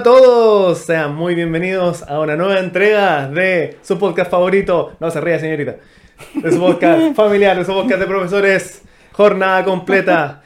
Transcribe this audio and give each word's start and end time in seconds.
A 0.00 0.02
todos. 0.02 0.78
Sean 0.78 1.14
muy 1.14 1.34
bienvenidos 1.34 2.02
a 2.08 2.20
una 2.20 2.34
nueva 2.34 2.58
entrega 2.58 3.28
de 3.28 3.76
su 3.82 3.98
podcast 3.98 4.30
favorito. 4.30 4.96
No 4.98 5.10
se 5.10 5.20
ría, 5.20 5.38
señorita. 5.38 5.76
De 6.36 6.50
su 6.50 6.58
podcast 6.58 7.14
familiar, 7.14 7.58
de 7.58 7.66
su 7.66 7.72
podcast 7.74 8.00
de 8.00 8.06
profesores. 8.06 8.80
Jornada 9.12 9.62
completa. 9.62 10.42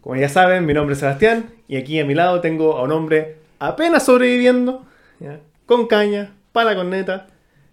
Como 0.00 0.16
ya 0.16 0.30
saben, 0.30 0.64
mi 0.64 0.72
nombre 0.72 0.94
es 0.94 1.00
Sebastián 1.00 1.50
y 1.68 1.76
aquí 1.76 2.00
a 2.00 2.06
mi 2.06 2.14
lado 2.14 2.40
tengo 2.40 2.78
a 2.78 2.82
un 2.84 2.92
hombre 2.92 3.36
apenas 3.58 4.06
sobreviviendo, 4.06 4.86
¿ya? 5.20 5.38
con 5.66 5.86
caña, 5.86 6.32
para 6.52 6.74
con 6.74 6.88
neta, 6.88 7.26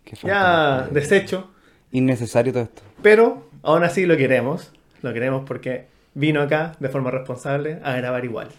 Qué 0.04 0.18
falta 0.18 0.28
ya 0.28 0.88
de- 0.92 1.00
deshecho, 1.00 1.50
Innecesario 1.94 2.52
todo 2.52 2.64
esto. 2.64 2.82
pero 3.02 3.48
aún 3.62 3.86
así 3.86 4.06
lo 4.06 4.18
queremos. 4.18 4.74
Lo 5.02 5.14
queremos 5.14 5.44
porque 5.48 5.86
vino 6.14 6.42
acá 6.42 6.74
de 6.82 6.90
forma 6.90 7.10
responsable 7.10 7.80
a 7.86 7.94
grabar 7.96 8.26
igual. 8.26 8.50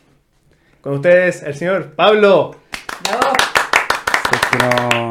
Con 0.84 0.94
ustedes, 0.96 1.42
el 1.42 1.54
señor 1.54 1.92
Pablo. 1.94 2.54
Es 4.32 4.40
que 4.50 4.58
no. 4.58 5.08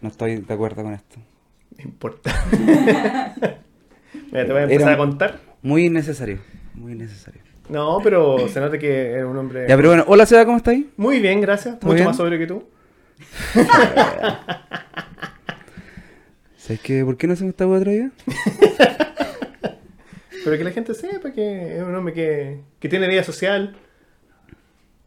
No 0.00 0.08
estoy 0.08 0.36
de 0.36 0.54
acuerdo 0.54 0.84
con 0.84 0.92
esto. 0.94 1.16
No 1.76 1.82
importa. 1.84 2.32
Mira, 2.52 3.34
te 4.46 4.52
voy 4.52 4.60
a 4.60 4.62
empezar 4.62 4.82
Era- 4.82 4.92
a 4.92 4.96
contar. 4.96 5.40
Muy 5.62 5.86
innecesario. 5.86 6.38
Muy 6.74 6.92
innecesario. 6.92 7.40
No, 7.68 7.98
pero 8.04 8.46
se 8.48 8.60
nota 8.60 8.78
que 8.78 9.10
eres 9.12 9.24
un 9.24 9.36
hombre 9.38 9.66
Ya, 9.68 9.74
pero 9.76 9.88
bueno, 9.88 10.04
hola 10.06 10.24
Seba, 10.26 10.44
¿cómo 10.44 10.58
estáis? 10.58 10.84
muy 10.98 11.18
bien, 11.18 11.40
gracias. 11.40 11.78
¿Todo 11.80 11.86
Mucho 11.88 11.94
bien? 11.96 12.06
más 12.06 12.16
sobrio 12.16 12.38
que 12.38 12.46
tú. 12.46 12.62
¿Sabes 16.58 16.80
qué? 16.80 17.04
¿Por 17.04 17.16
qué 17.16 17.26
no 17.26 17.32
hacemos 17.32 17.50
esta 17.50 17.66
hueá 17.66 17.80
otro 17.80 17.90
día? 17.90 18.10
Pero 20.44 20.58
que 20.58 20.64
la 20.64 20.70
gente 20.72 20.92
sepa 20.94 21.32
que 21.32 21.76
es 21.78 21.82
un 21.82 21.94
hombre 21.94 22.12
que, 22.14 22.60
que 22.78 22.88
tiene 22.88 23.08
vida 23.08 23.24
social. 23.24 23.74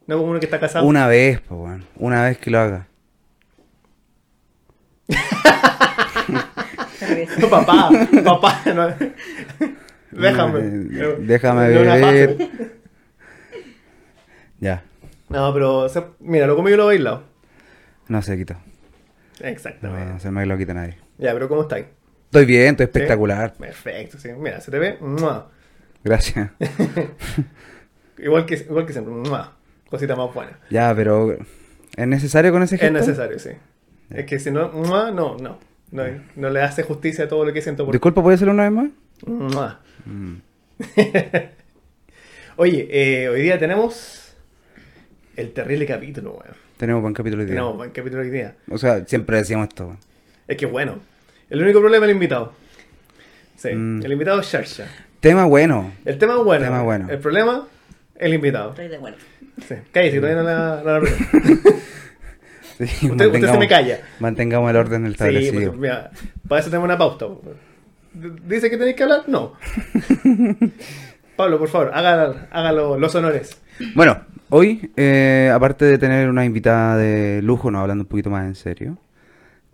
No 0.08 0.18
como 0.18 0.32
uno 0.32 0.40
que 0.40 0.46
está 0.46 0.60
casado. 0.60 0.86
Una 0.86 1.08
vez, 1.08 1.42
pues, 1.42 1.60
weón. 1.60 1.86
Una 1.98 2.24
vez 2.24 2.38
que 2.38 2.50
lo 2.50 2.60
haga. 2.60 2.88
No, 7.40 7.50
papá, 7.50 7.90
papá. 8.24 8.62
no. 8.74 8.88
Déjame. 10.12 10.60
Eh, 10.60 11.16
déjame 11.20 11.86
fase. 12.02 12.50
Ya. 14.60 14.84
No, 15.30 15.54
pero 15.54 15.80
o 15.80 15.90
sea, 15.90 16.08
mira, 16.20 16.48
lo 16.48 16.56
comí 16.56 16.72
y 16.72 16.76
lo 16.76 16.84
he 16.84 16.96
bailado. 16.96 17.24
No 18.08 18.22
se 18.22 18.38
quitó. 18.38 18.56
No, 19.42 19.48
Exactamente. 19.48 20.14
no 20.14 20.20
se 20.20 20.32
me 20.32 20.46
lo 20.46 20.58
quita 20.58 20.74
nadie. 20.74 20.98
Ya, 21.18 21.34
pero 21.34 21.48
¿cómo 21.48 21.62
estáis? 21.64 21.86
Estoy 22.26 22.46
bien, 22.46 22.72
estoy 22.72 22.86
espectacular. 22.86 23.54
Perfecto, 23.54 24.18
sí. 24.18 24.30
Mira, 24.38 24.62
se 24.62 24.72
te 24.72 24.80
ve. 24.80 24.98
Gracias. 26.04 26.50
Igual 28.18 28.46
que, 28.48 28.56
igual 28.56 28.86
que 28.86 28.94
siempre. 28.94 29.14
¡Mua! 29.88 29.92
Cosita 29.92 30.16
más 30.16 30.34
buena. 30.34 30.60
Ya, 30.70 30.94
pero. 30.96 31.38
¿Es 31.96 32.08
necesario 32.08 32.52
con 32.52 32.64
ese 32.64 32.76
Es 32.76 32.82
gesto? 32.82 32.98
necesario, 33.00 33.40
sí. 33.40 33.50
Es 34.10 34.26
que 34.26 34.40
si 34.40 34.52
no, 34.52 34.72
no, 34.72 35.12
no. 35.38 35.60
No, 35.90 36.04
no 36.36 36.50
le 36.50 36.62
hace 36.62 36.84
justicia 36.84 37.26
a 37.26 37.28
todo 37.30 37.46
lo 37.46 37.54
que 37.54 37.62
siento 37.62 37.86
por 37.86 37.94
Disculpa, 37.94 38.22
¿puedes 38.22 38.38
hacerlo 38.40 38.54
una 38.54 38.64
vez 38.64 38.72
más? 38.74 38.90
¡mua! 39.26 39.80
Mm. 40.06 40.36
Oye, 42.58 42.88
eh, 42.90 43.30
hoy 43.30 43.42
día 43.42 43.58
tenemos 43.60 44.36
el 45.36 45.54
terrible 45.54 45.86
capítulo, 45.86 46.32
weón. 46.32 46.56
Tenemos 46.78 47.02
buen 47.02 47.14
capítulo 47.14 47.42
hoy 47.42 47.46
día. 47.48 47.56
Tenemos 47.56 47.78
buen 47.78 47.92
capítulo 47.92 48.22
hoy 48.22 48.30
día. 48.30 48.56
O 48.70 48.78
sea, 48.78 49.06
siempre 49.06 49.38
decíamos 49.38 49.70
esto. 49.70 49.86
weón. 49.86 50.00
Es 50.48 50.58
que 50.58 50.66
bueno. 50.66 51.00
El 51.50 51.62
único 51.62 51.80
problema 51.80 52.06
es 52.06 52.10
el 52.10 52.16
invitado. 52.16 52.54
Sí, 53.56 53.70
Mm. 53.74 54.04
el 54.04 54.12
invitado 54.12 54.42
es 54.42 54.48
Sharsha. 54.48 54.88
Tema 55.20 55.46
bueno. 55.46 55.94
El 56.06 56.18
tema 56.18 56.34
es 56.38 56.44
bueno. 56.44 56.66
Tema 56.66 56.84
bueno. 56.84 57.10
El 57.10 57.20
problema, 57.20 57.68
el 58.18 58.34
invitado. 58.34 58.70
Estoy 58.72 58.88
de 58.90 58.96
acuerdo. 58.98 59.18
Sí. 59.66 59.76
Cállate, 59.92 60.20
todavía 60.20 60.38
no 60.38 60.44
la, 60.44 60.82
no 60.84 61.00
la 61.00 61.10
Sí, 62.78 63.10
Usted, 63.10 63.26
usted 63.34 63.52
se 63.52 63.58
me 63.58 63.68
calla. 63.68 64.00
Mantengamos 64.20 64.70
el 64.70 64.76
orden 64.76 65.06
Sí, 65.06 65.12
establecido. 65.14 65.72
pues, 65.72 65.80
mira, 65.80 66.12
para 66.48 66.62
eso 66.62 66.70
tenemos 66.70 66.86
una 66.86 66.98
pauta. 66.98 67.26
¿Dice 68.14 68.70
que 68.70 68.78
tenéis 68.78 68.96
que 68.96 69.04
hablar? 69.04 69.24
No. 69.28 69.54
Pablo, 71.36 71.58
por 71.60 71.70
favor, 71.70 71.92
haga, 71.94 72.48
haga 72.52 72.72
lo- 72.72 72.98
los 73.00 73.14
honores. 73.16 73.60
Bueno, 73.96 74.22
hoy, 74.50 74.92
eh, 74.96 75.52
aparte 75.54 75.86
de 75.86 75.98
tener 75.98 76.30
una 76.30 76.46
invitada 76.46 76.98
de 76.98 77.42
lujo, 77.42 77.70
no 77.72 77.80
hablando 77.80 78.04
un 78.04 78.08
poquito 78.08 78.30
más 78.30 78.46
en 78.46 78.56
serio, 78.56 78.98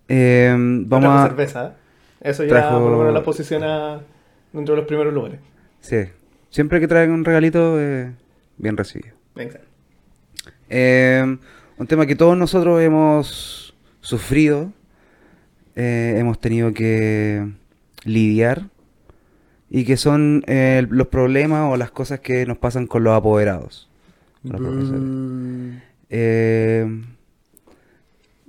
eh, 0.08 0.54
Vamos 0.58 1.10
a... 1.10 1.28
cerveza. 1.28 1.68
¿eh? 1.68 1.72
Eso 2.30 2.44
ya 2.44 2.50
Trajo- 2.52 2.80
por 2.82 2.92
lo 2.92 2.98
menos 3.00 3.14
la 3.14 3.24
posiciona 3.24 4.00
dentro 4.54 4.76
de 4.76 4.82
los 4.82 4.88
primeros 4.88 5.14
lugares. 5.14 5.40
Sí, 5.82 5.98
siempre 6.50 6.80
que 6.80 6.88
traigan 6.88 7.12
un 7.16 7.26
regalito, 7.26 7.80
eh, 7.80 8.12
bien 8.58 8.78
recibido. 8.78 9.16
Exacto. 9.36 9.68
Eh, 10.76 11.38
un 11.78 11.88
tema 11.88 12.08
que 12.08 12.16
todos 12.16 12.36
nosotros 12.36 12.82
hemos 12.82 13.76
sufrido, 14.02 14.74
eh, 15.76 16.16
hemos 16.18 16.40
tenido 16.40 16.74
que 16.74 17.48
lidiar, 18.06 18.70
y 19.70 19.86
que 19.86 19.98
son 19.98 20.44
eh, 20.48 20.86
los 20.90 21.08
problemas 21.08 21.72
o 21.72 21.78
las 21.78 21.92
cosas 21.92 22.22
que 22.22 22.46
nos 22.48 22.58
pasan 22.58 22.88
con 22.88 23.04
los 23.04 23.14
apoderados. 23.16 23.88
con 24.42 24.52
los 24.64 24.72
profesores. 24.74 25.02
Mm, 25.02 25.72
Eh, 26.10 27.02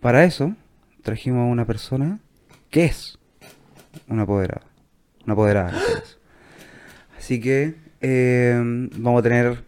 para 0.01 0.25
eso 0.25 0.55
trajimos 1.03 1.41
a 1.41 1.51
una 1.51 1.65
persona 1.67 2.19
que 2.71 2.85
es 2.87 3.19
una 4.09 4.23
apoderada. 4.23 4.67
Una 5.25 5.33
apoderada. 5.35 5.71
este. 5.71 6.19
Así 7.17 7.41
que 7.41 7.75
eh, 8.03 8.89
vamos 8.97 9.21
a 9.21 9.23
tener 9.23 9.65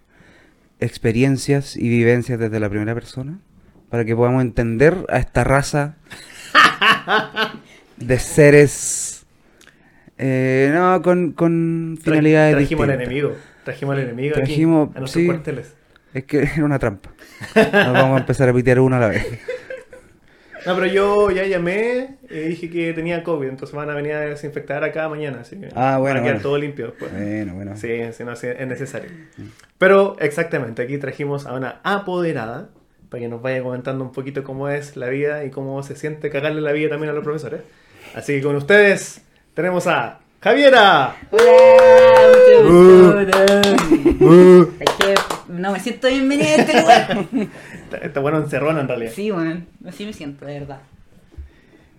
experiencias 0.80 1.76
y 1.76 1.88
vivencias 1.88 2.38
desde 2.38 2.60
la 2.60 2.68
primera 2.68 2.94
persona 2.94 3.38
para 3.90 4.04
que 4.04 4.14
podamos 4.16 4.42
entender 4.42 4.96
a 5.08 5.18
esta 5.18 5.44
raza 5.44 5.96
de 7.96 8.18
seres 8.18 9.26
eh, 10.18 10.70
no 10.74 11.02
con, 11.02 11.32
con 11.32 11.96
tra- 11.98 12.04
finalidades 12.04 12.56
trajimos 12.56 12.84
al 12.88 12.94
enemigo. 12.94 13.32
Trajimos 13.64 13.94
al 13.96 14.02
enemigo 14.02 14.34
Trajimos- 14.36 14.88
aquí, 14.90 14.96
a 14.96 15.00
nuestros 15.00 15.22
sí. 15.22 15.26
cuarteles. 15.26 15.74
Es 16.14 16.24
que 16.24 16.38
era 16.54 16.64
una 16.64 16.78
trampa. 16.78 17.10
Nos 17.54 17.92
vamos 17.92 18.16
a 18.16 18.20
empezar 18.20 18.48
a 18.48 18.52
pitear 18.54 18.80
uno 18.80 18.96
a 18.96 19.00
la 19.00 19.08
vez. 19.08 19.26
No, 20.66 20.74
pero 20.74 20.86
yo 20.86 21.30
ya 21.30 21.44
llamé 21.44 22.16
y 22.28 22.34
dije 22.40 22.68
que 22.68 22.92
tenía 22.92 23.22
COVID, 23.22 23.48
entonces 23.48 23.74
van 23.74 23.88
a 23.88 23.94
venir 23.94 24.12
a 24.14 24.20
desinfectar 24.20 24.82
acá 24.84 25.08
mañana. 25.08 25.38
Así 25.42 25.56
que 25.56 25.68
Ah, 25.74 25.98
bueno, 25.98 26.14
Para 26.14 26.22
quedar 26.22 26.34
bueno. 26.34 26.42
todo 26.42 26.58
limpio 26.58 26.86
después. 26.86 27.12
Bueno, 27.12 27.54
bueno. 27.54 27.76
Sí, 27.76 27.88
sí, 28.12 28.24
no, 28.24 28.34
sí, 28.36 28.48
es 28.48 28.66
necesario. 28.66 29.10
Pero 29.78 30.16
exactamente, 30.18 30.82
aquí 30.82 30.98
trajimos 30.98 31.46
a 31.46 31.54
una 31.54 31.80
apoderada 31.84 32.68
para 33.08 33.20
que 33.22 33.28
nos 33.28 33.40
vaya 33.40 33.62
comentando 33.62 34.02
un 34.04 34.12
poquito 34.12 34.42
cómo 34.42 34.68
es 34.68 34.96
la 34.96 35.08
vida 35.08 35.44
y 35.44 35.50
cómo 35.50 35.82
se 35.84 35.94
siente 35.94 36.28
cagarle 36.30 36.60
la 36.60 36.72
vida 36.72 36.90
también 36.90 37.10
a 37.10 37.14
los 37.14 37.22
profesores. 37.22 37.60
Así 38.14 38.34
que 38.34 38.42
con 38.42 38.56
ustedes 38.56 39.22
tenemos 39.54 39.86
a 39.86 40.18
Javiera. 40.40 41.14
Hola, 41.30 41.42
Uh. 42.68 43.14
mucho 43.14 43.38
gusto. 44.18 44.72
Es 44.80 44.90
que 44.98 45.14
no 45.48 45.72
me 45.72 45.80
siento 45.80 46.08
bienvenida 46.08 46.54
en 46.54 46.60
este 46.60 46.80
lugar. 46.80 47.24
Está, 47.86 47.98
está 47.98 48.20
bueno 48.20 48.38
encerrona 48.38 48.80
en 48.80 48.88
realidad. 48.88 49.12
Sí, 49.14 49.30
bueno, 49.30 49.62
así 49.86 50.04
me 50.04 50.12
siento, 50.12 50.44
de 50.44 50.60
verdad. 50.60 50.78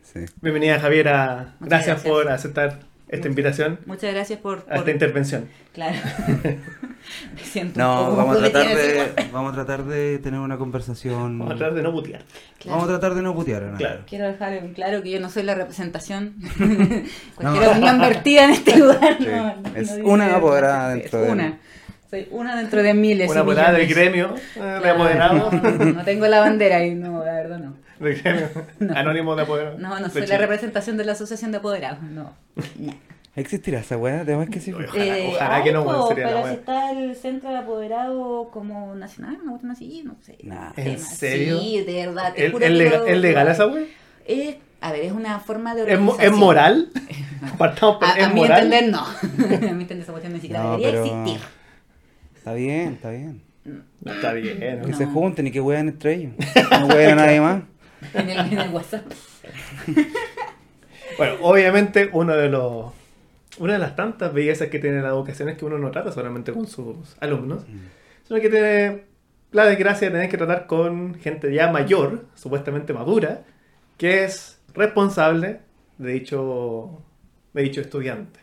Sí. 0.04 0.20
Bienvenida 0.42 0.80
Javiera. 0.80 1.56
Muchas 1.60 1.70
Gracias, 1.70 1.88
gracias. 2.04 2.14
por 2.14 2.30
aceptar 2.32 2.80
esta 3.10 3.28
invitación 3.30 3.80
Muchas 3.86 4.14
gracias 4.14 4.40
por. 4.40 4.60
a 4.60 4.64
por- 4.66 4.76
esta 4.78 4.92
intervención. 4.92 5.48
Claro. 5.74 5.96
me 7.36 7.42
siento. 7.44 7.80
No, 7.80 8.02
un 8.02 8.06
poco 8.10 8.18
vamos 8.18 8.38
a 8.38 8.40
tratar 8.40 8.76
de, 8.76 9.12
vamos 9.32 9.52
a 9.52 9.56
tratar 9.56 9.84
de 9.86 10.20
tener 10.20 10.40
una 10.42 10.58
conversación. 10.58 11.40
Vamos 11.40 11.54
a 11.54 11.58
tratar 11.58 11.76
de 11.76 11.84
no 11.84 11.92
putear. 11.94 12.22
claro. 12.60 12.78
Vamos 12.78 12.84
a 12.84 13.00
tratar 13.00 13.16
de 13.16 13.22
no 13.22 13.34
putear. 13.36 13.62
¿no? 13.64 13.78
Claro. 13.78 14.02
Quiero 14.08 14.26
dejar 14.28 14.54
en 14.54 14.74
claro 14.74 15.02
que 15.04 15.12
yo 15.12 15.20
no 15.22 15.30
soy 15.30 15.44
la 15.44 15.56
representación. 15.56 16.36
Cualquier 17.36 17.70
opinión 17.70 18.00
vertida 18.00 18.44
en 18.46 18.50
este 18.52 18.78
lugar. 18.78 19.18
Sí. 19.20 19.26
no- 19.28 19.56
no 19.56 19.76
Es 19.76 19.92
una 20.04 20.36
apoderada 20.36 20.96
Es 20.96 21.02
dentro 21.04 21.22
de- 21.22 21.32
Una. 21.32 21.60
Soy 22.10 22.28
una 22.32 22.56
dentro 22.58 22.82
de 22.84 22.94
miles. 22.94 23.30
Una 23.30 23.42
apoderada 23.42 23.74
del 23.74 23.88
gremio 23.88 24.34
eh, 24.56 24.60
de 24.60 24.80
Claro. 24.82 24.92
apoderados. 25.04 25.54
No 25.96 26.04
tengo 26.06 26.28
la 26.28 26.40
bandera 26.40 26.86
y 26.86 26.96
no, 26.96 27.24
la 27.24 27.34
verdad 27.34 27.60
no. 27.60 27.74
Del 28.00 28.22
gremio 28.22 28.48
anónimo 28.96 29.36
de 29.36 29.42
apoderados. 29.44 29.80
No, 29.80 30.00
no 30.00 30.08
de 30.08 30.12
soy 30.12 30.28
la 30.28 30.38
representación 30.38 30.98
de 30.98 31.06
la 31.06 31.12
asociación 31.14 31.52
de 31.52 31.58
apoderados, 31.58 32.02
no. 32.04 32.34
no. 32.78 32.94
¿Existirá 33.36 33.80
esa 33.82 33.98
weá? 33.98 34.22
Además 34.22 34.50
que 34.50 34.60
sí. 34.60 34.74
Ojalá- 34.74 35.16
ojalá 35.28 35.64
que 35.64 35.72
no, 35.72 35.84
bueno, 35.84 36.08
sería 36.08 36.24
la 36.26 36.30
pero 36.32 36.44
wea. 36.44 36.54
si 36.54 36.60
está 36.60 36.92
el 36.92 37.16
centro 37.16 37.50
de 37.52 37.58
apoderados 37.58 38.48
como 38.52 38.96
nacional, 38.96 39.38
cuestión 39.48 39.72
así, 39.72 40.02
no 40.06 40.16
sé. 40.24 40.38
Nah. 40.44 40.72
¿En 40.78 40.96
Tema. 40.96 40.98
serio? 41.08 41.60
Sí, 41.60 41.84
de 41.86 42.06
verdad. 42.08 42.34
te 42.34 42.46
¿Es 42.48 42.52
juro 42.52 42.66
es 42.66 42.72
que 42.72 42.78
lega- 42.78 42.98
lo- 43.00 43.06
es 43.06 43.18
legal 43.20 43.48
esa 43.50 43.68
wea? 43.68 43.86
Es, 44.26 44.56
a 44.82 44.92
ver, 44.92 45.02
es 45.06 45.12
una 45.12 45.40
forma 45.40 45.76
de 45.76 45.82
¿Es, 45.94 46.00
mo- 46.00 46.14
¿Es 46.14 46.30
organización. 46.30 46.40
moral? 46.40 46.90
Partamos 47.60 47.98
por- 47.98 48.08
A, 48.08 48.14
¿Es 48.18 48.24
a 48.26 48.30
mi 48.30 48.42
moral? 48.42 48.64
entender, 48.74 48.92
no. 48.92 49.02
a 49.70 49.74
mi 49.74 49.82
entender, 49.84 50.00
esa 50.00 50.12
cuestión 50.14 50.34
ni 50.34 50.40
siquiera 50.40 50.64
No, 50.64 50.78
debería 50.78 51.02
pero- 51.04 51.06
existir. 51.06 51.48
Está 52.48 52.54
bien, 52.56 52.94
está 52.94 53.10
bien. 53.12 53.42
Está 54.06 54.34
bien. 54.34 54.60
Que 54.60 54.76
¿no? 54.92 54.98
se 54.98 55.06
junten 55.06 55.48
y 55.48 55.52
que 55.52 55.60
wean 55.60 55.90
entre 55.90 56.14
ellos. 56.14 56.34
No 56.72 56.88
wean 56.88 57.20
a 57.20 57.26
nadie 57.26 57.42
más. 57.42 57.64
En 58.14 58.30
el, 58.30 58.40
en 58.54 58.60
el 58.60 58.70
WhatsApp. 58.74 59.04
Bueno, 61.18 61.36
obviamente 61.42 62.10
uno 62.14 62.36
de 62.36 62.48
los 62.48 62.94
una 63.58 63.74
de 63.74 63.80
las 63.80 63.96
tantas 63.96 64.32
bellezas 64.34 64.68
que 64.68 64.78
tiene 64.78 65.02
la 65.02 65.08
educación 65.10 65.50
es 65.50 65.58
que 65.58 65.66
uno 65.66 65.80
no 65.80 65.90
trata 65.90 66.12
solamente 66.12 66.52
con 66.54 66.68
sus 66.68 67.18
alumnos, 67.20 67.64
Mm. 67.68 68.28
sino 68.28 68.40
que 68.40 68.50
tiene 68.50 69.04
la 69.52 69.66
desgracia 69.66 70.08
de 70.10 70.14
tener 70.14 70.30
que 70.30 70.38
tratar 70.38 70.68
con 70.68 71.16
gente 71.16 71.52
ya 71.52 71.72
mayor, 71.72 72.26
supuestamente 72.36 72.94
madura, 72.94 73.42
que 73.98 74.26
es 74.26 74.60
responsable 74.76 75.60
de 75.98 76.12
dicho, 76.12 77.02
de 77.54 77.64
dicho 77.64 77.82
estudiante. 77.82 78.40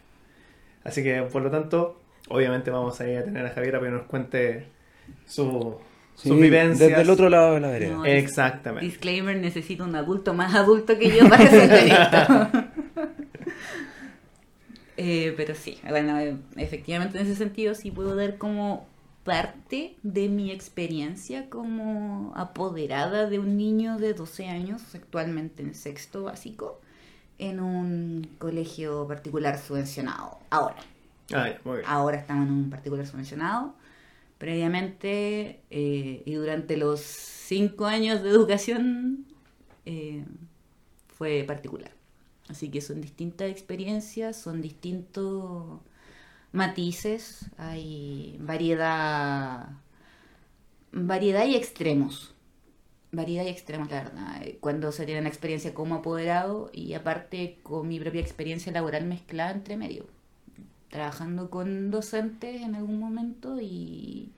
Así 0.83 1.05
que, 1.05 1.23
por 1.23 1.43
lo 1.43 1.51
tanto, 1.53 2.01
obviamente 2.29 2.71
vamos 2.71 3.01
a 3.01 3.09
ir 3.09 3.19
a 3.19 3.25
tener 3.25 3.47
a 3.47 3.51
Javiera 3.51 3.79
para 3.79 3.91
que 3.91 3.97
nos 3.99 4.07
cuente 4.07 4.67
su, 5.27 5.79
Sí, 6.17 6.29
sus 6.29 6.39
vivencias. 6.39 6.91
Desde 6.91 7.03
el 7.03 7.11
otro 7.11 7.29
lado 7.29 7.55
de 7.55 7.61
la 7.61 7.69
vereda. 7.69 7.95
No, 7.97 8.05
Exactamente. 8.05 8.87
Disclaimer, 8.87 9.37
necesito 9.37 9.85
un 9.85 9.97
adulto 9.97 10.33
más 10.33 10.55
adulto 10.55 10.97
que 10.99 11.17
yo 11.17 11.29
para 11.29 11.45
hacer 11.45 11.73
esto. 11.73 12.69
Eh, 14.97 15.35
pero 15.37 15.57
sí, 15.57 15.77
bueno, 15.89 16.17
efectivamente 16.57 17.19
en 17.19 17.27
ese 17.27 17.35
sentido 17.35 17.75
sí 17.75 17.91
puedo 17.91 18.15
dar 18.15 18.39
como 18.39 18.87
parte 19.25 19.97
de 20.05 20.29
mi 20.29 20.53
experiencia 20.53 21.51
como 21.51 22.33
apoderada 22.37 23.29
de 23.29 23.41
un 23.41 23.57
niño 23.57 23.99
de 23.99 24.15
12 24.15 24.47
años, 24.47 24.95
actualmente 24.95 25.65
en 25.65 25.75
sexto 25.75 26.23
básico, 26.23 26.81
en 27.39 27.59
un 27.59 28.29
colegio 28.39 29.09
particular 29.09 29.59
subvencionado. 29.59 30.39
Ahora, 30.51 30.77
Ah, 31.33 31.55
ahora 31.87 32.19
estamos 32.19 32.47
en 32.47 32.53
un 32.53 32.71
particular 32.71 33.07
subvencionado. 33.07 33.75
Previamente 34.39 35.61
eh, 35.71 36.23
y 36.25 36.35
durante 36.35 36.77
los 36.77 37.01
cinco 37.01 37.87
años 37.87 38.23
de 38.23 38.31
educación 38.31 39.27
eh, 39.87 40.25
fue 41.09 41.45
particular. 41.47 41.93
Así 42.49 42.71
que 42.71 42.81
son 42.81 43.01
distintas 43.01 43.51
experiencias, 43.51 44.37
son 44.37 44.61
distintos 44.61 45.81
matices, 46.53 47.47
hay 47.57 48.37
variedad, 48.41 49.71
variedad 50.93 51.47
y 51.47 51.57
extremos. 51.57 52.35
Variedad 53.13 53.45
y 53.45 53.49
extremos, 53.49 53.91
la 53.91 54.03
verdad. 54.03 54.43
Cuando 54.61 54.93
se 54.93 55.07
tiene 55.07 55.21
una 55.21 55.31
experiencia 55.31 55.73
como 55.73 55.95
apoderado 55.95 56.71
y 56.73 56.95
aparte 56.95 57.61
con 57.63 57.89
mi 57.89 57.99
propia 57.99 58.21
experiencia 58.21 58.73
laboral 58.73 59.07
mezclada 59.07 59.53
entre 59.53 59.77
medio 59.77 60.07
trabajando 60.95 61.51
con 61.51 61.91
docentes 61.91 62.63
en 62.63 62.77
algún 62.77 63.01
momento 63.01 63.61
y 63.61 64.31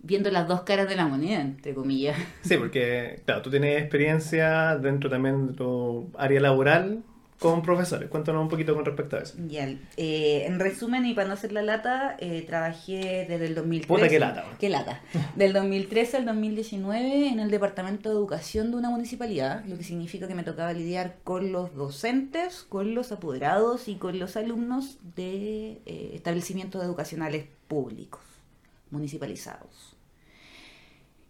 viendo 0.00 0.28
las 0.32 0.48
dos 0.48 0.62
caras 0.62 0.88
de 0.88 0.96
la 0.96 1.06
moneda, 1.06 1.40
entre 1.40 1.74
comillas. 1.74 2.18
Sí, 2.42 2.56
porque, 2.56 3.20
claro, 3.24 3.40
tú 3.42 3.50
tienes 3.50 3.80
experiencia 3.80 4.76
dentro 4.78 5.08
también 5.08 5.46
de 5.46 5.52
tu 5.52 6.10
área 6.18 6.40
laboral 6.40 7.04
con 7.40 7.62
profesores. 7.62 8.10
Cuéntanos 8.10 8.42
un 8.42 8.50
poquito 8.50 8.74
con 8.74 8.84
respecto 8.84 9.16
a 9.16 9.20
eso. 9.20 9.34
Ya, 9.48 9.66
eh, 9.96 10.44
en 10.46 10.60
resumen, 10.60 11.06
y 11.06 11.14
para 11.14 11.26
no 11.26 11.32
hacer 11.32 11.52
la 11.52 11.62
lata, 11.62 12.14
eh, 12.20 12.44
trabajé 12.46 13.24
desde 13.26 13.46
el 13.46 13.54
2013. 13.54 13.88
Puta, 13.88 14.10
qué 14.10 14.18
lata. 14.20 14.44
Qué 14.60 14.68
lata. 14.68 15.00
Del 15.36 15.54
2013 15.54 16.18
al 16.18 16.26
2019 16.26 17.28
en 17.28 17.40
el 17.40 17.50
Departamento 17.50 18.10
de 18.10 18.14
Educación 18.16 18.70
de 18.70 18.76
una 18.76 18.90
municipalidad, 18.90 19.64
lo 19.64 19.78
que 19.78 19.84
significa 19.84 20.28
que 20.28 20.34
me 20.34 20.42
tocaba 20.42 20.74
lidiar 20.74 21.16
con 21.24 21.50
los 21.50 21.74
docentes, 21.74 22.62
con 22.68 22.94
los 22.94 23.10
apoderados 23.10 23.88
y 23.88 23.94
con 23.94 24.18
los 24.18 24.36
alumnos 24.36 24.98
de 25.16 25.80
eh, 25.86 26.10
establecimientos 26.12 26.84
educacionales 26.84 27.46
públicos, 27.68 28.20
municipalizados. 28.90 29.96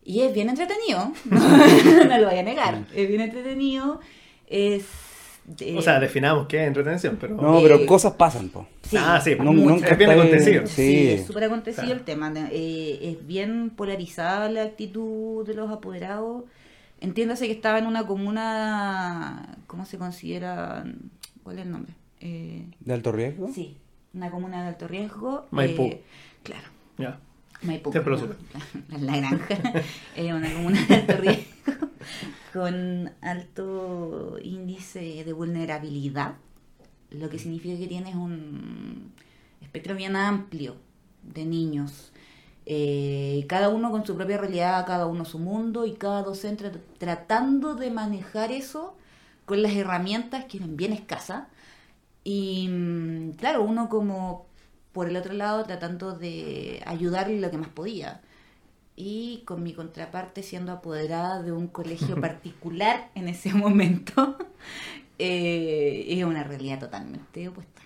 Y 0.02 0.22
es 0.22 0.34
bien 0.34 0.48
entretenido, 0.48 1.12
no 1.30 2.18
lo 2.18 2.30
voy 2.30 2.38
a 2.38 2.42
negar, 2.42 2.84
es 2.92 3.08
bien 3.08 3.20
entretenido. 3.20 4.00
Es. 4.48 5.09
Eh, 5.58 5.75
O 5.76 5.82
sea, 5.82 5.99
definamos 6.00 6.47
qué 6.47 6.62
es 6.62 6.69
entretención, 6.69 7.17
pero... 7.20 7.35
No, 7.37 7.58
Eh, 7.58 7.62
pero 7.62 7.87
cosas 7.87 8.12
pasan, 8.14 8.49
po. 8.50 8.67
Sí, 8.82 8.97
ah, 8.99 9.20
sí, 9.23 9.35
mucho. 9.37 9.52
nunca 9.52 9.88
es 9.88 9.99
bien 9.99 10.11
acontecido. 10.11 10.67
Sí. 10.67 10.73
Sí, 10.82 11.08
es 11.08 11.26
súper 11.26 11.44
acontecido 11.44 11.85
Claro. 11.85 11.99
el 11.99 12.05
tema. 12.05 12.32
eh, 12.52 12.99
es 13.02 13.26
bien 13.26 13.70
polarizada 13.70 14.49
la 14.50 14.62
actitud 14.62 15.47
de 15.47 15.55
los 15.55 15.70
apoderados. 15.70 16.44
Entiéndase 17.00 17.47
que 17.47 17.52
estaba 17.52 17.79
en 17.79 17.87
una 17.87 18.06
comuna, 18.06 19.56
¿cómo 19.67 19.87
se 19.87 19.97
considera? 19.99 20.85
¿Cuál 21.43 21.58
es 21.58 21.64
el 21.64 21.70
nombre? 21.73 21.94
Eh, 22.20 22.67
¿De 22.81 22.93
alto 22.93 23.12
riesgo? 23.12 23.49
sí, 23.53 23.76
una 24.12 24.31
comuna 24.31 24.62
de 24.62 24.69
alto 24.69 24.87
riesgo. 24.87 25.46
Maipú. 25.50 25.85
eh, 25.85 26.03
claro, 26.43 26.69
Ya. 26.99 27.19
Maipú. 27.62 27.90
La-. 28.52 28.98
La, 28.98 28.98
la 28.98 29.16
granja. 29.18 29.60
Es 30.14 30.32
una 30.32 30.52
comuna 30.52 30.84
de 30.86 30.94
alto 30.94 31.16
riesgo 31.16 31.88
con 32.52 33.10
alto 33.20 34.38
índice 34.42 35.24
de 35.24 35.32
vulnerabilidad, 35.32 36.34
lo 37.10 37.28
que 37.30 37.38
significa 37.38 37.78
que 37.78 37.86
tienes 37.86 38.14
un 38.14 39.12
espectro 39.60 39.94
bien 39.94 40.16
amplio 40.16 40.76
de 41.22 41.44
niños. 41.44 42.12
eh, 42.66 43.44
cada 43.48 43.68
uno 43.68 43.90
con 43.90 44.06
su 44.06 44.14
propia 44.16 44.38
realidad, 44.38 44.86
cada 44.86 45.06
uno 45.06 45.24
su 45.24 45.38
mundo 45.38 45.86
y 45.86 45.94
cada 45.94 46.22
docente 46.22 46.70
tr- 46.72 46.80
tratando 46.98 47.74
de 47.74 47.90
manejar 47.90 48.52
eso 48.52 48.96
con 49.46 49.62
las 49.62 49.72
herramientas 49.72 50.44
que 50.46 50.58
eran 50.58 50.76
bien 50.76 50.92
escasas. 50.92 51.44
Y 52.24 52.68
mm, 52.68 53.32
claro, 53.32 53.62
uno 53.64 53.88
como 53.88 54.46
por 54.92 55.08
el 55.08 55.16
otro 55.16 55.32
lado 55.34 55.64
tratando 55.64 56.12
de 56.16 56.82
ayudarle 56.87 57.40
lo 57.40 57.50
que 57.50 57.58
más 57.58 57.69
podía. 57.70 58.20
Y 58.96 59.42
con 59.46 59.62
mi 59.62 59.72
contraparte 59.75 60.42
siendo 60.42 60.72
apoderada 60.72 61.42
de 61.42 61.52
un 61.52 61.69
colegio 61.69 62.20
particular 62.20 63.10
en 63.14 63.28
ese 63.28 63.54
momento, 63.54 64.37
eh, 65.19 66.06
es 66.08 66.25
una 66.25 66.44
realidad 66.44 66.81
totalmente 66.81 67.48
opuesta. 67.48 67.82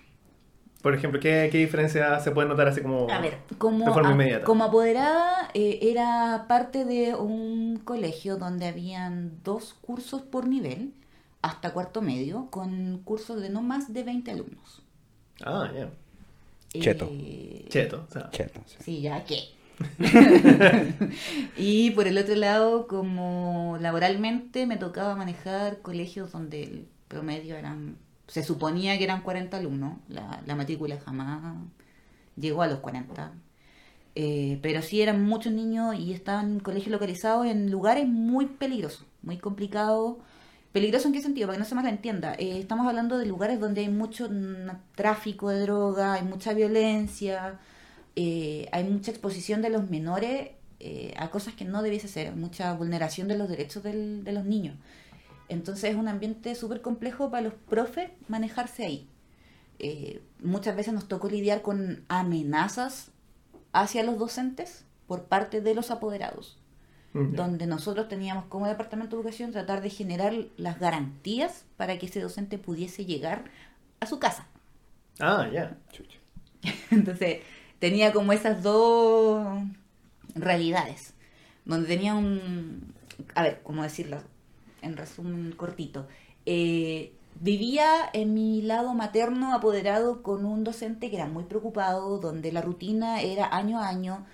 Por 0.81 0.93
ejemplo, 0.93 1.19
¿qué, 1.19 1.49
qué 1.51 1.57
diferencia 1.57 2.19
se 2.19 2.29
puede 2.31 2.47
notar 2.47 2.67
así 2.67 2.81
como 2.81 3.09
A 3.09 3.19
ver, 3.19 3.39
como, 3.57 3.85
de 3.85 3.91
forma 3.91 4.09
a- 4.09 4.13
inmediata? 4.13 4.45
como 4.45 4.65
apoderada 4.65 5.49
eh, 5.55 5.79
era 5.81 6.45
parte 6.47 6.85
de 6.85 7.15
un 7.15 7.77
colegio 7.83 8.37
donde 8.37 8.67
habían 8.67 9.41
dos 9.43 9.73
cursos 9.73 10.21
por 10.21 10.47
nivel, 10.47 10.93
hasta 11.41 11.73
cuarto 11.73 12.01
medio, 12.03 12.49
con 12.51 12.99
cursos 13.03 13.41
de 13.41 13.49
no 13.49 13.63
más 13.63 13.93
de 13.93 14.03
20 14.03 14.31
alumnos. 14.31 14.83
Ah, 15.43 15.71
ya. 15.73 15.89
Cheto. 16.79 17.09
Eh, 17.11 17.65
Cheto. 17.69 18.05
o 18.07 18.11
sea, 18.11 18.29
Cheto, 18.31 18.61
sí. 18.65 18.77
Sí, 18.79 19.01
ya 19.01 19.23
qué. 19.25 19.39
y 21.57 21.91
por 21.91 22.07
el 22.07 22.17
otro 22.17 22.35
lado, 22.35 22.87
como 22.87 23.77
laboralmente 23.81 24.65
me 24.65 24.77
tocaba 24.77 25.15
manejar 25.15 25.81
colegios 25.81 26.31
donde 26.31 26.63
el 26.63 26.87
promedio 27.07 27.55
eran, 27.55 27.97
se 28.27 28.43
suponía 28.43 28.97
que 28.97 29.03
eran 29.03 29.21
40 29.21 29.57
alumnos, 29.57 29.97
la, 30.07 30.41
la 30.45 30.55
matrícula 30.55 30.97
jamás 30.99 31.57
llegó 32.35 32.61
a 32.61 32.67
los 32.67 32.79
40. 32.79 33.33
Eh, 34.17 34.59
pero 34.61 34.81
sí 34.81 35.01
eran 35.01 35.23
muchos 35.23 35.51
niños 35.51 35.95
y 35.99 36.13
estaban 36.13 36.53
en 36.53 36.59
colegios 36.61 36.91
localizados 36.91 37.47
en 37.47 37.69
lugares 37.69 38.07
muy 38.07 38.45
peligrosos, 38.47 39.05
muy 39.21 39.37
complicados. 39.37 40.17
¿Peligroso 40.75 41.07
en 41.07 41.13
qué 41.13 41.21
sentido? 41.21 41.47
Para 41.47 41.55
que 41.55 41.59
no 41.59 41.69
se 41.69 41.73
malentienda. 41.73 42.33
Eh, 42.33 42.59
estamos 42.59 42.85
hablando 42.85 43.17
de 43.17 43.25
lugares 43.25 43.61
donde 43.61 43.79
hay 43.79 43.87
mucho 43.87 44.29
tráfico 44.93 45.47
de 45.47 45.61
droga, 45.61 46.15
hay 46.15 46.23
mucha 46.23 46.51
violencia, 46.51 47.61
eh, 48.17 48.67
hay 48.73 48.83
mucha 48.83 49.11
exposición 49.11 49.61
de 49.61 49.69
los 49.69 49.89
menores 49.89 50.49
eh, 50.81 51.13
a 51.15 51.29
cosas 51.29 51.53
que 51.53 51.63
no 51.63 51.81
debiese 51.81 52.09
ser, 52.09 52.35
mucha 52.35 52.73
vulneración 52.73 53.29
de 53.29 53.37
los 53.37 53.47
derechos 53.47 53.83
de 53.83 54.29
los 54.33 54.43
niños. 54.43 54.75
Entonces 55.47 55.91
es 55.91 55.95
un 55.95 56.09
ambiente 56.09 56.55
súper 56.55 56.81
complejo 56.81 57.31
para 57.31 57.43
los 57.43 57.53
profes 57.53 58.09
manejarse 58.27 58.83
ahí. 58.85 59.09
Muchas 60.43 60.75
veces 60.75 60.93
nos 60.93 61.07
tocó 61.07 61.29
lidiar 61.29 61.61
con 61.61 62.03
amenazas 62.09 63.11
hacia 63.71 64.03
los 64.03 64.19
docentes 64.19 64.83
por 65.07 65.23
parte 65.23 65.61
de 65.61 65.73
los 65.73 65.89
apoderados 65.89 66.57
mm, 67.15 67.35
donde 67.35 67.65
nosotros 67.67 68.07
teníamos 68.07 68.45
como 68.45 68.67
departamento 68.67 69.15
de 69.15 69.21
educación 69.21 69.51
tratar 69.51 69.81
de 69.81 69.89
generar 69.89 70.33
las 70.57 70.79
garantías 70.79 71.65
para 71.77 71.97
que 71.97 72.05
ese 72.05 72.21
docente 72.21 72.57
pudiese 72.57 73.05
llegar 73.05 73.45
a 73.99 74.05
su 74.05 74.19
casa. 74.19 74.47
Ah, 75.19 75.47
ya. 75.51 75.77
Chucha. 75.91 76.19
Entonces 76.91 77.39
tenía 77.79 78.11
como 78.11 78.33
esas 78.33 78.61
dos 78.61 79.63
realidades, 80.35 81.13
donde 81.65 81.87
tenía 81.87 82.15
un, 82.15 82.93
a 83.33 83.43
ver, 83.43 83.61
¿cómo 83.63 83.83
decirlo? 83.83 84.21
En 84.81 84.97
resumen 84.97 85.53
cortito. 85.53 86.07
Eh, 86.45 87.13
vivía 87.39 87.87
en 88.13 88.33
mi 88.33 88.61
lado 88.61 88.93
materno 88.93 89.53
apoderado 89.53 90.21
con 90.21 90.45
un 90.45 90.63
docente 90.63 91.09
que 91.09 91.15
era 91.15 91.27
muy 91.27 91.45
preocupado, 91.45 92.19
donde 92.19 92.51
la 92.51 92.61
rutina 92.61 93.21
era 93.21 93.55
año 93.55 93.79
a 93.79 93.87
año 93.87 94.25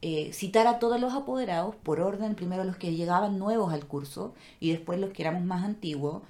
eh, 0.00 0.32
citar 0.32 0.66
a 0.66 0.78
todos 0.78 1.00
los 1.00 1.14
apoderados 1.14 1.74
por 1.76 2.00
orden, 2.00 2.34
primero 2.34 2.64
los 2.64 2.76
que 2.76 2.94
llegaban 2.94 3.38
nuevos 3.38 3.72
al 3.72 3.86
curso 3.86 4.34
y 4.60 4.70
después 4.70 5.00
los 5.00 5.10
que 5.10 5.22
éramos 5.22 5.42
más 5.44 5.64
antiguos, 5.64 6.22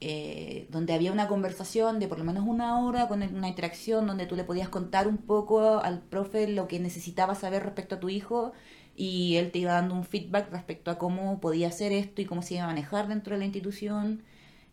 eh, 0.00 0.66
donde 0.70 0.92
había 0.92 1.12
una 1.12 1.28
conversación 1.28 1.98
de 1.98 2.08
por 2.08 2.18
lo 2.18 2.24
menos 2.24 2.44
una 2.46 2.84
hora 2.84 3.08
con 3.08 3.22
una 3.22 3.48
interacción 3.48 4.06
donde 4.06 4.26
tú 4.26 4.36
le 4.36 4.44
podías 4.44 4.68
contar 4.68 5.08
un 5.08 5.16
poco 5.16 5.78
al 5.78 6.00
profe 6.02 6.46
lo 6.48 6.68
que 6.68 6.78
necesitaba 6.80 7.34
saber 7.34 7.62
respecto 7.62 7.94
a 7.94 8.00
tu 8.00 8.10
hijo 8.10 8.52
y 8.96 9.36
él 9.36 9.50
te 9.50 9.60
iba 9.60 9.72
dando 9.72 9.94
un 9.94 10.04
feedback 10.04 10.50
respecto 10.52 10.90
a 10.90 10.98
cómo 10.98 11.40
podía 11.40 11.68
hacer 11.68 11.92
esto 11.92 12.20
y 12.20 12.26
cómo 12.26 12.42
se 12.42 12.54
iba 12.54 12.64
a 12.64 12.66
manejar 12.66 13.08
dentro 13.08 13.34
de 13.34 13.38
la 13.38 13.44
institución. 13.46 14.22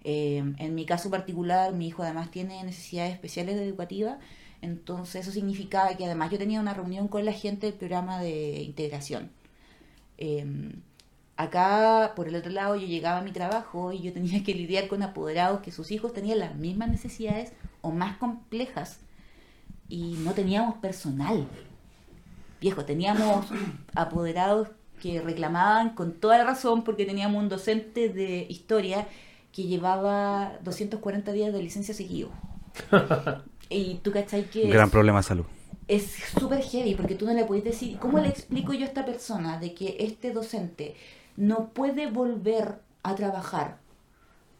Eh, 0.03 0.43
en 0.58 0.75
mi 0.75 0.86
caso 0.86 1.10
particular, 1.10 1.74
mi 1.74 1.88
hijo 1.88 2.03
además 2.03 2.31
tiene 2.31 2.63
necesidades 2.63 3.13
especiales 3.13 3.55
educativas, 3.58 4.17
entonces 4.62 5.22
eso 5.22 5.32
significaba 5.32 5.96
que 5.96 6.06
además 6.06 6.32
yo 6.32 6.38
tenía 6.38 6.60
una 6.60 6.74
reunión 6.74 7.08
con 7.08 7.25
la 7.25 7.34
gente 7.34 7.68
del 7.68 7.75
programa 7.75 8.22
de 8.22 8.62
integración. 8.62 9.32
Eh, 10.18 10.74
acá, 11.36 12.13
por 12.15 12.27
el 12.27 12.36
otro 12.36 12.51
lado, 12.51 12.75
yo 12.75 12.86
llegaba 12.86 13.20
a 13.20 13.24
mi 13.24 13.32
trabajo 13.32 13.91
y 13.91 14.01
yo 14.01 14.13
tenía 14.13 14.44
que 14.44 14.53
lidiar 14.53 14.88
con 14.88 15.01
apoderados 15.03 15.62
que 15.62 15.72
sus 15.72 15.91
hijos 15.91 16.13
tenían 16.13 16.39
las 16.39 16.56
mismas 16.56 16.89
necesidades 16.89 17.53
o 17.82 17.91
más 17.91 18.18
complejas 18.18 19.00
y 19.89 20.15
no 20.20 20.34
teníamos 20.34 20.75
personal. 20.75 21.48
Viejo, 22.62 22.86
teníamos 22.86 23.48
apoderados 23.96 24.70
que 25.01 25.20
reclamaban 25.20 25.96
con 25.96 26.13
toda 26.13 26.38
la 26.38 26.44
razón 26.44 26.84
porque 26.84 27.06
teníamos 27.06 27.41
un 27.41 27.50
docente 27.50 28.10
de 28.10 28.46
historia 28.48 29.08
que 29.51 29.63
llevaba 29.63 30.60
240 30.63 31.32
días 31.32 31.51
de 31.51 31.63
licencia 31.63 31.94
seguido. 31.96 32.30
y 33.78 34.00
tú 34.04 34.12
cachai 34.12 34.46
que... 34.50 34.68
Gran 34.68 34.86
es- 34.88 34.92
problema 34.92 35.20
de 35.20 35.24
salud. 35.24 35.46
es 35.88 36.12
súper 36.40 36.62
heavy 36.63 36.96
porque 36.96 37.16
tú 37.16 37.25
no 37.25 37.34
le 37.34 37.46
puedes 37.46 37.63
decir, 37.63 37.98
¿cómo 38.00 38.20
le 38.20 38.30
explico 38.30 38.74
yo 38.74 38.86
a 38.86 38.88
esta 38.88 39.06
persona 39.06 39.60
de 39.60 39.74
que 39.74 39.98
este 40.00 40.32
docente 40.32 40.96
no 41.38 41.70
puede 41.70 42.08
volver 42.10 42.75
a 43.04 43.16
trabajar 43.16 43.78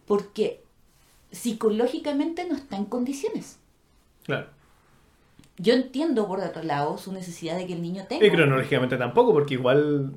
porque 0.08 0.62
psicológicamente 1.32 2.46
no 2.48 2.56
está 2.56 2.76
en 2.78 2.86
condiciones? 2.86 3.58
Claro. 4.26 4.48
Yo 5.58 5.74
entiendo 5.74 6.28
por 6.28 6.40
otro 6.40 6.64
lado 6.64 6.98
su 6.98 7.12
necesidad 7.14 7.56
de 7.58 7.68
que 7.68 7.74
el 7.74 7.82
niño 7.82 8.04
tenga. 8.10 8.26
Y 8.26 8.32
cronológicamente 8.32 8.98
tampoco, 8.98 9.32
porque 9.34 9.54
igual, 9.56 10.14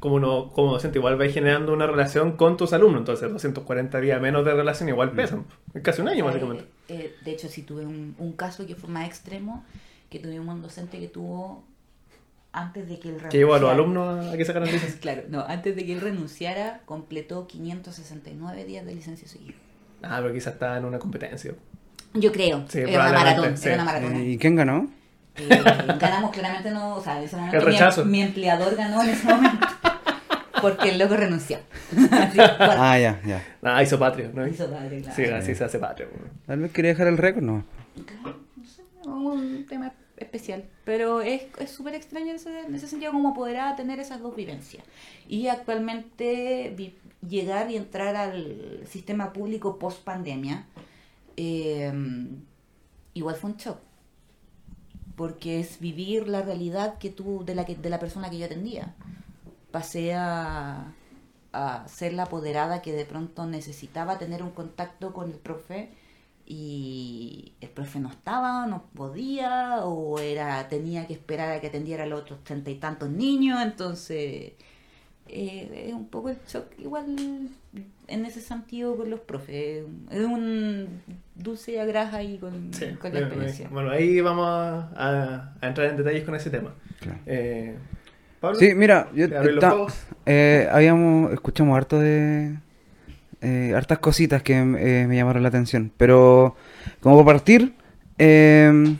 como, 0.00 0.16
uno, 0.16 0.50
como 0.52 0.72
docente, 0.72 0.98
igual 0.98 1.16
vais 1.16 1.32
generando 1.32 1.72
una 1.72 1.86
relación 1.86 2.32
con 2.36 2.56
tus 2.56 2.72
alumnos. 2.72 3.00
Entonces, 3.00 3.30
240 3.32 4.00
días 4.00 4.20
menos 4.20 4.44
de 4.44 4.52
relación 4.54 4.88
igual 4.88 5.12
pesan. 5.12 5.44
Es 5.72 5.82
casi 5.82 6.02
un 6.02 6.08
año, 6.08 6.24
básicamente. 6.24 6.64
Eh, 6.64 6.68
eh, 6.94 7.14
de 7.24 7.30
hecho, 7.32 7.48
sí 7.48 7.62
tuve 7.62 7.84
un, 7.86 8.14
un 8.18 8.32
caso 8.32 8.66
que 8.66 8.74
fue 8.74 8.88
más 8.90 9.06
extremo, 9.06 9.64
que 10.10 10.18
tuvimos 10.18 10.54
un 10.54 10.62
docente 10.62 10.98
que 11.00 11.08
tuvo 11.08 11.64
antes 12.52 12.86
de 12.88 12.98
que 12.98 13.08
él 13.08 13.16
Que 13.30 13.38
llevó 13.38 13.54
a 13.54 13.58
los 13.58 13.70
renunciara- 13.70 14.10
alumnos 14.12 14.34
a 14.34 14.36
que 14.36 14.44
sacaran 14.44 14.68
licencia. 14.72 15.00
Claro, 15.00 15.22
no, 15.28 15.40
antes 15.48 15.74
de 15.74 15.86
que 15.86 15.92
él 15.94 16.00
renunciara, 16.00 16.80
completó 16.84 17.46
569 17.46 18.64
días 18.64 18.84
de 18.84 18.94
licencia 18.94 19.26
seguida. 19.26 19.54
Ah, 20.02 20.18
pero 20.20 20.34
quizás 20.34 20.54
está 20.54 20.76
en 20.76 20.84
una 20.84 20.98
competencia. 20.98 21.54
Yo 22.14 22.30
creo. 22.32 22.64
Sí, 22.68 22.80
era 22.80 23.08
una 23.08 23.12
maratón. 23.12 23.56
sí. 23.56 23.68
Era 23.68 23.76
una 23.76 23.84
maratón. 23.84 24.26
¿Y 24.26 24.36
quién 24.36 24.56
ganó? 24.56 24.90
Eh, 25.36 25.48
ganamos 25.98 26.30
claramente, 26.32 26.70
no, 26.72 26.96
o 26.96 27.02
sea, 27.02 27.16
en 27.18 27.24
ese 27.24 27.36
momento 27.36 27.56
El 27.56 27.64
mi- 27.64 27.70
rechazo. 27.72 28.04
Mi, 28.04 28.20
empleador 28.20 28.76
ganó 28.76 29.02
en 29.02 29.08
ese 29.10 29.26
momento. 29.26 29.66
Porque 30.62 30.88
el 30.88 30.98
loco 30.98 31.16
renunció. 31.16 31.58
Así, 32.10 32.38
Ah, 32.40 32.98
ya, 32.98 33.20
ya. 33.26 33.44
Ah, 33.62 33.82
hizo 33.82 33.98
patria, 33.98 34.30
¿no? 34.32 34.46
hizo 34.48 34.70
padre, 34.70 35.02
claro. 35.02 35.14
Sí, 35.16 35.24
así 35.24 35.54
se 35.54 35.64
hace 35.64 35.78
patria. 35.78 36.08
Tal 36.46 36.60
vez 36.60 36.72
quería 36.72 36.92
dejar 36.92 37.08
el 37.08 37.18
récord, 37.18 37.42
no. 37.42 37.64
No 38.56 38.64
sé, 38.64 38.82
un 39.08 39.66
tema 39.68 39.92
especial. 40.16 40.64
Pero 40.84 41.20
es 41.20 41.42
es 41.58 41.70
súper 41.70 41.94
extraño 41.94 42.30
en 42.30 42.36
ese, 42.36 42.60
en 42.60 42.74
ese 42.74 42.86
sentido 42.86 43.12
como 43.12 43.30
apoderada 43.30 43.76
tener 43.76 43.98
esas 44.00 44.20
dos 44.22 44.34
vivencias. 44.36 44.82
Y 45.28 45.48
actualmente 45.48 46.72
vi- 46.76 46.96
llegar 47.28 47.70
y 47.70 47.76
entrar 47.76 48.16
al 48.16 48.80
sistema 48.88 49.32
público 49.32 49.78
post 49.78 50.02
pandemia, 50.04 50.64
igual 53.14 53.34
fue 53.36 53.50
un 53.50 53.56
shock. 53.56 53.78
Porque 55.16 55.60
es 55.60 55.78
vivir 55.78 56.26
la 56.26 56.42
realidad 56.42 56.98
que 56.98 57.10
tú, 57.10 57.44
de 57.44 57.54
la 57.54 57.64
que, 57.64 57.76
de 57.76 57.90
la 57.90 57.98
persona 57.98 58.30
que 58.30 58.38
yo 58.38 58.46
atendía. 58.46 58.94
Pasé 59.72 60.14
a, 60.14 60.92
a 61.52 61.88
ser 61.88 62.12
la 62.12 62.24
apoderada 62.24 62.82
que 62.82 62.92
de 62.92 63.04
pronto 63.04 63.46
necesitaba 63.46 64.18
tener 64.18 64.42
un 64.42 64.50
contacto 64.50 65.12
con 65.12 65.30
el 65.30 65.38
profe 65.38 65.90
y 66.44 67.52
el 67.60 67.70
profe 67.70 68.00
no 68.00 68.10
estaba, 68.10 68.66
no 68.66 68.84
podía, 68.94 69.84
o 69.84 70.18
era 70.18 70.68
tenía 70.68 71.06
que 71.06 71.14
esperar 71.14 71.52
a 71.52 71.60
que 71.60 71.68
atendiera 71.68 72.04
a 72.04 72.06
los 72.06 72.20
otros 72.22 72.44
treinta 72.44 72.70
y 72.70 72.74
tantos 72.74 73.10
niños, 73.10 73.62
entonces 73.62 74.52
eh, 75.28 75.84
es 75.88 75.94
un 75.94 76.08
poco 76.08 76.30
el 76.30 76.38
shock 76.46 76.66
igual 76.78 77.48
en 78.08 78.26
ese 78.26 78.40
sentido 78.40 78.96
con 78.96 79.08
los 79.08 79.20
profes, 79.20 79.84
es 80.10 80.24
un 80.24 81.00
dulce 81.34 81.72
y 81.72 81.76
agraja 81.78 82.18
ahí 82.18 82.38
con, 82.38 82.74
Sí, 82.74 82.86
con 83.00 83.14
la 83.14 83.20
experiencia. 83.20 83.68
Bueno, 83.70 83.90
ahí 83.90 84.20
vamos 84.20 84.46
a 84.46 85.54
entrar 85.62 85.90
en 85.90 85.96
detalles 85.96 86.24
con 86.24 86.34
ese 86.34 86.50
tema. 86.50 86.74
Claro. 87.00 87.18
Eh, 87.24 87.78
Pablo, 88.42 88.58
Sí, 88.58 88.74
mira, 88.74 89.08
yo 89.14 89.28
¿te 89.28 89.36
abren 89.36 89.54
los 89.54 89.64
esta- 89.64 89.74
ojos? 89.76 89.94
eh, 90.26 90.68
habíamos, 90.70 91.32
escuchamos 91.32 91.76
harto 91.76 91.98
de 92.00 92.56
eh, 93.40 93.72
hartas 93.76 93.98
cositas 94.00 94.42
que 94.42 94.58
eh, 94.58 95.06
me 95.08 95.14
llamaron 95.16 95.42
la 95.42 95.48
atención, 95.48 95.92
pero 95.96 96.56
como 97.00 97.16
para 97.24 97.36
partir, 97.38 97.72
eh, 98.18 98.66
n- 98.68 98.98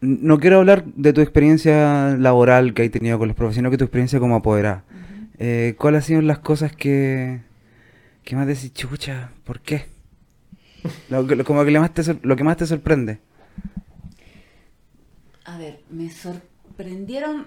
no 0.00 0.38
quiero 0.40 0.58
hablar 0.58 0.84
de 0.84 1.12
tu 1.12 1.20
experiencia 1.20 2.16
laboral 2.18 2.74
que 2.74 2.82
hay 2.82 2.90
tenido 2.90 3.16
con 3.18 3.28
los 3.28 3.36
profes, 3.36 3.54
sino 3.56 3.70
que 3.70 3.78
tu 3.78 3.84
experiencia 3.84 4.18
como 4.18 4.34
apoderada. 4.36 4.82
Eh, 5.38 5.76
¿Cuáles 5.78 6.02
han 6.02 6.06
sido 6.08 6.22
las 6.22 6.40
cosas 6.40 6.74
que, 6.74 7.40
que 8.24 8.34
más 8.36 8.46
decís, 8.48 8.74
chucha, 8.74 9.30
¿por 9.44 9.60
qué? 9.60 9.86
Lo, 11.10 11.24
como 11.44 11.64
que 11.64 11.70
le 11.70 11.78
más 11.80 11.94
te 11.94 12.02
lo 12.22 12.34
que 12.36 12.42
más 12.44 12.56
te 12.56 12.66
sorprende. 12.66 13.20
A 15.44 15.58
ver, 15.58 15.80
me 15.90 16.10
sorprendieron, 16.10 17.46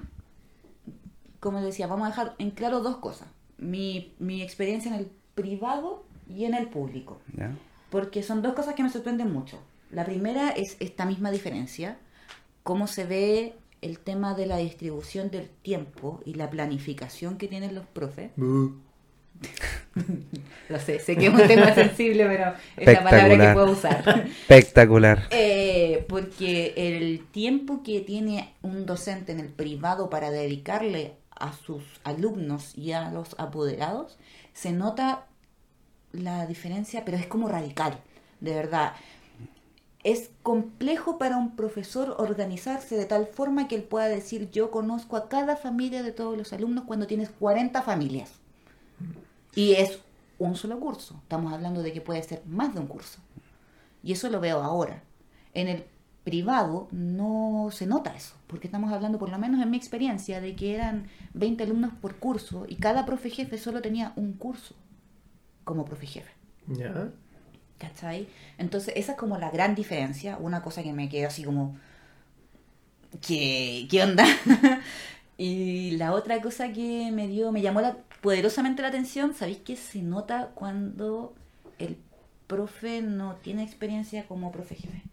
como 1.44 1.62
decía, 1.62 1.88
vamos 1.88 2.06
a 2.06 2.10
dejar 2.12 2.36
en 2.40 2.52
claro 2.52 2.80
dos 2.80 2.96
cosas. 2.98 3.28
Mi, 3.58 4.14
mi 4.18 4.42
experiencia 4.42 4.90
en 4.90 4.98
el 4.98 5.12
privado 5.36 6.06
y 6.30 6.46
en 6.46 6.54
el 6.54 6.68
público. 6.68 7.20
¿ya? 7.36 7.52
Porque 7.90 8.24
son 8.24 8.42
dos 8.42 8.54
cosas 8.54 8.76
que 8.76 8.84
me 8.84 8.90
sorprenden 8.90 9.34
mucho. 9.34 9.60
La 9.92 10.06
primera 10.06 10.52
es 10.52 10.78
esta 10.80 11.06
misma 11.06 11.32
diferencia, 11.32 11.98
cómo 12.64 12.88
se 12.88 13.04
ve 13.04 13.56
el 13.82 14.00
tema 14.00 14.36
de 14.36 14.46
la 14.46 14.56
distribución 14.56 15.32
del 15.32 15.50
tiempo 15.50 16.22
y 16.26 16.36
la 16.36 16.50
planificación 16.50 17.38
que 17.38 17.50
tienen 17.50 17.76
los 17.76 17.86
profes. 17.88 18.32
Lo 20.70 20.80
sé, 20.80 21.00
sé 21.00 21.18
que 21.18 21.28
es 21.28 21.34
un 21.34 21.46
tema 21.46 21.76
sensible, 21.76 22.26
pero 22.26 22.54
es 22.78 22.88
la 22.88 23.04
palabra 23.04 23.48
que 23.50 23.54
puedo 23.54 23.72
usar. 23.72 24.28
Espectacular. 24.48 25.28
Eh, 25.30 26.06
porque 26.08 26.74
el 26.78 27.26
tiempo 27.32 27.84
que 27.84 28.00
tiene 28.00 28.54
un 28.62 28.86
docente 28.86 29.34
en 29.34 29.42
el 29.42 29.50
privado 29.50 30.10
para 30.10 30.32
dedicarle 30.32 31.16
a 31.44 31.52
sus 31.52 31.84
alumnos 32.06 32.78
y 32.78 32.94
a 32.94 33.12
los 33.12 33.36
apoderados, 33.38 34.18
se 34.54 34.72
nota 34.72 35.26
la 36.14 36.46
diferencia, 36.46 37.04
pero 37.04 37.18
es 37.18 37.28
como 37.28 37.50
radical, 37.50 38.00
de 38.40 38.54
verdad. 38.54 38.94
Es 40.06 40.32
complejo 40.42 41.18
para 41.18 41.36
un 41.36 41.58
profesor 41.58 42.16
organizarse 42.18 42.96
de 42.96 43.06
tal 43.06 43.28
forma 43.28 43.68
que 43.68 43.76
él 43.76 43.84
pueda 43.84 44.08
decir 44.08 44.52
yo 44.52 44.72
conozco 44.72 45.18
a 45.18 45.28
cada 45.28 45.58
familia 45.58 46.02
de 46.02 46.14
todos 46.14 46.38
los 46.38 46.54
alumnos 46.54 46.86
cuando 46.86 47.08
tienes 47.08 47.30
40 47.30 47.82
familias. 47.82 48.32
Y 49.54 49.74
es 49.74 50.00
un 50.40 50.56
solo 50.56 50.80
curso. 50.80 51.20
Estamos 51.24 51.52
hablando 51.52 51.84
de 51.84 51.92
que 51.92 52.00
puede 52.00 52.24
ser 52.24 52.42
más 52.46 52.74
de 52.74 52.80
un 52.80 52.88
curso. 52.88 53.20
Y 54.02 54.14
eso 54.14 54.30
lo 54.30 54.40
veo 54.40 54.64
ahora. 54.64 55.04
En 55.54 55.68
el 55.68 55.86
privado 56.24 56.88
no 56.92 57.70
se 57.72 57.86
nota 57.86 58.16
eso, 58.16 58.36
porque 58.48 58.68
estamos 58.68 58.92
hablando, 58.94 59.20
por 59.20 59.30
lo 59.30 59.38
menos 59.40 59.62
en 59.62 59.70
mi 59.72 59.78
experiencia, 59.78 60.42
de 60.42 60.56
que 60.56 60.76
eran 60.76 61.08
20 61.34 61.64
alumnos 61.64 61.94
por 61.94 62.18
curso 62.18 62.66
y 62.68 62.76
cada 62.78 63.06
profe 63.06 63.30
jefe 63.30 63.58
solo 63.58 63.82
tenía 63.82 64.14
un 64.16 64.34
curso 64.34 64.76
como 65.64 65.86
profe 65.86 66.08
jefe. 66.08 66.32
Ya. 66.68 67.12
¿Cachai? 67.78 68.28
Entonces, 68.58 68.94
esa 68.96 69.14
es 69.14 69.18
como 69.18 69.38
la 69.38 69.52
gran 69.52 69.76
diferencia. 69.76 70.38
Una 70.38 70.62
cosa 70.62 70.84
que 70.84 70.94
me 70.94 71.10
quedó 71.10 71.28
así 71.28 71.44
como. 71.44 71.76
¿Qué, 73.22 73.88
qué 73.90 74.04
onda? 74.04 74.26
y 75.38 75.92
la 75.92 76.14
otra 76.14 76.42
cosa 76.42 76.72
que 76.74 77.12
me 77.12 77.28
dio, 77.28 77.52
me 77.52 77.62
llamó 77.62 77.82
la- 77.82 77.98
poderosamente 78.22 78.82
la 78.82 78.88
atención, 78.90 79.34
¿sabéis 79.36 79.60
que 79.60 79.76
se 79.76 80.02
nota 80.02 80.52
cuando 80.56 81.36
el 81.80 81.98
profe 82.48 83.02
no 83.02 83.36
tiene 83.36 83.64
experiencia 83.64 84.28
como 84.28 84.52
profe 84.52 84.76
jefe? 84.76 85.04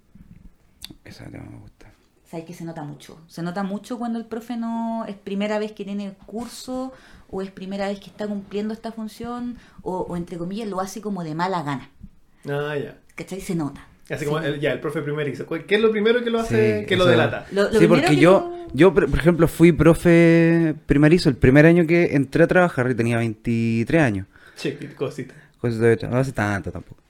Esa 1.05 1.25
tema 1.27 1.45
me 1.51 1.59
gusta. 1.59 1.91
¿Sabéis 2.31 2.47
que 2.47 2.55
se 2.55 2.65
nota 2.65 2.83
mucho? 2.85 3.19
Se 3.27 3.43
nota 3.43 3.63
mucho 3.65 3.99
cuando 3.99 4.19
el 4.19 4.25
profe 4.25 4.57
no 4.57 5.05
es 5.09 5.17
primera 5.17 5.59
vez 5.59 5.73
que 5.73 5.85
tiene 5.85 6.13
curso 6.27 6.93
o 7.29 7.43
es 7.43 7.51
primera 7.51 7.89
vez 7.89 7.99
que 7.99 8.07
está 8.07 8.27
cumpliendo 8.29 8.73
esta 8.73 8.93
función 8.93 9.57
o, 9.83 9.99
o 10.03 10.17
entre 10.17 10.39
comillas 10.39 10.69
lo 10.69 10.81
hace 10.81 11.01
como 11.01 11.25
de 11.25 11.35
mala 11.35 11.63
gana. 11.65 11.91
Ah, 12.49 12.77
ya. 12.77 12.97
¿Cachai? 13.17 13.41
Se 13.41 13.55
nota. 13.57 13.87
Así 14.09 14.25
como 14.25 14.39
el, 14.41 14.59
ya, 14.61 14.73
el 14.73 14.81
profe 14.81 15.03
primerizo. 15.03 15.47
¿Cuál- 15.47 15.67
¿Qué 15.67 15.77
es 15.77 15.81
lo 15.81 15.91
primero 15.93 16.23
que 16.25 16.31
lo 16.31 16.41
hace, 16.41 16.81
Sí, 16.81 16.87
que 16.87 16.97
lo 16.97 17.07
delata? 17.07 17.47
Lo- 17.53 17.71
lo 17.71 17.79
sí, 17.79 17.87
porque 17.87 18.07
que 18.07 18.17
yo, 18.17 18.67
yo, 18.75 18.93
por 18.95 19.05
ejemplo, 19.19 19.47
fui 19.49 19.71
profe 19.73 20.75
primerizo 20.87 21.29
el 21.29 21.37
primer 21.37 21.65
año 21.67 21.87
que 21.87 22.15
entré 22.17 22.43
a 22.45 22.49
trabajar 22.49 22.91
y 22.91 22.95
tenía 22.95 23.19
23 23.19 24.03
años. 24.03 24.27
Qué 24.61 24.77
cosita. 24.95 25.35
Cosas 25.61 25.79
de 25.79 26.09
no 26.11 26.17
hace 26.17 26.33
tanto 26.33 26.71
tampoco. 26.73 27.01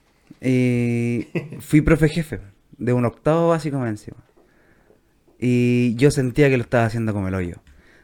Y 0.41 1.27
fui 1.59 1.81
profe 1.81 2.07
jefe 2.09 2.39
de 2.81 2.93
un 2.93 3.05
octavo 3.05 3.49
básico 3.49 3.77
más 3.79 3.89
encima. 3.89 4.17
Y 5.39 5.95
yo 5.95 6.11
sentía 6.11 6.49
que 6.49 6.57
lo 6.57 6.63
estaba 6.63 6.85
haciendo 6.85 7.13
como 7.13 7.27
el 7.27 7.35
hoyo. 7.35 7.55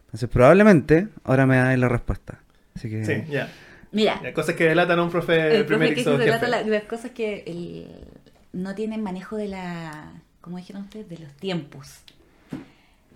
Entonces, 0.05 0.29
probablemente 0.29 1.09
ahora 1.23 1.45
me 1.45 1.57
da 1.57 1.75
la 1.77 1.89
respuesta. 1.89 2.39
Así 2.75 2.89
que. 2.89 3.05
Sí, 3.05 3.31
ya. 3.31 3.51
Mira, 3.91 4.19
Ya, 4.21 4.33
Cosas 4.33 4.55
que 4.55 4.65
delatan 4.65 4.99
a 4.99 5.03
un 5.03 5.09
profe 5.09 5.55
el 5.57 5.65
profe 5.65 5.93
que 5.95 6.03
la- 6.03 6.61
las 6.63 6.83
cosas 6.83 7.11
que 7.11 7.43
el- 7.47 8.05
no 8.53 8.75
tienen 8.75 9.01
manejo 9.01 9.35
de 9.37 9.47
la, 9.47 10.21
¿cómo 10.41 10.57
dijeron 10.57 10.83
ustedes? 10.83 11.09
De 11.09 11.17
los 11.19 11.33
tiempos. 11.33 12.03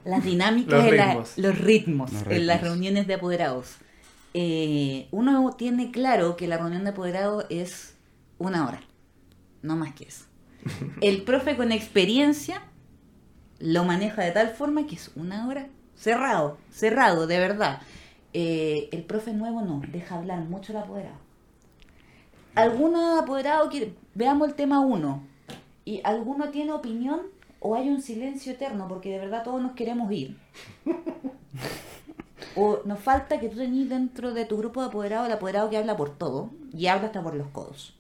las 0.03 0.23
dinámicas, 0.23 0.83
Los 0.83 0.91
la- 0.95 1.05
ritmos. 1.05 1.37
los 1.37 1.57
ritmos, 1.59 2.11
en 2.27 2.47
las 2.47 2.61
reuniones 2.61 3.05
de 3.05 3.13
apoderados. 3.13 3.75
Eh, 4.33 5.07
uno 5.11 5.51
tiene 5.55 5.91
claro 5.91 6.35
que 6.37 6.47
la 6.47 6.57
reunión 6.57 6.83
de 6.85 6.89
apoderados 6.89 7.45
es 7.51 7.93
una 8.39 8.67
hora, 8.67 8.79
no 9.61 9.75
más 9.75 9.93
que 9.93 10.05
eso. 10.05 10.25
El 11.01 11.23
profe 11.23 11.55
con 11.55 11.71
experiencia 11.71 12.63
lo 13.59 13.83
maneja 13.83 14.23
de 14.23 14.31
tal 14.31 14.49
forma 14.49 14.87
que 14.87 14.95
es 14.95 15.11
una 15.15 15.47
hora 15.47 15.67
cerrado, 15.95 16.57
cerrado, 16.71 17.27
de 17.27 17.39
verdad. 17.39 17.81
Eh, 18.33 18.89
el 18.91 19.03
profe 19.03 19.33
nuevo 19.33 19.61
no, 19.61 19.81
deja 19.91 20.15
hablar 20.15 20.39
mucho 20.39 20.71
el 20.71 20.79
apoderado. 20.79 21.17
¿Alguno 22.55 23.19
apoderado 23.19 23.69
quiere, 23.69 23.93
veamos 24.13 24.47
el 24.47 24.55
tema 24.55 24.79
1, 24.79 25.23
y 25.85 26.01
alguno 26.03 26.49
tiene 26.49 26.71
opinión 26.71 27.21
o 27.59 27.75
hay 27.75 27.89
un 27.89 28.01
silencio 28.01 28.53
eterno 28.53 28.87
porque 28.87 29.11
de 29.11 29.19
verdad 29.19 29.43
todos 29.43 29.61
nos 29.61 29.73
queremos 29.73 30.11
ir? 30.11 30.37
O 32.55 32.81
nos 32.83 32.99
falta 32.99 33.39
que 33.39 33.47
tú 33.47 33.57
tenés 33.57 33.87
dentro 33.87 34.33
de 34.33 34.43
tu 34.43 34.57
grupo 34.57 34.81
de 34.81 34.87
apoderados 34.87 35.27
el 35.27 35.33
apoderado 35.33 35.69
que 35.69 35.77
habla 35.77 35.95
por 35.95 36.09
todo 36.09 36.49
y 36.73 36.87
habla 36.87 37.07
hasta 37.07 37.23
por 37.23 37.33
los 37.33 37.47
codos. 37.47 37.95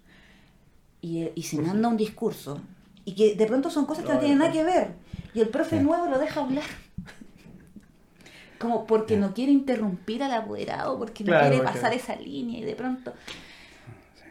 Y, 1.01 1.23
eh, 1.23 1.31
y 1.35 1.43
se 1.43 1.57
manda 1.61 1.87
un 1.89 1.97
discurso 1.97 2.61
y 3.05 3.15
que 3.15 3.35
de 3.35 3.45
pronto 3.47 3.69
son 3.69 3.85
cosas 3.85 4.05
que 4.05 4.13
no 4.13 4.19
tienen 4.19 4.37
nada 4.37 4.51
que 4.51 4.63
ver. 4.63 4.93
Y 5.33 5.39
el 5.41 5.49
profe 5.49 5.77
Sí. 5.79 5.83
nuevo 5.83 6.05
lo 6.05 6.19
deja 6.19 6.41
hablar. 6.41 6.63
Como 8.59 8.85
porque 8.85 9.17
no 9.17 9.33
quiere 9.33 9.51
interrumpir 9.51 10.21
al 10.23 10.33
apoderado, 10.33 10.97
porque 10.99 11.23
no 11.23 11.31
quiere 11.39 11.57
porque- 11.57 11.71
pasar 11.73 11.93
esa 11.93 12.15
línea 12.15 12.59
y 12.59 12.63
de 12.63 12.75
pronto... 12.75 13.13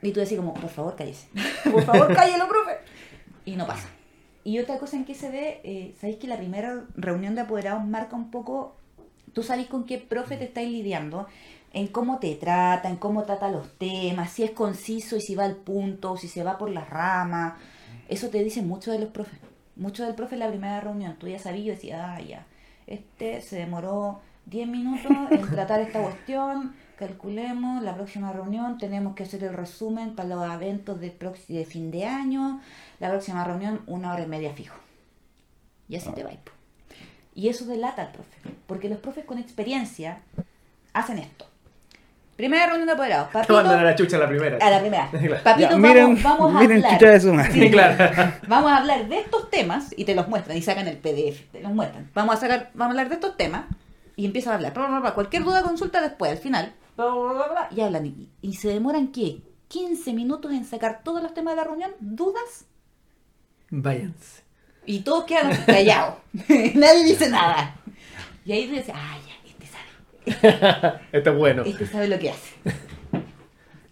Y 0.03 0.13
tú 0.13 0.21
decís 0.21 0.39
como, 0.39 0.55
por 0.55 0.71
favor, 0.71 0.97
cállese. 0.97 1.29
por 1.71 1.83
favor, 1.83 2.15
cállelo, 2.15 2.49
profe. 2.49 2.79
Y 3.45 3.57
no 3.57 3.67
pasa. 3.67 3.87
Y 4.45 4.59
otra 4.59 4.79
cosa 4.79 4.97
en 4.97 5.05
que 5.05 5.15
se 5.15 5.29
ve, 5.31 5.61
eh, 5.63 5.95
sabéis 6.01 6.19
que 6.19 6.27
la 6.27 6.39
primera 6.39 6.85
reunión 6.95 7.35
de 7.35 7.43
apoderados 7.43 7.85
marca 7.85 8.17
un 8.17 8.31
poco, 8.31 8.77
tú 9.35 9.43
sabéis 9.43 9.69
con 9.69 9.85
qué 9.85 9.99
profe 9.99 10.39
te 10.39 10.45
estáis 10.45 10.71
lidiando, 10.71 11.27
en 11.73 11.87
cómo 11.89 12.19
te 12.19 12.35
trata, 12.35 12.89
en 12.89 12.97
cómo 12.97 13.25
trata 13.25 13.51
los 13.51 13.79
temas, 13.79 14.31
si 14.31 14.43
es 14.43 14.51
conciso 14.51 15.17
y 15.17 15.21
si 15.21 15.35
va 15.35 15.45
al 15.45 15.57
punto, 15.57 16.17
si 16.17 16.29
se 16.29 16.43
va 16.43 16.59
por 16.59 16.71
las 16.71 16.89
ramas. 16.89 17.55
Eso 18.09 18.29
te 18.29 18.43
dice 18.43 18.63
mucho 18.63 18.91
de 18.93 18.99
los 18.99 19.11
profes. 19.11 19.39
Mucho 19.77 20.05
del 20.05 20.15
profe 20.15 20.35
en 20.35 20.41
la 20.41 20.49
primera 20.49 20.81
reunión. 20.81 21.17
Tú 21.19 21.29
ya 21.29 21.39
sabías, 21.39 21.65
yo 21.65 21.73
decía, 21.73 22.15
ah, 22.15 22.21
ya, 22.21 22.47
este 22.87 23.41
se 23.41 23.57
demoró 23.57 24.21
10 24.47 24.69
minutos 24.69 25.11
en 25.31 25.49
tratar 25.51 25.81
esta 25.81 26.03
cuestión, 26.03 26.75
calculemos, 26.99 27.83
la 27.83 27.95
próxima 27.95 28.33
reunión 28.33 28.79
tenemos 28.79 29.15
que 29.15 29.23
hacer 29.23 29.45
el 29.45 29.55
resumen 29.55 30.15
para 30.15 30.29
los 30.29 30.53
eventos 30.53 31.01
de, 31.01 31.17
de 31.49 31.65
fin 31.65 31.91
de 31.91 32.05
año, 32.05 32.61
la 32.99 33.09
próxima 33.09 33.45
reunión 33.45 33.83
una 33.87 34.13
hora 34.13 34.25
y 34.25 34.27
media 34.27 34.53
fijo. 34.53 34.77
Y 35.89 35.97
así 35.97 36.11
te 36.13 36.25
va. 36.25 36.31
po. 36.31 36.53
Y 37.35 37.49
eso 37.49 37.65
delata 37.65 38.03
al 38.03 38.13
profe, 38.13 38.37
porque 38.67 38.89
los 38.89 38.99
profes 38.99 39.25
con 39.25 39.39
experiencia 39.39 40.21
hacen 40.93 41.19
esto. 41.19 41.50
Primera 42.41 42.67
reunión 42.69 42.87
de 42.87 42.93
apoderados. 42.95 43.27
Te 43.29 43.33
Papito, 43.35 43.55
mandan 43.55 43.79
a 43.81 43.83
la 43.85 43.95
chucha 43.95 44.17
a 44.17 44.21
la 44.21 44.29
primera. 44.29 44.57
a 44.67 44.71
la 44.71 44.81
primera. 44.81 45.11
Claro. 45.13 45.43
Papito, 45.45 45.61
Ya, 45.61 45.69
vamos, 45.77 45.89
miren, 45.91 46.23
vamos 46.23 46.55
a 46.57 46.59
miren 46.61 46.77
hablar. 46.79 46.99
chucha 46.99 47.11
de 47.13 47.21
su 47.21 47.35
madre. 47.35 47.53
Sí, 47.53 47.71
claro. 47.73 48.33
Vamos 48.49 48.73
a 48.73 48.77
hablar 48.79 49.09
de 49.09 49.19
estos 49.21 49.51
temas 49.51 49.93
y 49.95 50.05
te 50.07 50.15
los 50.15 50.27
muestran 50.27 50.57
y 50.57 50.63
sacan 50.63 50.89
el 50.89 50.97
PDF, 50.97 51.51
te 51.53 51.61
los 51.61 51.71
muestran. 51.73 52.11
Vamos 52.15 52.37
a 52.37 52.41
sacar, 52.41 52.71
vamos 52.73 52.89
a 52.89 52.93
hablar 52.93 53.09
de 53.11 53.15
estos 53.17 53.37
temas 53.37 53.65
y 54.17 54.25
empiezan 54.25 54.53
a 54.53 54.57
hablar. 54.57 54.73
Bla, 54.73 54.87
bla, 54.87 55.01
bla. 55.01 55.15
Cualquier 55.15 55.45
duda 55.45 55.63
consulta 55.63 56.01
después, 56.01 56.31
al 56.33 56.39
final. 56.39 56.73
Bla, 56.97 57.07
bla, 57.07 57.33
bla, 57.35 57.49
bla, 57.49 57.69
y 57.77 57.81
hablan. 57.83 58.07
Y, 58.07 58.31
y 58.41 58.55
se 58.55 58.69
demoran 58.69 59.09
qué? 59.09 59.43
15 59.69 60.13
minutos 60.15 60.51
en 60.53 60.65
sacar 60.65 61.03
todos 61.05 61.23
los 61.23 61.35
temas 61.35 61.53
de 61.53 61.57
la 61.59 61.65
reunión, 61.65 61.91
dudas, 62.01 62.65
Váyanse. 63.71 64.43
y 64.87 65.01
todos 65.01 65.25
quedan 65.25 65.55
callados. 65.67 66.15
Nadie 66.75 67.05
dice 67.05 67.29
nada. 67.29 67.77
Y 68.45 68.53
ahí 68.53 68.67
tú 68.67 68.73
dices, 68.75 68.93
ah, 68.95 69.17
ya, 69.29 69.50
este 71.13 71.31
es 71.31 71.37
bueno. 71.37 71.63
Este 71.65 71.87
sabe 71.87 72.09
lo 72.09 72.19
que 72.19 72.31
hace. 72.31 72.55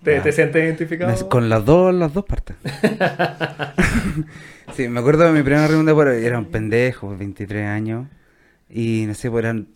¿Te, 0.03 0.33
sientes 0.33 0.63
identificado? 0.63 1.13
Me- 1.13 1.29
Con 1.29 1.49
las 1.49 1.65
dos, 1.65 1.95
las 1.95 2.13
dos 2.15 2.25
partes. 2.25 2.57
sí, 4.75 4.89
me 4.89 5.01
acuerdo 5.01 5.25
de 5.25 5.33
mi 5.33 5.43
primera 5.43 5.67
reunión 5.67 6.09
de 6.09 6.27
era 6.27 6.39
un 6.39 6.47
pendejo, 6.47 7.17
23 7.17 7.67
años. 7.67 8.07
Y 8.71 9.05
no 9.07 9.15
sé, 9.15 9.31
pues 9.31 9.45
eran 9.45 9.69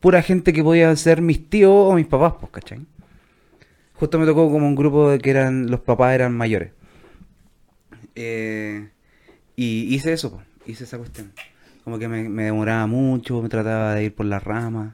pura 0.00 0.22
gente 0.22 0.52
que 0.52 0.62
podía 0.62 0.94
ser 0.96 1.22
mis 1.22 1.48
tíos 1.48 1.72
o 1.72 1.94
mis 1.94 2.06
papás, 2.06 2.34
pues, 2.38 2.52
¿cachai? 2.52 2.80
Justo 3.94 4.18
me 4.18 4.26
tocó 4.26 4.50
como 4.50 4.66
un 4.66 4.74
grupo 4.74 5.10
de 5.10 5.18
que 5.18 5.30
eran, 5.30 5.70
los 5.70 5.80
papás 5.80 6.14
eran 6.14 6.36
mayores. 6.36 6.72
Eh, 8.14 8.90
y 9.56 9.94
hice 9.94 10.12
eso, 10.12 10.32
pues, 10.32 10.44
hice 10.66 10.84
esa 10.84 10.98
cuestión. 10.98 11.32
Como 11.82 11.98
que 11.98 12.08
me, 12.08 12.28
me 12.28 12.44
demoraba 12.44 12.86
mucho, 12.86 13.40
me 13.40 13.48
trataba 13.48 13.94
de 13.94 14.04
ir 14.04 14.14
por 14.14 14.26
las 14.26 14.44
ramas. 14.44 14.92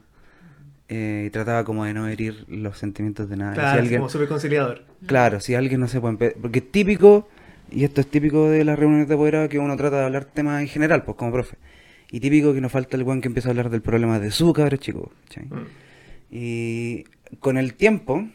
Eh, 0.95 1.23
y 1.27 1.29
trataba 1.31 1.63
como 1.63 1.85
de 1.85 1.93
no 1.93 2.07
herir 2.07 2.45
los 2.47 2.77
sentimientos 2.77 3.29
de 3.29 3.37
nadie. 3.37 3.55
Si 3.55 3.59
Claro, 3.61 3.79
alguien- 3.81 3.99
como 4.01 4.09
súper 4.09 4.27
conciliador. 4.27 4.83
Claro, 5.07 5.39
si 5.39 5.55
alguien 5.55 5.79
no 5.79 5.87
se 5.87 5.99
puede... 5.99 6.31
Porque 6.39 6.59
es 6.59 6.71
típico, 6.71 7.27
y 7.71 7.83
esto 7.83 8.01
es 8.01 8.07
típico 8.07 8.49
de 8.49 8.63
las 8.63 8.77
reuniones 8.77 9.07
de 9.07 9.15
apoderado, 9.15 9.49
que 9.49 9.59
uno 9.59 9.75
trata 9.77 9.99
de 9.99 10.05
hablar 10.05 10.25
temas 10.25 10.61
en 10.61 10.67
general, 10.67 11.03
pues 11.03 11.17
como 11.17 11.31
profe. 11.31 11.57
Y 12.11 12.19
típico 12.19 12.53
que 12.53 12.61
nos 12.61 12.71
falta 12.71 12.95
el 12.95 13.03
buen 13.03 13.21
que 13.21 13.27
empieza 13.27 13.49
a 13.49 13.51
hablar 13.51 13.69
del 13.71 13.81
problema 13.81 14.19
de 14.19 14.29
su 14.31 14.53
cabro 14.53 14.77
chico. 14.77 15.11
¿cachai? 15.27 15.45
Mm. 15.45 15.65
Y 16.31 17.03
con 17.39 17.57
el 17.57 17.73
tiempo 17.73 18.27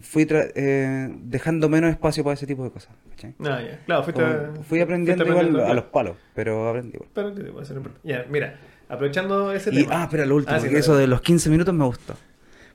fui 0.00 0.24
tra- 0.24 0.50
eh, 0.54 1.10
dejando 1.22 1.68
menos 1.68 1.90
espacio 1.90 2.24
para 2.24 2.34
ese 2.34 2.46
tipo 2.46 2.64
de 2.64 2.70
cosas. 2.70 2.94
¿cachai? 3.10 3.34
Ah, 3.40 3.60
ya. 3.60 3.78
Claro, 3.84 4.02
fuiste, 4.04 4.22
Como 4.22 4.62
fui 4.64 4.80
aprendiendo 4.80 5.24
fuiste 5.24 5.44
igual 5.46 5.70
a 5.70 5.74
los 5.74 5.84
palos, 5.84 6.16
pero 6.34 6.68
aprendí 6.68 6.94
igual. 6.94 7.10
Pero 7.12 7.64
ser. 7.64 7.78
Ya, 8.04 8.24
mira, 8.30 8.58
aprovechando 8.90 9.52
ese 9.52 9.70
Y, 9.72 9.84
tema. 9.84 10.00
ah, 10.00 10.04
espera, 10.04 10.26
lo 10.26 10.36
último, 10.36 10.56
Ah, 10.56 10.58
sí, 10.60 10.64
que 10.64 10.72
dale. 10.72 10.80
eso 10.80 10.96
de 10.96 11.06
los 11.06 11.20
15 11.22 11.48
minutos 11.50 11.72
me 11.74 11.84
gustó. 11.84 12.14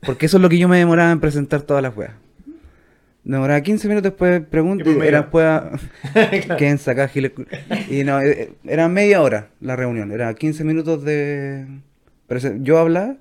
Porque 0.06 0.26
eso 0.28 0.38
es 0.38 0.42
lo 0.44 0.50
que 0.50 0.58
yo 0.58 0.68
me 0.68 0.78
demoraba 0.78 1.12
en 1.12 1.20
presentar 1.20 1.62
todas 1.64 1.84
las 1.84 1.96
weas. 1.96 2.14
Demoraba 3.24 3.60
15 3.62 3.88
minutos 3.88 4.12
después 4.12 4.42
preguntas 4.46 4.88
y 4.88 4.92
medio. 4.92 5.04
era 5.04 5.22
después 5.22 5.46
a- 5.48 5.72
Claro. 6.14 6.56
quédense 6.58 6.92
acá, 6.92 7.08
giles. 7.08 7.32
Y 7.90 8.04
no, 8.04 8.22
eh, 8.22 8.54
era 8.66 8.88
media 8.88 9.22
hora 9.22 9.48
la 9.62 9.76
reunión, 9.76 10.12
era 10.12 10.34
15 10.34 10.64
minutos 10.64 11.04
de... 11.04 11.66
Yo 12.62 12.78
hablaba 12.78 13.16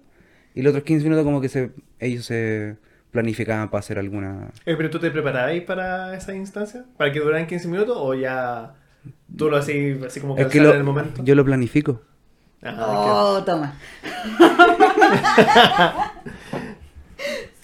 y 0.55 0.63
los 0.63 0.71
otros 0.73 0.85
15 0.85 1.05
minutos 1.05 1.25
como 1.25 1.41
que 1.41 1.49
se 1.49 1.71
ellos 2.01 2.27
se 2.27 2.77
planificaban 3.13 3.71
para 3.71 3.79
hacer 3.81 3.99
alguna... 3.99 4.49
Eh, 4.67 4.75
pero 4.77 4.91
tú 4.91 4.99
te 4.99 5.11
preparabas 5.11 5.59
para 5.63 6.15
esa 6.17 6.35
instancia? 6.35 6.85
¿Para 6.99 7.11
que 7.13 7.21
duraran 7.21 7.47
15 7.47 7.69
minutos 7.69 7.97
o 7.99 8.15
ya 8.15 8.75
tú 9.37 9.49
lo 9.49 9.57
hacías 9.57 10.03
así 10.03 10.21
como 10.21 10.35
que 10.37 10.43
Es 10.43 10.49
que 10.49 10.59
sale 10.59 10.69
lo- 10.69 10.75
en 10.75 10.81
el 10.81 10.85
momento? 10.85 11.25
yo 11.25 11.35
lo 11.35 11.45
planifico. 11.45 12.03
Ah, 12.64 12.74
Oh, 12.79 13.42
toma. 13.44 13.74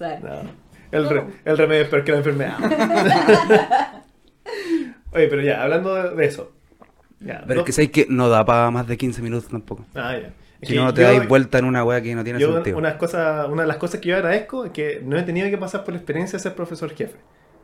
No. 0.00 0.42
el, 0.92 1.08
re- 1.08 1.24
el 1.44 1.58
remedio 1.58 1.82
es 1.82 1.88
peor 1.88 2.04
que 2.04 2.12
la 2.12 2.18
enfermedad. 2.18 2.56
Oye, 5.12 5.26
pero 5.28 5.42
ya, 5.42 5.62
hablando 5.62 6.14
de, 6.14 6.24
eso. 6.24 6.52
Ya, 7.20 7.42
Pero 7.46 7.56
no- 7.56 7.60
es 7.60 7.66
que 7.66 7.72
sabes 7.72 7.90
que 7.90 8.06
no 8.08 8.28
da 8.30 8.44
para 8.44 8.70
más 8.70 8.86
de 8.86 8.96
15 8.96 9.20
minutos 9.20 9.48
tampoco. 9.50 9.84
Ah, 9.94 10.16
ya. 10.16 10.28
Es 10.60 10.68
Si 10.68 10.74
que 10.74 10.80
no, 10.80 10.94
te 10.94 11.02
yo- 11.02 11.08
dais 11.08 11.28
vuelta 11.28 11.58
en 11.58 11.66
una 11.66 11.84
wea 11.84 12.00
que 12.00 12.14
no 12.14 12.24
tiene 12.24 12.38
Yo, 12.40 12.52
sentido. 12.54 12.78
unas 12.78 12.94
cosas, 12.94 13.46
una 13.50 13.62
de 13.62 13.68
las 13.68 13.76
cosas 13.76 14.00
que 14.00 14.08
yo 14.08 14.16
agradezco 14.16 14.64
es 14.64 14.70
que 14.72 15.02
no 15.04 15.18
he 15.18 15.22
tenido 15.22 15.50
que 15.50 15.58
pasar 15.58 15.84
por 15.84 15.92
la 15.92 15.98
experiencia 15.98 16.38
de 16.38 16.42
ser 16.42 16.54
profesor 16.54 16.90
jefe. 16.94 17.16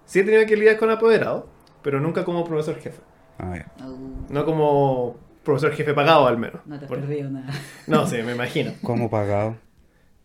Sí 0.04 0.20
he 0.20 0.24
tenido 0.24 0.44
que 0.46 0.56
lidiar 0.56 0.76
con 0.76 0.90
apoderados, 0.90 1.44
pero 1.82 2.00
nunca 2.00 2.24
como 2.24 2.44
profesor 2.44 2.76
jefe. 2.78 3.00
Ah, 3.38 3.54
ya. 3.56 3.84
Uh, 3.86 4.26
No 4.28 4.44
como 4.44 5.16
profesor 5.46 5.72
jefe 5.72 5.94
pagado 5.94 6.26
al 6.26 6.36
menos. 6.36 6.60
no 6.66 6.78
te 6.78 6.84
has 6.84 6.88
Por- 6.90 7.00
perdido 7.00 7.30
nada. 7.30 7.50
No, 7.86 8.06
sí, 8.06 8.18
me 8.22 8.32
imagino. 8.32 8.72
¿Cómo 8.82 9.08
pagado? 9.08 9.56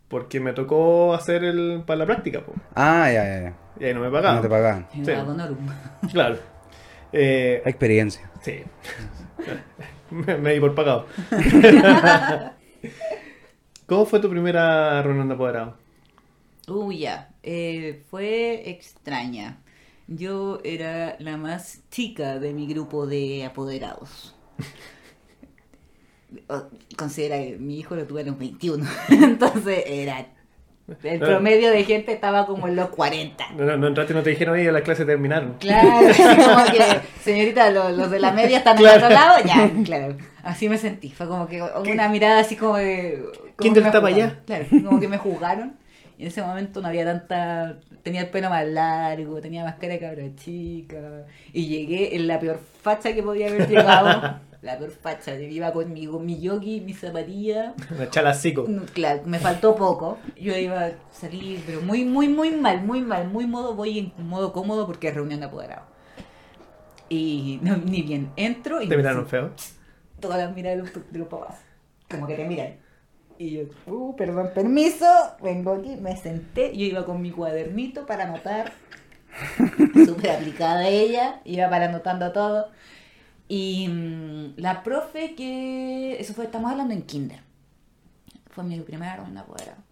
Porque 0.09 0.41
me 0.41 0.51
tocó 0.51 1.13
hacer 1.13 1.45
el 1.45 1.83
para 1.85 1.99
la 1.99 2.05
práctica, 2.05 2.41
po. 2.41 2.53
Ah, 2.75 3.09
ya, 3.09 3.23
ya, 3.23 3.41
ya. 3.43 3.53
y 3.79 3.85
ahí 3.85 3.93
no 3.93 4.01
me 4.01 4.09
pagaban. 4.11 4.35
No 4.35 4.41
te 4.41 4.49
pagaban. 4.49 4.87
En 4.93 5.05
Sí. 5.05 5.11
Claro. 6.11 6.37
Eh, 7.13 7.61
Experiencia. 7.65 8.29
sí. 8.41 8.63
me, 10.09 10.37
me 10.37 10.53
di 10.53 10.59
por 10.59 10.75
pagado. 10.75 11.05
¿Cómo 13.85 14.05
fue 14.05 14.19
tu 14.19 14.29
primera 14.29 15.01
reunión 15.01 15.27
de 15.27 15.33
apoderado? 15.35 15.77
Uy, 16.67 16.99
ya. 16.99 17.29
Eh, 17.43 18.03
fue 18.09 18.69
extraña. 18.69 19.59
Yo 20.07 20.59
era 20.63 21.15
la 21.19 21.37
más 21.37 21.81
chica 21.89 22.39
de 22.39 22.53
mi 22.53 22.67
grupo 22.67 23.07
de 23.07 23.45
apoderados. 23.45 24.35
Considera 26.97 27.37
que 27.37 27.57
mi 27.59 27.79
hijo 27.79 27.95
lo 27.95 28.05
tuve 28.05 28.21
a 28.21 28.25
los 28.25 28.37
21. 28.37 28.85
Entonces 29.09 29.83
era. 29.87 30.25
El 31.03 31.19
promedio 31.19 31.69
de 31.71 31.85
gente 31.85 32.11
estaba 32.11 32.45
como 32.45 32.67
en 32.67 32.75
los 32.75 32.89
40. 32.89 33.51
No, 33.57 33.77
no, 33.77 33.87
entraste 33.87 34.11
y 34.11 34.15
no 34.15 34.23
te 34.23 34.31
dijeron, 34.31 34.55
oye, 34.55 34.69
las 34.71 34.81
clases 34.81 35.05
terminaron. 35.05 35.53
Claro, 35.59 35.89
como 36.17 36.65
que, 36.65 36.83
señorita, 37.23 37.69
los, 37.71 37.95
los 37.95 38.11
de 38.11 38.19
la 38.19 38.31
media 38.33 38.57
están 38.57 38.75
Claro. 38.75 38.97
al 38.97 39.03
otro 39.03 39.15
lado, 39.15 39.35
ya, 39.45 39.71
claro. 39.85 40.17
Así 40.43 40.67
me 40.67 40.77
sentí. 40.77 41.09
Fue 41.11 41.27
como 41.27 41.47
que 41.47 41.61
una 41.61 42.09
mirada 42.09 42.41
así 42.41 42.55
como 42.57 42.75
de. 42.77 43.23
como 43.23 43.53
¿Quién 43.57 43.73
me 43.73 43.79
está 43.81 44.01
para 44.01 44.13
allá? 44.15 44.39
Claro, 44.45 44.65
como 44.83 44.99
que 44.99 45.07
me 45.07 45.17
juzgaron. 45.17 45.75
Y 46.17 46.23
en 46.23 46.27
ese 46.27 46.41
momento 46.41 46.81
no 46.81 46.87
había 46.89 47.05
tanta. 47.05 47.77
Tenía 48.03 48.21
el 48.21 48.29
pelo 48.29 48.49
más 48.49 48.65
largo, 48.67 49.39
tenía 49.39 49.63
más 49.63 49.75
cara 49.75 49.93
de 49.93 49.99
cabra 49.99 50.23
chica. 50.35 51.25
Y 51.53 51.67
llegué 51.67 52.15
en 52.15 52.27
la 52.27 52.39
peor 52.39 52.59
facha 52.81 53.13
que 53.13 53.23
podía 53.23 53.47
haber 53.47 53.69
llegado. 53.69 54.39
la 54.61 54.77
peor 54.77 54.91
facha. 54.91 55.35
Iba 55.35 55.71
conmigo, 55.73 56.19
mi 56.19 56.39
yogi, 56.39 56.81
mi 56.81 56.93
zapatilla. 56.93 57.73
Una 57.89 58.09
chalacico. 58.09 58.65
No, 58.67 58.83
Claro, 58.85 59.21
me 59.25 59.39
faltó 59.39 59.75
poco. 59.75 60.17
Yo 60.39 60.55
iba 60.55 60.85
a 60.85 60.91
salir, 61.11 61.63
pero 61.65 61.81
muy, 61.81 62.05
muy, 62.05 62.27
muy 62.27 62.51
mal, 62.51 62.83
muy 62.83 63.01
mal, 63.01 63.27
muy 63.27 63.45
modo, 63.47 63.75
voy 63.75 63.99
en 64.17 64.27
modo 64.27 64.53
cómodo 64.53 64.85
porque 64.85 65.07
es 65.09 65.15
reunión 65.15 65.39
de 65.39 65.47
apoderados. 65.47 65.85
Y 67.09 67.59
no, 67.61 67.75
ni 67.77 68.01
bien 68.03 68.31
entro 68.37 68.81
y 68.81 68.87
¿Te 68.87 68.95
miraron 68.95 69.27
feo? 69.27 69.51
todas 70.19 70.37
las 70.37 70.55
miradas 70.55 70.77
de 70.77 70.83
los, 70.83 71.11
de 71.11 71.19
los 71.19 71.27
papás. 71.27 71.59
Como 72.09 72.27
que 72.27 72.35
te 72.35 72.45
miran. 72.45 72.75
Y 73.37 73.51
yo, 73.51 73.61
uh, 73.87 74.15
perdón, 74.15 74.51
permiso, 74.53 75.05
vengo 75.41 75.73
aquí, 75.73 75.95
me 75.95 76.15
senté. 76.15 76.77
Yo 76.77 76.85
iba 76.85 77.05
con 77.05 77.21
mi 77.21 77.31
cuadernito 77.31 78.05
para 78.05 78.25
anotar. 78.25 78.71
Súper 80.05 80.31
aplicada 80.31 80.87
ella, 80.87 81.41
iba 81.43 81.69
para 81.69 81.85
anotando 81.85 82.31
todo. 82.31 82.69
Y 83.53 83.89
mm, 83.89 84.53
la 84.55 84.81
profe 84.81 85.35
que. 85.35 86.15
Eso 86.17 86.33
fue, 86.33 86.45
estamos 86.45 86.71
hablando 86.71 86.93
en 86.93 87.01
Kinder. 87.01 87.41
Fue 88.49 88.63
mi 88.63 88.79
primera 88.79 89.17
reunión 89.17 89.35
de 89.35 89.41
apoderado. 89.41 89.83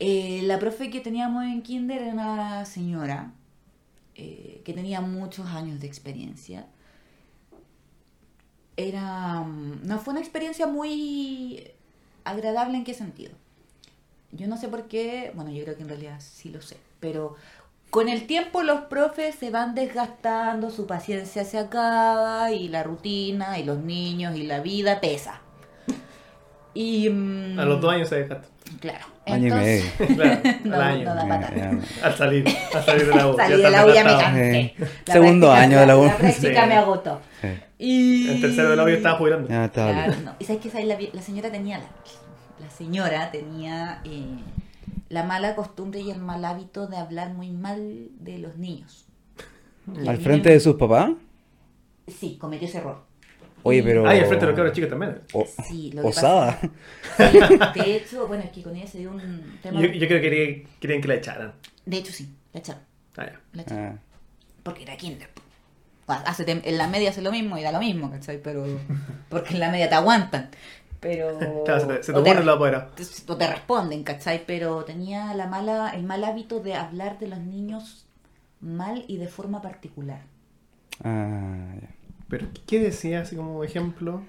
Eh, 0.00 0.42
la 0.42 0.58
profe 0.58 0.90
que 0.90 1.00
teníamos 1.00 1.44
en 1.44 1.62
Kinder 1.62 2.02
era 2.02 2.12
una 2.12 2.64
señora 2.64 3.32
eh, 4.16 4.62
que 4.64 4.72
tenía 4.72 5.00
muchos 5.00 5.46
años 5.46 5.78
de 5.78 5.86
experiencia 5.86 6.66
era 8.76 9.42
mm, 9.42 9.86
no 9.86 10.00
fue 10.00 10.14
una 10.14 10.20
experiencia 10.20 10.66
muy 10.66 11.70
agradable 12.24 12.76
en 12.76 12.82
qué 12.84 12.94
sentido 12.94 13.32
yo 14.32 14.48
no 14.48 14.56
sé 14.56 14.68
por 14.68 14.88
qué 14.88 15.30
bueno 15.36 15.52
yo 15.52 15.62
creo 15.62 15.76
que 15.76 15.82
en 15.82 15.88
realidad 15.88 16.20
sí 16.20 16.48
lo 16.48 16.60
sé 16.60 16.76
pero 16.98 17.36
con 17.94 18.08
el 18.08 18.26
tiempo 18.26 18.64
los 18.64 18.80
profes 18.80 19.36
se 19.36 19.50
van 19.50 19.76
desgastando 19.76 20.68
su 20.70 20.84
paciencia 20.84 21.44
se 21.44 21.60
acaba 21.60 22.50
y 22.50 22.66
la 22.66 22.82
rutina 22.82 23.56
y 23.60 23.62
los 23.62 23.78
niños 23.78 24.34
y 24.36 24.42
la 24.42 24.58
vida 24.58 25.00
pesa 25.00 25.40
y 26.74 27.08
mm, 27.08 27.56
A 27.60 27.64
los 27.64 27.80
dos 27.80 27.92
años 27.94 28.08
se 28.08 28.16
desgasta. 28.16 28.48
claro 28.80 29.06
Año 29.26 29.46
y 29.46 29.46
entonces 29.46 29.84
medio. 30.00 30.14
Claro, 30.16 30.40
No, 30.64 30.74
al 30.74 30.82
año. 30.82 31.04
no 31.04 31.14
da. 31.14 31.70
Al 32.02 32.14
salir, 32.16 32.44
al 32.74 32.84
salir 32.84 33.06
de 33.06 33.14
la 33.14 33.28
U. 33.28 33.36
Salí 33.36 33.62
ya 33.62 33.64
de 33.64 33.70
la 33.70 33.86
U 33.86 33.92
ya 33.94 34.04
me 34.04 34.10
cansé. 34.18 34.74
Segundo 35.06 35.52
año 35.52 35.78
de 35.78 35.86
la 35.86 35.96
U. 35.96 36.04
La 36.04 36.16
práctica 36.16 36.62
Sí. 36.62 36.68
me 36.68 36.74
agotó. 36.74 37.20
Sí. 37.40 37.48
Y... 37.78 38.28
En 38.32 38.40
tercero 38.40 38.70
de 38.70 38.76
la 38.76 38.82
U 38.84 38.88
yo 38.88 38.96
estaba 38.96 39.16
jubilando. 39.18 39.48
Ya 39.48 39.64
estaba 39.66 39.92
Claro, 39.92 40.14
no. 40.24 40.34
Y 40.40 40.44
sabes 40.44 40.60
que 40.62 40.68
¿Sabes? 40.70 40.86
La, 40.88 40.98
la 41.12 41.22
señora 41.22 41.50
tenía 41.50 41.78
la, 41.78 41.84
la 42.60 42.70
señora 42.70 43.30
tenía 43.30 44.00
eh, 44.04 44.36
la 45.08 45.22
mala 45.24 45.54
costumbre 45.54 46.00
y 46.00 46.10
el 46.10 46.18
mal 46.20 46.44
hábito 46.44 46.86
de 46.86 46.96
hablar 46.96 47.32
muy 47.34 47.50
mal 47.50 48.08
de 48.20 48.38
los 48.38 48.56
niños. 48.56 49.06
¿Al 50.06 50.18
frente 50.18 50.48
me- 50.48 50.54
de 50.54 50.60
sus 50.60 50.76
papás? 50.76 51.10
Sí, 52.08 52.36
cometió 52.40 52.66
ese 52.68 52.78
error. 52.78 53.02
Oye, 53.62 53.82
pero... 53.82 54.06
Ay, 54.06 54.18
al 54.20 54.26
frente 54.26 54.44
de 54.44 54.52
los 54.52 54.56
cabros 54.56 54.74
chicos 54.74 54.90
también. 54.90 55.20
O- 55.32 55.46
Sí, 55.68 55.90
lo 55.92 56.02
que 56.02 56.08
osada. 56.08 56.58
pasa- 57.16 57.72
Sí, 57.74 57.80
de 57.80 57.96
hecho, 57.96 58.26
bueno, 58.28 58.44
es 58.44 58.50
que 58.50 58.62
con 58.62 58.76
ella 58.76 58.86
se 58.86 58.98
dio 58.98 59.10
un 59.10 59.58
tema. 59.62 59.80
Yo, 59.80 59.86
yo 59.88 60.06
creo 60.06 60.20
que 60.20 60.66
querían, 60.80 61.00
que 61.00 61.08
la 61.08 61.14
echaran. 61.14 61.52
De 61.86 61.96
hecho, 61.98 62.12
sí, 62.12 62.28
la 62.52 62.60
echaron. 62.60 62.82
Ah, 63.16 63.26
ya. 63.26 63.40
La 63.54 63.62
echaron. 63.62 63.84
Ah, 63.86 63.98
Porque 64.62 64.82
era 64.82 64.96
kinder. 64.96 65.28
Bueno, 66.06 66.22
hace 66.26 66.44
tem- 66.44 66.60
en 66.64 66.76
la 66.76 66.88
media 66.88 67.08
hace 67.10 67.22
lo 67.22 67.30
mismo 67.32 67.56
y 67.56 67.62
da 67.62 67.72
lo 67.72 67.78
mismo, 67.78 68.10
¿cachai? 68.10 68.42
Pero. 68.42 68.66
Porque 69.30 69.54
en 69.54 69.60
la 69.60 69.70
media 69.70 69.88
te 69.88 69.94
aguantan. 69.94 70.50
Pero. 71.04 71.38
Claro, 71.64 71.80
se 71.80 71.86
te, 71.86 72.02
se 72.02 72.12
te 72.12 72.18
te- 72.22 72.28
ponen 72.30 72.44
los 72.46 72.56
apoderados. 72.56 72.94
te- 72.96 73.32
o 73.32 73.36
te 73.36 73.46
responden, 73.46 74.02
¿cachai? 74.02 74.44
Pero 74.46 74.84
tenía 74.84 75.32
la 75.34 75.46
mala, 75.46 75.90
el 75.90 76.02
mal 76.02 76.24
hábito 76.24 76.58
de 76.60 76.74
hablar 76.74 77.18
de 77.20 77.28
los 77.28 77.38
niños 77.38 78.06
mal 78.60 79.04
y 79.06 79.18
de 79.18 79.28
forma 79.28 79.62
particular. 79.62 80.22
ah, 81.04 81.74
ya. 81.80 81.88
Pero, 82.28 82.48
¿qué 82.66 82.80
decía 82.80 83.20
así 83.20 83.36
como 83.36 83.62
ejemplo? 83.62 84.22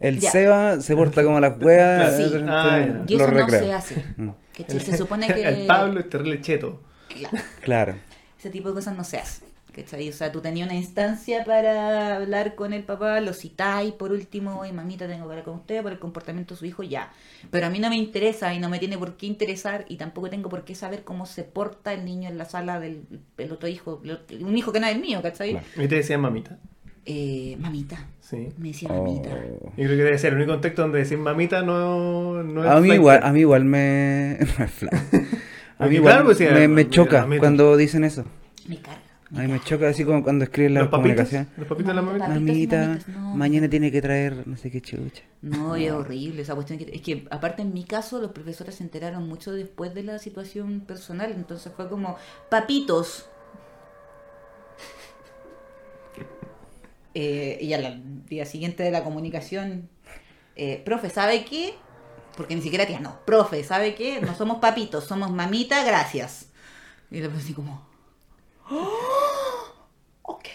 El 0.00 0.18
Ya. 0.18 0.30
Seba 0.30 0.80
se 0.80 0.96
porta 0.96 1.22
como 1.22 1.38
las 1.40 1.60
weas. 1.62 2.16
Sí. 2.16 2.24
Ah. 2.48 3.02
Y 3.06 3.14
eso 3.14 3.30
no 3.30 3.48
se 3.48 3.72
hace. 3.72 4.04
¿cachai? 4.56 4.80
Se 4.80 4.96
supone 4.96 5.26
que. 5.32 5.42
El 5.48 5.66
Pablo 5.66 6.00
es 6.00 6.08
terrible 6.10 6.40
cheto. 6.40 6.80
Claro, 7.08 7.38
Claro. 7.62 7.94
ese 8.38 8.50
tipo 8.50 8.68
de 8.68 8.74
cosas 8.76 8.96
no 8.96 9.04
se 9.04 9.18
hace. 9.18 9.44
¿Cachai? 9.72 10.08
O 10.08 10.12
sea, 10.12 10.30
tú 10.32 10.40
tenías 10.40 10.66
una 10.68 10.76
instancia 10.76 11.44
para 11.44 12.16
hablar 12.16 12.54
con 12.54 12.72
el 12.72 12.82
papá, 12.84 13.20
lo 13.20 13.32
citáis 13.32 13.92
por 13.92 14.12
último, 14.12 14.64
y 14.66 14.72
mamita, 14.72 15.06
tengo 15.06 15.24
que 15.26 15.30
hablar 15.30 15.44
con 15.44 15.54
usted 15.56 15.82
por 15.82 15.92
el 15.92 15.98
comportamiento 15.98 16.54
de 16.54 16.58
su 16.58 16.66
hijo, 16.66 16.82
ya. 16.82 17.10
Pero 17.50 17.66
a 17.66 17.70
mí 17.70 17.78
no 17.78 17.88
me 17.88 17.96
interesa 17.96 18.52
y 18.54 18.58
no 18.58 18.68
me 18.68 18.78
tiene 18.78 18.98
por 18.98 19.16
qué 19.16 19.26
interesar 19.26 19.84
y 19.88 19.96
tampoco 19.96 20.30
tengo 20.30 20.48
por 20.48 20.64
qué 20.64 20.74
saber 20.74 21.04
cómo 21.04 21.26
se 21.26 21.44
porta 21.44 21.92
el 21.92 22.04
niño 22.04 22.28
en 22.28 22.38
la 22.38 22.44
sala 22.44 22.80
del 22.80 23.04
el 23.38 23.52
otro 23.52 23.68
hijo, 23.68 24.00
un 24.40 24.56
hijo 24.58 24.72
que 24.72 24.80
no 24.80 24.86
es 24.86 24.94
el 24.94 25.00
mío, 25.00 25.20
¿cachai? 25.22 25.52
Claro. 25.52 25.66
Y 25.76 25.88
te 25.88 25.94
decían 25.96 26.20
mamita. 26.20 26.58
Eh, 27.06 27.56
mamita, 27.58 28.06
Sí. 28.20 28.48
me 28.58 28.68
decía 28.68 28.88
Oh. 28.92 29.02
mamita. 29.04 29.30
Yo 29.30 29.72
creo 29.74 29.88
que 29.88 29.96
debe 30.04 30.18
ser 30.18 30.32
el 30.32 30.36
único 30.38 30.52
contexto 30.52 30.82
donde 30.82 30.98
decir 30.98 31.18
mamita 31.18 31.62
no, 31.62 32.42
no 32.42 32.62
es 32.64 32.70
A 32.70 32.78
mí 32.80 32.90
igual, 32.92 33.20
a 33.22 33.32
mí 33.32 33.40
igual 33.40 33.64
me... 33.64 34.38
A 35.78 35.86
mí 35.86 35.94
igual 35.96 36.12
claro, 36.12 36.26
pues, 36.26 36.36
sí, 36.38 36.44
me, 36.44 36.68
me 36.68 36.88
choca 36.90 37.26
cuando 37.38 37.74
dicen 37.78 38.04
eso. 38.04 38.24
Me 38.68 38.76
carga. 38.76 39.00
A 39.32 39.42
mí 39.42 39.46
me 39.46 39.60
choca 39.60 39.88
así 39.88 40.04
como 40.04 40.24
cuando 40.24 40.44
escriben 40.44 40.74
la 40.74 40.80
¿Los 40.80 40.88
papitos? 40.88 41.28
comunicación. 41.28 41.48
¿Los 41.56 41.68
papitos 41.68 41.88
de 41.88 41.94
la 41.94 42.02
mamita? 42.02 42.28
Mamita, 42.28 42.76
mamitas, 42.78 43.08
no. 43.08 43.36
mañana 43.36 43.70
tiene 43.70 43.92
que 43.92 44.02
traer 44.02 44.46
no 44.46 44.56
sé 44.56 44.72
qué 44.72 44.80
chucha. 44.80 45.22
No, 45.40 45.76
y 45.76 45.86
es 45.86 45.92
horrible 45.92 46.42
esa 46.42 46.56
cuestión. 46.56 46.80
Que, 46.80 46.90
es 46.92 47.00
que, 47.00 47.28
aparte, 47.30 47.62
en 47.62 47.72
mi 47.72 47.84
caso, 47.84 48.20
los 48.20 48.32
profesores 48.32 48.74
se 48.74 48.82
enteraron 48.82 49.28
mucho 49.28 49.52
después 49.52 49.94
de 49.94 50.02
la 50.02 50.18
situación 50.18 50.80
personal. 50.80 51.30
Entonces 51.30 51.72
fue 51.74 51.88
como, 51.88 52.16
papitos. 52.48 53.26
Eh, 57.12 57.58
y 57.60 57.72
al 57.72 58.24
día 58.26 58.46
siguiente 58.46 58.84
de 58.84 58.92
la 58.92 59.02
comunicación, 59.02 59.88
eh, 60.54 60.80
profe, 60.84 61.10
¿sabe 61.10 61.44
qué? 61.44 61.74
Porque 62.36 62.54
ni 62.54 62.62
siquiera 62.62 62.86
tía, 62.86 63.00
no, 63.00 63.18
profe, 63.26 63.64
¿sabe 63.64 63.96
qué? 63.96 64.20
No 64.20 64.36
somos 64.36 64.58
papitos, 64.58 65.06
somos 65.06 65.32
mamita, 65.32 65.82
gracias. 65.84 66.50
Y 67.10 67.18
le 67.20 67.26
así 67.26 67.52
como, 67.52 67.89
"Oh, 68.70 69.72
ok. 70.22 70.46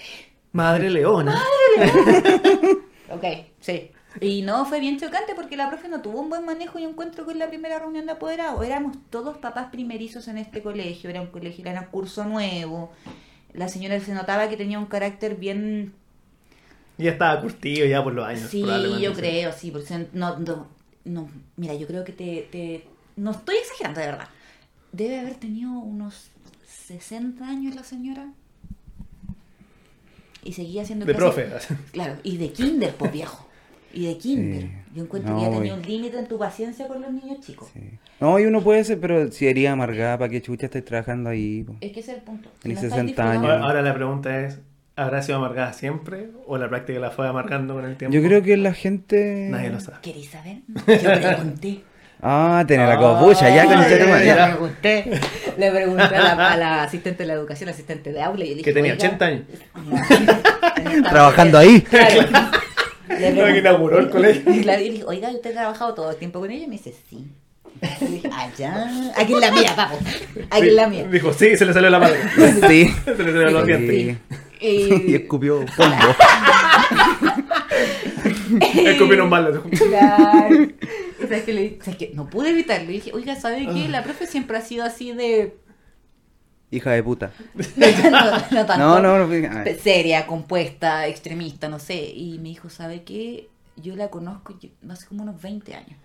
Madre 0.51 0.89
leona. 0.89 1.41
Ok, 3.09 3.23
sí. 3.59 3.91
Y 4.21 4.41
no, 4.41 4.65
fue 4.65 4.79
bien 4.79 4.99
chocante 4.99 5.35
porque 5.35 5.57
la 5.57 5.69
profe 5.69 5.89
no 5.89 6.01
tuvo 6.01 6.21
un 6.21 6.29
buen 6.29 6.45
manejo 6.45 6.79
y 6.79 6.83
encuentro 6.83 7.25
con 7.25 7.37
la 7.37 7.47
primera 7.47 7.79
reunión 7.79 8.05
de 8.05 8.13
apoderados. 8.13 8.65
Éramos 8.65 8.97
todos 9.09 9.37
papás 9.37 9.67
primerizos 9.71 10.27
en 10.27 10.37
este 10.37 10.61
colegio, 10.61 11.09
era 11.09 11.21
un 11.21 11.27
colegio, 11.27 11.65
era 11.65 11.81
un 11.81 11.87
curso 11.87 12.23
nuevo. 12.23 12.91
La 13.53 13.67
señora 13.67 13.99
se 13.99 14.13
notaba 14.13 14.49
que 14.49 14.57
tenía 14.57 14.79
un 14.79 14.85
carácter 14.85 15.35
bien... 15.35 15.93
Ya 16.97 17.11
estaba 17.11 17.41
curtido 17.41 17.85
ya 17.85 18.01
por 18.03 18.13
los 18.13 18.25
años. 18.25 18.49
Sí, 18.49 18.65
yo 19.01 19.13
creo, 19.13 19.51
sí, 19.51 19.69
porque 19.69 20.07
no, 20.13 20.39
no, 20.39 20.67
no, 21.03 21.29
mira, 21.57 21.73
yo 21.73 21.87
creo 21.87 22.05
que 22.05 22.13
te, 22.13 22.47
te... 22.51 22.87
No 23.17 23.31
estoy 23.31 23.57
exagerando, 23.57 23.99
de 23.99 24.05
verdad. 24.05 24.29
Debe 24.93 25.19
haber 25.19 25.35
tenido 25.35 25.71
unos 25.71 26.31
60 26.87 27.47
años 27.47 27.75
la 27.75 27.83
señora. 27.83 28.27
Y 30.43 30.53
seguía 30.53 30.83
haciendo 30.83 31.05
De 31.05 31.15
clases- 31.15 31.45
profe. 31.49 31.75
Claro, 31.91 32.15
y 32.23 32.37
de 32.37 32.51
kinder, 32.51 32.93
pues 32.95 33.11
viejo. 33.11 33.47
Y 33.93 34.07
de 34.07 34.17
kinder. 34.17 34.61
Sí. 34.63 34.71
Yo 34.93 35.03
encuentro 35.03 35.33
No, 35.33 35.39
que 35.39 35.45
ya 35.45 35.51
tenía 35.51 35.73
un 35.73 35.81
límite 35.81 36.19
en 36.19 36.27
tu 36.27 36.37
paciencia 36.37 36.87
con 36.87 37.01
los 37.01 37.11
niños 37.11 37.39
chicos. 37.39 37.69
Sí. 37.73 37.79
No, 38.19 38.37
y 38.39 38.45
uno 38.45 38.61
puede 38.61 38.83
ser, 38.83 38.99
pero 38.99 39.31
si 39.31 39.45
sería 39.45 39.71
amargada, 39.71 40.17
¿para 40.17 40.29
qué 40.29 40.41
chucha 40.41 40.65
estáis 40.67 40.85
trabajando 40.85 41.29
ahí? 41.29 41.63
po? 41.63 41.75
Es 41.81 41.91
que 41.91 41.99
ese 42.01 42.11
es 42.11 42.17
el 42.17 42.23
punto. 42.23 42.49
Estáis 42.57 42.79
60 42.79 43.01
disfrutando- 43.03 43.31
años. 43.31 43.43
Ahora, 43.51 43.63
ahora 43.65 43.81
la 43.81 43.93
pregunta 43.93 44.41
es, 44.41 44.59
¿habrá 44.95 45.21
sido 45.23 45.37
amargada 45.39 45.73
siempre 45.73 46.29
o 46.45 46.57
la 46.57 46.69
práctica 46.69 46.99
la 46.99 47.09
fue 47.11 47.27
amargando 47.27 47.73
con 47.73 47.85
el 47.85 47.95
tiempo? 47.97 48.13
Yo 48.15 48.21
creo 48.21 48.43
que 48.43 48.57
la 48.57 48.73
gente... 48.73 49.47
Nadie 49.49 49.69
lo 49.71 49.79
sabe. 49.79 49.97
¿Queréis 50.01 50.29
saber? 50.29 50.57
Yo 50.67 50.75
pregunté. 50.85 51.81
Ah, 52.21 52.63
tener 52.67 52.87
la 52.87 52.97
copucha, 52.97 53.49
ya 53.53 53.65
con 53.65 53.73
Ah, 53.77 53.87
el 53.87 54.25
ya, 54.25 54.35
le 54.47 54.51
pregunté. 54.53 55.21
Le 55.57 55.71
pregunté 55.71 56.03
a 56.15 56.21
la, 56.35 56.51
a 56.53 56.57
la 56.57 56.83
asistente 56.83 57.23
de 57.23 57.27
la 57.27 57.33
educación, 57.33 57.69
asistente 57.69 58.11
de 58.11 58.21
aula, 58.21 58.43
y 58.45 58.49
le 58.49 58.55
dije, 58.55 58.63
Que 58.65 58.73
tenía 58.73 58.93
"Oiga". 58.93 59.05
80 59.05 59.25
años. 59.25 59.41
Trabajando 61.09 61.57
ahí. 61.59 61.81
Claro. 61.81 62.21
Le 62.21 63.29
No, 63.31 63.35
que 63.35 63.41
pregunté- 63.41 63.59
inauguró 63.59 63.99
el 63.99 64.09
colegio. 64.09 64.53
Y 64.53 64.61
claro, 64.61 64.81
y 64.81 64.85
le 64.85 64.91
dije, 64.91 65.03
oiga, 65.05 65.29
¿usted 65.29 65.51
ha 65.51 65.53
trabajado 65.53 65.93
todo 65.93 66.11
el 66.11 66.17
tiempo 66.17 66.39
con 66.39 66.49
ella? 66.51 66.63
Y 66.63 66.67
me 66.67 66.77
dice, 66.77 66.93
sí. 67.09 67.27
Y 68.01 68.05
dije, 68.05 68.29
allá. 68.33 68.87
Aquí 69.15 69.33
es 69.33 69.39
la 69.39 69.51
mía, 69.51 69.73
papo. 69.75 69.97
Aquí 70.49 70.67
es 70.67 70.73
la 70.73 70.87
mía. 70.87 71.03
Dijo, 71.11 71.31
sí, 71.33 71.55
se 71.57 71.65
le 71.65 71.73
salió 71.73 71.89
la 71.89 71.99
madre. 71.99 72.17
Sí. 72.67 72.93
se 73.05 73.23
le 73.23 73.49
Sí. 73.49 73.65
dientes. 73.65 73.89
Sí. 73.89 74.17
Y- 74.61 75.03
Y 75.11 75.15
escupió 75.15 75.63
polvo. 75.77 76.15
Escupieron 78.61 79.29
dijo. 79.29 79.63
Claro. 79.77 80.67
O 81.23 81.27
sea, 81.27 81.37
es 81.37 81.43
que 81.43 81.53
le 81.53 81.77
o 81.79 81.83
sea, 81.83 81.93
es 81.93 81.97
que 81.99 82.11
no 82.13 82.29
pude 82.29 82.49
evitarlo. 82.49 82.89
Y 82.91 82.95
dije, 82.95 83.11
oiga, 83.13 83.35
¿sabe 83.35 83.67
qué? 83.67 83.87
La 83.89 84.03
profe 84.03 84.27
siempre 84.27 84.57
ha 84.57 84.61
sido 84.61 84.83
así 84.83 85.13
de. 85.13 85.57
Hija 86.71 86.91
de 86.91 87.03
puta. 87.03 87.31
no, 87.55 88.31
no 88.51 88.65
tanto. 88.65 88.77
No, 88.77 88.99
no, 88.99 89.25
no. 89.27 89.63
Seria, 89.81 90.25
compuesta, 90.27 91.07
extremista, 91.07 91.69
no 91.69 91.79
sé. 91.79 92.11
Y 92.13 92.37
me 92.39 92.49
dijo, 92.49 92.69
¿sabe 92.69 93.03
qué? 93.03 93.49
Yo 93.77 93.95
la 93.95 94.09
conozco 94.09 94.57
yo- 94.59 94.69
hace 94.91 95.05
como 95.07 95.23
unos 95.23 95.41
20 95.41 95.73
años. 95.75 95.97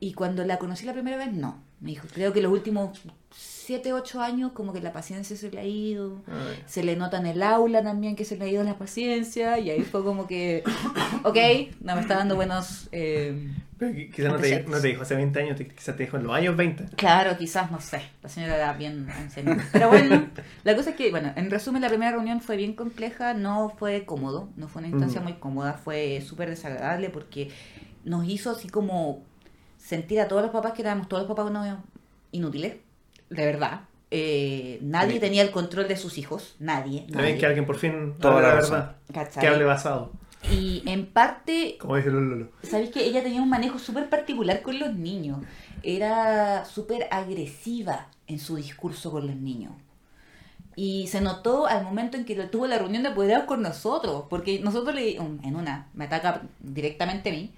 Y 0.00 0.12
cuando 0.12 0.44
la 0.44 0.58
conocí 0.58 0.86
la 0.86 0.92
primera 0.92 1.16
vez, 1.16 1.32
no. 1.32 1.60
Me 1.80 1.90
dijo, 1.90 2.06
creo 2.12 2.32
que 2.32 2.40
los 2.42 2.52
últimos 2.52 3.00
7, 3.32 3.92
8 3.92 4.20
años 4.20 4.52
como 4.52 4.72
que 4.72 4.80
la 4.80 4.92
paciencia 4.92 5.36
se 5.36 5.50
le 5.50 5.58
ha 5.60 5.64
ido. 5.64 6.22
Ay. 6.26 6.62
Se 6.66 6.82
le 6.82 6.96
nota 6.96 7.18
en 7.18 7.26
el 7.26 7.42
aula 7.42 7.82
también 7.82 8.16
que 8.16 8.24
se 8.24 8.36
le 8.36 8.44
ha 8.44 8.48
ido 8.48 8.64
la 8.64 8.78
paciencia. 8.78 9.58
Y 9.58 9.70
ahí 9.70 9.82
fue 9.82 10.02
como 10.04 10.26
que, 10.26 10.64
ok, 11.24 11.36
no, 11.80 11.94
me 11.94 12.00
está 12.00 12.16
dando 12.16 12.34
buenos... 12.36 12.88
eh, 12.92 13.48
Pero 13.78 13.92
qui- 13.92 14.10
quizás 14.12 14.32
no 14.32 14.36
te, 14.38 14.42
Conceptos. 14.42 14.74
no 14.74 14.80
te 14.80 14.88
dijo 14.88 15.02
hace 15.02 15.14
20 15.14 15.40
años, 15.40 15.56
quizás 15.58 15.96
te 15.96 16.02
dijo 16.04 16.16
en 16.16 16.24
los 16.24 16.34
años 16.34 16.56
20. 16.56 16.96
Claro, 16.96 17.36
quizás, 17.38 17.70
no 17.70 17.80
sé. 17.80 18.02
La 18.22 18.28
señora 18.28 18.56
era 18.56 18.72
bien 18.72 19.08
enseñante. 19.20 19.64
Pero 19.72 19.88
bueno, 19.88 20.26
la 20.64 20.74
cosa 20.76 20.90
es 20.90 20.96
que, 20.96 21.10
bueno, 21.10 21.32
en 21.36 21.50
resumen, 21.50 21.82
la 21.82 21.88
primera 21.88 22.10
reunión 22.12 22.40
fue 22.40 22.56
bien 22.56 22.72
compleja, 22.74 23.34
no 23.34 23.68
fue 23.78 24.04
cómodo, 24.04 24.48
no 24.56 24.66
fue 24.68 24.80
una 24.80 24.88
instancia 24.88 25.20
Mm. 25.20 25.24
muy 25.24 25.32
cómoda, 25.34 25.74
fue 25.74 26.20
súper 26.26 26.50
desagradable 26.50 27.10
porque 27.10 27.50
nos 28.04 28.26
hizo 28.28 28.50
así 28.50 28.68
como 28.68 29.22
sentir 29.88 30.20
a 30.20 30.28
todos 30.28 30.42
los 30.42 30.50
papás 30.50 30.72
que 30.74 30.82
éramos 30.82 31.08
todos 31.08 31.22
los 31.22 31.28
papás 31.34 31.50
unos 31.50 31.78
inútiles, 32.30 32.76
de 33.30 33.46
verdad. 33.46 33.80
Eh, 34.10 34.78
nadie 34.82 35.14
Sí. 35.14 35.20
tenía 35.20 35.42
el 35.42 35.50
control 35.50 35.88
de 35.88 35.96
sus 35.96 36.18
hijos, 36.18 36.56
nadie. 36.58 37.00
También 37.00 37.16
nadie. 37.22 37.38
que 37.38 37.46
alguien 37.46 37.64
por 37.66 37.76
fin 37.78 38.14
Toda 38.20 38.42
la 38.42 38.54
verdad. 38.54 38.96
¿Cachai? 39.12 39.40
Que 39.40 39.48
hable 39.48 39.64
basado, 39.64 40.12
Y 40.50 40.82
en 40.86 41.06
parte 41.06 41.76
como 41.80 41.96
dice 41.96 42.10
Lolo. 42.10 42.48
¿Sabéis 42.62 42.90
que 42.90 43.04
ella 43.04 43.22
tenía 43.22 43.40
un 43.42 43.48
manejo 43.48 43.78
súper 43.78 44.08
particular 44.10 44.60
con 44.62 44.78
los 44.78 44.94
niños? 44.94 45.38
Era 45.82 46.64
súper 46.66 47.08
agresiva 47.10 48.08
en 48.26 48.38
su 48.38 48.56
discurso 48.56 49.10
con 49.10 49.26
los 49.26 49.36
niños. 49.36 49.72
Y 50.76 51.06
se 51.08 51.20
notó 51.20 51.66
al 51.66 51.82
momento 51.82 52.16
en 52.16 52.24
que 52.24 52.34
tuvo 52.44 52.66
la 52.66 52.78
reunión 52.78 53.02
de 53.02 53.08
apoderados 53.08 53.46
con 53.46 53.62
nosotros, 53.62 54.24
porque 54.30 54.60
nosotros 54.60 54.94
le 54.94 55.16
en 55.16 55.56
una 55.56 55.88
me 55.94 56.04
ataca 56.04 56.42
directamente 56.60 57.30
a 57.30 57.32
mí 57.32 57.52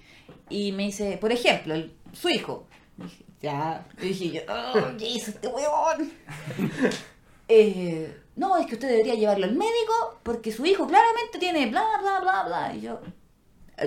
y 0.51 0.71
me 0.71 0.83
dice, 0.83 1.17
por 1.17 1.31
ejemplo, 1.31 1.75
su 2.13 2.29
hijo. 2.29 2.67
Dije, 2.97 3.25
ya, 3.41 3.87
y 4.01 4.07
dije 4.09 4.31
yo, 4.31 4.41
oh, 4.49 4.97
¿qué 4.97 5.07
hizo 5.09 5.31
este 5.31 5.47
weón? 5.47 6.11
Eh, 7.53 8.17
no, 8.37 8.55
es 8.55 8.65
que 8.65 8.75
usted 8.75 8.87
debería 8.87 9.15
llevarlo 9.15 9.43
al 9.43 9.55
médico 9.55 10.21
porque 10.23 10.53
su 10.53 10.65
hijo 10.65 10.87
claramente 10.87 11.37
tiene 11.37 11.65
bla, 11.65 11.83
bla, 11.99 12.21
bla, 12.21 12.43
bla. 12.45 12.73
Y 12.73 12.79
yo, 12.79 13.01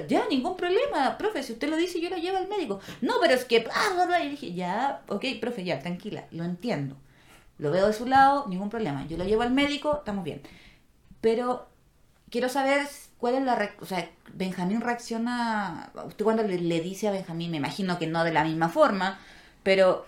ya, 0.06 0.26
ningún 0.28 0.54
problema, 0.56 1.16
profe, 1.16 1.42
si 1.42 1.54
usted 1.54 1.70
lo 1.70 1.76
dice, 1.76 1.98
yo 1.98 2.10
lo 2.10 2.16
llevo 2.16 2.36
al 2.36 2.48
médico. 2.48 2.80
No, 3.00 3.14
pero 3.22 3.32
es 3.32 3.46
que 3.46 3.60
bla, 3.60 3.72
bla, 3.94 4.04
bla. 4.06 4.22
Y 4.22 4.30
dije, 4.30 4.52
ya, 4.52 5.02
ok, 5.08 5.24
profe, 5.40 5.64
ya, 5.64 5.78
tranquila, 5.78 6.26
lo 6.30 6.44
entiendo. 6.44 6.96
Lo 7.58 7.70
veo 7.70 7.86
de 7.86 7.92
su 7.92 8.06
lado, 8.06 8.46
ningún 8.48 8.68
problema. 8.68 9.06
Yo 9.06 9.16
lo 9.16 9.24
llevo 9.24 9.42
al 9.42 9.52
médico, 9.52 9.96
estamos 9.98 10.24
bien. 10.24 10.42
Pero 11.20 11.66
quiero 12.30 12.48
saber 12.48 12.86
cuál 13.24 13.36
es 13.36 13.42
la... 13.42 13.56
reac- 13.58 13.80
O 13.80 13.86
sea, 13.86 14.10
Benjamín 14.34 14.80
reacciona... 14.82 15.90
Usted 16.06 16.24
cuando 16.24 16.42
le, 16.42 16.58
le 16.60 16.80
dice 16.80 17.08
a 17.08 17.12
Benjamín, 17.12 17.50
me 17.50 17.56
imagino 17.56 17.98
que 17.98 18.06
no 18.06 18.22
de 18.24 18.32
la 18.32 18.44
misma 18.44 18.68
forma, 18.68 19.18
pero 19.62 20.04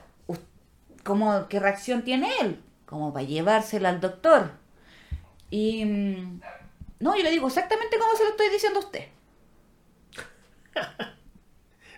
¿cómo, 1.04 1.48
¿qué 1.48 1.60
reacción 1.60 2.02
tiene 2.04 2.28
él? 2.40 2.60
Como 2.84 3.12
para 3.12 3.24
llevársela 3.26 3.88
al 3.88 4.00
doctor. 4.00 4.52
Y... 5.50 5.84
mm, 5.84 6.40
No, 7.00 7.16
yo 7.16 7.22
le 7.22 7.30
digo 7.30 7.46
exactamente 7.46 7.98
como 7.98 8.14
se 8.16 8.24
lo 8.24 8.30
estoy 8.30 8.48
diciendo 8.50 8.80
a 8.80 8.84
usted. 8.84 9.04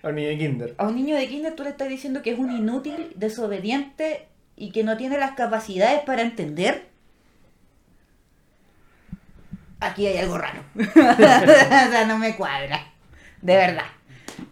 A 0.02 0.08
un 0.08 0.14
niño 0.16 0.28
de 0.28 0.38
kinder. 0.38 0.74
A 0.78 0.86
un 0.88 0.94
niño 0.96 1.16
de 1.16 1.28
kinder 1.28 1.54
tú 1.56 1.64
le 1.64 1.70
estás 1.70 1.88
diciendo 1.88 2.22
que 2.22 2.30
es 2.30 2.38
un 2.38 2.50
inútil, 2.52 3.12
desobediente 3.16 4.28
y 4.56 4.70
que 4.72 4.84
no 4.84 4.96
tiene 4.96 5.18
las 5.18 5.32
capacidades 5.32 6.02
para 6.02 6.22
entender. 6.22 6.87
Aquí 9.80 10.06
hay 10.06 10.18
algo 10.18 10.38
raro. 10.38 10.62
o 10.76 10.82
sea, 11.90 12.04
no 12.06 12.18
me 12.18 12.36
cuadra. 12.36 12.80
De 13.42 13.54
verdad. 13.56 13.84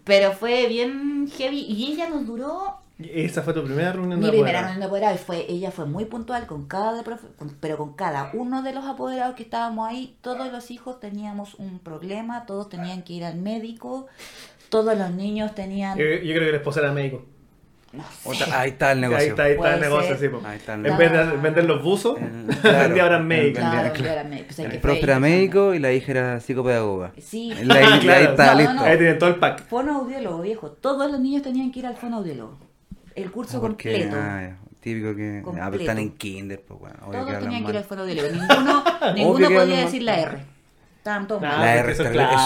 Pero 0.04 0.32
fue 0.32 0.66
bien 0.68 1.28
heavy 1.36 1.60
y 1.60 1.92
ella 1.92 2.08
nos 2.08 2.26
duró 2.26 2.78
Esa 2.98 3.42
fue 3.42 3.52
tu 3.52 3.62
primera 3.64 3.92
reunión 3.92 4.18
mi 4.20 4.26
de 4.26 4.30
primera 4.32 4.60
apoderados. 4.60 4.62
reunión 4.70 4.80
de 4.80 4.86
apoderados 4.86 5.20
y 5.20 5.24
fue, 5.24 5.46
ella 5.50 5.70
fue 5.70 5.84
muy 5.86 6.04
puntual 6.06 6.46
con 6.46 6.66
cada 6.66 7.02
profe- 7.04 7.34
con- 7.36 7.56
pero 7.60 7.76
con 7.76 7.94
cada 7.94 8.30
uno 8.34 8.62
de 8.62 8.72
los 8.72 8.84
apoderados 8.84 9.34
que 9.36 9.42
estábamos 9.44 9.88
ahí, 9.88 10.16
todos 10.22 10.50
los 10.50 10.70
hijos 10.70 10.98
teníamos 11.00 11.54
un 11.54 11.78
problema, 11.78 12.46
todos 12.46 12.68
tenían 12.68 13.02
que 13.02 13.12
ir 13.14 13.24
al 13.24 13.36
médico, 13.36 14.06
todos 14.70 14.96
los 14.96 15.10
niños 15.10 15.54
tenían 15.54 15.98
Yo, 15.98 16.04
yo 16.04 16.34
creo 16.34 16.46
que 16.46 16.50
la 16.52 16.56
esposa 16.58 16.80
era 16.80 16.92
médico. 16.92 17.24
No 17.96 18.34
sé, 18.34 18.42
Otra- 18.44 18.60
ahí 18.60 18.70
está 18.70 18.92
el 18.92 19.00
negocio. 19.00 19.22
Ahí 19.24 19.28
está, 19.30 19.42
ahí 19.44 19.50
está 19.52 19.60
Puede 19.62 19.74
el 19.74 19.80
negocio, 19.80 20.08
ser. 20.08 20.18
sí. 20.18 20.28
po. 20.28 20.42
Ahí 20.46 20.56
está 20.56 20.74
el 20.74 20.78
En 20.78 20.82
negocio. 20.84 21.10
vez 21.10 21.30
de 21.30 21.36
vender 21.38 21.64
los 21.64 21.82
buzos, 21.82 22.18
El- 22.18 22.26
vendía 22.46 22.60
claro, 22.62 23.02
ahora 23.02 23.18
médico. 23.18 23.58
Claro, 23.60 23.92
claro. 23.92 24.28
pues, 24.46 24.58
hay 24.58 24.64
El 24.66 24.70
que 24.72 24.78
profe 24.78 24.98
fue- 25.00 25.08
era 25.08 25.20
médico 25.20 25.74
y 25.74 25.78
la 25.78 25.92
hija 25.92 26.10
era 26.12 26.40
psicopedagoga. 26.40 27.12
Sí. 27.18 27.52
La- 27.62 27.74
ahí 27.94 28.00
Claro. 28.00 28.30
está, 28.30 28.52
No, 28.54 28.58
listo. 28.60 28.74
no, 28.74 28.82
Ahí 28.82 28.96
tienen 28.98 29.18
todo 29.18 29.30
el 29.30 29.36
pack. 29.36 29.66
Fonoaudiólogo, 29.68 30.42
viejo. 30.42 30.70
Todos 30.70 31.10
los 31.10 31.20
niños 31.20 31.42
tenían 31.42 31.72
que 31.72 31.78
ir 31.80 31.86
al 31.86 31.96
fonoaudiólogo. 31.96 32.58
El 33.14 33.30
curso 33.30 33.58
Ah, 33.58 33.60
completo. 33.60 34.16
ah, 34.18 34.42
ya, 34.42 34.56
típico 34.80 35.16
que. 35.16 35.38
Ah, 35.38 35.42
pero 35.42 35.56
Completo. 35.56 35.76
están 35.82 35.98
en 35.98 36.10
kinder, 36.12 36.62
pues 36.66 36.78
bueno. 36.80 36.96
Todos 37.10 37.26
que 37.26 37.32
tenían 37.34 37.64
que 37.64 37.70
ir 37.70 37.76
al 37.78 37.84
fonoaudiólogo. 37.84 38.28
Ninguno, 38.28 38.84
ninguno 39.14 39.48
podía 39.48 39.80
decir 39.80 40.02
mal. 40.04 40.06
la 40.06 40.20
R. 40.20 40.38
Estaban 40.98 41.26
todos 41.28 41.42
Ah, 41.44 41.48
mal. 41.48 41.60
La 41.60 41.74
R 41.76 41.92
es 41.92 41.98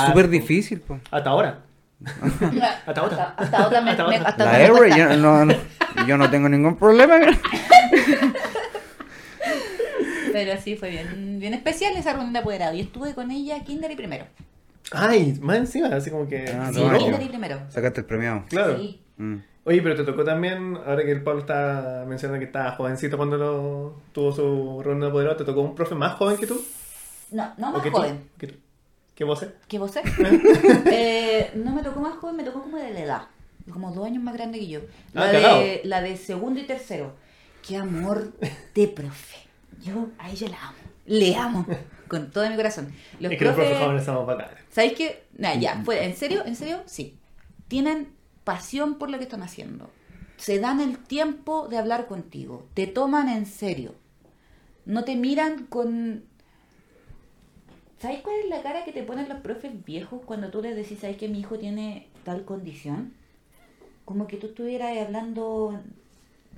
súper 0.06 0.28
difícil, 0.28 0.80
pues. 0.80 1.00
Hasta 1.10 1.30
ahora. 1.30 1.58
Hasta, 2.86 3.02
otra. 3.02 3.34
hasta 3.36 3.58
ahora 3.58 3.80
me, 3.80 3.90
Hasta 3.90 4.06
me- 4.08 4.16
otra. 4.16 4.28
hasta 4.30 4.44
La 4.52 4.58
me 4.58 4.70
cuesta. 4.70 4.96
yo 4.98 5.16
no, 5.18 5.44
no- 5.44 5.54
yo 6.06 6.16
no 6.16 6.30
tengo 6.30 6.48
ningún 6.48 6.76
problema. 6.76 7.16
Pero 10.32 10.60
sí, 10.60 10.76
fue 10.76 10.90
bien, 10.90 11.38
bien 11.40 11.54
especial 11.54 11.96
esa 11.96 12.12
reunión 12.12 12.32
de 12.32 12.38
apoderado. 12.38 12.74
Y 12.74 12.80
estuve 12.80 13.14
con 13.14 13.30
ella 13.30 13.62
kinder 13.64 13.90
y 13.90 13.96
primero. 13.96 14.26
Ay, 14.92 15.38
más 15.42 15.56
encima, 15.58 15.88
así 15.88 16.10
como 16.10 16.28
que. 16.28 16.44
Ah, 16.48 16.70
Sí, 16.72 16.80
kinder 16.98 17.22
y 17.22 17.28
primero. 17.28 17.60
Sacaste 17.68 18.00
el 18.00 18.06
premiado. 18.06 18.44
Claro. 18.48 18.76
Sí. 18.78 19.00
Mm. 19.16 19.36
Oye, 19.64 19.82
pero 19.82 19.94
te 19.96 20.04
tocó 20.04 20.24
también, 20.24 20.76
ahora 20.86 21.04
que 21.04 21.12
el 21.12 21.22
Pablo 21.22 21.40
está 21.40 22.04
mencionando 22.08 22.38
que 22.40 22.46
estaba 22.46 22.72
jovencito 22.72 23.16
cuando 23.18 23.36
lo, 23.36 24.00
tuvo 24.12 24.32
su 24.32 24.80
reunión 24.82 25.00
de 25.02 25.06
apoderado, 25.08 25.36
¿te 25.36 25.44
tocó 25.44 25.60
un 25.60 25.74
profe 25.74 25.94
más 25.94 26.14
joven 26.14 26.38
que 26.38 26.46
tú? 26.46 26.60
No, 27.30 27.52
no 27.58 27.68
¿O 27.68 27.72
más 27.72 27.82
que 27.82 27.90
tú? 27.90 27.96
joven. 27.98 28.24
¿Que, 28.38 28.46
tú? 28.46 28.54
¿Que 29.20 29.24
vos? 29.26 29.44
¿Que 29.68 29.78
vos? 29.78 29.92
Eh, 30.86 31.50
no 31.54 31.72
me 31.72 31.82
tocó 31.82 32.00
más 32.00 32.14
joven, 32.16 32.36
me 32.36 32.42
tocó 32.42 32.62
como 32.62 32.78
de 32.78 32.90
la 32.94 33.00
edad. 33.00 33.22
Como 33.70 33.92
dos 33.92 34.06
años 34.06 34.22
más 34.22 34.32
grande 34.32 34.58
que 34.58 34.66
yo. 34.66 34.80
La, 35.12 35.24
Ah, 35.24 35.26
de, 35.58 35.82
la 35.84 36.00
de 36.00 36.16
segundo 36.16 36.58
y 36.58 36.62
tercero. 36.64 37.12
Qué 37.66 37.76
amor 37.76 38.32
de 38.74 38.88
profe. 38.88 39.36
Yo 39.82 40.08
a 40.18 40.30
ella 40.30 40.48
la 40.48 40.68
amo. 40.68 40.78
Le 41.04 41.36
amo. 41.36 41.66
Con 42.08 42.30
todo 42.30 42.48
mi 42.48 42.56
corazón. 42.56 42.94
Los 43.20 43.30
es 43.32 43.38
que 43.38 43.44
los 43.44 43.54
profes 43.54 43.72
profes- 43.76 43.84
jóvenes 43.84 44.04
somos 44.06 44.26
bacanes. 44.26 44.54
¿Sabéis 44.70 44.94
qué? 44.94 45.24
Nah, 45.36 45.54
ya, 45.54 45.82
fue, 45.84 46.02
¿en 46.06 46.16
serio? 46.16 46.42
¿En 46.46 46.56
serio? 46.56 46.82
Sí. 46.86 47.18
Tienen 47.68 48.08
pasión 48.44 48.94
por 48.94 49.10
lo 49.10 49.18
que 49.18 49.24
están 49.24 49.42
haciendo. 49.42 49.90
Se 50.38 50.58
dan 50.60 50.80
el 50.80 50.96
tiempo 50.96 51.68
de 51.68 51.76
hablar 51.76 52.06
contigo. 52.06 52.66
Te 52.72 52.86
toman 52.86 53.28
en 53.28 53.44
serio. 53.44 53.94
No 54.86 55.04
te 55.04 55.14
miran 55.14 55.66
con... 55.66 56.24
¿Sabéis 58.00 58.20
cuál 58.22 58.36
es 58.42 58.48
la 58.48 58.62
cara 58.62 58.84
que 58.84 58.92
te 58.92 59.02
ponen 59.02 59.28
los 59.28 59.40
profes 59.40 59.72
viejos 59.84 60.22
cuando 60.24 60.50
tú 60.50 60.62
les 60.62 60.74
decís, 60.74 60.98
¿sabes 61.00 61.16
que 61.18 61.28
mi 61.28 61.40
hijo 61.40 61.58
tiene 61.58 62.08
tal 62.24 62.44
condición? 62.44 63.12
Como 64.04 64.26
que 64.26 64.36
tú 64.38 64.46
estuvieras 64.48 64.96
hablando 64.98 65.78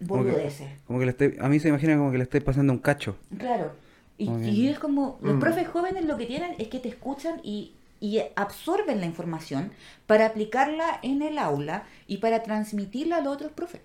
Como 0.07 0.23
que- 0.25 0.31
boludeces. 0.31 0.69
Como 0.87 0.99
que 1.01 1.05
le 1.07 1.11
estoy, 1.11 1.37
a 1.41 1.49
mí 1.49 1.59
se 1.59 1.69
imagina 1.69 1.97
como 1.97 2.13
que 2.13 2.19
le 2.19 2.25
estoy 2.25 2.41
pasando 2.41 2.73
un 2.73 2.79
cacho. 2.79 3.17
Claro. 3.39 3.73
Y, 4.19 4.31
y 4.31 4.69
es 4.69 4.79
como, 4.79 5.19
los 5.21 5.35
Mm. 5.37 5.41
profes 5.41 5.69
jóvenes 5.69 6.05
lo 6.05 6.17
que 6.17 6.27
tienen 6.27 6.55
es 6.59 6.69
que 6.69 6.79
te 6.79 6.89
escuchan 6.89 7.41
y, 7.43 7.73
y 7.99 8.21
absorben 8.37 9.01
la 9.01 9.07
información 9.07 9.73
para 10.07 10.27
aplicarla 10.27 11.01
en 11.03 11.23
el 11.23 11.39
aula 11.39 11.85
y 12.07 12.19
para 12.19 12.43
transmitirla 12.45 13.17
a 13.17 13.21
los 13.21 13.35
otros 13.35 13.51
profes. 13.53 13.81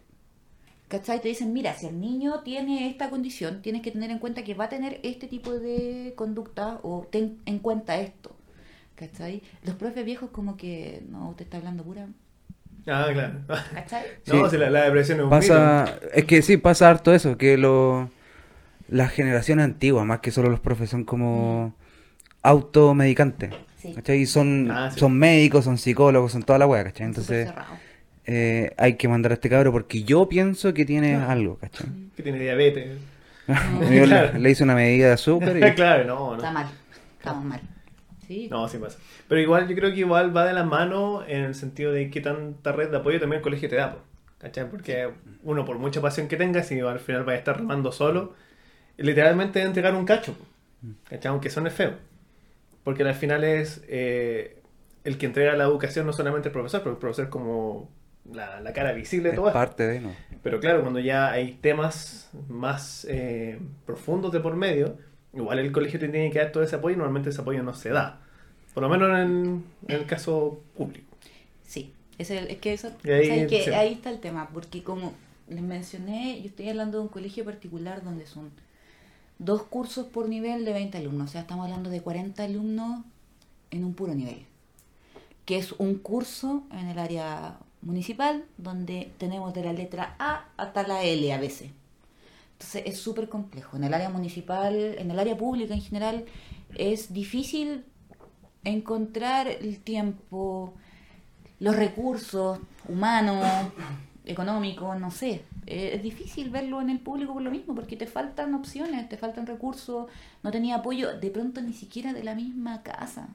¿Cachai? 0.87 1.21
Te 1.21 1.27
dicen, 1.27 1.51
mira, 1.53 1.73
si 1.73 1.87
el 1.87 1.99
niño 1.99 2.41
tiene 2.43 2.87
esta 2.89 3.09
condición, 3.09 3.61
tienes 3.61 3.81
que 3.81 3.91
tener 3.91 4.09
en 4.09 4.19
cuenta 4.19 4.43
que 4.43 4.53
va 4.53 4.65
a 4.65 4.69
tener 4.69 4.99
este 5.03 5.27
tipo 5.27 5.51
de 5.51 6.13
conducta 6.15 6.79
o 6.83 7.05
ten 7.11 7.39
en 7.45 7.59
cuenta 7.59 7.97
esto. 7.99 8.35
¿Cachai? 8.95 9.43
Los 9.63 9.75
profes 9.75 10.05
viejos 10.05 10.29
como 10.31 10.57
que, 10.57 11.03
no, 11.09 11.29
usted 11.29 11.43
está 11.45 11.57
hablando 11.57 11.83
pura... 11.83 12.07
Ah, 12.87 13.09
claro. 13.11 13.33
¿Cachai? 13.73 14.03
No, 14.27 14.45
Sí. 14.45 14.51
si 14.51 14.57
la, 14.57 14.69
la 14.69 14.83
depresión 14.85 15.19
es 15.19 15.23
un 15.25 15.29
Pasa, 15.29 15.99
es 16.13 16.23
que 16.25 16.41
sí, 16.41 16.57
pasa 16.57 16.89
harto 16.89 17.13
eso, 17.13 17.37
que 17.37 17.57
lo, 17.57 18.09
las 18.89 19.11
generaciones 19.11 19.65
antiguas, 19.65 20.05
más 20.05 20.19
que 20.21 20.31
solo 20.31 20.49
los 20.49 20.59
profes, 20.61 20.89
son 20.89 21.03
como 21.03 21.75
automedicantes. 22.43 23.53
Sí. 23.77 23.93
¿Cachai? 23.93 24.21
Y 24.21 24.25
son, 24.25 24.71
Ah, 24.71 24.89
sí. 24.91 24.99
son 24.99 25.17
médicos, 25.17 25.65
son 25.65 25.77
psicólogos, 25.77 26.31
son 26.31 26.43
toda 26.43 26.59
la 26.59 26.67
wea, 26.67 26.83
¿cachai? 26.85 27.07
Entonces. 27.07 27.49
Eh, 28.27 28.73
hay 28.77 28.95
que 28.97 29.07
mandar 29.07 29.31
a 29.31 29.35
este 29.35 29.49
cabro 29.49 29.71
porque 29.71 30.03
yo 30.03 30.29
pienso 30.29 30.73
que 30.73 30.85
tiene 30.85 31.15
algo, 31.15 31.57
¿cachai? 31.57 31.87
que 32.15 32.23
tiene 32.23 32.39
diabetes. 32.39 32.97
Yo 33.47 33.89
le, 33.89 34.03
Claro. 34.05 34.37
le 34.37 34.49
hice 34.51 34.63
una 34.63 34.75
medida 34.75 35.07
de 35.07 35.13
azúcar 35.13 35.55
y 35.57 35.61
claro, 35.75 36.03
no, 36.05 36.35
Está 36.35 36.47
no. 36.49 36.53
mal. 36.53 36.67
Estamos 37.17 37.45
mal. 37.45 37.61
Sí. 38.27 38.47
No, 38.51 38.67
sí 38.67 38.77
pasa. 38.77 38.99
Pero 39.29 39.39
igual 39.39 39.67
yo 39.69 39.75
creo 39.75 39.91
que 39.93 39.99
igual 39.99 40.35
va 40.35 40.45
de 40.45 40.51
la 40.53 40.63
mano 40.65 41.23
en 41.25 41.43
el 41.45 41.55
sentido 41.55 41.93
de 41.93 42.09
qué 42.09 42.19
tanta 42.19 42.73
red 42.73 42.89
de 42.91 42.97
apoyo 42.97 43.19
también 43.21 43.37
el 43.39 43.43
colegio 43.43 43.69
te 43.69 43.77
da. 43.77 43.97
¿Cachai? 44.39 44.69
Porque 44.69 45.09
uno, 45.43 45.63
por 45.65 45.77
mucha 45.79 46.01
pasión 46.01 46.27
que 46.27 46.35
tenga, 46.35 46.61
si 46.63 46.79
al 46.81 46.99
final 46.99 47.27
va 47.27 47.31
a 47.33 47.35
estar 47.37 47.57
remando 47.57 47.91
solo, 47.93 48.33
literalmente 48.97 49.61
entregar 49.61 49.95
un 49.95 50.05
cacho. 50.05 50.35
¿Cachai? 51.09 51.29
Aunque 51.31 51.49
suene 51.49 51.69
feo. 51.69 51.93
Porque 52.83 53.03
al 53.03 53.15
final 53.15 53.43
es 53.45 53.81
eh, 53.87 54.61
el 55.05 55.17
que 55.17 55.25
entrega 55.25 55.55
la 55.55 55.63
educación 55.65 56.05
no 56.05 56.11
solamente 56.13 56.49
el 56.49 56.53
profesor, 56.53 56.81
pero 56.81 56.91
el 56.91 56.97
profesor 56.99 57.29
como 57.29 57.89
la, 58.33 58.59
la 58.61 58.73
cara 58.73 58.93
visible 58.93 59.29
de 59.29 59.35
Es 59.35 59.35
todo 59.35 59.49
esto. 59.49 59.53
parte 59.53 59.87
de, 59.87 60.01
¿no? 60.01 60.15
Pero 60.43 60.59
claro, 60.59 60.81
cuando 60.81 60.99
ya 60.99 61.31
hay 61.31 61.53
temas 61.61 62.29
más 62.47 63.05
eh, 63.09 63.59
profundos 63.85 64.31
de 64.31 64.39
por 64.39 64.55
medio, 64.55 64.97
igual 65.33 65.59
el 65.59 65.71
colegio 65.71 65.99
te 65.99 66.09
tiene 66.09 66.31
que 66.31 66.39
dar 66.39 66.51
todo 66.51 66.63
ese 66.63 66.75
apoyo 66.77 66.95
y 66.95 66.97
normalmente 66.97 67.29
ese 67.29 67.41
apoyo 67.41 67.63
no 67.63 67.73
se 67.73 67.89
da. 67.89 68.21
Por 68.73 68.83
lo 68.83 68.89
menos 68.89 69.09
en, 69.19 69.63
en 69.87 69.95
el 69.95 70.05
caso 70.05 70.61
público. 70.75 71.17
Sí, 71.63 71.93
es, 72.17 72.31
el- 72.31 72.47
es 72.47 72.57
que, 72.59 72.73
eso, 72.73 72.91
ahí, 73.05 73.25
¿sabes 73.27 73.47
qué? 73.47 73.63
sí. 73.63 73.71
ahí 73.71 73.93
está 73.93 74.09
el 74.09 74.19
tema, 74.19 74.49
porque 74.53 74.83
como 74.83 75.13
les 75.49 75.61
mencioné, 75.61 76.39
yo 76.41 76.47
estoy 76.47 76.69
hablando 76.69 76.97
de 76.99 77.03
un 77.03 77.09
colegio 77.09 77.45
particular 77.45 78.03
donde 78.03 78.25
son 78.25 78.51
dos 79.39 79.63
cursos 79.63 80.07
por 80.07 80.29
nivel 80.29 80.65
de 80.65 80.73
20 80.73 80.97
alumnos, 80.99 81.29
o 81.29 81.31
sea, 81.33 81.41
estamos 81.41 81.65
hablando 81.65 81.89
de 81.89 82.01
40 82.01 82.43
alumnos 82.43 83.03
en 83.71 83.83
un 83.85 83.93
puro 83.95 84.15
nivel, 84.15 84.45
que 85.45 85.57
es 85.57 85.73
un 85.73 85.95
curso 85.95 86.63
en 86.71 86.87
el 86.89 86.99
área 86.99 87.57
municipal 87.87 88.43
donde 88.57 89.11
tenemos 89.17 89.53
de 89.53 89.63
la 89.63 89.73
letra 89.73 90.15
A 90.19 90.45
hasta 90.57 90.85
la 90.85 91.03
L 91.03 91.33
a 91.33 91.39
veces. 91.39 91.71
Entonces 92.53 92.83
es 92.85 92.99
súper 92.99 93.29
complejo. 93.29 93.77
En 93.77 93.85
el 93.85 93.93
área 93.93 94.09
municipal, 94.09 94.75
en 94.75 95.09
el 95.09 95.17
área 95.17 95.37
pública 95.37 95.73
en 95.73 95.81
general, 95.81 96.25
es 96.75 97.13
difícil 97.13 97.85
encontrar 98.63 99.47
el 99.47 99.79
tiempo, 99.79 100.73
los 101.59 101.75
recursos 101.75 102.59
humanos, 102.89 103.45
económicos, 104.25 104.99
no 104.99 105.09
sé. 105.09 105.43
Eh, 105.65 105.91
Es 105.95 106.03
difícil 106.03 106.49
verlo 106.49 106.81
en 106.81 106.89
el 106.89 106.99
público 106.99 107.33
por 107.33 107.41
lo 107.41 107.51
mismo, 107.51 107.73
porque 107.73 107.95
te 107.95 108.07
faltan 108.07 108.53
opciones, 108.53 109.07
te 109.07 109.17
faltan 109.17 109.47
recursos, 109.47 110.09
no 110.43 110.51
tenía 110.51 110.75
apoyo, 110.77 111.17
de 111.17 111.31
pronto 111.31 111.61
ni 111.61 111.73
siquiera 111.73 112.11
de 112.11 112.23
la 112.23 112.35
misma 112.35 112.83
casa. 112.83 113.29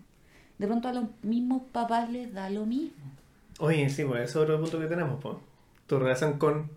De 0.58 0.66
pronto 0.66 0.88
a 0.88 0.92
los 0.92 1.04
mismos 1.22 1.62
papás 1.72 2.10
les 2.10 2.34
da 2.34 2.50
lo 2.50 2.66
mismo. 2.66 3.21
Oye, 3.58 3.88
sí, 3.90 4.04
pues 4.04 4.20
ese 4.22 4.30
es 4.30 4.36
otro 4.36 4.60
punto 4.60 4.78
que 4.80 4.86
tenemos, 4.86 5.20
pues. 5.22 5.36
Tu 5.86 5.98
relación 5.98 6.34
con 6.38 6.70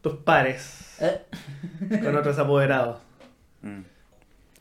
tus 0.00 0.14
pares, 0.16 0.96
Eh, 1.00 1.20
con 2.02 2.16
otros 2.16 2.38
apoderados. 2.38 2.98
Mm. 3.62 3.80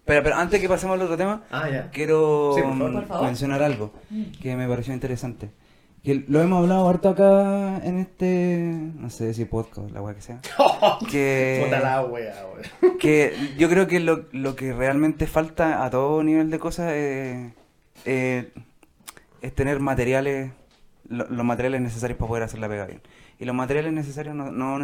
Pero, 0.06 0.24
pero 0.24 0.36
antes 0.36 0.62
que 0.62 0.70
pasemos 0.70 0.96
al 0.96 1.02
otro 1.02 1.18
tema, 1.18 1.44
Ah, 1.52 1.70
ya. 1.70 1.90
quiero 1.92 2.52
Sí, 2.56 2.62
por 2.62 2.72
favor. 2.78 2.90
mm, 2.92 2.94
Por 2.96 3.06
favor. 3.08 3.26
mencionar 3.26 3.64
algo 3.64 3.94
que 4.42 4.56
me 4.56 4.68
pareció 4.68 4.94
interesante. 4.94 5.50
Que 6.04 6.24
lo 6.28 6.40
hemos 6.40 6.60
hablado 6.62 6.88
harto 6.88 7.10
acá 7.10 7.78
en 7.84 7.98
este, 7.98 8.60
no 8.96 9.10
sé 9.10 9.34
si 9.34 9.46
podcast, 9.46 9.90
la 9.92 10.02
weá 10.04 10.14
que 10.14 10.22
sea. 10.22 10.40
que, 11.10 11.68
la 11.72 12.04
wea, 12.06 12.46
wea. 12.54 12.98
que 13.00 13.34
yo 13.58 13.68
creo 13.70 13.88
que 13.88 14.00
lo, 14.00 14.26
lo 14.32 14.56
que 14.56 14.72
realmente 14.74 15.26
falta 15.26 15.84
a 15.84 15.90
todo 15.90 16.22
nivel 16.22 16.52
de 16.52 16.60
cosas 16.60 16.92
es, 16.94 17.52
eh, 18.06 18.52
es 19.42 19.56
tener 19.56 19.80
materiales, 19.80 20.52
lo- 21.10 21.28
los 21.30 21.46
materiales 21.46 21.82
necesarios 21.82 22.18
para 22.18 22.28
poder 22.28 22.44
hacer 22.44 22.60
la 22.60 22.68
pega 22.70 22.86
bien. 22.86 23.02
Y 23.40 23.46
los 23.46 23.56
materiales 23.56 23.94
necesarios 23.94 24.36
no, 24.36 24.52
no, 24.52 24.78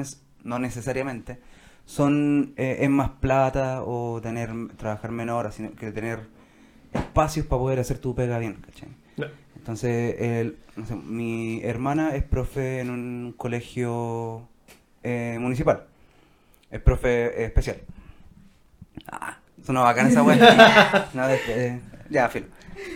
no 0.44 0.60
necesariamente 0.60 1.40
son 1.86 2.54
eh, 2.58 2.78
es 2.82 2.90
más 2.90 3.10
plata 3.20 3.82
o 3.84 4.22
tener 4.22 4.50
trabajar 4.78 5.12
menor, 5.12 5.40
horas, 5.40 5.56
sino 5.56 5.72
que 5.72 5.92
tener 5.92 6.20
espacios 6.94 7.46
para 7.46 7.60
poder 7.60 7.80
hacer 7.80 7.98
tu 8.00 8.14
pega 8.16 8.38
bien, 8.40 8.56
¿cachai? 8.66 8.90
No. 9.18 9.28
Entonces, 9.58 10.16
el- 10.20 10.58
no 10.76 10.86
sé, 10.86 10.96
mi 10.96 11.62
hermana 11.64 12.16
es 12.16 12.24
profe 12.24 12.80
en 12.80 12.90
un 12.90 13.34
colegio 13.38 14.48
eh, 15.04 15.38
municipal. 15.40 15.86
Es 16.70 16.80
profe 16.82 17.42
eh, 17.42 17.46
especial. 17.46 17.78
Ah, 19.12 19.38
suena 19.64 19.82
bacana 19.82 20.10
esa 20.10 20.24
weá. 20.24 21.10
No, 21.14 21.28
de- 21.28 21.40
eh, 21.48 21.80
ya, 22.10 22.30
filo. 22.30 22.48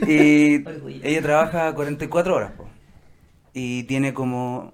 Y 0.07 0.63
ella 1.03 1.21
trabaja 1.21 1.73
44 1.73 2.35
horas, 2.35 2.51
po. 2.51 2.64
Y 3.55 3.83
tiene 3.83 4.13
como. 4.13 4.73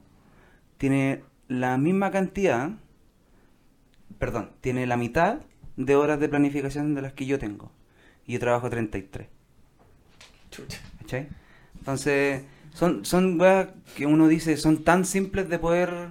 Tiene 0.77 1.21
la 1.47 1.77
misma 1.77 2.09
cantidad. 2.09 2.71
Perdón, 4.17 4.51
tiene 4.59 4.87
la 4.87 4.97
mitad 4.97 5.41
de 5.77 5.95
horas 5.95 6.19
de 6.19 6.27
planificación 6.27 6.95
de 6.95 7.03
las 7.03 7.13
que 7.13 7.27
yo 7.27 7.37
tengo. 7.37 7.71
Y 8.25 8.33
yo 8.33 8.39
trabajo 8.39 8.69
33. 8.69 9.27
Chucha. 10.49 10.79
¿Cachai? 10.99 11.29
Entonces, 11.77 12.43
son, 12.73 13.05
son 13.05 13.39
weas 13.39 13.69
que 13.95 14.07
uno 14.07 14.27
dice 14.27 14.57
son 14.57 14.83
tan 14.83 15.05
simples 15.05 15.47
de 15.47 15.59
poder 15.59 16.09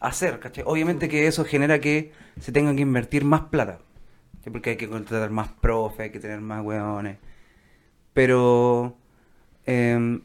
hacer, 0.00 0.38
¿cachai? 0.38 0.64
Obviamente 0.66 1.08
que 1.08 1.26
eso 1.26 1.44
genera 1.44 1.80
que 1.80 2.12
se 2.40 2.52
tenga 2.52 2.74
que 2.74 2.82
invertir 2.82 3.24
más 3.24 3.42
plata. 3.42 3.78
Porque 4.52 4.70
hay 4.70 4.76
que 4.76 4.88
contratar 4.88 5.30
más 5.30 5.48
profe, 5.48 6.04
hay 6.04 6.10
que 6.10 6.20
tener 6.20 6.40
más 6.42 6.62
weones. 6.62 7.16
Pero 8.12 8.96
em, 9.64 10.20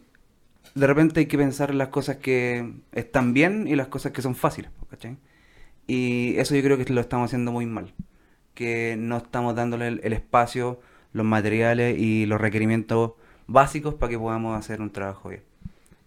de 0.76 0.88
repente 0.88 1.20
hay 1.22 1.26
que 1.26 1.38
pensar 1.38 1.72
en 1.72 1.78
las 1.78 1.90
cosas 1.90 2.18
que 2.18 2.74
están 2.92 3.34
bien 3.34 3.68
y 3.68 3.76
las 3.76 3.88
cosas 3.88 4.12
que 4.12 4.22
son 4.22 4.36
fáciles, 4.36 4.72
¿cachai? 4.90 5.18
Y 5.88 6.36
eso 6.38 6.56
yo 6.56 6.64
creo 6.64 6.78
que 6.78 6.92
lo 6.94 7.02
estamos 7.02 7.30
haciendo 7.30 7.52
muy 7.52 7.66
mal. 7.66 7.94
Que 8.54 8.96
no 8.98 9.18
estamos 9.18 9.56
dándole 9.56 9.88
el, 9.88 10.02
el 10.04 10.14
espacio, 10.14 10.80
los 11.14 11.26
materiales 11.26 11.98
y 12.00 12.26
los 12.26 12.40
requerimientos 12.40 13.14
básicos 13.48 13.96
para 13.96 14.10
que 14.10 14.20
podamos 14.20 14.58
hacer 14.58 14.82
un 14.82 14.92
trabajo 14.92 15.30
bien. 15.30 15.44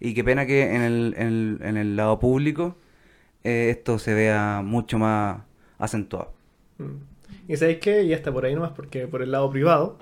Y 0.00 0.14
qué 0.14 0.24
pena 0.24 0.46
que 0.46 0.74
en 0.74 0.82
el, 0.82 1.14
en 1.16 1.26
el, 1.26 1.58
en 1.62 1.76
el 1.76 1.96
lado 1.96 2.18
público 2.18 2.76
eh, 3.42 3.68
esto 3.70 3.98
se 3.98 4.14
vea 4.14 4.62
mucho 4.64 4.98
más 4.98 5.42
acentuado. 5.78 6.32
Mm. 6.78 7.52
Y 7.52 7.56
sabéis 7.56 7.78
que 7.78 8.06
ya 8.06 8.16
está 8.16 8.32
por 8.32 8.44
ahí 8.46 8.54
nomás, 8.54 8.72
porque 8.72 9.06
por 9.06 9.22
el 9.22 9.30
lado 9.30 9.50
privado, 9.50 9.98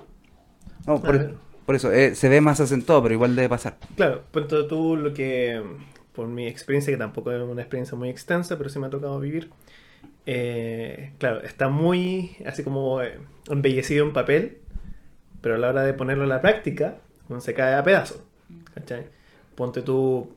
No, 0.86 1.00
por, 1.00 1.14
A 1.14 1.18
ver. 1.18 1.34
Por 1.72 1.76
eso, 1.76 1.90
eh, 1.90 2.14
se 2.14 2.28
ve 2.28 2.42
más 2.42 2.60
acentuado, 2.60 3.02
pero 3.02 3.14
igual 3.14 3.34
debe 3.34 3.48
pasar. 3.48 3.78
claro, 3.96 4.24
pues 4.30 4.46
tú 4.46 4.94
lo 4.94 5.14
que, 5.14 5.62
por 6.12 6.28
mi 6.28 6.46
experiencia, 6.46 6.92
que 6.92 6.98
tampoco 6.98 7.32
es 7.32 7.40
una 7.40 7.62
experiencia 7.62 7.96
muy 7.96 8.10
extensa, 8.10 8.58
pero 8.58 8.68
sí 8.68 8.78
me 8.78 8.88
ha 8.88 8.90
tocado 8.90 9.18
vivir, 9.18 9.48
eh, 10.26 11.12
claro, 11.16 11.40
está 11.40 11.70
muy 11.70 12.36
así 12.44 12.62
como 12.62 13.00
eh, 13.00 13.18
embellecido 13.48 14.04
en 14.04 14.12
papel, 14.12 14.58
pero 15.40 15.54
a 15.54 15.58
la 15.58 15.70
hora 15.70 15.82
de 15.82 15.94
ponerlo 15.94 16.24
en 16.24 16.28
la 16.28 16.42
práctica, 16.42 16.98
se 17.38 17.54
cae 17.54 17.74
a 17.74 17.82
pedazos. 17.82 18.20
¿cachai? 18.74 19.06
Ponte 19.54 19.80
tú, 19.80 20.36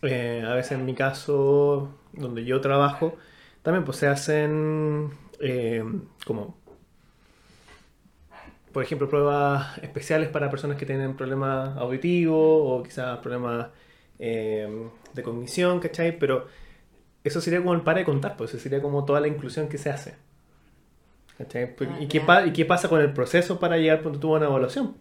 eh, 0.00 0.42
a 0.46 0.54
veces 0.54 0.72
en 0.72 0.86
mi 0.86 0.94
caso, 0.94 1.94
donde 2.14 2.46
yo 2.46 2.62
trabajo, 2.62 3.18
también 3.62 3.84
pues 3.84 3.98
se 3.98 4.06
hacen 4.06 5.10
eh, 5.40 5.84
como, 6.24 6.56
por 8.74 8.82
ejemplo, 8.82 9.08
pruebas 9.08 9.78
especiales 9.78 10.28
para 10.28 10.50
personas 10.50 10.76
que 10.76 10.84
tienen 10.84 11.16
problemas 11.16 11.74
auditivos 11.78 12.36
o 12.38 12.82
quizás 12.82 13.18
problemas 13.20 13.68
eh, 14.18 14.68
de 15.14 15.22
cognición, 15.22 15.80
¿cachai? 15.80 16.18
Pero 16.18 16.46
eso 17.24 17.40
sería 17.40 17.60
como 17.60 17.72
el 17.72 17.80
para 17.80 18.00
de 18.00 18.04
contar, 18.04 18.36
pues 18.36 18.50
eso 18.52 18.58
sería 18.62 18.82
como 18.82 19.06
toda 19.06 19.20
la 19.20 19.28
inclusión 19.28 19.68
que 19.68 19.78
se 19.78 19.88
hace. 19.90 20.16
¿Cachai? 21.38 21.74
Pues, 21.74 21.90
Ah, 21.92 21.98
¿Y, 22.00 22.06
qué 22.08 22.20
claro. 22.20 22.42
pa- 22.42 22.46
¿Y 22.46 22.52
qué 22.52 22.64
pasa 22.64 22.88
con 22.88 23.00
el 23.00 23.12
proceso 23.12 23.58
para 23.58 23.76
llegar 23.78 24.02
punto 24.02 24.20
tú 24.20 24.34
a 24.34 24.38
una 24.38 24.46
evaluación? 24.46 24.96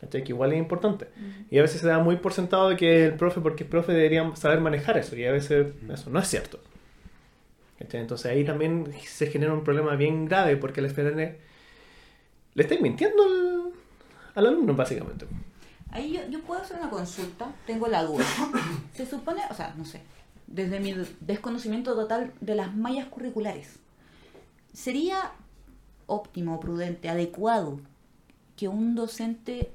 ¿Cachai? 0.00 0.24
Que 0.24 0.32
igual 0.32 0.52
es 0.52 0.58
importante. 0.58 1.08
Y 1.50 1.58
a 1.58 1.62
veces 1.62 1.80
se 1.80 1.86
da 1.86 1.98
muy 1.98 2.16
por 2.16 2.32
sentado 2.32 2.68
de 2.70 2.76
que 2.76 3.06
el 3.06 3.14
profe, 3.14 3.40
porque 3.40 3.64
es 3.64 3.70
profe, 3.70 3.92
debería 3.92 4.34
saber 4.36 4.60
manejar 4.60 4.98
eso. 4.98 5.16
Y 5.16 5.24
a 5.24 5.32
veces 5.32 5.68
eso 5.92 6.10
no 6.10 6.18
es 6.18 6.26
cierto. 6.28 6.58
¿Cachai? 7.78 8.00
Entonces 8.00 8.30
ahí 8.32 8.44
también 8.44 8.86
se 9.04 9.26
genera 9.26 9.52
un 9.52 9.62
problema 9.64 9.96
bien 9.96 10.26
grave 10.26 10.56
porque 10.56 10.80
el 10.80 10.86
FLN 10.86 11.36
le 12.56 12.62
estáis 12.62 12.80
mintiendo 12.80 13.22
al, 13.22 13.72
al 14.34 14.46
alumno, 14.46 14.74
básicamente. 14.74 15.26
Ahí 15.90 16.12
yo, 16.12 16.26
yo 16.28 16.42
puedo 16.42 16.60
hacer 16.60 16.78
una 16.78 16.90
consulta, 16.90 17.54
tengo 17.66 17.86
la 17.86 18.02
duda. 18.02 18.24
Se 18.94 19.06
supone, 19.06 19.42
o 19.50 19.54
sea, 19.54 19.74
no 19.76 19.84
sé, 19.84 20.00
desde 20.46 20.80
mi 20.80 20.94
desconocimiento 21.20 21.94
total 21.94 22.32
de 22.40 22.54
las 22.54 22.74
mallas 22.74 23.06
curriculares, 23.06 23.78
¿sería 24.72 25.32
óptimo, 26.06 26.58
prudente, 26.58 27.08
adecuado 27.08 27.78
que 28.56 28.68
un 28.68 28.94
docente 28.94 29.72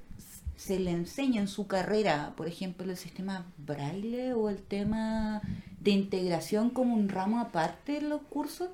se 0.55 0.79
le 0.79 0.91
enseñe 0.91 1.37
en 1.37 1.47
su 1.47 1.67
carrera, 1.67 2.33
por 2.35 2.47
ejemplo, 2.47 2.89
el 2.89 2.97
sistema 2.97 3.45
braille 3.57 4.33
o 4.33 4.49
el 4.49 4.57
tema 4.57 5.41
de 5.79 5.91
integración 5.91 6.71
como 6.71 6.95
un 6.95 7.09
ramo 7.09 7.39
aparte 7.39 7.97
en 7.97 8.09
los 8.09 8.21
cursos? 8.23 8.69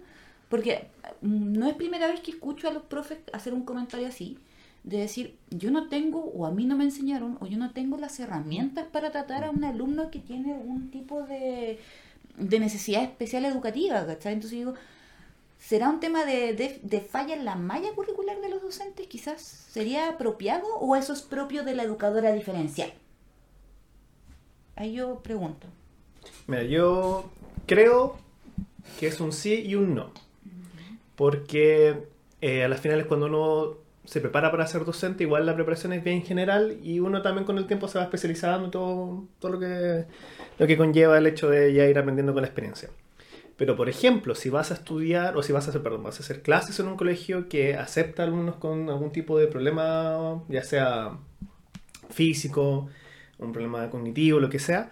Porque 0.49 0.87
mm, 1.21 1.53
no 1.53 1.67
es 1.67 1.75
primera 1.75 2.07
vez 2.07 2.21
que 2.21 2.31
escucho 2.31 2.67
a 2.67 2.71
los 2.71 2.83
profes 2.83 3.19
hacer 3.33 3.53
un 3.53 3.63
comentario 3.63 4.07
así, 4.07 4.37
de 4.83 4.99
decir, 4.99 5.37
yo 5.49 5.69
no 5.71 5.89
tengo, 5.89 6.19
o 6.19 6.45
a 6.45 6.51
mí 6.51 6.65
no 6.65 6.77
me 6.77 6.85
enseñaron, 6.85 7.37
o 7.41 7.47
yo 7.47 7.57
no 7.57 7.71
tengo 7.71 7.97
las 7.97 8.19
herramientas 8.19 8.85
para 8.87 9.11
tratar 9.11 9.43
a 9.43 9.51
un 9.51 9.63
alumno 9.63 10.09
que 10.11 10.19
tiene 10.19 10.53
algún 10.53 10.91
tipo 10.91 11.23
de, 11.23 11.79
de 12.37 12.59
necesidad 12.59 13.03
especial 13.03 13.43
educativa, 13.45 14.05
¿cachai? 14.05 14.33
Entonces 14.33 14.57
digo, 14.59 14.75
¿será 15.59 15.89
un 15.89 15.99
tema 15.99 16.23
de, 16.23 16.53
de, 16.53 16.79
de 16.81 17.01
falla 17.01 17.35
en 17.35 17.43
la 17.43 17.55
malla 17.55 17.91
curricular 17.95 18.39
de 18.39 18.49
los 18.49 18.61
docentes? 18.61 19.07
Quizás 19.07 19.41
sería 19.41 20.07
apropiado, 20.09 20.65
o 20.79 20.95
eso 20.95 21.11
es 21.11 21.21
propio 21.21 21.63
de 21.63 21.75
la 21.75 21.83
educadora 21.83 22.31
diferencial. 22.31 22.93
Ahí 24.77 24.93
yo 24.93 25.19
pregunto. 25.21 25.67
Mira, 26.45 26.63
yo 26.63 27.29
creo 27.65 28.15
que 28.99 29.07
es 29.07 29.19
un 29.19 29.33
sí 29.33 29.63
y 29.65 29.75
un 29.75 29.95
no. 29.95 30.26
Porque 31.17 31.97
eh, 32.39 32.63
a 32.63 32.69
las 32.69 32.79
finales 32.79 33.07
cuando 33.07 33.25
uno 33.25 33.77
se 34.05 34.21
prepara 34.21 34.51
para 34.51 34.65
ser 34.67 34.85
docente, 34.85 35.23
igual 35.25 35.45
la 35.45 35.55
preparación 35.55 35.91
es 35.91 36.01
bien 36.01 36.23
general 36.23 36.77
y 36.81 37.01
uno 37.01 37.21
también 37.21 37.45
con 37.45 37.57
el 37.57 37.67
tiempo 37.67 37.89
se 37.89 37.97
va 37.97 38.05
especializando 38.05 38.69
todo, 38.69 39.25
todo 39.39 39.51
lo, 39.51 39.59
que, 39.59 40.05
lo 40.57 40.65
que 40.67 40.77
conlleva 40.77 41.17
el 41.17 41.27
hecho 41.27 41.49
de 41.49 41.73
ya 41.73 41.85
ir 41.85 41.97
aprendiendo 41.99 42.33
con 42.33 42.41
la 42.41 42.47
experiencia. 42.47 42.89
Pero, 43.57 43.75
por 43.75 43.89
ejemplo, 43.89 44.35
si 44.35 44.49
vas 44.49 44.71
a 44.71 44.75
estudiar, 44.75 45.35
o 45.35 45.43
si 45.43 45.51
vas 45.51 45.65
a 45.65 45.71
hacer, 45.71 45.81
perdón, 45.81 46.03
vas 46.03 46.19
a 46.19 46.23
hacer 46.23 46.41
clases 46.41 46.79
en 46.79 46.87
un 46.87 46.95
colegio 46.95 47.49
que 47.49 47.75
acepta 47.75 48.23
alumnos 48.23 48.55
con 48.55 48.89
algún 48.89 49.11
tipo 49.11 49.37
de 49.39 49.47
problema, 49.47 50.43
ya 50.47 50.63
sea 50.63 51.17
físico, 52.11 52.87
un 53.39 53.51
problema 53.51 53.89
cognitivo, 53.89 54.39
lo 54.39 54.49
que 54.49 54.59
sea, 54.59 54.91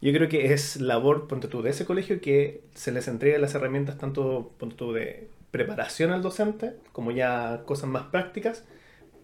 yo 0.00 0.12
creo 0.12 0.28
que 0.28 0.52
es 0.52 0.80
labor, 0.80 1.28
ponte 1.28 1.48
tú, 1.48 1.62
de 1.62 1.70
ese 1.70 1.84
colegio 1.84 2.20
que 2.20 2.62
se 2.74 2.90
les 2.92 3.06
entregue 3.08 3.38
las 3.38 3.54
herramientas 3.54 3.98
tanto, 3.98 4.52
ponte 4.58 4.76
tú, 4.76 4.92
de 4.92 5.28
preparación 5.50 6.10
al 6.12 6.22
docente, 6.22 6.76
como 6.92 7.10
ya 7.10 7.62
cosas 7.64 7.88
más 7.88 8.04
prácticas, 8.04 8.64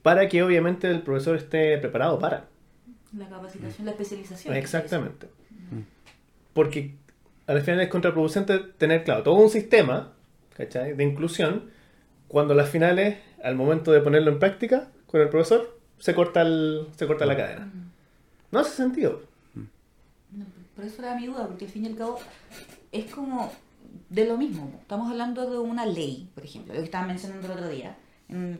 para 0.02 0.28
que 0.28 0.42
obviamente 0.42 0.90
el 0.90 1.02
profesor 1.02 1.36
esté 1.36 1.78
preparado 1.78 2.18
para. 2.18 2.48
La 3.16 3.28
capacitación, 3.28 3.86
la 3.86 3.92
especialización. 3.92 4.54
Exactamente. 4.54 5.28
Porque 6.52 6.94
al 7.46 7.60
final 7.62 7.80
es 7.80 7.88
contraproducente 7.88 8.58
tener, 8.58 9.04
claro, 9.04 9.22
todo 9.22 9.34
un 9.36 9.50
sistema 9.50 10.12
¿cachai? 10.56 10.94
de 10.94 11.04
inclusión, 11.04 11.70
cuando 12.28 12.54
las 12.54 12.70
finales, 12.70 13.18
al 13.42 13.54
momento 13.54 13.92
de 13.92 14.00
ponerlo 14.00 14.30
en 14.30 14.38
práctica 14.38 14.88
con 15.06 15.20
el 15.20 15.28
profesor, 15.28 15.78
se 15.98 16.14
corta, 16.14 16.42
el, 16.42 16.88
se 16.96 17.06
corta 17.06 17.26
la 17.26 17.36
cadena. 17.36 17.70
No 18.50 18.60
hace 18.60 18.70
sentido. 18.70 19.22
No, 19.54 20.44
por 20.74 20.84
eso 20.84 21.02
era 21.02 21.14
mi 21.14 21.26
duda, 21.26 21.46
porque 21.46 21.66
al 21.66 21.70
fin 21.70 21.84
y 21.84 21.88
al 21.88 21.96
cabo 21.96 22.18
es 22.92 23.06
como 23.12 23.52
de 24.08 24.26
lo 24.26 24.36
mismo. 24.36 24.70
Estamos 24.80 25.10
hablando 25.10 25.50
de 25.50 25.58
una 25.58 25.86
ley, 25.86 26.28
por 26.34 26.44
ejemplo, 26.44 26.74
lo 26.74 26.80
que 26.80 26.84
estaba 26.86 27.06
mencionando 27.06 27.46
el 27.46 27.52
otro 27.52 27.68
día. 27.68 27.96
Mm, 28.28 28.54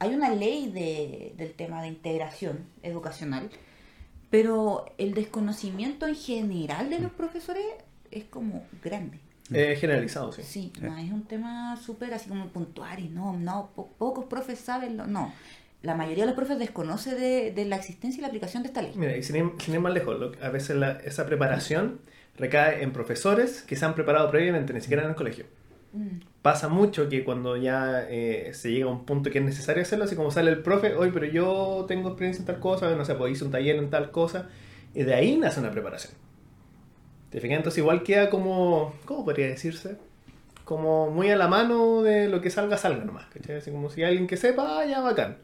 Hay 0.00 0.12
una 0.14 0.28
ley 0.34 0.70
de- 0.70 1.32
del 1.38 1.52
tema 1.54 1.80
de 1.80 1.88
integración 1.88 2.58
educacional, 2.82 3.48
pero 4.30 4.84
el 4.98 5.14
desconocimiento 5.14 6.06
en 6.06 6.14
general 6.16 6.90
de 6.90 6.98
los 6.98 7.12
profesores 7.12 7.64
es 8.10 8.24
como 8.24 8.64
grande. 8.82 9.18
Eh, 9.52 9.76
generalizado, 9.78 10.32
sí. 10.32 10.42
Sí, 10.42 10.72
no, 10.80 10.96
es 10.98 11.12
un 11.12 11.22
tema 11.24 11.76
súper 11.76 12.12
así 12.14 12.28
como 12.28 12.48
puntual 12.48 12.98
y 12.98 13.08
no, 13.08 13.34
no, 13.36 13.70
po- 13.74 13.88
pocos 13.98 14.24
profes 14.24 14.58
saben, 14.58 14.96
lo- 14.96 15.06
no. 15.06 15.32
La 15.82 15.94
mayoría 15.94 16.24
de 16.24 16.28
los 16.28 16.36
profes 16.36 16.58
desconoce 16.58 17.14
de, 17.14 17.52
de 17.52 17.64
la 17.66 17.76
existencia 17.76 18.18
y 18.18 18.22
la 18.22 18.28
aplicación 18.28 18.62
de 18.62 18.68
esta 18.68 18.80
ley. 18.82 18.92
Mira, 18.96 19.16
y 19.16 19.22
sin 19.22 19.36
ir, 19.36 19.52
sin 19.62 19.74
ir 19.74 19.80
más 19.80 19.92
lejos, 19.92 20.18
lo- 20.18 20.32
a 20.42 20.48
veces 20.48 20.76
la- 20.76 20.92
esa 21.04 21.26
preparación 21.26 22.00
recae 22.36 22.82
en 22.82 22.92
profesores 22.92 23.62
que 23.62 23.76
se 23.76 23.84
han 23.84 23.94
preparado 23.94 24.30
previamente, 24.30 24.72
ni 24.72 24.80
siquiera 24.80 25.02
en 25.02 25.10
el 25.10 25.14
colegio. 25.14 25.46
Pasa 26.42 26.68
mucho 26.68 27.08
que 27.08 27.22
cuando 27.22 27.56
ya 27.56 28.04
eh, 28.08 28.50
se 28.52 28.72
llega 28.72 28.86
a 28.86 28.88
un 28.88 29.04
punto 29.06 29.30
que 29.30 29.38
es 29.38 29.44
necesario 29.44 29.82
hacerlo, 29.82 30.06
así 30.06 30.16
como 30.16 30.32
sale 30.32 30.50
el 30.50 30.60
profe, 30.60 30.94
oye, 30.96 31.12
pero 31.12 31.26
yo 31.26 31.84
tengo 31.86 32.08
experiencia 32.08 32.40
en 32.42 32.46
tal 32.46 32.58
cosa, 32.58 32.94
no 32.96 33.04
sé, 33.04 33.14
pues 33.14 33.32
hice 33.32 33.44
un 33.44 33.52
taller 33.52 33.76
en 33.76 33.90
tal 33.90 34.10
cosa, 34.10 34.48
y 34.92 35.04
de 35.04 35.14
ahí 35.14 35.36
nace 35.36 35.60
una 35.60 35.70
preparación. 35.70 36.12
¿Te 37.30 37.40
fijas? 37.40 37.58
Entonces 37.58 37.78
igual 37.78 38.02
queda 38.02 38.28
como, 38.28 38.94
¿cómo 39.04 39.24
podría 39.24 39.46
decirse? 39.46 39.96
Como 40.64 41.10
muy 41.10 41.30
a 41.30 41.36
la 41.36 41.46
mano 41.46 42.02
de 42.02 42.28
lo 42.28 42.40
que 42.40 42.50
salga, 42.50 42.76
salga 42.76 43.04
nomás, 43.04 43.26
¿cachai? 43.26 43.56
Así 43.56 43.70
como 43.70 43.88
si 43.88 44.02
hay 44.02 44.08
alguien 44.10 44.26
que 44.26 44.36
sepa, 44.36 44.80
ah, 44.80 44.84
ya 44.84 45.00
bacán. 45.00 45.38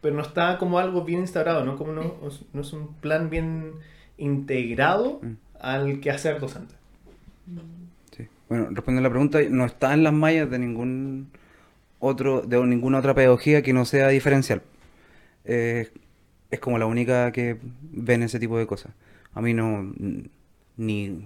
Pero 0.00 0.14
no 0.14 0.22
está 0.22 0.56
como 0.56 0.78
algo 0.78 1.04
bien 1.04 1.20
instaurado, 1.20 1.64
¿no? 1.64 1.76
Como 1.76 1.92
no 1.92 2.60
es 2.60 2.72
un 2.72 2.94
plan 2.94 3.28
bien 3.28 3.74
integrado 4.16 5.20
Mm. 5.22 5.36
Al 5.62 6.00
quehacer 6.00 6.40
docente. 6.40 6.74
Sí. 8.14 8.26
Bueno, 8.48 8.66
respondiendo 8.70 9.06
a 9.06 9.08
la 9.08 9.10
pregunta, 9.10 9.38
no 9.48 9.64
está 9.64 9.94
en 9.94 10.02
las 10.02 10.12
mallas 10.12 10.50
de 10.50 10.58
ningún 10.58 11.30
otro, 12.00 12.42
de 12.42 12.60
ninguna 12.66 12.98
otra 12.98 13.14
pedagogía 13.14 13.62
que 13.62 13.72
no 13.72 13.84
sea 13.84 14.08
diferencial. 14.08 14.62
Eh, 15.44 15.90
es 16.50 16.60
como 16.60 16.78
la 16.78 16.86
única 16.86 17.32
que 17.32 17.58
ven 17.82 18.22
ese 18.22 18.38
tipo 18.38 18.58
de 18.58 18.66
cosas. 18.66 18.92
A 19.34 19.40
mí 19.40 19.54
no, 19.54 19.94
ni 20.76 21.24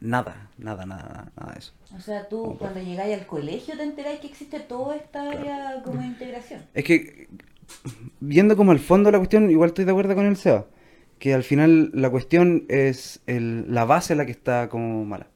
nada, 0.00 0.48
nada, 0.58 0.86
nada, 0.86 1.30
nada 1.36 1.52
de 1.52 1.58
eso. 1.58 1.72
O 1.94 2.00
sea, 2.00 2.28
tú 2.28 2.56
cuando 2.58 2.80
llegáis 2.80 3.18
al 3.18 3.26
colegio 3.26 3.76
te 3.76 3.82
enteráis 3.82 4.20
que 4.20 4.28
existe 4.28 4.60
toda 4.60 4.96
esta 4.96 5.28
área 5.28 5.82
como 5.84 6.00
de 6.00 6.06
integración. 6.06 6.62
Es 6.72 6.84
que, 6.84 7.28
viendo 8.20 8.56
como 8.56 8.72
el 8.72 8.78
fondo 8.78 9.08
de 9.08 9.12
la 9.12 9.18
cuestión, 9.18 9.50
igual 9.50 9.70
estoy 9.70 9.84
de 9.84 9.90
acuerdo 9.90 10.14
con 10.14 10.26
el 10.26 10.36
SEA, 10.36 10.64
que 11.22 11.34
al 11.34 11.44
final 11.44 11.92
la 11.94 12.10
cuestión 12.10 12.64
es 12.68 13.20
el- 13.28 13.72
la 13.72 13.84
base 13.84 14.16
la 14.16 14.26
que 14.26 14.32
está 14.32 14.68
como 14.68 15.04
mala. 15.04 15.28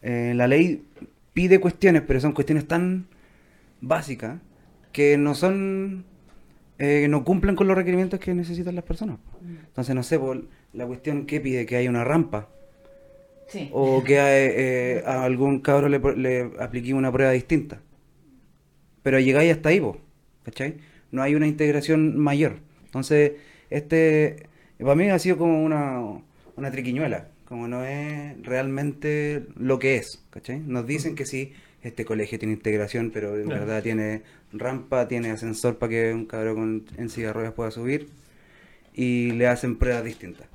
Eh, 0.00 0.32
la 0.34 0.46
ley 0.48 0.84
pide 1.34 1.60
cuestiones, 1.60 2.00
pero 2.00 2.18
son 2.18 2.32
cuestiones 2.32 2.66
tan 2.66 3.08
básicas 3.82 4.40
que 4.90 5.18
no 5.18 5.34
son, 5.34 6.06
eh, 6.78 7.08
no 7.10 7.24
cumplen 7.24 7.56
con 7.56 7.68
los 7.68 7.76
requerimientos 7.76 8.18
que 8.20 8.32
necesitan 8.34 8.74
las 8.74 8.84
personas. 8.84 9.18
Entonces, 9.66 9.94
no 9.94 10.02
sé, 10.02 10.18
por 10.18 10.46
la 10.72 10.86
cuestión 10.86 11.26
que 11.26 11.42
pide 11.42 11.66
que 11.66 11.76
haya 11.76 11.90
una 11.90 12.04
rampa 12.04 12.48
Sí. 13.48 13.68
o 13.72 14.02
que 14.02 14.20
a, 14.20 14.28
eh, 14.34 15.02
a 15.04 15.24
algún 15.24 15.60
cabro 15.60 15.90
le, 15.90 15.98
le 16.16 16.50
apliqué 16.58 16.94
una 16.94 17.12
prueba 17.12 17.32
distinta. 17.32 17.82
Pero 19.02 19.20
llegáis 19.20 19.52
hasta 19.52 19.68
ahí, 19.68 19.78
vos, 19.80 19.98
¿cachai? 20.42 20.76
No 21.12 21.20
hay 21.20 21.34
una 21.34 21.46
integración 21.46 22.16
mayor. 22.18 22.60
Entonces, 22.86 23.32
este, 23.68 24.48
para 24.84 24.94
mí 24.94 25.08
ha 25.10 25.18
sido 25.18 25.38
como 25.38 25.62
una, 25.62 26.00
una 26.56 26.70
triquiñuela, 26.70 27.28
como 27.46 27.68
no 27.68 27.84
es 27.84 28.40
realmente 28.42 29.46
lo 29.56 29.78
que 29.78 29.96
es, 29.96 30.22
¿cachai? 30.30 30.60
Nos 30.60 30.86
dicen 30.86 31.14
que 31.14 31.26
sí, 31.26 31.52
este 31.82 32.04
colegio 32.04 32.38
tiene 32.38 32.54
integración, 32.54 33.10
pero 33.10 33.36
en 33.36 33.48
verdad 33.48 33.82
tiene 33.82 34.22
rampa, 34.52 35.08
tiene 35.08 35.30
ascensor 35.30 35.78
para 35.78 35.90
que 35.90 36.12
un 36.12 36.26
cabro 36.26 36.54
con, 36.54 36.84
en 36.96 37.08
silla 37.08 37.28
de 37.28 37.32
ruedas 37.32 37.54
pueda 37.54 37.70
subir, 37.70 38.08
y 38.94 39.32
le 39.32 39.46
hacen 39.46 39.76
pruebas 39.76 40.04
distintas. 40.04 40.46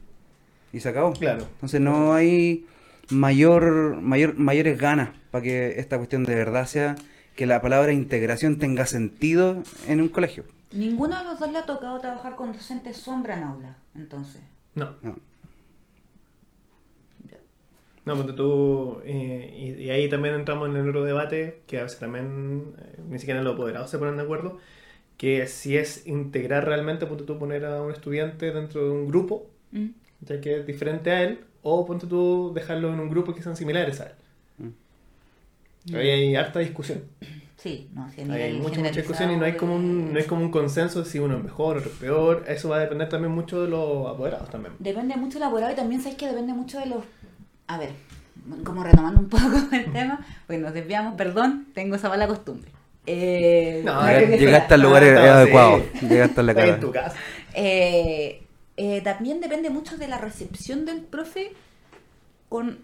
Y 0.73 0.79
se 0.79 0.89
acabó. 0.89 1.13
Claro. 1.13 1.47
Entonces 1.53 1.79
no 1.79 2.13
hay 2.13 2.65
mayor, 3.09 4.01
mayor, 4.01 4.37
mayores 4.37 4.77
ganas 4.77 5.09
para 5.31 5.43
que 5.43 5.79
esta 5.79 5.97
cuestión 5.97 6.23
de 6.23 6.35
verdad 6.35 6.65
sea 6.65 6.95
que 7.35 7.45
la 7.45 7.61
palabra 7.61 7.93
integración 7.93 8.59
tenga 8.59 8.85
sentido 8.85 9.63
en 9.87 10.01
un 10.01 10.09
colegio. 10.09 10.43
Ninguno 10.73 11.17
de 11.17 11.23
los 11.23 11.39
dos 11.39 11.51
le 11.51 11.59
ha 11.59 11.65
tocado 11.65 11.99
trabajar 11.99 12.35
con 12.35 12.51
docentes 12.53 12.97
sombra 12.97 13.37
en 13.37 13.43
aula, 13.43 13.77
entonces. 13.95 14.41
No. 14.75 14.89
No. 15.01 15.15
No, 18.05 18.17
porque 18.17 18.33
tú, 18.33 18.99
eh, 19.05 19.75
y, 19.79 19.83
y 19.83 19.89
ahí 19.89 20.09
también 20.09 20.35
entramos 20.35 20.67
en 20.67 20.75
el 20.75 20.89
otro 20.89 21.05
debate, 21.05 21.61
que 21.67 21.79
a 21.79 21.83
veces 21.83 21.99
también 21.99 22.73
eh, 22.77 22.99
ni 23.07 23.17
siquiera 23.17 23.41
los 23.41 23.53
apoderados 23.53 23.89
se 23.89 23.97
ponen 23.97 24.17
de 24.17 24.23
acuerdo, 24.23 24.57
que 25.17 25.47
si 25.47 25.77
es 25.77 26.07
integrar 26.07 26.65
realmente, 26.65 27.05
ponte 27.07 27.23
tú 27.25 27.39
poner 27.39 27.65
a 27.65 27.81
un 27.81 27.91
estudiante 27.91 28.51
dentro 28.51 28.83
de 28.85 28.91
un 28.91 29.07
grupo, 29.07 29.49
Mm. 29.71 29.89
ya 30.21 30.39
que 30.41 30.59
es 30.59 30.67
diferente 30.67 31.11
a 31.11 31.23
él, 31.23 31.45
o 31.63 31.85
ponte 31.85 32.07
tú 32.07 32.51
dejarlo 32.53 32.93
en 32.93 32.99
un 32.99 33.09
grupo 33.09 33.33
que 33.35 33.41
sean 33.43 33.55
similares 33.57 34.01
a 34.01 34.07
él. 34.07 34.13
Mm. 34.59 35.95
Ahí 35.95 36.09
hay 36.09 36.35
harta 36.35 36.59
discusión. 36.59 37.03
Sí, 37.63 37.89
no, 37.93 38.05
nivel 38.17 38.41
hay 38.41 38.53
mucha, 38.59 38.81
mucha 38.81 38.91
discusión 38.91 39.31
y 39.31 39.37
no 39.37 39.45
hay 39.45 39.55
como 39.55 39.77
un, 39.77 40.11
no 40.11 40.19
hay 40.19 40.25
como 40.25 40.41
un 40.41 40.51
consenso 40.51 40.99
de 41.01 41.09
si 41.09 41.19
uno 41.19 41.37
es 41.37 41.43
mejor, 41.45 41.77
otro 41.77 41.89
es 41.91 41.95
peor. 41.97 42.43
Eso 42.45 42.67
va 42.67 42.75
a 42.75 42.79
depender 42.81 43.07
también 43.07 43.31
mucho 43.31 43.61
de 43.61 43.69
los 43.69 44.05
apoderados 44.13 44.49
también. 44.49 44.73
Depende 44.79 45.15
mucho 45.15 45.39
del 45.39 45.43
laborado 45.43 45.71
y 45.71 45.75
también 45.77 46.01
sabes 46.01 46.17
que 46.17 46.27
depende 46.27 46.53
mucho 46.53 46.77
de 46.77 46.87
los... 46.87 47.05
A 47.67 47.77
ver, 47.77 47.91
como 48.65 48.83
retomando 48.83 49.21
un 49.21 49.29
poco 49.29 49.45
el 49.71 49.93
tema, 49.93 50.19
pues 50.45 50.59
nos 50.59 50.73
desviamos, 50.73 51.15
perdón, 51.15 51.67
tengo 51.73 51.95
esa 51.95 52.09
mala 52.09 52.27
costumbre. 52.27 52.69
Eh, 53.05 53.81
No, 53.85 54.01
sea- 54.01 54.19
Llegaste 54.19 54.73
al 54.73 54.81
lugar 54.81 55.03
Ah, 55.05 55.13
no, 55.13 55.31
adecuado. 55.31 55.83
sí. 56.01 56.07
Llegaste 56.07 56.41
a 56.41 56.43
la 56.43 56.51
en 56.67 56.79
tu 56.81 56.91
casa. 56.91 57.15
Eh, 57.53 58.43
eh, 58.75 59.01
también 59.05 59.39
depende 59.39 59.69
mucho 59.69 59.95
de 59.95 60.09
la 60.09 60.17
recepción 60.17 60.83
del 60.85 60.99
profe 61.01 61.53
con 62.49 62.77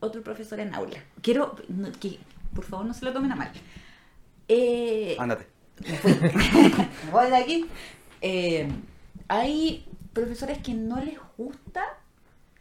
otro 0.00 0.22
profesor 0.22 0.60
en 0.60 0.74
aula. 0.74 0.98
Quiero 1.22 1.56
no, 1.68 1.88
que, 1.98 2.18
por 2.54 2.64
favor, 2.64 2.84
no 2.84 2.92
se 2.92 3.06
lo 3.06 3.14
tomen 3.14 3.32
a 3.32 3.36
mal. 3.36 3.50
Eh, 4.48 5.16
Ándate. 5.18 5.46
me 5.80 7.10
voy 7.12 7.30
de 7.30 7.36
aquí. 7.36 7.66
Eh, 8.20 8.68
hay 9.28 9.84
profesores 10.12 10.58
que 10.58 10.74
no 10.74 11.00
les 11.00 11.18
gusta 11.36 11.82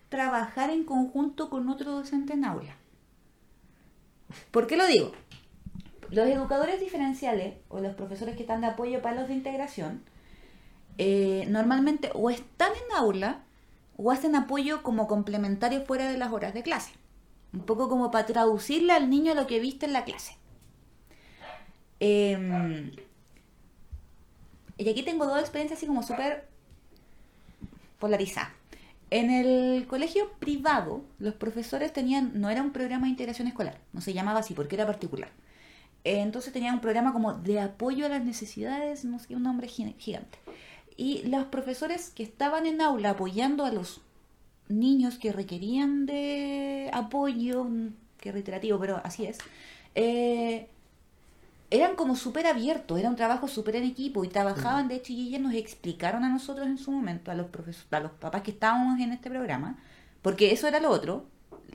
trabajar 0.09 0.69
en 0.69 0.83
conjunto 0.83 1.49
con 1.49 1.69
otro 1.69 1.91
docente 1.91 2.33
en 2.33 2.45
aula. 2.45 2.75
¿Por 4.51 4.67
qué 4.67 4.77
lo 4.77 4.85
digo? 4.87 5.11
Los 6.09 6.27
educadores 6.27 6.79
diferenciales 6.79 7.55
o 7.69 7.79
los 7.79 7.95
profesores 7.95 8.35
que 8.35 8.43
están 8.43 8.61
de 8.61 8.67
apoyo 8.67 9.01
para 9.01 9.15
los 9.15 9.27
de 9.27 9.33
integración 9.33 10.03
eh, 10.97 11.45
normalmente 11.49 12.09
o 12.13 12.29
están 12.29 12.71
en 12.71 12.95
aula 12.97 13.43
o 13.97 14.11
hacen 14.11 14.35
apoyo 14.35 14.83
como 14.83 15.07
complementario 15.07 15.85
fuera 15.85 16.09
de 16.09 16.17
las 16.17 16.31
horas 16.31 16.53
de 16.53 16.63
clase. 16.63 16.91
Un 17.53 17.61
poco 17.61 17.89
como 17.89 18.11
para 18.11 18.25
traducirle 18.25 18.93
al 18.93 19.09
niño 19.09 19.33
lo 19.33 19.47
que 19.47 19.59
viste 19.59 19.85
en 19.85 19.93
la 19.93 20.03
clase. 20.03 20.37
Em, 21.99 22.91
y 24.77 24.89
aquí 24.89 25.03
tengo 25.03 25.25
dos 25.25 25.39
experiencias 25.39 25.77
así 25.79 25.87
como 25.87 26.03
súper 26.03 26.47
polarizadas. 27.99 28.49
En 29.11 29.29
el 29.29 29.85
colegio 29.87 30.31
privado, 30.39 31.03
los 31.19 31.35
profesores 31.35 31.93
tenían, 31.93 32.31
no 32.41 32.49
era 32.49 32.61
un 32.61 32.71
programa 32.71 33.05
de 33.05 33.11
integración 33.11 33.47
escolar, 33.47 33.79
no 33.93 34.01
se 34.01 34.13
llamaba 34.13 34.39
así 34.39 34.53
porque 34.53 34.75
era 34.75 34.85
particular. 34.85 35.29
entonces 36.03 36.53
tenía 36.53 36.73
un 36.73 36.81
programa 36.81 37.13
como 37.13 37.33
de 37.33 37.59
apoyo 37.59 38.05
a 38.05 38.09
las 38.09 38.23
necesidades, 38.23 39.05
no 39.05 39.17
sé, 39.19 39.35
un 39.35 39.43
nombre 39.43 39.67
gi- 39.67 39.95
gigante. 39.97 40.37
Y 40.97 41.23
los 41.27 41.45
profesores 41.45 42.09
que 42.11 42.23
estaban 42.23 42.65
en 42.67 42.79
aula 42.81 43.11
apoyando 43.11 43.65
a 43.65 43.71
los 43.71 44.01
niños 44.69 45.17
que 45.17 45.31
requerían 45.31 46.05
de 46.05 46.89
apoyo, 46.93 47.67
que 48.19 48.31
reiterativo, 48.31 48.79
pero 48.79 49.01
así 49.03 49.25
es, 49.25 49.39
eh, 49.95 50.67
eran 51.71 51.95
como 51.95 52.15
súper 52.15 52.47
abiertos, 52.47 52.99
era 52.99 53.09
un 53.09 53.15
trabajo 53.15 53.47
súper 53.47 53.75
en 53.77 53.83
equipo 53.83 54.23
y 54.23 54.27
trabajaban, 54.27 54.87
de 54.87 54.95
hecho, 54.95 55.13
y 55.13 55.27
ellas 55.27 55.41
nos 55.41 55.53
explicaron 55.53 56.23
a 56.23 56.29
nosotros 56.29 56.67
en 56.67 56.77
su 56.77 56.91
momento, 56.91 57.31
a 57.31 57.35
los 57.35 57.47
profesores, 57.47 57.91
a 57.91 57.99
los 57.99 58.11
papás 58.11 58.41
que 58.43 58.51
estábamos 58.51 58.99
en 58.99 59.11
este 59.11 59.29
programa, 59.29 59.77
porque 60.21 60.51
eso 60.51 60.67
era 60.67 60.79
lo 60.79 60.89
otro, 60.91 61.25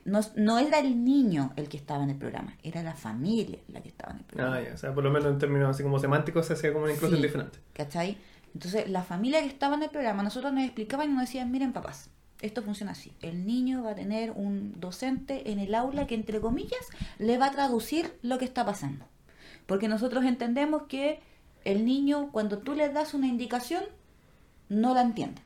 no, 0.05 0.21
no 0.37 0.59
era 0.59 0.79
el 0.79 1.05
niño 1.05 1.53
el 1.57 1.69
que 1.69 1.77
estaba 1.77 2.05
en 2.05 2.11
el 2.11 2.17
programa, 2.17 2.57
era 2.63 2.83
la 2.83 2.95
familia 2.95 3.59
la 3.69 3.81
que 3.83 3.89
estaba 3.89 4.13
en 4.13 4.19
el 4.21 4.25
programa. 4.25 4.57
Ah, 4.57 4.63
ya. 4.63 4.75
O 4.75 4.77
sea, 4.79 4.95
por 4.95 5.05
lo 5.05 5.11
menos 5.11 5.29
en 5.31 5.39
términos 5.39 5.69
así 5.71 5.83
como 5.83 5.99
semánticos 5.99 6.47
se 6.47 6.55
hacía 6.55 6.73
como 6.73 6.85
una 6.85 6.95
inclusión 6.95 7.21
Sí. 7.21 7.27
diferente. 7.27 7.59
¿Cachai? 7.75 8.17
Entonces, 8.55 8.89
la 8.89 9.03
familia 9.03 9.41
que 9.41 9.47
estaba 9.47 9.77
en 9.77 9.83
el 9.83 9.91
programa, 9.91 10.23
nosotros 10.23 10.53
nos 10.53 10.65
explicaban 10.65 11.11
y 11.11 11.13
nos 11.13 11.23
decían, 11.23 11.51
miren 11.53 11.73
papás, 11.73 12.11
esto 12.41 12.63
funciona 12.63 12.93
así. 12.93 13.13
El 13.21 13.47
niño 13.47 13.83
va 13.85 13.91
a 13.91 13.95
tener 13.95 14.31
un 14.33 14.81
docente 14.81 15.53
en 15.53 15.59
el 15.59 15.75
aula 15.75 16.07
que, 16.07 16.15
entre 16.15 16.41
comillas, 16.41 16.81
le 17.19 17.37
va 17.39 17.47
a 17.47 17.51
traducir 17.51 18.13
lo 18.23 18.39
que 18.39 18.47
está 18.47 18.65
pasando. 18.65 19.05
Porque 19.67 19.89
nosotros 19.89 20.25
entendemos 20.25 20.83
que 20.89 21.21
el 21.65 21.85
niño, 21.85 22.31
cuando 22.33 22.59
tú 22.59 22.75
le 22.75 22.89
das 22.89 23.15
una 23.15 23.27
indicación, 23.27 23.85
no 24.69 24.95
la 24.95 25.03
entiende. 25.03 25.43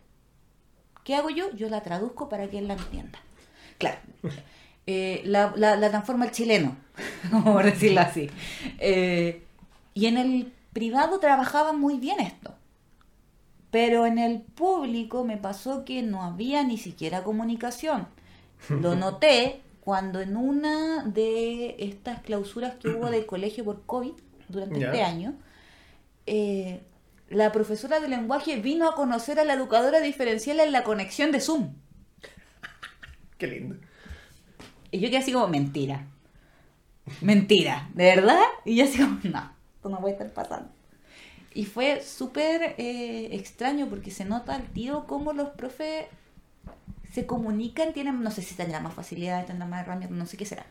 ¿Qué 1.04 1.14
hago 1.16 1.30
yo? 1.30 1.54
Yo 1.54 1.68
la 1.68 1.82
traduzco 1.82 2.28
para 2.28 2.48
que 2.48 2.58
él 2.58 2.68
la 2.68 2.74
entienda. 2.74 3.18
Claro. 3.78 3.98
Eh, 4.86 5.22
la, 5.24 5.54
la- 5.56 5.76
la 5.76 5.88
transforma 5.88 6.26
el 6.26 6.30
chileno, 6.30 6.76
por 7.44 7.64
decirlo 7.64 8.02
así. 8.02 8.28
Eh, 8.78 9.42
y 9.94 10.04
en 10.04 10.18
el 10.18 10.52
privado 10.74 11.20
trabajaban 11.20 11.80
muy 11.80 11.96
bien 11.98 12.20
esto. 12.20 12.54
Pero 13.70 14.04
en 14.04 14.18
el 14.18 14.42
público 14.42 15.24
me 15.24 15.38
pasó 15.38 15.86
que 15.86 16.02
no 16.02 16.22
había 16.22 16.64
ni 16.64 16.76
siquiera 16.76 17.22
comunicación. 17.24 18.06
Lo 18.68 18.94
noté 18.94 19.62
cuando 19.84 20.22
en 20.22 20.36
una 20.36 21.04
de 21.04 21.76
estas 21.78 22.22
clausuras 22.22 22.76
que 22.76 22.88
hubo 22.88 23.10
del 23.10 23.26
colegio 23.26 23.64
por 23.64 23.84
COVID 23.84 24.14
durante 24.48 24.82
este 24.82 25.02
año, 25.02 25.34
eh, 26.26 26.82
la 27.28 27.52
profesora 27.52 28.00
de 28.00 28.08
lenguaje 28.08 28.56
vino 28.56 28.88
a 28.88 28.94
conocer 28.94 29.38
a 29.38 29.44
la 29.44 29.52
educadora 29.52 30.00
diferencial 30.00 30.60
en 30.60 30.72
la 30.72 30.84
conexión 30.84 31.32
de 31.32 31.40
Zoom. 31.40 31.74
Qué 33.38 33.46
lindo. 33.46 33.76
Y 34.90 35.00
yo 35.00 35.08
quedé 35.08 35.18
así 35.18 35.32
como, 35.32 35.48
mentira. 35.48 36.06
Mentira, 37.20 37.90
¿de 37.92 38.04
verdad? 38.04 38.40
Y 38.64 38.76
yo 38.76 38.84
así 38.84 38.96
como, 38.96 39.20
no, 39.24 39.52
esto 39.74 39.88
no 39.90 40.00
puede 40.00 40.14
estar 40.14 40.32
pasando. 40.32 40.70
Y 41.52 41.66
fue 41.66 42.00
súper 42.00 42.74
eh, 42.78 43.28
extraño 43.32 43.88
porque 43.90 44.10
se 44.10 44.24
nota 44.24 44.54
al 44.54 44.64
tiro 44.68 45.06
cómo 45.06 45.34
los 45.34 45.50
profes 45.50 46.06
se 47.14 47.26
comunican, 47.26 47.92
tienen, 47.92 48.24
no 48.24 48.32
sé 48.32 48.42
si 48.42 48.56
tendrán 48.56 48.82
más 48.82 48.92
facilidades, 48.92 49.46
tendrán 49.46 49.70
más 49.70 49.82
herramientas, 49.82 50.18
no 50.18 50.26
sé 50.26 50.36
qué 50.36 50.44
será. 50.44 50.66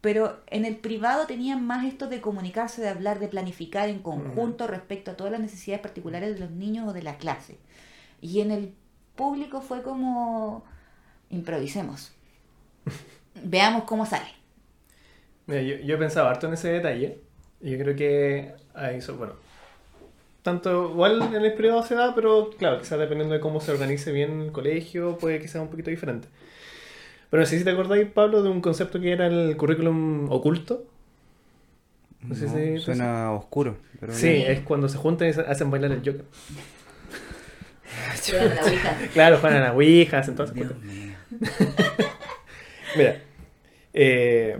Pero 0.00 0.40
en 0.48 0.64
el 0.64 0.76
privado 0.76 1.28
tenían 1.28 1.64
más 1.64 1.86
esto 1.86 2.08
de 2.08 2.20
comunicarse, 2.20 2.82
de 2.82 2.88
hablar, 2.88 3.20
de 3.20 3.28
planificar 3.28 3.88
en 3.88 4.00
conjunto 4.00 4.66
respecto 4.66 5.12
a 5.12 5.16
todas 5.16 5.30
las 5.30 5.40
necesidades 5.40 5.80
particulares 5.80 6.34
de 6.34 6.40
los 6.40 6.50
niños 6.50 6.88
o 6.88 6.92
de 6.92 7.04
la 7.04 7.16
clase. 7.16 7.58
Y 8.20 8.40
en 8.40 8.50
el 8.50 8.74
público 9.14 9.60
fue 9.60 9.82
como, 9.82 10.64
improvisemos. 11.30 12.12
Veamos 13.44 13.84
cómo 13.84 14.04
sale. 14.04 14.26
Mira, 15.46 15.62
yo, 15.62 15.76
yo 15.76 15.94
he 15.94 15.98
pensado 15.98 16.26
harto 16.26 16.48
en 16.48 16.54
ese 16.54 16.70
detalle. 16.70 17.20
Y 17.60 17.70
yo 17.70 17.78
creo 17.78 17.94
que 17.94 18.52
ahí 18.74 18.98
bueno. 19.16 19.34
Tanto, 20.44 20.90
igual 20.90 21.22
en 21.34 21.42
el 21.42 21.54
privado 21.54 21.82
se 21.82 21.94
da, 21.94 22.14
pero 22.14 22.50
claro, 22.58 22.78
quizás 22.78 22.98
dependiendo 22.98 23.32
de 23.34 23.40
cómo 23.40 23.60
se 23.62 23.72
organice 23.72 24.12
bien 24.12 24.42
el 24.42 24.52
colegio, 24.52 25.16
puede 25.16 25.40
que 25.40 25.48
sea 25.48 25.62
un 25.62 25.68
poquito 25.70 25.88
diferente. 25.88 26.28
Pero 27.30 27.40
no 27.40 27.46
sé 27.46 27.58
si 27.58 27.64
te 27.64 27.70
acordáis, 27.70 28.06
Pablo, 28.10 28.42
de 28.42 28.50
un 28.50 28.60
concepto 28.60 29.00
que 29.00 29.10
era 29.12 29.26
el 29.26 29.56
currículum 29.56 30.30
oculto. 30.30 30.84
No 32.20 32.34
sé 32.34 32.48
si 32.48 32.78
suena 32.82 33.32
oscuro. 33.32 33.78
Pero 33.98 34.12
Sí, 34.12 34.28
es 34.46 34.60
cuando 34.60 34.88
se 34.88 34.98
juntan 34.98 35.28
y 35.28 35.32
se- 35.32 35.40
hacen 35.40 35.70
bailar 35.70 35.92
el 35.92 35.98
Joker. 36.00 36.24
Claro, 38.26 38.50
Claro, 39.14 39.38
juegan 39.38 39.62
a 39.62 39.64
la 39.68 39.72
Ouija, 39.72 40.18
hacen 40.18 40.34
todas 40.36 40.50
esas 40.50 40.56
Dios 40.68 40.72
cosas. 40.72 40.84
mío. 40.84 41.14
Mira, 42.96 43.22
eh, 43.94 44.58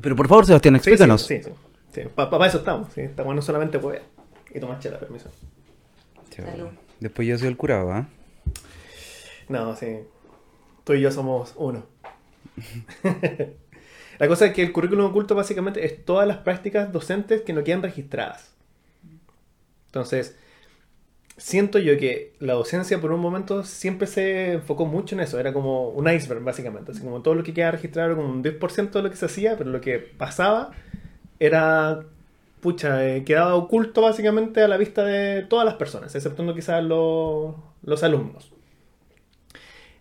Pero 0.00 0.16
por 0.16 0.28
favor, 0.28 0.44
Sebastián, 0.46 0.74
sí, 0.74 0.78
explícanos. 0.90 1.22
Sí, 1.22 1.40
sí, 1.42 1.50
sí. 1.92 2.02
Para 2.14 2.46
eso 2.46 2.58
estamos. 2.58 2.92
Sí. 2.92 3.02
Estamos 3.02 3.34
no 3.34 3.42
solamente 3.42 3.78
poder. 3.78 4.02
Y 4.54 4.60
tomar 4.60 4.78
chela, 4.78 4.98
permiso. 4.98 5.30
Salud. 6.34 6.68
Después 7.00 7.26
yo 7.26 7.38
soy 7.38 7.48
el 7.48 7.56
curado, 7.56 7.92
¿ah? 7.92 8.08
No, 9.48 9.74
sí. 9.76 9.98
Tú 10.84 10.94
y 10.94 11.00
yo 11.00 11.10
somos 11.10 11.54
uno. 11.56 11.84
La 14.18 14.28
cosa 14.28 14.46
es 14.46 14.52
que 14.52 14.62
el 14.62 14.72
currículum 14.72 15.06
oculto 15.06 15.34
básicamente 15.34 15.84
es 15.84 16.04
todas 16.04 16.28
las 16.28 16.38
prácticas 16.38 16.92
docentes 16.92 17.42
que 17.42 17.52
no 17.52 17.64
quedan 17.64 17.82
registradas. 17.82 18.52
Entonces, 19.86 20.36
siento 21.36 21.78
yo 21.78 21.98
que 21.98 22.34
la 22.38 22.52
docencia 22.52 23.00
por 23.00 23.12
un 23.12 23.20
momento 23.20 23.64
siempre 23.64 24.06
se 24.06 24.52
enfocó 24.54 24.86
mucho 24.86 25.14
en 25.14 25.22
eso. 25.22 25.40
Era 25.40 25.52
como 25.52 25.88
un 25.88 26.08
iceberg, 26.08 26.42
básicamente. 26.42 26.92
Así 26.92 27.00
como 27.00 27.20
todo 27.22 27.34
lo 27.34 27.42
que 27.42 27.52
queda 27.52 27.72
registrado 27.72 28.12
era 28.12 28.16
como 28.16 28.32
un 28.32 28.44
10% 28.44 28.90
de 28.90 29.02
lo 29.02 29.10
que 29.10 29.16
se 29.16 29.26
hacía, 29.26 29.56
pero 29.56 29.70
lo 29.70 29.80
que 29.80 29.98
pasaba 29.98 30.70
era, 31.38 32.04
pucha, 32.62 33.04
eh, 33.04 33.24
quedaba 33.24 33.56
oculto 33.56 34.02
básicamente 34.02 34.62
a 34.62 34.68
la 34.68 34.76
vista 34.76 35.04
de 35.04 35.42
todas 35.42 35.66
las 35.66 35.74
personas, 35.74 36.14
exceptuando 36.14 36.54
quizás 36.54 36.82
los, 36.82 37.56
los 37.82 38.02
alumnos. 38.04 38.52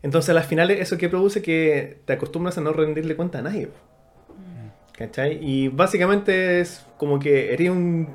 Entonces, 0.03 0.29
a 0.29 0.33
las 0.33 0.45
finales, 0.45 0.79
eso 0.79 0.97
que 0.97 1.09
produce 1.09 1.41
que 1.41 1.97
te 2.05 2.13
acostumbras 2.13 2.59
a 2.59 2.61
no 2.61 2.71
rendirle 2.71 3.15
cuenta 3.15 3.39
a 3.39 3.41
nadie. 3.41 3.69
¿Cachai? 4.93 5.39
Y 5.41 5.69
básicamente 5.69 6.61
es 6.61 6.85
como 6.97 7.17
que 7.17 7.51
eres 7.51 7.71
un 7.71 8.09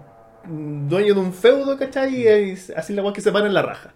dueño 0.88 1.14
de 1.14 1.20
un 1.20 1.32
feudo, 1.32 1.76
¿cachai? 1.76 2.14
Y 2.14 2.26
es 2.28 2.70
así 2.70 2.92
la 2.94 3.03
weá 3.03 3.12
que 3.12 3.20
se 3.20 3.32
para 3.32 3.47
en 3.47 3.55
la 3.55 3.62
raja. 3.62 3.94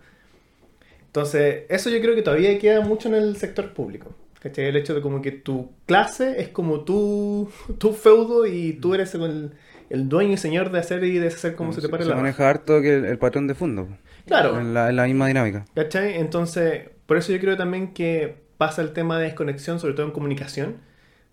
Entonces, 1.07 1.65
eso 1.69 1.91
yo 1.91 2.01
creo 2.01 2.17
que 2.17 2.23
todavía 2.23 2.59
queda 2.59 2.81
mucho 2.81 3.09
en 3.09 3.15
el 3.15 3.37
sector 3.37 3.73
público. 3.73 4.17
¿Cachai? 4.41 4.67
El 4.67 4.77
hecho 4.77 4.95
de 4.95 5.01
como 5.01 5.23
que 5.23 5.31
tu 5.31 5.71
clase 5.87 6.41
es 6.41 6.49
como 6.49 6.81
tu, 6.81 7.49
tu 7.79 7.93
feudo 7.93 8.47
y 8.47 8.73
tú 8.73 8.95
eres 8.95 9.15
el, 9.15 9.53
el 9.91 10.09
dueño 10.09 10.33
y 10.35 10.37
señor 10.39 10.71
de 10.73 10.79
hacer 10.81 11.05
y 11.05 11.19
deshacer 11.19 11.55
como 11.57 11.73
se 11.75 11.83
te 11.83 11.89
pare 11.91 12.05
se 12.05 12.11
la 12.11 12.17
raja. 12.17 12.23
maneja 12.23 12.49
harto 12.49 12.81
que 12.81 12.97
el, 12.97 13.05
el 13.05 13.19
patrón 13.19 13.47
de 13.49 13.55
fondo. 13.55 13.89
Claro. 14.27 14.59
En 14.61 14.75
la, 14.75 14.91
en 14.91 14.97
la 14.97 15.05
misma 15.07 15.27
dinámica. 15.29 15.67
¿Cachai? 15.75 16.19
Entonces, 16.19 16.89
por 17.07 17.17
eso 17.19 17.33
yo 17.33 17.41
creo 17.41 17.57
también 17.57 17.93
que 17.95 18.37
pasa 18.59 18.83
el 18.83 18.93
tema 18.93 19.19
de 19.19 19.25
desconexión, 19.25 19.81
sobre 19.81 19.95
todo 19.95 20.07
en 20.07 20.13
comunicación, 20.13 20.79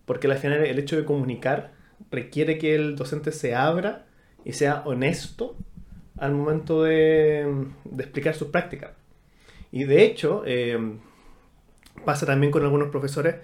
porque 0.05 0.27
al 0.27 0.37
final 0.37 0.65
el 0.65 0.79
hecho 0.79 0.97
de 0.97 1.05
comunicar 1.05 1.73
requiere 2.11 2.57
que 2.57 2.75
el 2.75 2.95
docente 2.95 3.31
se 3.31 3.55
abra 3.55 4.05
y 4.45 4.53
sea 4.53 4.81
honesto 4.85 5.57
al 6.17 6.33
momento 6.33 6.83
de, 6.83 7.65
de 7.85 8.03
explicar 8.03 8.33
sus 8.35 8.47
prácticas. 8.49 8.91
Y 9.71 9.83
de 9.83 10.03
hecho, 10.03 10.43
eh, 10.45 10.77
pasa 12.05 12.25
también 12.25 12.51
con 12.51 12.63
algunos 12.63 12.89
profesores 12.89 13.35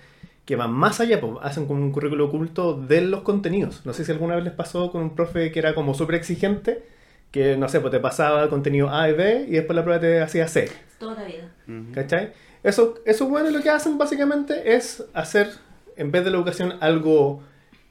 que 0.45 0.55
van 0.55 0.71
más 0.71 0.99
allá, 0.99 1.21
pues, 1.21 1.33
hacen 1.41 1.65
como 1.65 1.81
un 1.81 1.91
currículo 1.91 2.25
oculto 2.25 2.73
de 2.73 3.01
los 3.01 3.21
contenidos. 3.21 3.85
No 3.85 3.93
sé 3.93 4.03
si 4.03 4.11
alguna 4.11 4.35
vez 4.35 4.43
les 4.43 4.53
pasó 4.53 4.91
con 4.91 5.01
un 5.01 5.15
profe 5.15 5.51
que 5.51 5.59
era 5.59 5.73
como 5.73 5.93
súper 5.93 6.15
exigente, 6.15 6.83
que 7.31 7.57
no 7.57 7.69
sé, 7.69 7.79
pues 7.79 7.91
te 7.91 7.99
pasaba 7.99 8.49
contenido 8.49 8.89
A 8.89 9.09
y 9.09 9.13
B 9.13 9.45
y 9.47 9.51
después 9.51 9.75
la 9.75 9.83
prueba 9.83 9.99
te 9.99 10.21
hacía 10.21 10.47
C. 10.47 10.69
Toda 10.99 11.15
la 11.15 11.25
vida. 11.25 11.49
¿Cachai? 11.93 12.33
Eso, 12.61 12.95
eso 13.05 13.27
bueno 13.27 13.49
lo 13.49 13.61
que 13.61 13.69
hacen 13.69 13.97
básicamente 13.97 14.75
es 14.75 15.03
hacer, 15.13 15.49
en 15.95 16.11
vez 16.11 16.23
de 16.23 16.31
la 16.31 16.37
educación, 16.37 16.75
algo, 16.81 17.41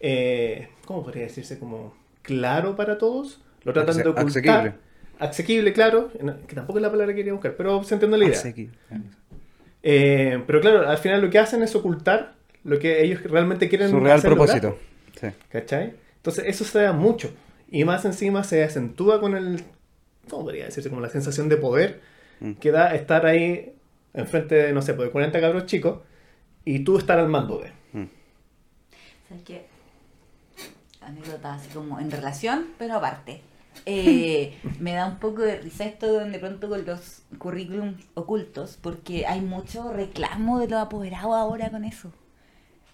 eh, 0.01 0.69
¿cómo 0.85 1.03
podría 1.03 1.25
decirse? 1.25 1.59
Como 1.59 1.95
claro 2.23 2.77
para 2.77 2.99
todos. 2.99 3.41
Lo 3.65 3.73
tratan 3.73 3.97
de 3.97 4.09
ocultar. 4.09 4.27
asequible. 4.27 4.75
Asequible, 5.19 5.73
claro. 5.73 6.11
Que 6.47 6.55
tampoco 6.55 6.79
es 6.79 6.83
la 6.83 6.91
palabra 6.91 7.13
que 7.13 7.19
quería 7.19 7.33
buscar, 7.33 7.55
pero 7.57 7.83
se 7.85 7.95
entiende 7.95 8.19
la 8.19 8.25
idea. 8.27 8.41
Aquí. 8.45 8.71
Eh, 9.83 10.43
pero 10.47 10.61
claro, 10.61 10.89
al 10.89 10.99
final 10.99 11.21
lo 11.21 11.31
que 11.31 11.39
hacen 11.39 11.63
es 11.63 11.75
ocultar 11.75 12.35
lo 12.65 12.79
que 12.79 13.03
ellos 13.05 13.23
realmente 13.25 13.69
quieren 13.69 13.91
Su 13.91 14.01
real 14.01 14.19
hacer 14.19 14.31
lograr. 14.31 14.61
propósito. 14.61 14.79
Sí. 15.21 15.29
¿Cachai? 15.49 15.95
Entonces 16.17 16.45
eso 16.47 16.65
se 16.65 16.81
da 16.81 16.93
mucho. 16.93 17.33
Y 17.71 17.85
más 17.85 18.05
encima 18.05 18.45
se 18.45 18.63
acentúa 18.65 19.21
con 19.21 19.35
el, 19.37 19.63
¿cómo 20.29 20.45
podría 20.45 20.67
decirse? 20.67 20.89
Como 20.91 21.01
la 21.01 21.09
sensación 21.09 21.49
de 21.49 21.57
poder 21.57 22.01
Mm. 22.41 22.55
que 22.55 22.73
da 22.73 22.93
estar 22.95 23.25
ahí 23.25 23.73
enfrente 24.15 24.57
de, 24.57 24.73
no 24.73 24.83
sé, 24.83 24.95
pues, 24.95 25.07
de 25.09 25.13
40 25.13 25.41
cabros 25.41 25.67
chicos 25.67 26.01
y 26.65 26.81
tú 26.81 26.99
estar 26.99 27.19
al 27.21 27.29
mando 27.29 27.59
de. 27.59 27.71
Mm. 27.93 28.09
¿Sabes 29.29 29.45
qué? 29.45 29.67
Anécdota 31.01 31.55
así 31.55 31.69
como 31.71 31.99
en 32.01 32.11
relación, 32.11 32.67
pero 32.79 32.95
aparte. 32.97 33.41
Eh, 33.87 34.55
me 34.81 34.93
da 34.93 35.07
un 35.07 35.19
poco 35.19 35.43
de 35.43 35.59
risa 35.59 35.85
esto 35.85 36.19
de 36.25 36.39
pronto 36.39 36.69
con 36.69 36.85
los 36.85 37.23
currículums 37.39 38.05
ocultos, 38.15 38.79
porque 38.81 39.27
hay 39.27 39.41
mucho 39.41 39.93
reclamo 39.93 40.59
de 40.59 40.69
los 40.69 40.81
apoderados 40.81 41.35
ahora 41.35 41.71
con 41.71 41.85
eso. 41.85 42.13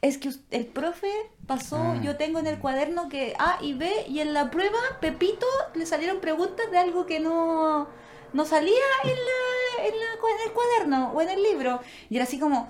Es 0.03 0.19
que 0.19 0.31
el 0.51 0.67
profe 0.67 1.11
pasó, 1.47 1.77
Ah. 1.79 2.01
yo 2.03 2.17
tengo 2.17 2.39
en 2.39 2.47
el 2.47 2.59
cuaderno 2.59 3.09
que 3.09 3.35
A 3.39 3.59
y 3.61 3.75
B, 3.75 3.91
y 4.09 4.21
en 4.21 4.33
la 4.35 4.51
prueba, 4.51 4.79
Pepito, 5.01 5.47
le 5.75 5.87
salieron 5.87 6.21
preguntas 6.21 6.71
de 6.71 6.79
algo 6.79 7.05
que 7.07 7.19
no, 7.21 7.89
no 8.33 8.45
salía 8.45 8.75
en, 9.05 9.11
la, 9.11 9.85
en, 9.87 9.95
la 9.99 10.21
cua- 10.21 10.35
en 10.41 10.47
el 10.49 10.53
cuaderno 10.53 11.13
o 11.13 11.21
en 11.21 11.29
el 11.31 11.43
libro. 11.43 11.81
Y 12.11 12.17
era 12.17 12.25
así 12.25 12.39
como, 12.39 12.69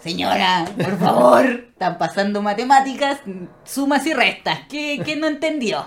señora, 0.00 0.64
por 0.76 0.96
favor, 0.98 1.44
están 1.46 1.98
pasando 1.98 2.40
matemáticas, 2.42 3.20
sumas 3.64 4.06
y 4.06 4.14
restas, 4.14 4.60
¿qué, 4.68 5.00
qué 5.04 5.16
no 5.16 5.26
entendió? 5.26 5.86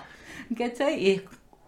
¿Cachai? 0.58 1.08
Y 1.08 1.26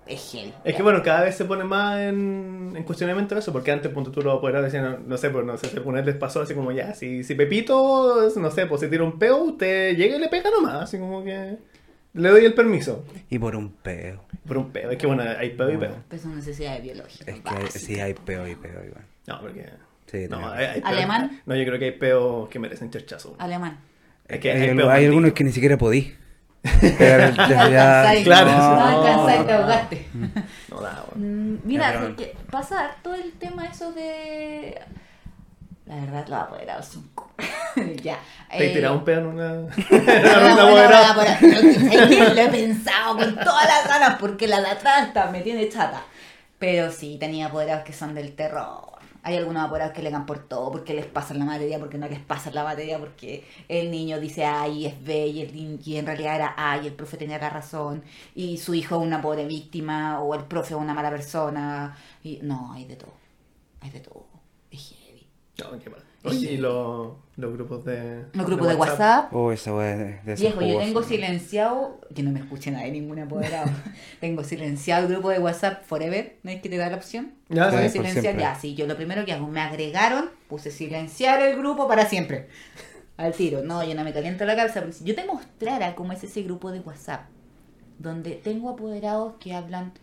es, 0.08 0.76
que 0.76 0.84
bueno, 0.84 1.01
cada 1.01 1.24
vez 1.24 1.36
se 1.36 1.45
pone 1.45 1.64
más 1.64 1.99
en, 1.99 2.74
en 2.76 2.84
cuestionamiento 2.84 3.38
eso, 3.38 3.51
porque 3.51 3.72
antes 3.72 3.91
punto 3.91 4.12
tú 4.12 4.22
lo 4.22 4.39
podrás 4.39 4.64
decir, 4.64 4.82
no, 4.82 4.97
no 4.99 5.18
sé, 5.18 5.30
pues 5.32 5.45
no 5.45 5.58
sé, 5.58 5.68
si 5.68 5.78
alguna 5.78 5.97
vez 5.97 6.06
les 6.06 6.16
pasó 6.16 6.41
así 6.41 6.53
como 6.53 6.72
ya, 6.72 6.93
si, 6.93 7.24
si 7.24 7.34
Pepito, 7.36 8.30
no 8.36 8.51
sé, 8.51 8.68
pues 8.68 8.82
se 8.82 8.88
tira 8.88 9.03
un 9.03 9.18
peo, 9.18 9.38
usted 9.43 9.95
llega 9.95 10.16
y 10.16 10.20
le 10.20 10.28
pega 10.30 10.49
nomás, 10.51 10.84
así 10.84 10.99
como 10.99 11.24
que 11.24 11.58
le 12.14 12.30
doy 12.30 12.45
el 12.45 12.53
permiso. 12.53 13.03
Y 13.30 13.39
por 13.39 13.56
un 13.56 13.72
peo. 13.72 14.24
Por 14.47 14.58
un 14.58 14.72
peo, 14.72 14.91
es 14.91 14.97
que 14.97 15.08
bueno, 15.08 15.24
hay 15.24 15.49
peo 15.49 15.72
y 15.72 15.78
peo. 15.78 15.95
Pues 16.08 16.22
son 16.22 16.36
necesidades 16.36 16.84
biológicas. 16.84 17.28
Es 17.28 17.41
que 17.41 17.49
hay- 17.49 17.68
sí 17.72 17.99
hay 17.99 18.14
peo 18.14 18.47
y 18.47 18.56
peo 18.56 18.86
igual. 18.86 19.03
No, 19.28 19.41
porque... 19.41 19.66
Sí, 20.06 20.28
No, 20.30 20.47
hay, 20.51 20.66
hay 20.66 20.82
¿Alemán? 20.86 21.41
No, 21.47 21.56
yo 21.56 21.66
creo 21.66 21.80
que 21.80 21.86
hay 21.86 21.91
peos 21.91 22.47
que 22.49 22.60
merecen 22.60 22.91
cherchazo. 22.91 23.36
Alemán. 23.39 23.80
Es 24.28 24.39
que 24.39 24.51
hay, 24.51 24.70
hay 24.70 24.80
hay 24.80 25.06
algunos 25.06 25.34
que 25.34 25.43
ni 25.43 25.51
siquiera 25.51 25.78
podí. 25.78 26.14
Pero 26.97 27.32
No 27.38 27.47
ya- 27.70 28.13
claro, 28.24 28.51
no, 28.51 28.76
no. 28.76 28.86
alcanzáis, 28.86 29.45
te 29.47 29.53
ahogaste. 29.53 30.07
No 30.70 30.82
da, 30.82 31.03
bueno. 31.11 31.28
Mm, 31.28 31.57
Mira, 31.63 31.99
porque 32.01 32.36
pasa 32.51 32.95
todo 33.01 33.16
el 33.16 33.32
tema 33.34 33.66
eso 33.66 33.91
de... 33.93 34.82
La 35.86 35.95
verdad, 35.97 36.28
los 36.28 36.39
apoderados 36.39 36.86
son... 36.88 37.07
co- 37.13 37.32
ya. 38.03 38.18
¿Te 38.49 38.72
eh, 38.72 38.74
tirado 38.74 38.95
un 38.95 39.03
peo 39.05 39.20
en 39.20 39.26
una... 39.28 39.53
Lo 39.53 39.68
he 42.41 42.47
pensado 42.49 43.18
con 43.18 43.36
todas 43.36 43.68
las 43.68 43.88
ganas 43.88 44.16
porque 44.20 44.47
la 44.47 44.61
de 44.61 44.68
atrás 44.70 45.09
me 45.32 45.41
tiene 45.41 45.70
chata. 45.70 46.01
Pero 46.57 46.91
sí, 46.91 47.18
tenía 47.20 47.47
apoderados 47.47 47.84
que 47.86 47.93
son 47.93 48.16
del 48.16 48.34
terror. 48.36 48.95
Hay 49.26 49.38
algunos 49.38 49.63
apoderados 49.65 49.95
que 49.95 50.03
le 50.03 50.11
dan 50.11 50.28
por 50.28 50.47
todo, 50.47 50.71
porque 50.71 50.93
les 50.93 51.07
pasan 51.07 51.39
la 51.39 51.45
materia, 51.45 51.80
porque 51.80 51.97
no 51.97 52.07
les 52.07 52.19
pasan 52.19 52.53
la 52.53 52.63
materia, 52.63 52.99
porque 52.99 53.43
el 53.67 53.89
niño 53.89 54.19
dice 54.19 54.45
A 54.45 54.67
y 54.67 54.86
es 54.86 55.03
B 55.03 55.26
y, 55.26 55.41
el, 55.41 55.82
y 55.84 55.97
en 55.97 56.05
realidad 56.05 56.36
era 56.36 56.53
A 56.55 56.78
y 56.78 56.86
el 56.86 56.93
profe 56.93 57.17
tenía 57.17 57.39
la 57.39 57.49
razón, 57.49 58.03
y 58.36 58.59
su 58.59 58.76
hijo 58.76 58.97
es 58.97 59.01
una 59.01 59.23
pobre 59.23 59.47
víctima, 59.47 60.21
o 60.21 60.36
el 60.36 60.43
profe 60.43 60.76
es 60.76 60.80
una 60.80 60.93
mala 60.93 61.09
persona. 61.09 61.97
Y, 62.23 62.39
no, 62.43 62.71
hay 62.73 62.86
de 62.86 62.97
todo. 62.97 63.13
Hay 63.82 63.89
de 63.89 63.99
todo. 63.99 64.28
Es 64.69 64.89
heavy. 64.89 65.28
No, 65.57 65.80
qué 65.80 65.89
mal. 65.89 66.05
Oye, 66.26 66.53
y 66.53 66.57
los, 66.57 67.13
los 67.36 67.53
grupos 67.53 67.86
de... 67.86 68.26
Los 68.34 68.45
grupos 68.45 68.67
de 68.67 68.76
WhatsApp 68.76 69.34
Oh, 69.34 69.51
esa 69.51 69.73
weá 69.73 69.95
de, 69.95 70.19
de 70.23 70.36
Viejo, 70.36 70.61
yo 70.61 70.80
tengo 70.80 71.03
silenciado, 71.03 71.99
que 72.13 72.23
no 72.23 72.32
me 72.32 72.39
escuche 72.39 72.71
nadie, 72.71 72.91
ningún 72.91 73.19
apoderado. 73.19 73.71
tengo 74.19 74.43
silenciado 74.43 75.07
el 75.07 75.13
grupo 75.13 75.30
de 75.30 75.39
WhatsApp 75.39 75.84
Forever, 75.86 76.38
¿no 76.43 76.51
es 76.51 76.61
que 76.61 76.69
te 76.69 76.78
da 76.78 76.89
la 76.89 76.97
opción? 76.97 77.34
Ya, 77.49 77.71
sí, 77.71 77.89
silenciar, 77.89 78.38
ya, 78.38 78.55
sí, 78.55 78.76
yo 78.76 78.88
lo 78.88 78.95
primero 78.95 79.26
que 79.26 79.34
hago, 79.34 79.47
me 79.47 79.61
agregaron, 79.61 80.30
puse 80.47 80.71
silenciar 80.71 81.41
el 81.41 81.57
grupo 81.57 81.88
para 81.88 82.05
siempre. 82.05 82.47
Al 83.17 83.34
tiro, 83.34 83.63
no, 83.63 83.84
yo 83.84 83.95
no 83.95 84.03
me 84.03 84.11
caliento 84.11 84.45
la 84.45 84.55
cabeza, 84.55 84.82
porque 84.82 84.93
si 84.93 85.05
yo 85.05 85.15
te 85.15 85.26
mostrara 85.26 85.95
cómo 85.95 86.11
es 86.11 86.23
ese 86.23 86.41
grupo 86.43 86.71
de 86.71 86.82
WhatsApp, 86.82 87.28
donde 87.97 88.32
tengo 88.32 88.69
apoderados 88.69 89.36
que 89.39 89.53
hablan 89.53 89.93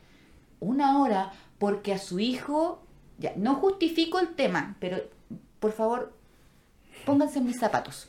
una 0.60 1.00
hora 1.00 1.32
porque 1.58 1.92
a 1.92 1.98
su 1.98 2.18
hijo, 2.20 2.82
ya, 3.18 3.32
no 3.36 3.56
justifico 3.56 4.18
el 4.18 4.28
tema, 4.28 4.76
pero 4.80 4.98
por 5.62 5.72
favor, 5.72 6.12
pónganse 7.06 7.40
mis 7.40 7.60
zapatos. 7.60 8.08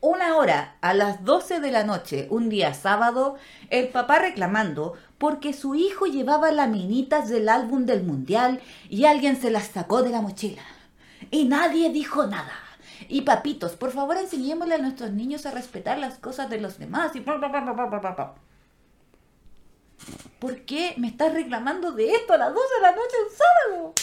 Una 0.00 0.36
hora 0.36 0.78
a 0.80 0.94
las 0.94 1.24
12 1.24 1.60
de 1.60 1.70
la 1.70 1.84
noche, 1.84 2.26
un 2.28 2.48
día 2.48 2.74
sábado, 2.74 3.36
el 3.70 3.88
papá 3.88 4.18
reclamando 4.18 4.94
porque 5.16 5.52
su 5.52 5.76
hijo 5.76 6.06
llevaba 6.06 6.50
laminitas 6.50 7.28
del 7.28 7.48
álbum 7.48 7.86
del 7.86 8.02
mundial 8.02 8.60
y 8.90 9.04
alguien 9.04 9.40
se 9.40 9.52
las 9.52 9.68
sacó 9.68 10.02
de 10.02 10.10
la 10.10 10.20
mochila. 10.20 10.62
Y 11.30 11.44
nadie 11.44 11.90
dijo 11.90 12.26
nada. 12.26 12.58
Y 13.08 13.20
papitos, 13.20 13.76
por 13.76 13.92
favor 13.92 14.16
enseñémosle 14.16 14.74
a 14.74 14.78
nuestros 14.78 15.12
niños 15.12 15.46
a 15.46 15.52
respetar 15.52 15.98
las 15.98 16.18
cosas 16.18 16.50
de 16.50 16.60
los 16.60 16.80
demás 16.80 17.14
y. 17.14 17.20
¿Por 20.40 20.62
qué 20.62 20.94
me 20.96 21.06
estás 21.06 21.32
reclamando 21.32 21.92
de 21.92 22.10
esto 22.10 22.32
a 22.32 22.38
las 22.38 22.52
12 22.52 22.66
de 22.74 22.82
la 22.82 22.90
noche 22.90 23.16
un 23.22 23.36
sábado? 23.36 23.94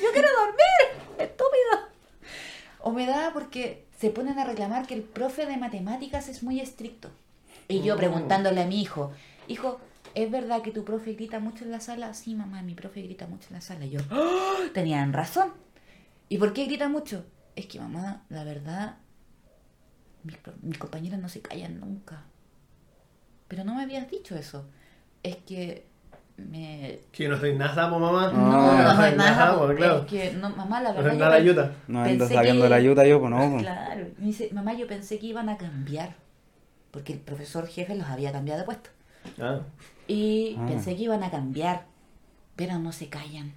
Yo 0.00 0.12
quiero 0.12 0.28
dormir, 0.40 1.02
estúpido. 1.18 1.88
O 2.80 2.92
me 2.92 3.06
da 3.06 3.30
porque 3.32 3.86
se 3.98 4.10
ponen 4.10 4.38
a 4.38 4.44
reclamar 4.44 4.86
que 4.86 4.94
el 4.94 5.02
profe 5.02 5.46
de 5.46 5.56
matemáticas 5.56 6.28
es 6.28 6.42
muy 6.42 6.60
estricto. 6.60 7.10
Y 7.68 7.82
yo 7.82 7.94
Oh. 7.94 7.96
preguntándole 7.98 8.62
a 8.62 8.66
mi 8.66 8.80
hijo, 8.80 9.12
hijo, 9.48 9.80
¿es 10.14 10.30
verdad 10.30 10.62
que 10.62 10.70
tu 10.70 10.84
profe 10.84 11.14
grita 11.14 11.38
mucho 11.40 11.64
en 11.64 11.70
la 11.70 11.80
sala? 11.80 12.14
Sí, 12.14 12.34
mamá, 12.34 12.62
mi 12.62 12.74
profe 12.74 13.02
grita 13.02 13.26
mucho 13.26 13.48
en 13.50 13.54
la 13.54 13.60
sala. 13.60 13.84
Y 13.86 13.90
yo, 13.90 14.00
¡Oh! 14.10 14.68
tenían 14.74 15.12
razón. 15.12 15.52
¿Y 16.28 16.38
por 16.38 16.52
qué 16.52 16.66
grita 16.66 16.88
mucho? 16.88 17.24
Es 17.56 17.66
que 17.66 17.80
mamá, 17.80 18.24
la 18.28 18.44
verdad, 18.44 18.96
mis, 20.22 20.36
mis 20.62 20.78
compañeros 20.78 21.18
no 21.18 21.28
se 21.28 21.40
callan 21.42 21.80
nunca. 21.80 22.22
Pero 23.48 23.64
no 23.64 23.74
me 23.74 23.82
habías 23.82 24.08
dicho 24.10 24.36
eso. 24.36 24.66
Es 25.22 25.36
que 25.36 25.86
me... 26.38 27.00
Que 27.12 27.28
no 27.28 27.38
soy 27.38 27.54
nada, 27.56 27.88
mamá. 27.88 28.30
No, 28.32 28.38
No, 28.50 28.82
no, 28.82 28.96
soy 28.96 29.10
es 29.10 29.16
nada. 29.16 29.58
po, 29.58 29.66
claro. 29.74 29.98
Es 29.98 30.06
que, 30.06 30.32
no, 30.32 30.50
mamá, 30.50 30.80
la 30.80 30.90
No 30.92 30.96
verdad... 30.96 31.10
soy 31.10 31.18
yo 31.18 31.24
nada 31.24 31.36
ayuda. 31.36 31.72
No 31.88 32.02
ando 32.02 32.28
sabiendo 32.28 32.62
que- 32.64 32.68
la 32.70 32.76
ayuda 32.76 33.06
yo, 33.06 33.18
pues 33.20 33.30
no. 33.30 33.50
pues. 33.50 33.62
Claro. 33.62 34.06
Me 34.18 34.26
dice, 34.26 34.50
mamá, 34.52 34.74
yo 34.74 34.86
pensé 34.86 35.18
que 35.18 35.26
iban 35.26 35.48
a 35.48 35.56
cambiar. 35.56 36.14
Porque 36.90 37.12
el 37.12 37.18
profesor 37.18 37.66
jefe 37.66 37.94
los 37.96 38.06
había 38.08 38.32
cambiado 38.32 38.60
de 38.60 38.64
puesto. 38.64 38.90
Ah. 39.40 39.60
Y 40.06 40.56
Ah. 40.58 40.66
pensé 40.66 40.96
que 40.96 41.02
iban 41.02 41.22
a 41.22 41.30
cambiar. 41.30 41.84
Pero 42.56 42.78
no 42.78 42.92
se 42.92 43.08
callan. 43.08 43.52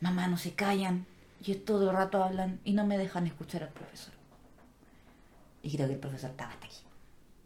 Mamá, 0.00 0.26
no 0.28 0.36
se 0.36 0.52
callan. 0.52 1.06
Y 1.44 1.54
todo 1.54 1.90
el 1.90 1.96
rato 1.96 2.22
hablan 2.24 2.58
y 2.64 2.72
no 2.72 2.84
me 2.84 2.98
dejan 2.98 3.26
escuchar 3.26 3.62
al 3.62 3.68
profesor. 3.70 4.12
Y 5.62 5.74
creo 5.76 5.86
que 5.86 5.94
el 5.94 6.00
profesor 6.00 6.30
estaba 6.30 6.50
hasta 6.50 6.66
aquí. 6.66 6.76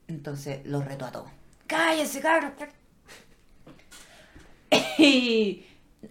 Entonces 0.08 0.60
los 0.66 0.84
reto 0.84 1.04
a 1.04 1.12
todos. 1.12 1.28
¡Cállese, 1.66 2.20
cabros! 2.20 2.52
Y 4.98 5.64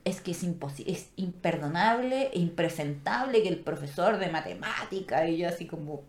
es 0.06 0.22
que 0.22 0.32
es 0.32 0.44
imposible, 0.44 0.94
es 0.94 1.10
imperdonable 1.16 2.32
impresentable 2.34 3.44
que 3.44 3.50
el 3.50 3.60
profesor 3.60 4.18
de 4.18 4.30
matemática 4.30 5.28
y 5.28 5.38
yo 5.38 5.48
así 5.48 5.66
como, 5.66 6.04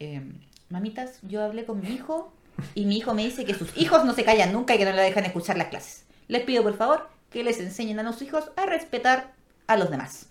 eh, 0.00 0.22
mamitas, 0.68 1.20
yo 1.22 1.44
hablé 1.44 1.64
con 1.64 1.80
mi 1.80 1.88
hijo 1.88 2.32
y 2.74 2.84
mi 2.86 2.96
hijo 2.96 3.14
me 3.14 3.24
dice 3.24 3.44
que 3.44 3.54
sus 3.54 3.76
hijos 3.76 4.04
no 4.04 4.14
se 4.14 4.24
callan 4.24 4.52
nunca 4.52 4.74
y 4.74 4.78
que 4.78 4.84
no 4.84 4.92
le 4.92 5.02
dejan 5.02 5.24
escuchar 5.24 5.56
las 5.56 5.68
clases. 5.68 6.04
Les 6.28 6.42
pido 6.42 6.62
por 6.62 6.76
favor 6.76 7.08
que 7.30 7.44
les 7.44 7.60
enseñen 7.60 7.98
a 7.98 8.02
los 8.02 8.20
hijos 8.22 8.50
a 8.56 8.66
respetar 8.66 9.32
a 9.66 9.76
los 9.76 9.90
demás. 9.90 10.28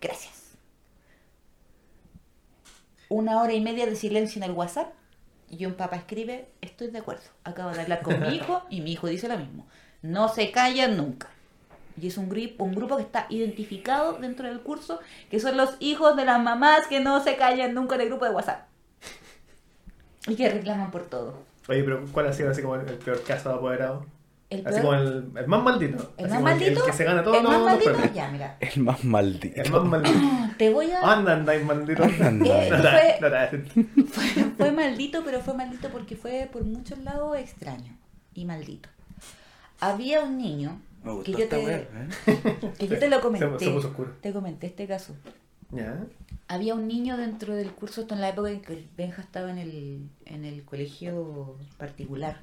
Gracias. 0.00 0.56
Una 3.08 3.40
hora 3.40 3.52
y 3.52 3.60
media 3.60 3.86
de 3.86 3.96
silencio 3.96 4.42
en 4.42 4.50
el 4.50 4.56
WhatsApp 4.56 4.92
y 5.50 5.66
un 5.66 5.74
papá 5.74 5.96
escribe, 5.96 6.48
estoy 6.62 6.88
de 6.88 6.98
acuerdo, 6.98 7.24
acabo 7.44 7.70
de 7.70 7.82
hablar 7.82 8.02
con 8.02 8.20
mi 8.20 8.34
hijo 8.34 8.62
y 8.70 8.80
mi 8.80 8.92
hijo 8.92 9.06
dice 9.06 9.28
lo 9.28 9.38
mismo. 9.38 9.66
No 10.04 10.28
se 10.28 10.50
callan 10.50 10.98
nunca. 10.98 11.28
Y 11.98 12.08
es 12.08 12.18
un, 12.18 12.28
grip- 12.28 12.56
un 12.58 12.74
grupo 12.74 12.96
que 12.96 13.02
está 13.04 13.26
identificado 13.30 14.14
dentro 14.18 14.46
del 14.46 14.60
curso, 14.60 15.00
que 15.30 15.40
son 15.40 15.56
los 15.56 15.76
hijos 15.80 16.14
de 16.16 16.24
las 16.26 16.42
mamás 16.42 16.86
que 16.88 17.00
no 17.00 17.22
se 17.22 17.36
callan 17.36 17.72
nunca 17.72 17.94
en 17.94 18.02
el 18.02 18.08
grupo 18.08 18.26
de 18.26 18.32
WhatsApp. 18.32 18.66
Y 20.26 20.34
que 20.36 20.48
reclaman 20.50 20.90
por 20.90 21.06
todo. 21.06 21.38
Oye, 21.68 21.82
pero 21.84 22.04
¿cuál 22.12 22.26
ha 22.26 22.32
sido 22.32 22.50
así 22.50 22.60
como 22.62 22.74
el, 22.74 22.88
el 22.88 22.96
peor 22.98 23.22
caso 23.22 23.48
de 23.48 23.54
apoderado? 23.54 24.06
El 24.50 24.66
Así 24.66 24.80
peor- 24.80 24.82
como 24.82 24.94
el, 24.94 25.30
el 25.36 25.46
más 25.46 25.62
maldito. 25.62 26.12
el 26.18 26.24
Así 26.26 26.34
más 26.34 26.42
maldito. 26.42 26.80
El, 26.80 26.86
que 26.86 26.92
se 26.92 27.04
gana 27.04 27.22
todos 27.24 27.36
el 27.38 27.42
más 27.44 27.60
maldito, 27.62 28.12
ya, 28.14 28.28
mira. 28.28 28.56
El 28.60 28.82
más 28.82 29.04
maldito. 29.04 29.62
El 29.62 29.70
más 29.72 29.84
maldito. 29.84 30.18
Te 30.58 30.70
voy 30.70 30.90
a... 30.90 31.00
Anda, 31.00 31.32
andáis 31.32 31.64
maldito. 31.64 32.02
Anda. 32.02 32.54
Eh, 33.06 33.64
fue 34.58 34.72
maldito, 34.72 35.22
pero 35.24 35.40
fue 35.40 35.54
maldito 35.54 35.88
porque 35.90 36.16
fue 36.16 36.48
por 36.52 36.64
muchos 36.64 36.98
lados 36.98 37.36
extraño 37.38 37.96
y 38.34 38.44
maldito. 38.44 38.88
Había 39.80 40.22
un 40.22 40.38
niño 40.38 40.80
Me 41.02 41.12
gustó 41.12 41.32
que 41.32 41.42
yo, 41.42 41.48
te, 41.48 41.74
¿eh? 41.74 41.88
que 42.78 42.88
yo 42.88 42.98
te 42.98 43.08
lo 43.08 43.20
comenté. 43.20 43.64
se. 43.80 44.20
Te 44.20 44.32
comenté 44.32 44.66
este 44.68 44.86
caso. 44.86 45.14
Ya. 45.70 46.04
Había 46.48 46.74
un 46.74 46.86
niño 46.86 47.16
dentro 47.16 47.54
del 47.54 47.72
curso, 47.72 48.02
esto 48.02 48.14
en 48.14 48.20
la 48.20 48.28
época 48.28 48.50
en 48.50 48.60
que 48.60 48.86
Benja 48.96 49.22
estaba 49.22 49.50
en 49.50 49.58
el, 49.58 50.08
en 50.26 50.44
el 50.44 50.62
colegio 50.64 51.56
particular. 51.78 52.40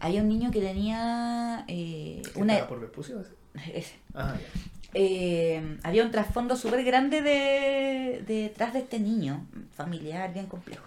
Había 0.00 0.22
un 0.22 0.28
niño 0.28 0.50
que 0.50 0.60
tenía 0.60 1.64
eh, 1.68 2.22
¿Qué 2.34 2.40
una... 2.40 2.66
por 2.68 2.80
Vespucio? 2.80 3.20
ese? 3.20 3.32
ese. 3.78 3.94
Ah, 4.14 4.34
ya. 4.38 4.60
Eh, 4.94 5.78
había 5.82 6.04
un 6.04 6.10
trasfondo 6.10 6.54
súper 6.56 6.84
grande 6.84 7.22
de, 7.22 8.22
detrás 8.26 8.74
de 8.74 8.80
este 8.80 9.00
niño, 9.00 9.46
familiar, 9.72 10.32
bien 10.34 10.46
complejo. 10.46 10.84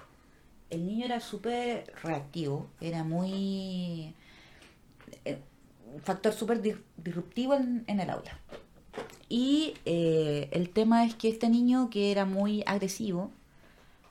El 0.69 0.85
niño 0.85 1.05
era 1.05 1.19
súper 1.19 1.91
reactivo, 2.03 2.67
era 2.81 3.03
muy... 3.03 4.13
eh, 5.25 5.39
un 5.95 6.01
factor 6.01 6.33
súper 6.33 6.61
dis- 6.61 6.81
disruptivo 6.97 7.53
en, 7.55 7.83
en 7.87 7.99
el 7.99 8.09
aula. 8.09 8.37
Y 9.27 9.73
eh, 9.85 10.49
el 10.51 10.69
tema 10.69 11.05
es 11.05 11.15
que 11.15 11.29
este 11.29 11.49
niño, 11.49 11.89
que 11.89 12.11
era 12.11 12.25
muy 12.25 12.63
agresivo, 12.67 13.31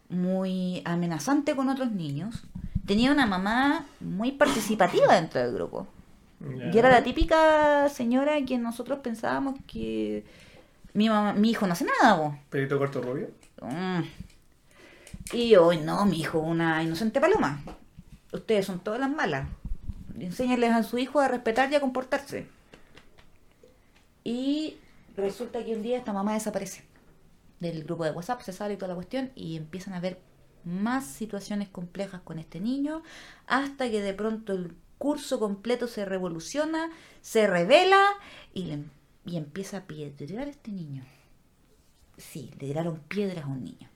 muy 0.09 0.83
amenazante 0.85 1.55
con 1.55 1.69
otros 1.69 1.93
niños. 1.93 2.43
Tenía 2.87 3.13
una 3.13 3.27
mamá 3.27 3.87
muy 4.01 4.33
participativa 4.33 5.15
dentro 5.15 5.41
del 5.41 5.55
grupo. 5.55 5.87
Y 6.73 6.77
era 6.77 6.91
la 6.91 7.03
típica 7.03 7.89
señora 7.89 8.35
que 8.45 8.59
nosotros 8.59 8.99
pensábamos 8.99 9.55
que 9.67 10.25
mi, 10.93 11.09
mamá- 11.09 11.33
mi 11.33 11.51
hijo 11.51 11.67
no 11.67 11.73
hace 11.73 11.87
nada, 11.87 12.17
vos. 12.17 12.35
Pelito 12.51 12.77
corto 12.79 13.01
rubio. 13.01 13.31
Mm. 13.63 14.03
Y 15.33 15.57
hoy 15.57 15.79
no, 15.79 16.05
mi 16.05 16.21
hijo, 16.21 16.39
una 16.41 16.83
inocente 16.83 17.21
paloma. 17.21 17.63
Ustedes 18.33 18.67
son 18.67 18.81
todas 18.81 19.01
las 19.01 19.11
malas. 19.11 19.49
Enséñales 20.19 20.71
a 20.73 20.83
su 20.83 20.99
hijo 20.99 21.21
a 21.21 21.29
respetar 21.29 21.71
y 21.71 21.75
a 21.75 21.81
comportarse. 21.81 22.47
Y 24.23 24.77
resulta 25.17 25.65
que 25.65 25.75
un 25.75 25.83
día 25.83 25.99
esta 25.99 26.13
mamá 26.13 26.35
desaparece 26.35 26.85
del 27.61 27.85
grupo 27.85 28.05
de 28.05 28.11
WhatsApp, 28.11 28.41
se 28.43 28.53
sale 28.53 28.77
toda 28.77 28.89
la 28.89 28.95
cuestión, 28.95 29.31
y 29.35 29.57
empiezan 29.57 29.95
a 29.95 30.01
ver 30.01 30.19
más 30.65 31.07
situaciones 31.07 31.69
complejas 31.69 32.21
con 32.23 32.39
este 32.39 32.61
niño, 32.61 33.03
hasta 33.47 33.91
que 33.91 34.01
de 34.03 34.15
pronto 34.15 34.53
el 34.53 34.75
curso 34.99 35.39
completo 35.39 35.87
se 35.89 36.05
revoluciona, 36.05 36.91
se 37.21 37.47
revela 37.47 38.03
y, 38.55 38.65
le- 38.65 38.85
y 39.27 39.37
empieza 39.37 39.79
a 39.79 39.87
piedrear 39.87 40.47
a 40.47 40.51
este 40.51 40.71
niño. 40.71 41.05
Sí, 42.17 42.51
le 42.53 42.67
tiraron 42.69 43.01
piedras 43.09 43.45
a 43.45 43.49
un 43.49 43.65
niño. 43.65 43.89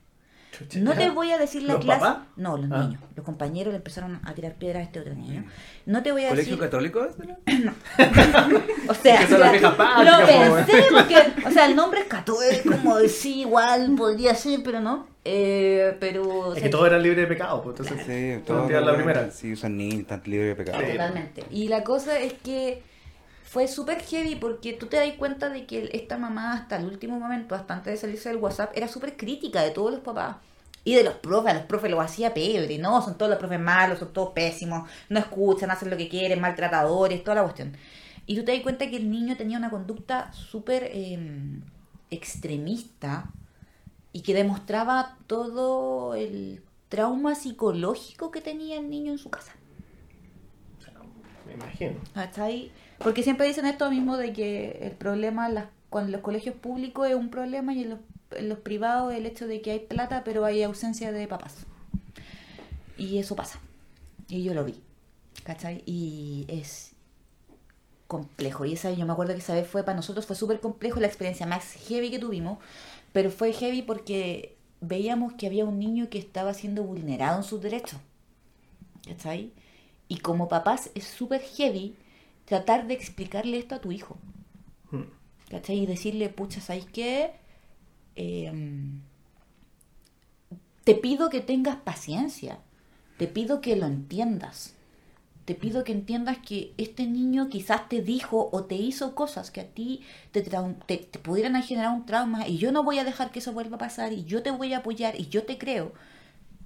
Chucha. 0.65 0.79
No 0.79 0.93
te 0.93 1.09
voy 1.09 1.31
a 1.31 1.37
decir 1.37 1.63
la 1.63 1.73
¿Los 1.73 1.85
clase. 1.85 1.99
papás? 2.01 2.23
No, 2.35 2.57
los 2.57 2.71
Ah. 2.71 2.83
niños. 2.83 3.01
Los 3.15 3.25
compañeros 3.25 3.71
le 3.73 3.77
empezaron 3.77 4.19
a 4.23 4.33
tirar 4.33 4.55
piedras 4.55 4.81
a 4.81 4.83
este 4.83 4.99
otro 4.99 5.13
niño. 5.15 5.45
No 5.85 6.03
te 6.03 6.11
voy 6.11 6.25
a 6.25 6.29
¿Colegio 6.29 6.55
decir. 6.57 6.69
católico? 6.69 7.05
este, 7.05 7.25
no? 7.59 7.73
O 8.89 8.93
sea, 8.93 9.19
Que 9.19 9.27
son 9.27 9.39
las 9.39 9.51
viejas 9.51 9.71
lo 9.71 9.77
páticas, 9.77 10.49
po, 10.49 10.55
pensé 10.55 10.83
porque, 10.91 11.47
o 11.47 11.51
sea, 11.51 11.65
el 11.65 11.75
nombre 11.75 12.01
es 12.01 12.07
católico, 12.07 12.71
como 12.71 12.97
de 12.97 13.09
sí, 13.09 13.41
igual 13.41 13.93
podría 13.97 14.33
ser, 14.35 14.61
pero 14.63 14.79
no. 14.79 15.07
Eh, 15.25 15.95
pero. 15.99 16.53
Es 16.53 16.53
sea, 16.55 16.63
que 16.63 16.69
todo 16.69 16.87
era 16.87 16.97
libre 16.97 17.21
de 17.21 17.27
pecado, 17.27 17.61
pues 17.61 17.79
entonces. 17.79 18.05
Sí, 18.07 18.41
todo 18.45 18.57
todo 18.59 18.67
tirar 18.67 18.83
la 18.83 18.95
primera. 18.95 19.29
Sí, 19.31 19.55
son 19.55 19.77
niños, 19.77 20.01
están 20.01 20.21
libres 20.25 20.57
de 20.57 20.63
pecado. 20.63 20.83
Sí. 20.83 20.91
Totalmente. 20.93 21.43
Y 21.51 21.67
la 21.67 21.83
cosa 21.83 22.17
es 22.19 22.33
que 22.33 22.81
fue 23.43 23.67
súper 23.67 23.99
heavy 24.01 24.35
porque 24.35 24.73
tú 24.73 24.85
te 24.87 24.97
das 24.97 25.11
cuenta 25.17 25.49
de 25.49 25.65
que 25.65 25.89
esta 25.93 26.17
mamá 26.17 26.53
hasta 26.53 26.77
el 26.77 26.85
último 26.85 27.19
momento, 27.19 27.53
hasta 27.55 27.73
antes 27.75 27.93
de 27.93 27.97
salirse 27.97 28.29
del 28.29 28.37
WhatsApp, 28.37 28.71
era 28.75 28.87
súper 28.87 29.17
crítica 29.17 29.61
de 29.61 29.71
todos 29.71 29.91
los 29.91 29.99
papás. 30.01 30.37
Y 30.89 30.95
de 30.95 31.03
los 31.03 31.15
profes, 31.15 31.51
a 31.51 31.53
los 31.59 31.63
profes 31.71 31.91
los 31.91 31.99
hacía 32.03 32.33
pebre, 32.33 32.77
no, 32.79 33.01
son 33.05 33.17
todos 33.17 33.29
los 33.29 33.39
profes 33.39 33.59
malos, 33.59 33.99
son 33.99 34.11
todos 34.13 34.29
pésimos, 34.33 34.89
no 35.09 35.19
escuchan, 35.19 35.69
hacen 35.71 35.89
lo 35.91 35.97
que 35.97 36.09
quieren, 36.09 36.39
maltratadores, 36.41 37.23
toda 37.23 37.35
la 37.35 37.43
cuestión. 37.43 37.69
Y 38.25 38.35
tú 38.35 38.43
te 38.45 38.53
das 38.53 38.61
cuenta 38.63 38.89
que 38.89 38.97
el 38.97 39.09
niño 39.09 39.37
tenía 39.37 39.57
una 39.57 39.69
conducta 39.69 40.31
súper 40.33 40.81
eh, 40.91 41.19
extremista 42.09 43.11
y 44.13 44.21
que 44.23 44.33
demostraba 44.33 45.17
todo 45.27 46.15
el 46.15 46.63
trauma 46.89 47.35
psicológico 47.35 48.31
que 48.31 48.41
tenía 48.41 48.77
el 48.79 48.89
niño 48.89 49.11
en 49.11 49.19
su 49.19 49.29
casa. 49.29 49.53
Me 51.45 51.53
imagino. 51.53 51.99
¿Cachai? 52.13 52.71
Porque 53.01 53.23
siempre 53.23 53.47
dicen 53.47 53.65
esto 53.65 53.89
mismo 53.89 54.17
de 54.17 54.33
que 54.33 54.79
el 54.81 54.91
problema 54.97 55.49
las- 55.49 55.67
con 55.89 56.11
los 56.11 56.21
colegios 56.21 56.55
públicos 56.55 57.07
es 57.07 57.15
un 57.15 57.29
problema 57.29 57.73
y 57.73 57.83
en 57.83 57.89
los, 57.91 57.99
en 58.31 58.49
los 58.49 58.59
privados 58.59 59.13
el 59.13 59.25
hecho 59.25 59.47
de 59.47 59.61
que 59.61 59.71
hay 59.71 59.79
plata 59.79 60.23
pero 60.23 60.45
hay 60.45 60.63
ausencia 60.63 61.11
de 61.11 61.27
papás. 61.27 61.65
Y 62.97 63.17
eso 63.17 63.35
pasa. 63.35 63.59
Y 64.27 64.43
yo 64.43 64.53
lo 64.53 64.65
vi. 64.65 64.81
¿Cachai? 65.43 65.83
Y 65.85 66.45
es 66.47 66.91
complejo. 68.07 68.65
Y 68.65 68.73
esa, 68.73 68.91
yo 68.91 69.05
me 69.05 69.13
acuerdo 69.13 69.33
que 69.33 69.39
esa 69.39 69.53
vez 69.53 69.67
fue 69.67 69.83
para 69.83 69.95
nosotros, 69.95 70.25
fue 70.25 70.35
súper 70.35 70.59
complejo, 70.59 70.99
la 70.99 71.07
experiencia 71.07 71.45
más 71.45 71.73
heavy 71.87 72.11
que 72.11 72.19
tuvimos. 72.19 72.59
Pero 73.13 73.31
fue 73.31 73.53
heavy 73.53 73.81
porque 73.81 74.57
veíamos 74.81 75.33
que 75.33 75.47
había 75.47 75.65
un 75.65 75.79
niño 75.79 76.09
que 76.09 76.19
estaba 76.19 76.53
siendo 76.53 76.83
vulnerado 76.83 77.37
en 77.37 77.43
sus 77.43 77.61
derechos. 77.61 77.99
¿Cachai? 79.07 79.53
Y 80.07 80.17
como 80.17 80.49
papás 80.49 80.89
es 80.95 81.05
súper 81.05 81.41
heavy 81.41 81.95
tratar 82.45 82.87
de 82.87 82.95
explicarle 82.95 83.57
esto 83.59 83.75
a 83.75 83.81
tu 83.81 83.91
hijo. 83.91 84.17
Hmm. 84.91 85.03
¿Cachai? 85.49 85.77
Y 85.79 85.85
decirle, 85.85 86.29
pucha, 86.29 86.61
¿sabes 86.61 86.85
qué? 86.91 87.31
Eh, 88.21 88.51
te 90.83 90.95
pido 90.95 91.29
que 91.29 91.39
tengas 91.41 91.77
paciencia. 91.77 92.59
Te 93.17 93.27
pido 93.27 93.61
que 93.61 93.75
lo 93.75 93.85
entiendas. 93.85 94.73
Te 95.45 95.55
pido 95.55 95.83
que 95.83 95.93
entiendas 95.93 96.37
que 96.37 96.73
este 96.77 97.07
niño 97.07 97.49
quizás 97.49 97.87
te 97.89 98.01
dijo 98.01 98.49
o 98.51 98.65
te 98.65 98.75
hizo 98.75 99.15
cosas 99.15 99.49
que 99.51 99.61
a 99.61 99.67
ti 99.67 100.01
te, 100.31 100.41
te, 100.41 100.97
te 100.97 101.19
pudieran 101.19 101.61
generar 101.63 101.91
un 101.95 102.05
trauma 102.05 102.47
y 102.47 102.57
yo 102.57 102.71
no 102.71 102.83
voy 102.83 102.99
a 102.99 103.03
dejar 103.03 103.31
que 103.31 103.39
eso 103.39 103.51
vuelva 103.53 103.77
a 103.77 103.79
pasar 103.79 104.13
y 104.13 104.25
yo 104.25 104.43
te 104.43 104.51
voy 104.51 104.73
a 104.73 104.79
apoyar 104.79 105.19
y 105.19 105.27
yo 105.27 105.43
te 105.45 105.57
creo. 105.57 105.93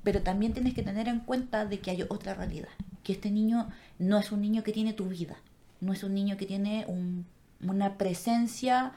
Pero 0.04 0.22
también 0.22 0.54
tienes 0.54 0.74
que 0.74 0.84
tener 0.84 1.08
en 1.08 1.20
cuenta 1.20 1.66
de 1.66 1.80
que 1.80 1.92
hay 1.92 2.02
otra 2.10 2.34
realidad. 2.34 2.68
Que 3.04 3.14
este 3.14 3.32
niño 3.32 3.70
no 4.00 4.18
es 4.20 4.32
un 4.32 4.42
niño 4.42 4.64
que 4.64 4.74
tiene 4.74 4.92
tu 4.94 5.06
vida. 5.06 5.38
No 5.80 5.94
es 5.94 6.04
un 6.04 6.14
niño 6.14 6.36
que 6.36 6.46
tiene 6.46 6.86
un- 6.88 7.26
una 7.62 7.98
presencia 7.98 8.92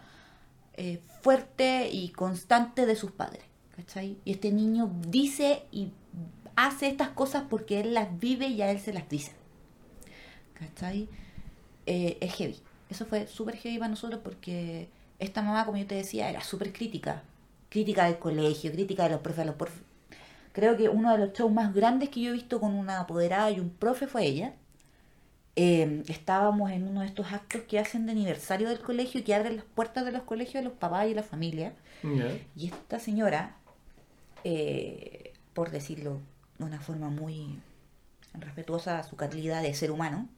eh, 0.77 1.01
fuerte 1.23 1.89
y 1.91 2.11
constante 2.11 2.87
de 2.87 2.97
sus 2.97 3.13
padres. 3.13 3.43
¿cachai? 3.77 4.17
Y 4.25 4.33
este 4.33 4.53
niño 4.53 4.91
dice 5.09 5.65
y 5.71 5.91
hace 6.57 6.89
estas 6.89 7.11
cosas 7.11 7.45
porque 7.49 7.81
él 7.81 7.95
las 7.95 8.19
vive 8.19 8.49
y 8.49 8.63
a 8.63 8.71
él 8.71 8.81
se 8.81 8.93
las 8.93 9.09
dice. 9.09 9.33
¿Cachai? 10.55 11.09
Eh, 11.85 12.17
es 12.21 12.35
heavy. 12.35 12.57
Eso 12.89 13.05
fue 13.05 13.27
súper 13.27 13.57
heavy 13.57 13.79
para 13.79 13.91
nosotros 13.91 14.21
porque 14.25 14.89
esta 15.19 15.43
mamá, 15.43 15.65
como 15.65 15.77
yo 15.77 15.87
te 15.87 15.95
decía, 15.95 16.31
era 16.31 16.43
súper 16.43 16.73
crítica. 16.73 17.23
Crítica 17.69 18.07
del 18.07 18.19
colegio, 18.19 18.73
crítica 18.73 19.05
de 19.05 19.11
los 19.11 19.21
profes, 19.21 19.47
los 19.47 19.55
profes. 19.57 19.83
Creo 20.53 20.77
que 20.77 20.89
uno 20.89 21.13
de 21.13 21.19
los 21.19 21.33
shows 21.35 21.53
más 21.53 21.75
grandes 21.75 22.09
que 22.09 22.21
yo 22.21 22.31
he 22.31 22.33
visto 22.33 22.61
con 22.61 22.73
una 22.73 23.01
apoderada 23.01 23.51
y 23.51 23.61
un 23.61 23.71
profe 23.71 24.07
fue 24.07 24.25
ella. 24.25 24.55
Eh, 25.59 26.03
estábamos 26.09 26.71
en 26.71 26.87
uno 26.87 27.01
de 27.01 27.07
estos 27.07 27.33
actos 27.33 27.63
que 27.63 27.79
hacen 27.79 28.05
de 28.05 28.13
aniversario 28.13 28.69
del 28.69 28.81
colegio 28.81 29.21
y 29.21 29.25
que 29.25 29.35
abren 29.35 29.57
las 29.57 29.65
puertas 29.65 30.05
de 30.05 30.13
los 30.13 30.23
colegios 30.23 30.61
a 30.61 30.65
los 30.69 30.75
papás 30.75 31.09
y 31.09 31.13
a 31.13 31.17
la 31.17 31.23
familia. 31.23 31.75
Y 32.55 32.67
esta 32.67 33.01
señora, 33.01 33.57
eh, 34.45 35.33
por 35.55 35.71
decirlo 35.71 36.21
de 36.59 36.65
una 36.65 36.79
forma 36.81 37.09
muy 37.09 37.59
respetuosa 38.35 38.99
a 38.99 39.03
su 39.03 39.17
calidad 39.17 39.63
de 39.63 39.73
ser 39.75 39.91
humano, 39.91 40.29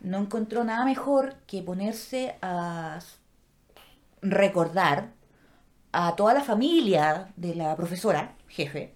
no 0.00 0.18
encontró 0.18 0.64
nada 0.64 0.84
mejor 0.84 1.36
que 1.46 1.62
ponerse 1.62 2.36
a 2.42 2.98
recordar 4.20 5.12
a 5.92 6.16
toda 6.16 6.34
la 6.34 6.42
familia 6.42 7.32
de 7.36 7.54
la 7.54 7.76
profesora, 7.76 8.34
jefe, 8.48 8.94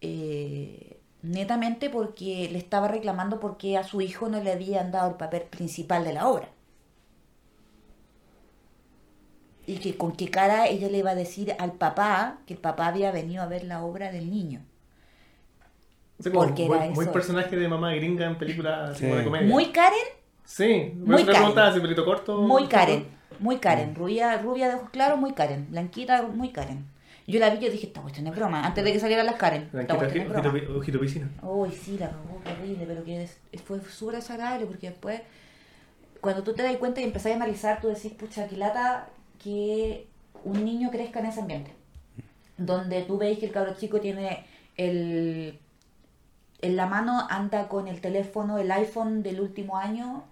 eh, 0.00 0.93
netamente 1.24 1.90
porque 1.90 2.48
le 2.52 2.58
estaba 2.58 2.88
reclamando 2.88 3.40
porque 3.40 3.76
a 3.78 3.84
su 3.84 4.00
hijo 4.00 4.28
no 4.28 4.40
le 4.42 4.52
habían 4.52 4.92
dado 4.92 5.10
el 5.10 5.16
papel 5.16 5.42
principal 5.42 6.04
de 6.04 6.12
la 6.14 6.28
obra. 6.28 6.48
Y 9.66 9.78
que 9.78 9.96
con 9.96 10.12
qué 10.12 10.30
cara 10.30 10.68
ella 10.68 10.88
le 10.88 10.98
iba 10.98 11.10
a 11.10 11.14
decir 11.14 11.54
al 11.58 11.72
papá 11.72 12.38
que 12.46 12.54
el 12.54 12.60
papá 12.60 12.86
había 12.86 13.10
venido 13.12 13.42
a 13.42 13.46
ver 13.46 13.64
la 13.64 13.82
obra 13.84 14.12
del 14.12 14.30
niño. 14.30 14.60
Sí, 16.18 16.30
Porque 16.30 16.66
muy, 16.66 16.76
era 16.78 16.90
muy 16.90 17.06
personaje 17.08 17.56
de 17.56 17.68
mamá 17.68 17.92
gringa 17.94 18.26
en 18.26 18.38
películas 18.38 18.96
Sí. 18.98 19.06
de 19.06 19.24
comedia. 19.24 19.48
Muy 19.48 19.72
Karen, 19.72 19.98
Sí, 20.44 20.92
muy 21.04 21.06
muy 21.06 21.24
Karen. 21.24 21.26
preguntaba 21.26 21.72
si 21.74 21.80
pelito 21.80 22.04
corto. 22.04 22.40
muy 22.42 22.68
Karen, 22.68 23.06
muy 23.38 23.58
Karen, 23.58 23.94
rubia, 23.94 24.38
rubia 24.38 24.68
de 24.68 24.74
ojos 24.76 24.90
claros, 24.90 25.18
muy 25.18 25.32
Karen, 25.34 25.70
blanquita, 25.70 26.22
muy 26.22 26.50
Karen. 26.50 26.86
Yo 27.26 27.40
la 27.40 27.50
vi 27.50 27.58
y 27.58 27.60
yo 27.66 27.70
dije, 27.72 27.86
esta 27.86 28.02
cuestión 28.02 28.26
es 28.26 28.36
broma, 28.36 28.64
antes 28.66 28.84
de 28.84 28.92
que 28.92 29.00
salieran 29.00 29.24
las 29.26 29.36
Karen, 29.36 29.62
esta 29.62 29.72
Blanquito, 29.76 29.98
cuestión 29.98 30.24
es 30.26 30.30
ojito, 30.30 30.42
broma. 30.42 30.58
ojito, 30.58 30.78
ojito 30.78 31.00
piscina. 31.00 31.30
Uy, 31.42 31.70
sí, 31.72 31.96
la 31.98 32.10
cagó, 32.10 32.40
horrible, 32.44 32.84
pero 32.86 33.02
que 33.04 33.22
es- 33.22 33.38
fue 33.64 33.80
súper 33.80 34.16
desagradable 34.16 34.66
porque 34.66 34.90
después, 34.90 35.22
cuando 36.20 36.42
tú 36.42 36.52
te 36.52 36.62
das 36.62 36.76
cuenta 36.76 37.00
y 37.00 37.04
empezás 37.04 37.32
a 37.32 37.36
analizar, 37.36 37.80
tú 37.80 37.88
decís, 37.88 38.12
pucha, 38.12 38.46
qué 38.46 38.56
lata 38.58 39.08
que 39.42 40.06
un 40.44 40.64
niño 40.64 40.90
crezca 40.90 41.20
en 41.20 41.26
ese 41.26 41.40
ambiente. 41.40 41.72
Donde 42.58 43.02
tú 43.02 43.16
veis 43.18 43.38
que 43.38 43.46
el 43.46 43.52
cabro 43.52 43.74
chico 43.74 44.00
tiene 44.00 44.44
el. 44.76 45.58
En 46.60 46.76
la 46.76 46.86
mano 46.86 47.26
anda 47.30 47.68
con 47.68 47.88
el 47.88 48.00
teléfono, 48.00 48.58
el 48.58 48.70
iPhone 48.70 49.22
del 49.22 49.40
último 49.40 49.76
año, 49.76 50.24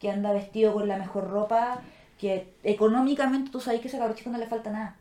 que 0.00 0.10
anda 0.10 0.32
vestido 0.32 0.72
con 0.72 0.88
la 0.88 0.96
mejor 0.96 1.28
ropa, 1.30 1.80
que 2.18 2.54
económicamente 2.64 3.50
tú 3.50 3.60
sabes 3.60 3.80
que 3.80 3.88
a 3.88 3.90
ese 3.90 3.98
cabro 3.98 4.14
chico 4.14 4.30
no 4.30 4.38
le 4.38 4.46
falta 4.46 4.70
nada. 4.70 4.96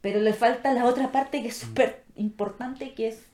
Pero 0.00 0.20
le 0.20 0.32
falta 0.32 0.72
la 0.72 0.84
otra 0.84 1.10
parte 1.10 1.42
que 1.42 1.48
es 1.48 1.56
súper 1.56 2.04
importante, 2.14 2.94
que 2.94 3.08
es 3.08 3.24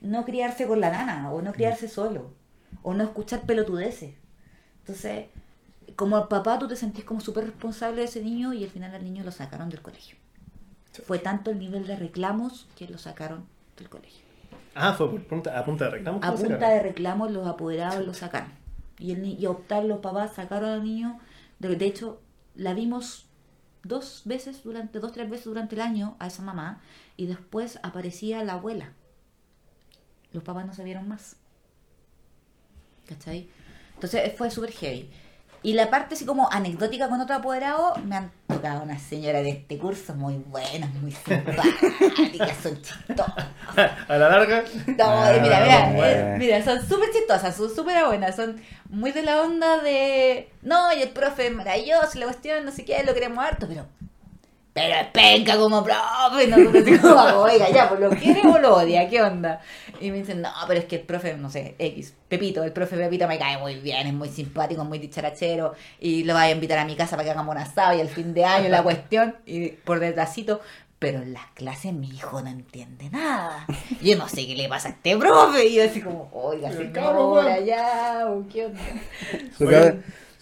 no 0.00 0.24
criarse 0.24 0.66
con 0.66 0.80
la 0.80 0.90
nana, 0.90 1.32
o 1.32 1.42
no 1.42 1.52
criarse 1.52 1.88
solo, 1.88 2.32
o 2.82 2.94
no 2.94 3.04
escuchar 3.04 3.42
pelotudeces. 3.42 4.14
Entonces, 4.80 5.26
como 5.96 6.28
papá, 6.28 6.58
tú 6.58 6.68
te 6.68 6.76
sentís 6.76 7.04
como 7.04 7.20
súper 7.20 7.44
responsable 7.44 8.02
de 8.02 8.04
ese 8.04 8.22
niño 8.22 8.52
y 8.52 8.64
al 8.64 8.70
final 8.70 8.94
al 8.94 9.04
niño 9.04 9.24
lo 9.24 9.32
sacaron 9.32 9.70
del 9.70 9.82
colegio. 9.82 10.16
Fue 11.06 11.18
tanto 11.18 11.50
el 11.50 11.58
nivel 11.58 11.86
de 11.86 11.96
reclamos 11.96 12.68
que 12.76 12.86
lo 12.86 12.98
sacaron 12.98 13.46
del 13.76 13.88
colegio. 13.88 14.22
Ah, 14.74 14.92
fue 14.92 15.10
por 15.10 15.24
punta, 15.24 15.58
a 15.58 15.64
punta 15.64 15.86
de 15.86 15.90
reclamo. 15.92 16.20
A 16.22 16.34
punta 16.34 16.68
de 16.68 16.82
reclamos, 16.82 17.30
los 17.30 17.46
apoderados 17.46 18.04
lo 18.04 18.14
sacaron. 18.14 18.52
Y, 18.98 19.12
el, 19.12 19.24
y 19.24 19.46
optar 19.46 19.84
los 19.84 20.00
papás 20.00 20.34
sacaron 20.34 20.70
al 20.70 20.84
niño. 20.84 21.18
De, 21.58 21.74
de 21.74 21.86
hecho, 21.86 22.20
la 22.54 22.74
vimos 22.74 23.23
dos 23.84 24.22
veces 24.24 24.62
durante, 24.62 24.98
dos, 24.98 25.12
tres 25.12 25.30
veces 25.30 25.46
durante 25.46 25.74
el 25.74 25.82
año 25.82 26.16
a 26.18 26.26
esa 26.26 26.42
mamá 26.42 26.82
y 27.16 27.26
después 27.26 27.78
aparecía 27.82 28.42
la 28.42 28.54
abuela. 28.54 28.92
Los 30.32 30.42
papás 30.42 30.66
no 30.66 30.74
se 30.74 30.84
vieron 30.84 31.06
más. 31.06 31.36
¿Cachai? 33.06 33.48
Entonces 33.94 34.32
fue 34.36 34.50
súper 34.50 34.72
heavy. 34.72 35.10
Y 35.64 35.72
la 35.72 35.88
parte 35.90 36.14
así 36.14 36.26
como 36.26 36.48
anecdótica 36.52 37.08
con 37.08 37.20
otro 37.20 37.36
apoderado, 37.36 37.94
me 38.04 38.16
han 38.16 38.30
tocado 38.46 38.82
una 38.82 38.98
señora 38.98 39.40
de 39.42 39.48
este 39.48 39.78
curso 39.78 40.14
muy 40.14 40.34
buenas, 40.36 40.92
muy 40.94 41.10
simpáticas, 41.10 42.56
son 42.62 42.80
chistosas. 42.82 43.46
A 44.08 44.16
la 44.18 44.28
larga. 44.28 44.62
No, 44.86 45.04
Ah, 45.06 45.34
y 45.36 45.40
mira, 45.40 45.60
mira, 45.60 45.86
bueno. 45.86 46.04
eh, 46.04 46.36
mira, 46.38 46.62
son 46.62 46.86
súper 46.86 47.10
chistosas, 47.12 47.56
son 47.56 47.74
súper 47.74 48.04
buenas, 48.04 48.36
son 48.36 48.60
muy 48.90 49.10
de 49.12 49.22
la 49.22 49.40
onda 49.40 49.78
de, 49.78 50.50
no, 50.62 50.92
y 50.92 51.00
el 51.02 51.08
profe 51.08 51.46
es 51.46 51.52
maravilloso, 51.54 52.10
y 52.14 52.18
la 52.18 52.26
cuestión, 52.26 52.64
no 52.64 52.70
sé 52.70 52.84
qué, 52.84 53.02
lo 53.02 53.14
queremos 53.14 53.42
harto, 53.42 53.66
pero, 53.66 53.86
pero 54.74 54.92
es 54.96 55.06
penca 55.06 55.56
como 55.56 55.84
profe, 55.84 56.48
no, 56.48 56.58
no 56.58 56.72
sé 56.72 57.00
cómo, 57.00 57.22
oiga, 57.42 57.70
ya, 57.70 57.88
pues 57.88 58.00
lo 58.00 58.10
quiere 58.10 58.40
o 58.46 58.58
lo 58.58 58.78
odia, 58.78 59.08
¿qué 59.08 59.22
onda? 59.22 59.60
Y 60.00 60.10
me 60.10 60.18
dicen, 60.18 60.42
no, 60.42 60.50
pero 60.66 60.80
es 60.80 60.86
que 60.86 60.96
el 60.96 61.02
profe, 61.02 61.36
no 61.36 61.48
sé, 61.48 61.76
X, 61.78 62.14
Pepito, 62.28 62.64
el 62.64 62.72
profe 62.72 62.96
Pepito 62.96 63.28
me 63.28 63.38
cae 63.38 63.56
muy 63.56 63.76
bien, 63.76 64.08
es 64.08 64.12
muy 64.12 64.28
simpático, 64.28 64.82
es 64.82 64.88
muy 64.88 64.98
dicharachero, 64.98 65.74
y 66.00 66.24
lo 66.24 66.34
voy 66.34 66.42
a 66.42 66.50
invitar 66.50 66.78
a 66.78 66.84
mi 66.84 66.96
casa 66.96 67.12
para 67.12 67.22
que 67.22 67.30
hagamos 67.30 67.54
un 67.54 67.60
asado 67.62 67.96
y 67.96 68.00
el 68.00 68.08
fin 68.08 68.34
de 68.34 68.44
año 68.44 68.68
la 68.68 68.82
cuestión, 68.82 69.36
y 69.46 69.68
por 69.68 70.00
detrásito, 70.00 70.60
pero 70.98 71.22
en 71.22 71.34
las 71.34 71.46
clases 71.54 71.92
mi 71.92 72.08
hijo 72.08 72.42
no 72.42 72.48
entiende 72.48 73.10
nada. 73.10 73.66
Yo 74.02 74.16
no 74.16 74.26
sé 74.26 74.46
qué 74.46 74.56
le 74.56 74.68
pasa 74.68 74.88
a 74.88 74.90
este 74.92 75.16
profe. 75.16 75.66
Y 75.66 75.74
yo 75.74 75.84
así 75.84 76.00
como, 76.00 76.30
oiga, 76.32 76.72
señora, 76.72 77.10
weón. 77.12 77.64
ya, 77.64 78.26
o 78.26 78.48
qué 78.48 78.66
onda. 78.66 78.80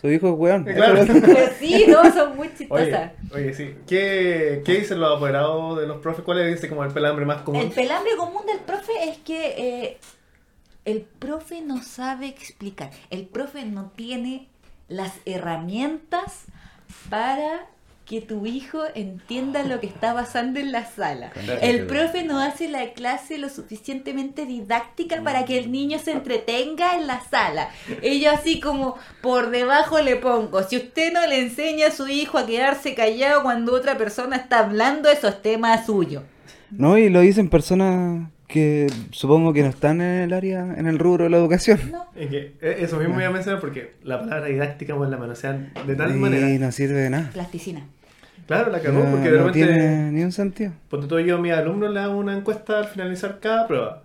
Su, 0.03 0.11
hijo 0.11 0.29
es 0.33 0.35
weón. 0.37 0.65
Claro. 0.65 1.05
Sí, 1.59 1.87
no, 1.89 2.13
son 2.13 2.37
muy 2.37 2.49
Oye, 2.49 2.57
chistosas. 2.59 3.13
oye, 3.33 3.55
sí. 3.55 3.75
¿Qué, 3.87 4.63
¿Qué 4.65 4.81
dicen 4.81 5.01
los 5.01 5.17
apoderados 5.17 5.79
de 5.81 5.87
los 5.87 6.03
profes? 6.03 6.25
¿Cuál 6.25 6.41
es 6.41 6.59
ese 6.59 6.69
como 6.69 6.85
el 6.85 6.93
pelambre 6.93 7.25
más 7.25 7.43
común? 7.43 7.63
El 7.63 7.71
pelambre 7.71 8.17
común 8.17 8.45
del 8.47 8.59
profe 8.59 8.93
es 9.09 9.19
que 9.19 9.55
eh, 9.57 9.99
el 10.85 11.01
profe 11.03 11.63
no 11.63 11.83
sabe 11.83 12.27
explicar. 12.27 12.91
El 13.11 13.27
profe 13.27 13.65
no 13.65 13.93
tiene 13.97 14.49
las 14.89 15.15
herramientas 15.25 16.45
para 17.09 17.67
que 18.05 18.21
tu 18.21 18.47
hijo 18.47 18.81
entienda 18.95 19.63
lo 19.63 19.81
que 19.81 19.87
está 19.87 20.13
pasando 20.13 20.59
en 20.59 20.73
la 20.73 20.85
sala. 20.85 21.33
El 21.61 21.87
profe 21.87 22.25
no 22.25 22.41
hace 22.41 22.69
la 22.69 22.93
clase 22.93 23.39
lo 23.39 23.49
suficientemente 23.49 24.45
didáctica 24.45 25.23
para 25.23 25.45
que 25.45 25.59
el 25.59 25.71
niño 25.71 25.99
se 25.99 26.13
entretenga 26.13 26.97
en 26.97 27.07
la 27.07 27.21
sala. 27.21 27.69
Ellos 28.03 28.35
así 28.35 28.61
como 28.61 28.97
por 29.21 29.51
debajo 29.51 30.01
le 30.01 30.17
pongo, 30.17 30.63
si 30.63 30.77
usted 30.77 31.13
no 31.13 31.27
le 31.27 31.41
enseña 31.41 31.89
a 31.89 31.93
su 31.93 32.09
hijo 32.09 32.39
a 32.39 32.47
quedarse 32.47 32.95
callado 32.95 33.43
cuando 33.43 33.73
otra 33.73 33.97
persona 33.97 34.37
está 34.37 34.61
hablando, 34.61 35.09
eso 35.09 35.29
es 35.29 35.41
tema 35.41 35.85
suyo. 35.85 36.25
No, 36.71 36.99
y 36.99 37.09
lo 37.09 37.21
dicen 37.21 37.51
personas 37.51 38.29
que 38.53 38.87
supongo 39.11 39.53
que 39.53 39.63
no 39.63 39.69
están 39.69 40.01
en 40.01 40.23
el 40.23 40.33
área, 40.33 40.61
en 40.77 40.87
el 40.87 40.99
rubro 40.99 41.25
de 41.25 41.31
la 41.31 41.39
educación. 41.39 41.81
No. 41.91 42.07
Es 42.15 42.29
que 42.31 42.53
eh, 42.61 42.77
eso 42.81 42.99
mismo 42.99 43.19
iba 43.19 43.29
a 43.29 43.33
mencionar 43.33 43.61
porque 43.61 43.95
la 44.05 44.21
palabra 44.21 44.47
didáctica 44.47 44.95
pues 44.97 45.09
la 45.11 45.17
manosean 45.17 45.73
de 45.87 45.97
tal 45.97 46.15
y 46.15 46.19
manera. 46.19 46.47
no 46.67 46.71
sirve 46.73 47.01
de 47.01 47.11
nada. 47.11 47.31
Plasticina. 47.33 47.87
Claro, 48.47 48.71
la 48.73 48.81
cagó 48.81 48.99
No, 49.05 49.11
porque 49.13 49.31
de 49.31 49.39
no 49.39 49.47
repente. 49.47 49.67
tiene 49.73 50.13
ni 50.13 50.23
un 50.23 50.33
sentido. 50.33 50.73
Ponte 50.91 51.07
todo 51.07 51.21
yo 51.21 51.37
a 51.37 51.41
mis 51.41 51.53
alumnos 51.53 51.93
le 51.95 52.01
hago 52.01 52.17
una 52.17 52.37
encuesta 52.37 52.79
al 52.79 52.87
finalizar 52.87 53.39
cada 53.41 53.67
prueba. 53.67 54.03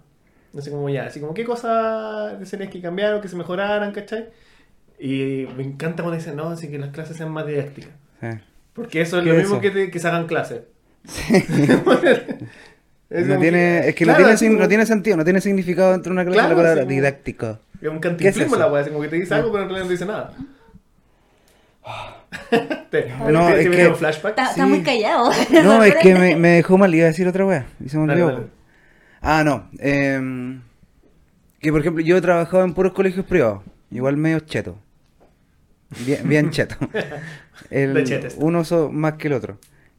Así 0.57 0.69
como 0.71 0.89
ya, 0.89 1.05
así 1.05 1.19
como 1.19 1.33
qué 1.33 1.43
cosas 1.43 2.39
desearías 2.39 2.71
que 2.71 2.79
cambiaran, 2.81 3.19
que 3.21 3.27
se 3.27 3.35
mejoraran, 3.35 3.91
¿cachai? 3.91 4.29
Y 4.99 5.45
me 5.57 5.63
encanta 5.63 6.01
cuando 6.03 6.17
dicen, 6.17 6.35
no, 6.35 6.49
así 6.49 6.69
que 6.69 6.79
las 6.79 6.89
clases 6.91 7.17
sean 7.17 7.31
más 7.31 7.45
didácticas. 7.45 7.91
Sí. 8.21 8.27
Porque 8.73 9.01
eso 9.01 9.17
es 9.17 9.23
¿Qué 9.23 9.29
lo 9.31 9.35
mismo 9.35 9.55
eso? 9.55 9.61
que, 9.61 9.71
te- 9.71 9.91
que 9.91 9.99
se 9.99 10.07
hagan 10.07 10.25
clases. 10.27 10.61
Es 13.09 13.25
no 13.25 13.39
tiene, 13.39 13.87
es 13.87 13.95
que 13.95 14.03
claro, 14.03 14.19
no, 14.27 14.35
tiene, 14.35 14.49
como- 14.53 14.61
no 14.63 14.67
tiene 14.67 14.85
sentido, 14.85 15.17
no 15.17 15.23
tiene 15.23 15.39
significado 15.41 15.91
dentro 15.91 16.09
de 16.09 16.13
una 16.13 16.23
clase 16.25 16.37
Claro, 16.39 16.49
la 16.49 16.55
palabra 16.55 16.81
como- 16.81 16.91
didáctico. 16.91 17.59
Es 17.81 17.87
un 17.89 17.99
¿Qué 18.01 18.07
es 18.07 18.13
cantinflismo 18.13 18.55
eso? 18.55 18.59
la 18.65 18.71
weá, 18.71 18.83
como 18.85 19.01
que 19.01 19.07
te 19.07 19.15
dice 19.17 19.33
algo, 19.33 19.51
pero 19.51 19.63
en 19.63 19.69
realidad 19.69 19.85
no 19.85 19.91
dice 19.91 20.05
nada. 20.05 20.33
te, 22.91 23.09
No, 23.31 23.47
te- 23.47 23.51
es 23.51 23.57
te 23.57 23.63
que- 23.63 23.69
viene 23.69 23.87
un 23.89 23.95
flashback. 23.95 24.29
Está, 24.37 24.53
Sí. 24.53 24.61
muy 24.61 24.81
callado. 24.83 25.31
No, 25.63 25.83
es 25.83 25.95
que 25.95 26.13
me, 26.15 26.35
me 26.35 26.49
dejó 26.49 26.77
mal, 26.77 26.93
iba 26.93 27.05
a 27.05 27.07
decir 27.07 27.27
otra 27.27 27.45
wea. 27.45 27.65
Y 27.83 27.89
se 27.89 27.97
me 27.97 28.07
Dale, 28.07 28.23
olvidó. 28.23 28.37
dale. 28.39 28.51
Ah, 29.21 29.43
no. 29.43 29.69
em, 29.79 30.61
que 31.59 31.71
por 31.71 31.81
ejemplo, 31.81 32.03
yo 32.03 32.17
he 32.17 32.21
trabajado 32.21 32.63
en 32.63 32.73
puros 32.73 32.93
colegios 32.93 33.25
privados. 33.25 33.63
Igual 33.91 34.17
medio 34.17 34.39
cheto. 34.41 34.77
Bien, 36.05 36.27
bien 36.27 36.49
cheto. 36.51 36.75
El- 37.71 37.93
De 37.93 38.03
chetes. 38.03 38.35
uno 38.37 38.63
so- 38.65 38.89
más 38.91 39.13
que 39.13 39.27
el 39.27 39.33
otro. 39.33 39.57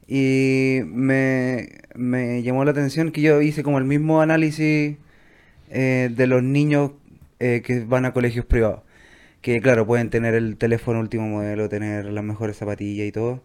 Y 0.09 0.81
me, 0.87 1.69
me 1.95 2.43
llamó 2.43 2.65
la 2.65 2.71
atención 2.71 3.13
que 3.13 3.21
yo 3.21 3.43
hice 3.43 3.63
como 3.63 3.77
el 3.79 3.85
mismo 3.85 4.23
análisis 4.23 4.97
eh, 5.71 6.11
de 6.11 6.27
los 6.27 6.43
niños 6.43 6.93
eh, 7.41 7.63
que 7.63 7.81
van 7.85 8.07
a 8.07 8.13
colegios 8.15 8.47
privados. 8.47 8.81
Que 9.43 9.61
claro, 9.61 9.87
pueden 9.87 10.09
tener 10.11 10.35
el 10.35 10.57
teléfono 10.57 10.99
último 11.01 11.29
modelo, 11.29 11.69
tener 11.69 12.07
las 12.07 12.25
mejores 12.25 12.57
zapatillas 12.57 13.07
y 13.07 13.13
todo. 13.13 13.43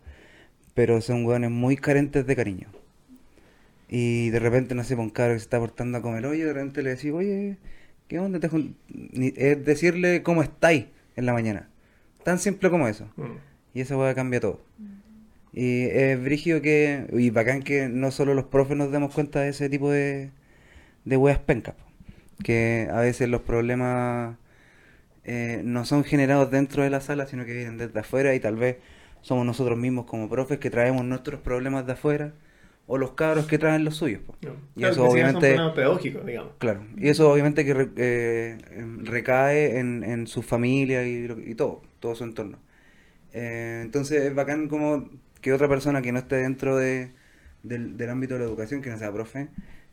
Pero 0.73 1.01
son 1.01 1.25
hueones 1.25 1.51
muy 1.51 1.75
carentes 1.75 2.25
de 2.25 2.35
cariño. 2.35 2.69
Y 3.89 4.29
de 4.29 4.39
repente, 4.39 4.73
no 4.73 4.83
sé, 4.83 4.95
por 4.95 5.03
un 5.03 5.11
cabro 5.11 5.33
que 5.33 5.39
se 5.39 5.43
está 5.43 5.59
portando 5.59 5.97
a 5.97 6.01
comer 6.01 6.25
hoyo, 6.25 6.47
de 6.47 6.53
repente 6.53 6.81
le 6.81 6.91
decís, 6.91 7.11
oye, 7.11 7.57
¿qué 8.07 8.19
onda? 8.19 8.39
Te 8.39 8.47
jun-?" 8.47 8.75
Ni- 8.89 9.33
Es 9.35 9.63
decirle 9.65 10.23
cómo 10.23 10.41
estáis 10.41 10.85
en 11.15 11.25
la 11.25 11.33
mañana. 11.33 11.69
Tan 12.23 12.39
simple 12.39 12.69
como 12.71 12.87
eso. 12.87 13.05
Mm. 13.17 13.23
Y 13.75 13.81
esa 13.81 13.97
hueá 13.97 14.15
cambia 14.15 14.39
todo. 14.39 14.61
Y 15.53 15.83
es 15.85 16.21
brígido 16.23 16.61
que, 16.61 17.07
y 17.13 17.29
bacán 17.29 17.63
que 17.63 17.87
no 17.89 18.11
solo 18.11 18.33
los 18.33 18.45
profes 18.45 18.77
nos 18.77 18.91
demos 18.91 19.13
cuenta 19.13 19.41
de 19.41 19.49
ese 19.49 19.69
tipo 19.69 19.91
de, 19.91 20.31
de 21.05 21.17
weas 21.17 21.39
pencas. 21.39 21.75
Que 22.43 22.89
a 22.91 23.01
veces 23.01 23.29
los 23.29 23.41
problemas 23.41 24.37
eh, 25.25 25.61
no 25.63 25.85
son 25.85 26.03
generados 26.03 26.51
dentro 26.51 26.83
de 26.83 26.89
la 26.89 27.01
sala, 27.01 27.27
sino 27.27 27.45
que 27.45 27.53
vienen 27.53 27.77
desde 27.77 27.99
afuera 27.99 28.35
y 28.35 28.39
tal 28.39 28.55
vez 28.57 28.77
somos 29.21 29.45
nosotros 29.45 29.77
mismos 29.77 30.05
como 30.05 30.29
profes 30.29 30.59
que 30.59 30.69
traemos 30.69 31.05
nuestros 31.05 31.39
problemas 31.41 31.85
de 31.85 31.93
afuera 31.93 32.33
o 32.87 32.97
los 32.97 33.11
cabros 33.13 33.45
que 33.47 33.57
traen 33.57 33.85
los 33.85 33.95
suyos. 33.95 34.21
No. 34.41 34.51
Y 34.75 34.79
Claro, 34.79 34.93
eso 34.93 35.05
obviamente... 35.05 35.55
Son 35.55 35.73
pedagógicos, 35.73 36.25
digamos. 36.25 36.53
Claro, 36.59 36.85
y 36.97 37.07
eso 37.09 37.31
obviamente 37.31 37.63
que 37.65 37.73
re- 37.73 37.89
eh, 37.97 38.57
em, 38.71 39.05
recae 39.05 39.79
en, 39.79 40.03
en 40.03 40.27
su 40.27 40.41
familia 40.41 41.07
y, 41.07 41.27
y 41.45 41.55
todo, 41.55 41.81
todo 41.99 42.15
su 42.15 42.25
entorno. 42.25 42.57
Eh, 43.33 43.81
entonces 43.83 44.23
es 44.23 44.35
bacán 44.35 44.67
como 44.67 45.09
que 45.43 45.53
otra 45.53 45.69
persona 45.69 46.01
que 46.03 46.13
no 46.13 46.19
esté 46.19 46.37
dentro 46.37 46.77
de, 46.77 47.13
del, 47.63 47.97
del 47.97 48.11
ámbito 48.11 48.35
de 48.35 48.41
la 48.41 48.47
educación, 48.47 48.81
que 48.83 48.91
no 48.91 48.99
sea 48.99 49.13
profe, 49.13 49.49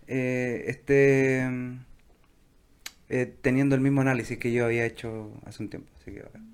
eh, 0.08 0.64
esté 0.68 1.46
mm, 1.50 1.78
eh, 3.08 3.26
teniendo 3.42 3.74
el 3.74 3.80
mismo 3.80 4.00
análisis 4.00 4.38
que 4.38 4.52
yo 4.52 4.64
había 4.64 4.84
hecho 4.86 5.32
hace 5.44 5.62
un 5.62 5.70
tiempo. 5.70 5.90
Así 6.00 6.12
que 6.12 6.22
bacán. 6.22 6.46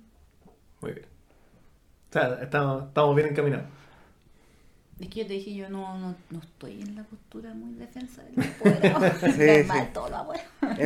Muy 0.81 0.93
bien. 0.93 1.07
O 2.11 2.13
sea, 2.13 2.39
estamos, 2.43 2.85
estamos 2.89 3.15
bien 3.17 3.29
encaminados. 3.29 3.67
Es 4.99 5.09
que 5.09 5.21
yo 5.21 5.27
te 5.27 5.35
dije, 5.35 5.55
yo 5.55 5.69
no, 5.69 5.99
no, 5.99 6.15
no 6.31 6.39
estoy 6.41 6.81
en 6.81 6.97
la 6.97 7.03
postura 7.05 7.53
muy 7.53 7.75
defensa 7.75 8.23
del 8.23 8.47
apoderado. 8.51 9.19
Sí, 9.21 9.33
sí. 9.71 9.89
todo 9.93 10.09
lo 10.09 10.17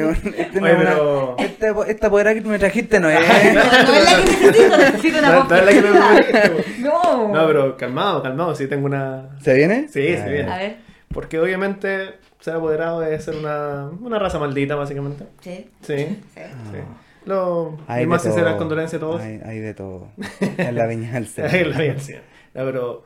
un- 0.05 0.35
este 0.37 0.61
no 0.61 0.67
Oye, 0.67 0.73
es 0.75 0.81
una- 0.81 0.91
pero- 0.91 1.37
esta, 1.39 1.67
esta 1.87 2.07
apoderada 2.09 2.35
que 2.35 2.41
me 2.41 2.59
trajiste 2.59 2.99
no 2.99 3.09
es... 3.09 3.21
No, 3.55 3.63
no 3.63 3.95
es 3.95 4.05
la 4.05 4.17
que 4.17 4.25
necesito, 4.31 4.77
necesito 4.77 5.19
una 5.21 5.31
No, 5.31 5.45
no 5.45 5.55
es 5.57 5.65
la 5.65 5.71
que 5.73 5.83
me 5.83 6.83
No. 6.83 7.29
No, 7.29 7.47
pero 7.47 7.77
calmado, 7.77 8.23
calmado. 8.23 8.55
Sí, 8.57 8.67
tengo 8.67 8.87
una. 8.87 9.29
¿Se 9.43 9.55
viene? 9.55 9.87
Sí, 9.89 10.09
se 10.09 10.23
Ah, 10.23 10.27
viene. 10.27 10.53
A 10.53 10.57
ver, 10.59 10.77
Porque 11.15 11.39
obviamente 11.39 12.15
ser 12.41 12.55
apoderado 12.57 13.05
es 13.05 13.25
ser 13.25 13.37
una, 13.37 13.91
una 14.01 14.19
raza 14.19 14.39
maldita, 14.41 14.75
básicamente. 14.75 15.27
sí. 15.41 15.71
Sí. 15.83 15.97
sí. 16.35 16.41
sí. 16.73 16.79
Lo, 17.27 17.79
Hay 17.87 18.01
mis 18.07 18.09
más 18.09 18.23
de 18.25 18.31
sinceras 18.31 18.53
todo. 18.55 18.59
condolencias 18.61 19.01
a 19.01 19.05
todos. 19.05 19.21
Hay, 19.21 19.41
hay 19.45 19.59
de 19.59 19.75
todo. 19.75 20.09
En 20.57 20.75
la 20.75 20.87
viña 20.87 21.13
del. 21.13 21.53
Ahí 21.53 21.61
en 21.61 21.71
la 21.71 21.77
universidad. 21.77 22.23
No, 22.55 22.65
pero 22.65 23.05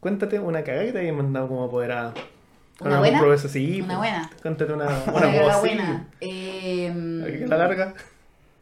cuéntate 0.00 0.38
una 0.38 0.62
cagada 0.64 0.84
que 0.86 0.92
te 0.92 0.98
hayan 1.00 1.16
mandado 1.16 1.48
como 1.48 1.64
apoderada. 1.64 2.14
Con 2.78 2.86
¿Una 2.88 2.96
algún 2.98 3.10
buena? 3.10 3.18
profesor, 3.20 3.50
sí, 3.50 3.80
¿Una 3.80 3.86
pues. 3.86 3.98
buena? 3.98 4.30
Cuéntate 4.42 4.72
una, 4.72 4.86
Una 5.14 5.28
una 5.28 5.58
buena. 5.58 6.06
sí. 6.20 6.26
Eh, 6.28 7.38
Que 7.40 7.46
la 7.46 7.56
larga. 7.56 7.94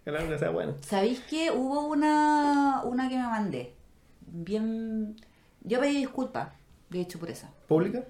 Que 0.05 0.11
la 0.11 0.21
larga 0.21 0.39
sea 0.39 0.51
buena. 0.51 0.73
¿Sabéis 0.81 1.21
que 1.21 1.51
hubo 1.51 1.87
una, 1.89 2.81
una 2.85 3.09
que 3.09 3.17
me 3.17 3.23
mandé? 3.25 3.75
Bien. 4.21 5.17
Yo 5.63 5.81
pedí 5.81 5.97
disculpas, 5.99 6.49
de 6.91 7.01
hecho, 7.01 7.19
por 7.19 7.29
eso. 7.31 7.47
¿Pública? 7.69 8.05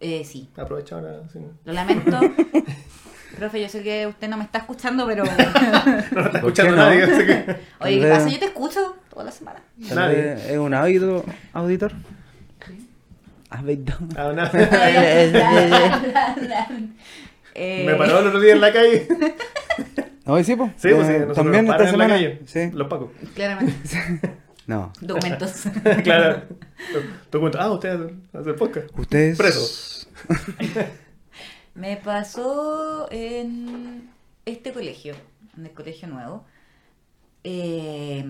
Eh, 0.00 0.24
sí, 0.24 0.50
Aprovecha 0.56 0.96
ahora. 0.96 1.22
sí. 1.32 1.38
lo 1.64 1.72
lamento. 1.72 2.18
Profe, 3.38 3.60
yo 3.60 3.68
sé 3.68 3.82
que 3.82 4.06
usted 4.06 4.28
no 4.28 4.36
me 4.36 4.44
está 4.44 4.58
escuchando, 4.58 5.06
pero. 5.06 5.24
No 6.12 6.20
lo 6.20 6.26
está 6.26 6.30
¿Por 6.30 6.30
qué 6.30 6.36
escuchando 6.38 6.70
no? 6.76 6.82
nadie. 6.82 7.02
Así 7.04 7.26
que... 7.26 7.56
Oye, 7.80 8.00
¿qué 8.00 8.08
pasa? 8.10 8.28
Yo 8.28 8.38
te 8.38 8.44
escucho 8.46 8.96
toda 9.10 9.24
la 9.24 9.30
semana. 9.30 9.62
Nadie. 9.76 10.32
¿Es 10.52 10.58
un 10.58 10.74
auditor? 10.74 11.92
Ah, 13.50 13.62
no. 13.62 14.44
Eh, 17.54 17.84
Me 17.86 17.94
paró 17.94 18.18
el 18.18 18.26
otro 18.26 18.40
día 18.40 18.52
en 18.52 18.60
la 18.60 18.72
calle. 18.72 19.08
No, 20.24 20.42
sí, 20.42 20.56
pues. 20.56 20.72
Sí, 20.76 20.88
pues 20.92 21.06
sí, 21.06 21.12
nosotros 21.12 21.36
También 21.36 21.68
esta 21.68 21.88
semana. 21.88 22.14
calle. 22.14 22.40
Sí. 22.46 22.70
Los 22.72 22.88
pacos. 22.88 23.10
Claramente. 23.34 23.74
No. 24.66 24.92
Documentos. 25.00 25.62
claro. 26.02 26.42
Tú 27.30 27.38
cuentas, 27.38 27.60
ah, 27.62 27.70
ustedes 27.70 28.12
hacen 28.32 28.56
podcast. 28.56 28.88
Ustedes. 28.98 29.38
Preso. 29.38 30.08
Me 31.76 31.96
pasó 31.98 33.06
en 33.12 34.10
este 34.44 34.72
colegio, 34.72 35.14
en 35.56 35.66
el 35.66 35.72
colegio 35.72 36.08
nuevo. 36.08 36.44
Eh, 37.44 38.24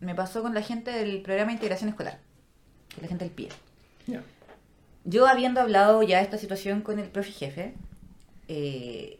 me 0.00 0.14
pasó 0.16 0.42
con 0.42 0.52
la 0.52 0.62
gente 0.62 0.90
del 0.90 1.22
programa 1.22 1.50
de 1.50 1.54
integración 1.54 1.90
escolar, 1.90 2.18
la 3.00 3.08
gente 3.08 3.24
del 3.24 3.32
PIE. 3.34 3.48
Ya. 4.06 4.22
Yo 5.04 5.26
habiendo 5.26 5.60
hablado 5.60 6.02
ya 6.02 6.18
de 6.18 6.24
esta 6.24 6.38
situación 6.38 6.82
con 6.82 6.98
el 6.98 7.08
profe 7.08 7.32
jefe, 7.32 7.74
eh, 8.48 9.18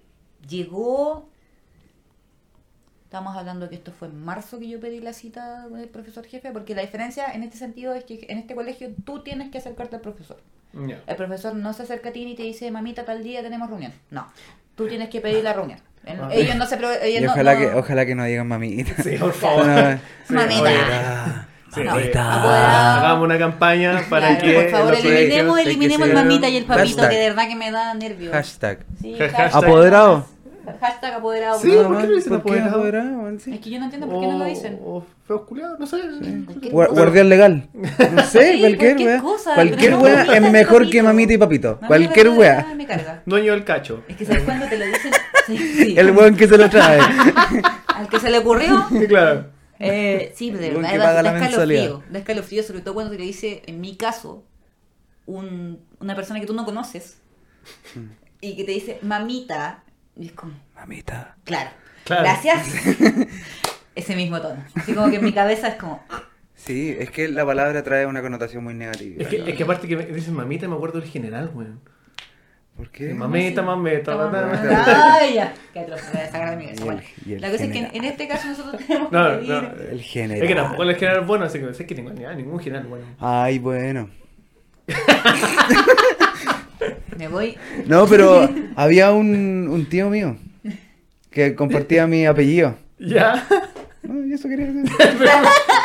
llegó... 0.49 1.29
Estamos 3.05 3.37
hablando 3.37 3.69
que 3.69 3.75
esto 3.75 3.91
fue 3.91 4.07
en 4.07 4.23
marzo 4.25 4.61
que 4.61 4.69
yo 4.69 4.79
pedí 4.79 5.01
la 5.01 5.13
cita 5.13 5.67
con 5.69 5.81
el 5.81 5.89
profesor 5.89 6.25
jefe, 6.25 6.53
porque 6.53 6.77
la 6.77 6.83
diferencia 6.83 7.27
en 7.33 7.43
este 7.43 7.59
sentido 7.59 7.93
es 7.93 8.05
que 8.05 8.25
en 8.29 8.39
este 8.39 8.55
colegio 8.55 8.91
tú 9.05 9.25
tienes 9.25 9.51
que 9.51 9.59
acercarte 9.59 9.97
al 9.97 10.03
profesor. 10.03 10.39
Ya. 10.87 11.03
El 11.09 11.17
profesor 11.17 11.57
no 11.57 11.73
se 11.73 11.83
acerca 11.83 12.11
a 12.11 12.13
ti 12.13 12.25
ni 12.25 12.37
te 12.37 12.45
dice, 12.45 12.71
mamita, 12.71 13.05
tal 13.05 13.25
día 13.25 13.43
tenemos 13.43 13.69
reunión. 13.69 13.93
No, 14.11 14.33
tú 14.77 14.87
tienes 14.87 15.09
que 15.09 15.21
pedir 15.21 15.43
la 15.43 15.53
reunión. 15.55 15.81
Ah. 16.07 16.29
Ellos 16.33 16.55
no 16.55 16.67
se... 16.67 16.77
ellos 16.77 17.23
Y 17.23 17.25
no- 17.25 17.33
ojalá, 17.33 17.55
no- 17.55 17.59
que, 17.61 17.67
ojalá 17.75 18.07
que 18.07 18.15
no 18.15 18.25
digan 18.25 18.47
mamita. 18.47 19.03
Sí, 19.03 19.17
por 19.19 19.33
favor. 19.33 19.67
No, 19.67 19.93
Sí, 20.29 20.33
Mamita. 20.33 21.49
Sí, 21.75 21.81
No, 21.85 21.93
hagamos 22.51 23.25
una 23.25 23.39
campaña 23.39 24.03
para 24.09 24.39
Claro, 24.39 24.43
que. 24.45 24.53
por 24.55 24.71
favor, 24.71 24.91
los 24.91 25.01
colegios 25.01 25.21
eliminemos, 25.23 25.59
eliminemos 25.61 26.09
el 26.09 26.15
mamita 26.15 26.49
y 26.49 26.57
el 26.57 26.65
papito, 26.65 26.87
Hashtag. 26.87 27.11
que 27.11 27.17
de 27.17 27.29
verdad 27.31 27.49
que 27.49 27.57
me 27.57 27.71
da 27.71 27.95
nervios. 27.95 28.33
Hashtag. 28.33 28.79
Sí, 29.01 29.17
Hashtag. 29.19 29.51
¿Apoderado? 29.55 30.27
Hashtag 30.81 31.15
apoderado. 31.15 31.59
Sí, 31.59 31.69
por 31.69 31.77
¿por 31.79 31.85
favor. 31.87 32.01
qué 32.03 32.07
lo 32.09 32.15
dicen 32.17 32.33
¿Por 32.33 32.43
qué 32.43 32.49
apoderado? 32.61 32.77
apoderado? 32.77 33.29
Es 33.31 33.43
Sí. 33.43 33.59
que 33.59 33.71
yo 33.71 33.79
no 33.81 33.85
entiendo 33.87 34.07
por 34.09 34.21
qué 34.21 34.27
no 34.29 34.39
lo 34.39 34.45
dicen. 34.45 34.79
O, 34.85 35.05
feos 35.27 35.41
culiados, 35.43 35.81
no 35.81 35.87
sé. 35.87 35.97
Cosa. 36.71 36.93
Guardián 36.93 37.29
legal. 37.29 37.69
No 37.75 38.23
sé, 38.25 38.53
Sí, 38.53 38.61
cualquier 38.61 38.79
cualquier 38.95 39.09
wea. 39.09 39.21
cosa, 39.21 39.55
Cualquier 39.55 39.91
no 39.93 39.99
wea 40.01 40.15
mamita 40.17 40.37
es 40.37 40.53
mejor 40.53 40.73
papito. 40.79 40.91
que 40.93 41.03
mamita 41.03 41.33
y 41.33 41.39
papito. 41.39 41.69
Mamita 41.71 41.87
Cualquier 41.89 42.29
wea. 42.29 42.57
papito 42.59 42.77
Me 42.77 42.87
carga. 42.87 43.23
Dueño 43.27 43.53
del 43.53 43.65
cacho. 43.65 44.03
Es 44.07 44.17
que 44.17 44.25
sabes 44.27 44.43
cuando 44.45 44.67
te 44.67 44.79
lo 44.79 44.85
dicen. 44.87 45.13
Sí, 45.47 45.57
sí. 45.59 45.95
El 45.99 46.11
weón 46.13 46.37
que 46.37 46.47
se 46.47 46.57
lo 46.57 46.71
trae. 46.71 47.01
Al 47.89 48.09
que 48.09 48.21
se 48.21 48.31
le 48.31 48.39
ocurrió. 48.39 48.87
Sí, 48.91 49.07
claro. 49.09 49.47
Eh, 49.81 50.33
sí, 50.37 50.51
de 50.51 50.71
verdad, 50.75 50.99
da, 50.99 51.23
da 51.23 51.39
escalofrío. 51.47 52.03
Da 52.11 52.19
escalofrío, 52.19 52.63
sobre 52.63 52.81
todo 52.83 52.95
cuando 52.95 53.13
te 53.13 53.19
lo 53.19 53.25
dice, 53.25 53.63
en 53.67 53.81
mi 53.81 53.97
caso, 53.97 54.45
un- 55.27 55.81
una 56.01 56.15
persona 56.15 56.39
que 56.41 56.47
tú 56.47 56.55
no 56.55 56.65
conoces 56.65 57.19
Mm. 57.95 58.07
y 58.41 58.57
que 58.57 58.65
te 58.65 58.73
dice 58.73 58.99
mamita. 59.03 59.85
Y 60.17 60.27
es 60.27 60.33
como, 60.33 60.53
Mamita. 60.75 61.37
claro, 61.45 61.71
Claro. 62.05 62.23
gracias. 62.23 62.67
Ese 63.95 64.17
mismo 64.17 64.41
tono. 64.41 64.63
Así 64.75 64.93
como 64.95 65.11
que 65.11 65.17
en 65.17 65.25
mi 65.25 65.33
cabeza 65.33 65.69
es 65.69 65.75
como. 65.77 66.03
Sí, 66.55 66.95
es 66.99 67.11
que 67.11 67.29
la 67.29 67.45
palabra 67.47 67.83
trae 67.83 68.07
una 68.07 68.21
connotación 68.23 68.63
muy 68.65 68.75
negativa. 68.75 69.23
Es 69.23 69.29
que, 69.29 69.51
es 69.51 69.57
que 69.57 69.63
aparte 69.63 69.89
que 69.89 69.97
me 69.97 70.05
dicen 70.07 70.35
mamita, 70.35 70.69
me 70.69 70.75
acuerdo 70.77 71.01
del 71.01 71.09
general, 71.09 71.51
weón. 71.55 71.81
¿Por 72.81 72.89
qué? 72.89 73.13
Mamita, 73.13 73.61
mamita, 73.61 74.17
mamita. 74.17 75.17
Ay, 75.17 75.35
ya. 75.35 75.53
Qué 75.75 75.81
atroz, 75.81 76.01
me 76.07 76.13
voy 76.13 76.21
a 76.23 76.31
sacar 76.31 76.59
de 76.59 76.83
Bueno, 76.83 77.03
la 77.27 77.51
cosa 77.51 77.65
es 77.65 77.73
que 77.73 77.91
en, 77.93 78.05
este 78.07 78.27
caso 78.27 78.49
nosotros 78.49 78.81
tenemos 78.87 79.13
No, 79.13 79.39
que 79.39 79.47
no. 79.47 79.63
El 79.91 80.01
general. 80.01 80.43
Es 80.43 80.49
que 80.49 80.55
tampoco 80.55 80.83
el 80.85 80.95
general 80.95 81.21
es 81.21 81.27
bueno, 81.27 81.45
así 81.45 81.59
que 81.59 81.75
sé 81.75 81.85
que 81.85 81.95
tengo 81.95 82.09
ni 82.09 82.25
ah, 82.25 82.33
ningún 82.33 82.59
general 82.59 82.87
bueno. 82.87 83.05
Ay, 83.19 83.59
bueno. 83.59 84.09
Me 87.19 87.29
voy. 87.29 87.59
No, 87.85 88.07
pero 88.07 88.49
había 88.77 89.13
un, 89.13 89.69
un 89.69 89.87
tío 89.87 90.09
mío 90.09 90.39
que 91.31 91.55
compartía 91.55 92.07
mi 92.07 92.25
apellido. 92.25 92.77
Ya. 92.99 93.47
No, 94.03 94.25
y 94.25 94.33
eso 94.33 94.49
quería 94.49 94.73
decir. 94.73 94.91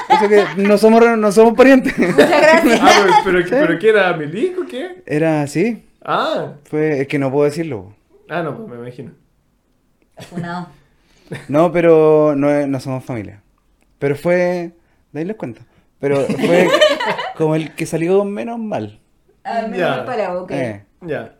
Eso 0.08 0.30
que 0.30 0.46
no 0.64 0.78
somos, 0.78 1.04
no 1.18 1.32
somos 1.34 1.56
parientes. 1.56 2.00
Muchas 2.00 2.30
gracias. 2.30 2.80
Ah, 2.82 3.22
pero, 3.26 3.40
pero, 3.44 3.68
pero 3.68 3.80
¿qué 3.80 3.90
era? 3.90 4.14
¿Milico 4.14 4.62
o 4.62 4.66
qué? 4.66 5.04
Era 5.06 5.42
así. 5.42 5.84
Ah. 6.06 6.54
Fue, 6.66 7.02
es 7.02 7.08
que 7.08 7.18
no 7.20 7.32
puedo 7.32 7.46
decirlo. 7.46 7.94
Ah, 8.30 8.44
no, 8.44 8.56
pues 8.56 8.70
me 8.70 8.76
imagino. 8.76 9.12
Funado. 10.30 10.68
No, 11.48 11.72
pero 11.72 12.36
no, 12.36 12.68
no 12.68 12.80
somos 12.80 13.04
familia. 13.04 13.42
Pero 14.00 14.16
fue. 14.16 14.72
De 15.12 15.20
ahí 15.20 15.26
les 15.26 15.36
cuento. 15.36 15.62
Pero 16.00 16.18
fue 16.26 16.68
como 17.38 17.56
el 17.56 17.74
que 17.74 17.86
salió 17.86 18.24
menos 18.24 18.60
mal. 18.60 19.00
Ah, 19.44 19.66
me 19.70 19.78
Ya. 19.78 19.98
voy 19.98 20.06
para 20.06 20.40
ok. 20.40 20.52
Eh, 20.52 20.84
Ya. 21.02 21.36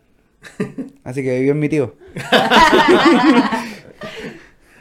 así 1.04 1.22
que 1.22 1.38
vivió 1.38 1.52
en 1.52 1.58
mi 1.60 1.68
tío. 1.68 1.94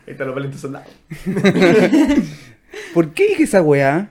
Ahí 0.08 0.12
están 0.12 0.28
los 0.28 0.36
valientes 0.36 0.62
soldados. 0.62 0.88
¿Por 2.94 3.14
qué 3.14 3.28
dije 3.30 3.44
esa 3.44 3.62
weá? 3.62 4.10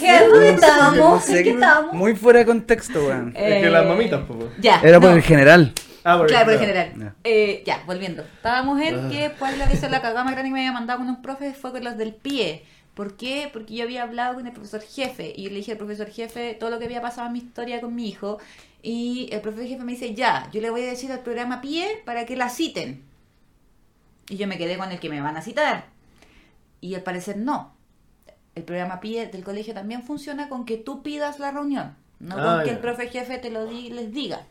¿Qué 0.00 0.26
dónde 0.28 0.50
estábamos? 0.50 0.96
No 0.98 1.20
sé, 1.20 1.38
¿En 1.38 1.44
qué 1.44 1.50
estábamos? 1.50 1.92
Muy 1.94 2.14
fuera 2.16 2.40
de 2.40 2.46
contexto, 2.46 3.06
weón. 3.06 3.28
Es 3.36 3.42
que 3.60 3.66
Eh, 3.66 3.70
las 3.70 3.86
mamitas, 3.86 4.22
pues. 4.26 4.38
Ya. 4.60 4.80
Era 4.82 5.00
por 5.00 5.10
no. 5.10 5.16
el 5.16 5.22
general. 5.22 5.72
Ah, 6.04 6.16
porque- 6.18 6.32
Claro, 6.32 6.44
por 6.46 6.54
el 6.54 6.60
general. 6.60 6.92
Ya. 6.98 7.14
Eh, 7.24 7.62
ya, 7.66 7.82
volviendo. 7.86 8.22
Estábamos 8.22 8.80
en 8.80 9.06
Ah. 9.06 9.08
que 9.10 9.30
pues 9.38 9.56
la 9.56 9.66
vez 9.66 9.80
la 9.82 10.02
cagada 10.02 10.22
más 10.24 10.32
grande 10.34 10.50
que 10.50 10.54
me 10.54 10.60
había 10.60 10.72
mandado 10.72 10.98
con 11.00 11.08
un 11.08 11.22
profe 11.22 11.54
fue 11.54 11.72
con 11.72 11.82
los 11.82 11.96
del 11.96 12.14
pie. 12.14 12.64
¿Por 12.94 13.16
qué? 13.16 13.48
Porque 13.52 13.74
yo 13.74 13.84
había 13.84 14.02
hablado 14.04 14.34
con 14.34 14.46
el 14.46 14.52
profesor 14.52 14.80
jefe 14.82 15.32
y 15.34 15.44
yo 15.44 15.48
le 15.50 15.56
dije 15.56 15.72
al 15.72 15.78
profesor 15.78 16.08
jefe 16.08 16.54
todo 16.54 16.70
lo 16.70 16.78
que 16.78 16.84
había 16.84 17.00
pasado 17.00 17.26
en 17.26 17.32
mi 17.32 17.38
historia 17.40 17.80
con 17.80 17.94
mi 17.94 18.06
hijo 18.08 18.38
y 18.82 19.28
el 19.32 19.40
profesor 19.40 19.66
jefe 19.66 19.82
me 19.82 19.92
dice, 19.92 20.14
ya, 20.14 20.48
yo 20.52 20.60
le 20.60 20.70
voy 20.70 20.82
a 20.82 20.86
decir 20.86 21.10
al 21.10 21.20
programa 21.20 21.60
pie 21.60 22.02
para 22.04 22.24
que 22.26 22.36
la 22.36 22.50
citen. 22.50 23.02
Y 24.28 24.36
yo 24.36 24.46
me 24.46 24.58
quedé 24.58 24.76
con 24.76 24.92
el 24.92 25.00
que 25.00 25.08
me 25.08 25.20
van 25.20 25.36
a 25.36 25.42
citar. 25.42 25.86
Y 26.80 26.94
al 26.94 27.02
parecer 27.02 27.36
no. 27.36 27.73
El 28.54 28.62
programa 28.64 29.00
PIE 29.00 29.26
del 29.26 29.42
colegio 29.44 29.74
también 29.74 30.02
funciona 30.02 30.48
con 30.48 30.64
que 30.64 30.76
tú 30.76 31.02
pidas 31.02 31.38
la 31.40 31.50
reunión, 31.50 31.96
no 32.20 32.36
con 32.36 32.44
Ah, 32.46 32.60
que 32.64 32.70
el 32.70 32.78
profe 32.78 33.08
jefe 33.08 33.38
te 33.38 33.50
lo 33.50 33.66
di- 33.66 33.90
les 33.90 34.12
diga. 34.12 34.42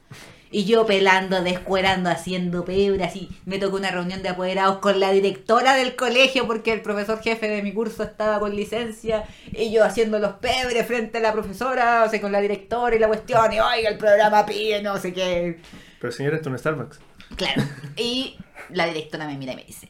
Y 0.51 0.65
yo 0.65 0.85
pelando, 0.85 1.41
descuerando, 1.41 2.11
haciendo 2.11 2.63
pebre, 2.63 3.03
así. 3.05 3.27
Me 3.45 3.57
tocó 3.57 3.77
una 3.77 3.89
reunión 3.89 4.21
de 4.21 4.29
apoderados 4.29 4.77
con 4.79 4.99
la 4.99 5.11
directora 5.11 5.73
del 5.75 5.95
colegio 5.95 6.45
porque 6.45 6.71
el 6.73 6.81
profesor 6.83 7.21
jefe 7.23 7.47
de 7.49 7.63
mi 7.63 7.73
curso 7.73 8.03
estaba 8.03 8.39
con 8.39 8.55
licencia 8.55 9.23
y 9.51 9.71
yo 9.71 9.83
haciendo 9.83 10.19
los 10.19 10.33
pebres 10.33 10.85
frente 10.85 11.17
a 11.17 11.21
la 11.21 11.33
profesora, 11.33 12.03
o 12.05 12.09
sea, 12.09 12.21
con 12.21 12.31
la 12.31 12.39
directora 12.39 12.95
y 12.95 12.99
la 12.99 13.07
cuestión, 13.07 13.51
y 13.51 13.59
oiga, 13.59 13.89
el 13.89 13.97
programa 13.97 14.45
PIE, 14.45 14.83
no 14.83 14.95
sé 14.99 15.11
qué. 15.11 15.59
Pero 15.99 16.13
señora, 16.13 16.35
esto 16.35 16.49
no 16.51 16.55
es 16.57 16.61
Starbucks. 16.61 16.99
Claro. 17.35 17.63
Y 17.97 18.37
la 18.69 18.85
directora 18.85 19.25
me 19.25 19.37
mira 19.37 19.53
y 19.53 19.55
me 19.55 19.63
dice, 19.63 19.89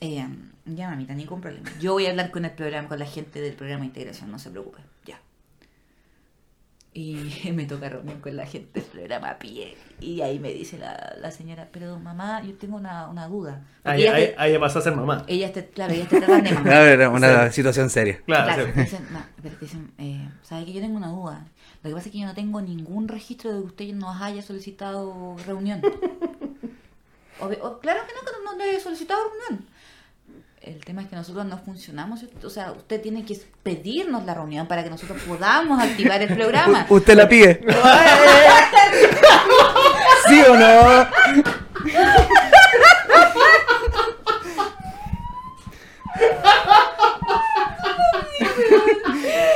eh, 0.00 0.26
ya 0.64 0.88
mamita, 0.90 1.14
ningún 1.14 1.40
problema. 1.40 1.68
Yo 1.80 1.92
voy 1.94 2.06
a 2.06 2.10
hablar 2.10 2.30
con 2.30 2.44
el 2.44 2.52
programa, 2.52 2.88
con 2.88 2.98
la 2.98 3.06
gente 3.06 3.40
del 3.40 3.54
programa 3.54 3.80
de 3.82 3.86
integración, 3.86 4.30
no 4.30 4.38
se 4.38 4.50
preocupe. 4.50 4.78
Ya. 5.04 5.20
Y 6.92 7.50
me 7.54 7.66
toca 7.66 7.88
reunión 7.88 8.20
con 8.20 8.34
la 8.36 8.46
gente 8.46 8.80
del 8.80 8.88
programa 8.90 9.38
PIE. 9.38 9.76
Y 10.00 10.22
ahí 10.22 10.38
me 10.38 10.52
dice 10.52 10.76
la, 10.78 11.14
la 11.20 11.30
señora, 11.30 11.68
pero 11.72 11.98
mamá, 11.98 12.42
yo 12.42 12.54
tengo 12.54 12.76
una, 12.76 13.08
una 13.08 13.26
duda. 13.28 13.64
Ahí, 13.84 14.02
ella, 14.02 14.14
ahí, 14.14 14.26
te- 14.26 14.34
ahí 14.38 14.58
pasó 14.58 14.80
a 14.80 14.82
ser 14.82 14.94
mamá. 14.96 15.24
ella 15.28 15.46
está, 15.46 15.64
claro, 15.66 15.92
ella 15.94 16.02
está 16.04 16.18
tratando 16.18 16.48
de 16.48 16.54
mamá. 16.56 16.80
Era 16.80 17.08
una 17.10 17.52
situación 17.52 17.90
seria. 17.90 18.20
Claro, 18.24 18.54
Claro, 18.54 18.72
sí. 18.74 18.80
dicen, 18.80 19.06
no, 19.12 19.22
pero 19.42 19.54
te 19.56 19.64
dicen, 19.66 19.92
eh, 19.98 20.28
¿sabe 20.42 20.64
que 20.64 20.72
yo 20.72 20.80
tengo 20.80 20.96
una 20.96 21.08
duda? 21.08 21.46
Lo 21.82 21.90
que 21.90 21.94
pasa 21.94 22.06
es 22.08 22.12
que 22.12 22.18
yo 22.18 22.26
no 22.26 22.34
tengo 22.34 22.60
ningún 22.60 23.08
registro 23.08 23.52
de 23.52 23.60
que 23.60 23.66
usted 23.66 23.94
nos 23.94 24.20
haya 24.20 24.42
solicitado 24.42 25.36
reunión. 25.46 25.80
O- 27.42 27.48
claro 27.80 28.00
que 28.06 28.12
no, 28.12 28.20
que 28.20 28.44
no, 28.44 28.52
no 28.52 28.58
le 28.58 28.76
he 28.76 28.80
solicitado 28.80 29.18
reunión. 29.24 29.66
El 30.60 30.84
tema 30.84 31.00
es 31.02 31.08
que 31.08 31.16
nosotros 31.16 31.46
no 31.46 31.56
funcionamos, 31.58 32.20
o 32.44 32.50
sea, 32.50 32.72
usted 32.72 33.00
tiene 33.00 33.24
que 33.24 33.40
pedirnos 33.62 34.24
la 34.26 34.34
reunión 34.34 34.66
para 34.66 34.84
que 34.84 34.90
nosotros 34.90 35.22
podamos 35.26 35.82
activar 35.82 36.20
el 36.20 36.34
programa. 36.34 36.84
U- 36.90 36.96
¿Usted 36.96 37.14
la 37.16 37.26
pide? 37.28 37.62
¿Sí 40.28 40.42
o 40.46 40.54
no? 40.56 41.06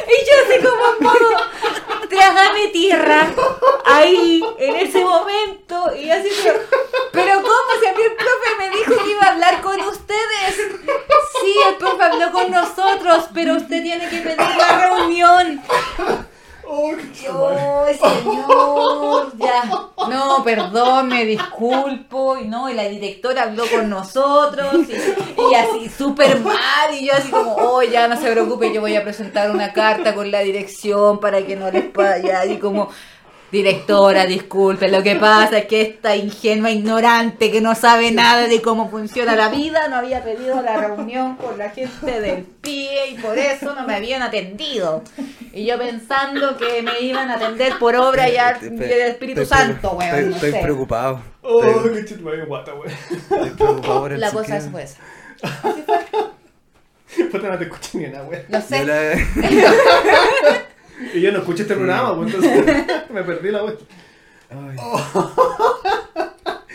Y 0.06 0.16
yo 0.26 0.34
así 0.44 0.56
como 0.62 0.84
en 0.96 1.02
modo, 1.04 1.30
trágame 2.08 2.68
tierra, 2.72 3.26
ahí, 3.84 4.42
en 4.58 4.76
ese 4.76 5.04
momento, 5.04 5.94
y 5.96 6.10
así, 6.10 6.28
pero, 6.42 6.58
pero 7.12 7.34
¿cómo? 7.42 7.70
Si 7.80 7.86
a 7.86 7.92
mí 7.92 8.02
el 8.02 8.14
profe 8.14 8.56
me 8.58 8.70
dijo 8.76 8.94
que 9.04 9.10
iba 9.10 9.22
a 9.26 9.30
hablar 9.32 9.60
con 9.62 9.78
ustedes. 9.80 10.56
Sí, 11.40 11.54
el 11.68 11.74
profe 11.76 12.02
habló 12.04 12.32
con 12.32 12.50
nosotros, 12.50 13.28
pero 13.34 13.54
usted 13.56 13.82
tiene 13.82 14.08
que 14.08 14.18
pedir 14.20 14.38
la 14.38 14.86
reunión. 14.88 15.60
¡Ay, 16.66 17.98
señor! 17.98 19.32
Ya. 19.36 19.64
No, 20.08 20.42
perdón, 20.44 21.12
disculpo. 21.24 22.38
Y 22.38 22.46
no, 22.46 22.70
y 22.70 22.74
la 22.74 22.84
directora 22.84 23.44
habló 23.44 23.64
con 23.66 23.88
nosotros. 23.88 24.74
Y, 24.88 24.92
y 24.92 25.54
así, 25.54 25.88
súper 25.88 26.40
mal. 26.40 26.92
Y 26.92 27.06
yo 27.06 27.14
así 27.14 27.30
como, 27.30 27.54
oh, 27.56 27.82
ya 27.82 28.08
no 28.08 28.16
se 28.16 28.30
preocupe, 28.30 28.72
yo 28.72 28.80
voy 28.80 28.96
a 28.96 29.02
presentar 29.02 29.50
una 29.50 29.72
carta 29.72 30.14
con 30.14 30.30
la 30.30 30.40
dirección 30.40 31.20
para 31.20 31.44
que 31.44 31.56
no 31.56 31.70
les 31.70 31.92
vaya. 31.92 32.44
Y 32.46 32.58
como, 32.58 32.88
Directora, 33.54 34.26
disculpe, 34.38 34.88
lo 34.88 35.02
que 35.04 35.14
pasa 35.14 35.58
es 35.58 35.66
que 35.66 35.80
esta 35.82 36.16
ingenua 36.16 36.70
ignorante 36.72 37.52
que 37.52 37.60
no 37.60 37.76
sabe 37.76 38.10
nada 38.10 38.48
de 38.48 38.60
cómo 38.60 38.90
funciona 38.90 39.36
la 39.36 39.48
vida 39.48 39.86
no 39.86 39.94
había 39.96 40.24
pedido 40.24 40.60
la 40.60 40.76
reunión 40.76 41.36
con 41.36 41.56
la 41.56 41.70
gente 41.70 42.20
del 42.20 42.42
PIE 42.42 43.10
y 43.12 43.14
por 43.18 43.38
eso 43.38 43.74
no 43.76 43.86
me 43.86 43.94
habían 43.94 44.22
atendido. 44.22 45.04
Y 45.52 45.64
yo 45.66 45.78
pensando 45.78 46.56
que 46.56 46.82
me 46.82 47.00
iban 47.00 47.30
a 47.30 47.34
atender 47.36 47.78
por 47.78 47.94
obra 47.94 48.28
ya 48.28 48.58
Te- 48.58 48.70
del 48.70 49.00
Espíritu 49.12 49.42
estoy 49.42 49.56
Santo, 49.58 49.92
weón. 49.92 50.02
Estoy, 50.10 50.24
no 50.30 50.34
estoy 50.34 50.50
sé. 50.50 50.58
preocupado. 50.60 51.22
Oh, 51.42 51.62
Estoy, 51.62 52.04
qué 52.04 52.44
guata, 52.46 52.74
wey. 52.74 52.92
estoy 53.12 53.50
preocupado 53.50 54.00
por 54.00 54.12
el 54.12 54.20
La 54.20 54.32
cosa 54.32 54.60
fue 54.62 54.82
esa. 54.82 54.98
Puta, 57.30 57.48
no 57.48 57.58
te 57.58 57.64
escuché 57.64 57.98
ni 57.98 58.06
nada, 58.08 58.24
wey. 58.24 58.40
Lo 58.48 58.58
Yo 58.58 58.66
sé. 58.66 59.26
Y 61.12 61.20
yo 61.20 61.32
no 61.32 61.38
escuché 61.38 61.62
este 61.62 61.74
programa, 61.74 62.14
pues 62.16 62.34
entonces 62.34 62.86
me 63.10 63.22
perdí 63.22 63.50
la 63.50 63.64
wey. 63.64 63.74
Ay. 64.50 64.76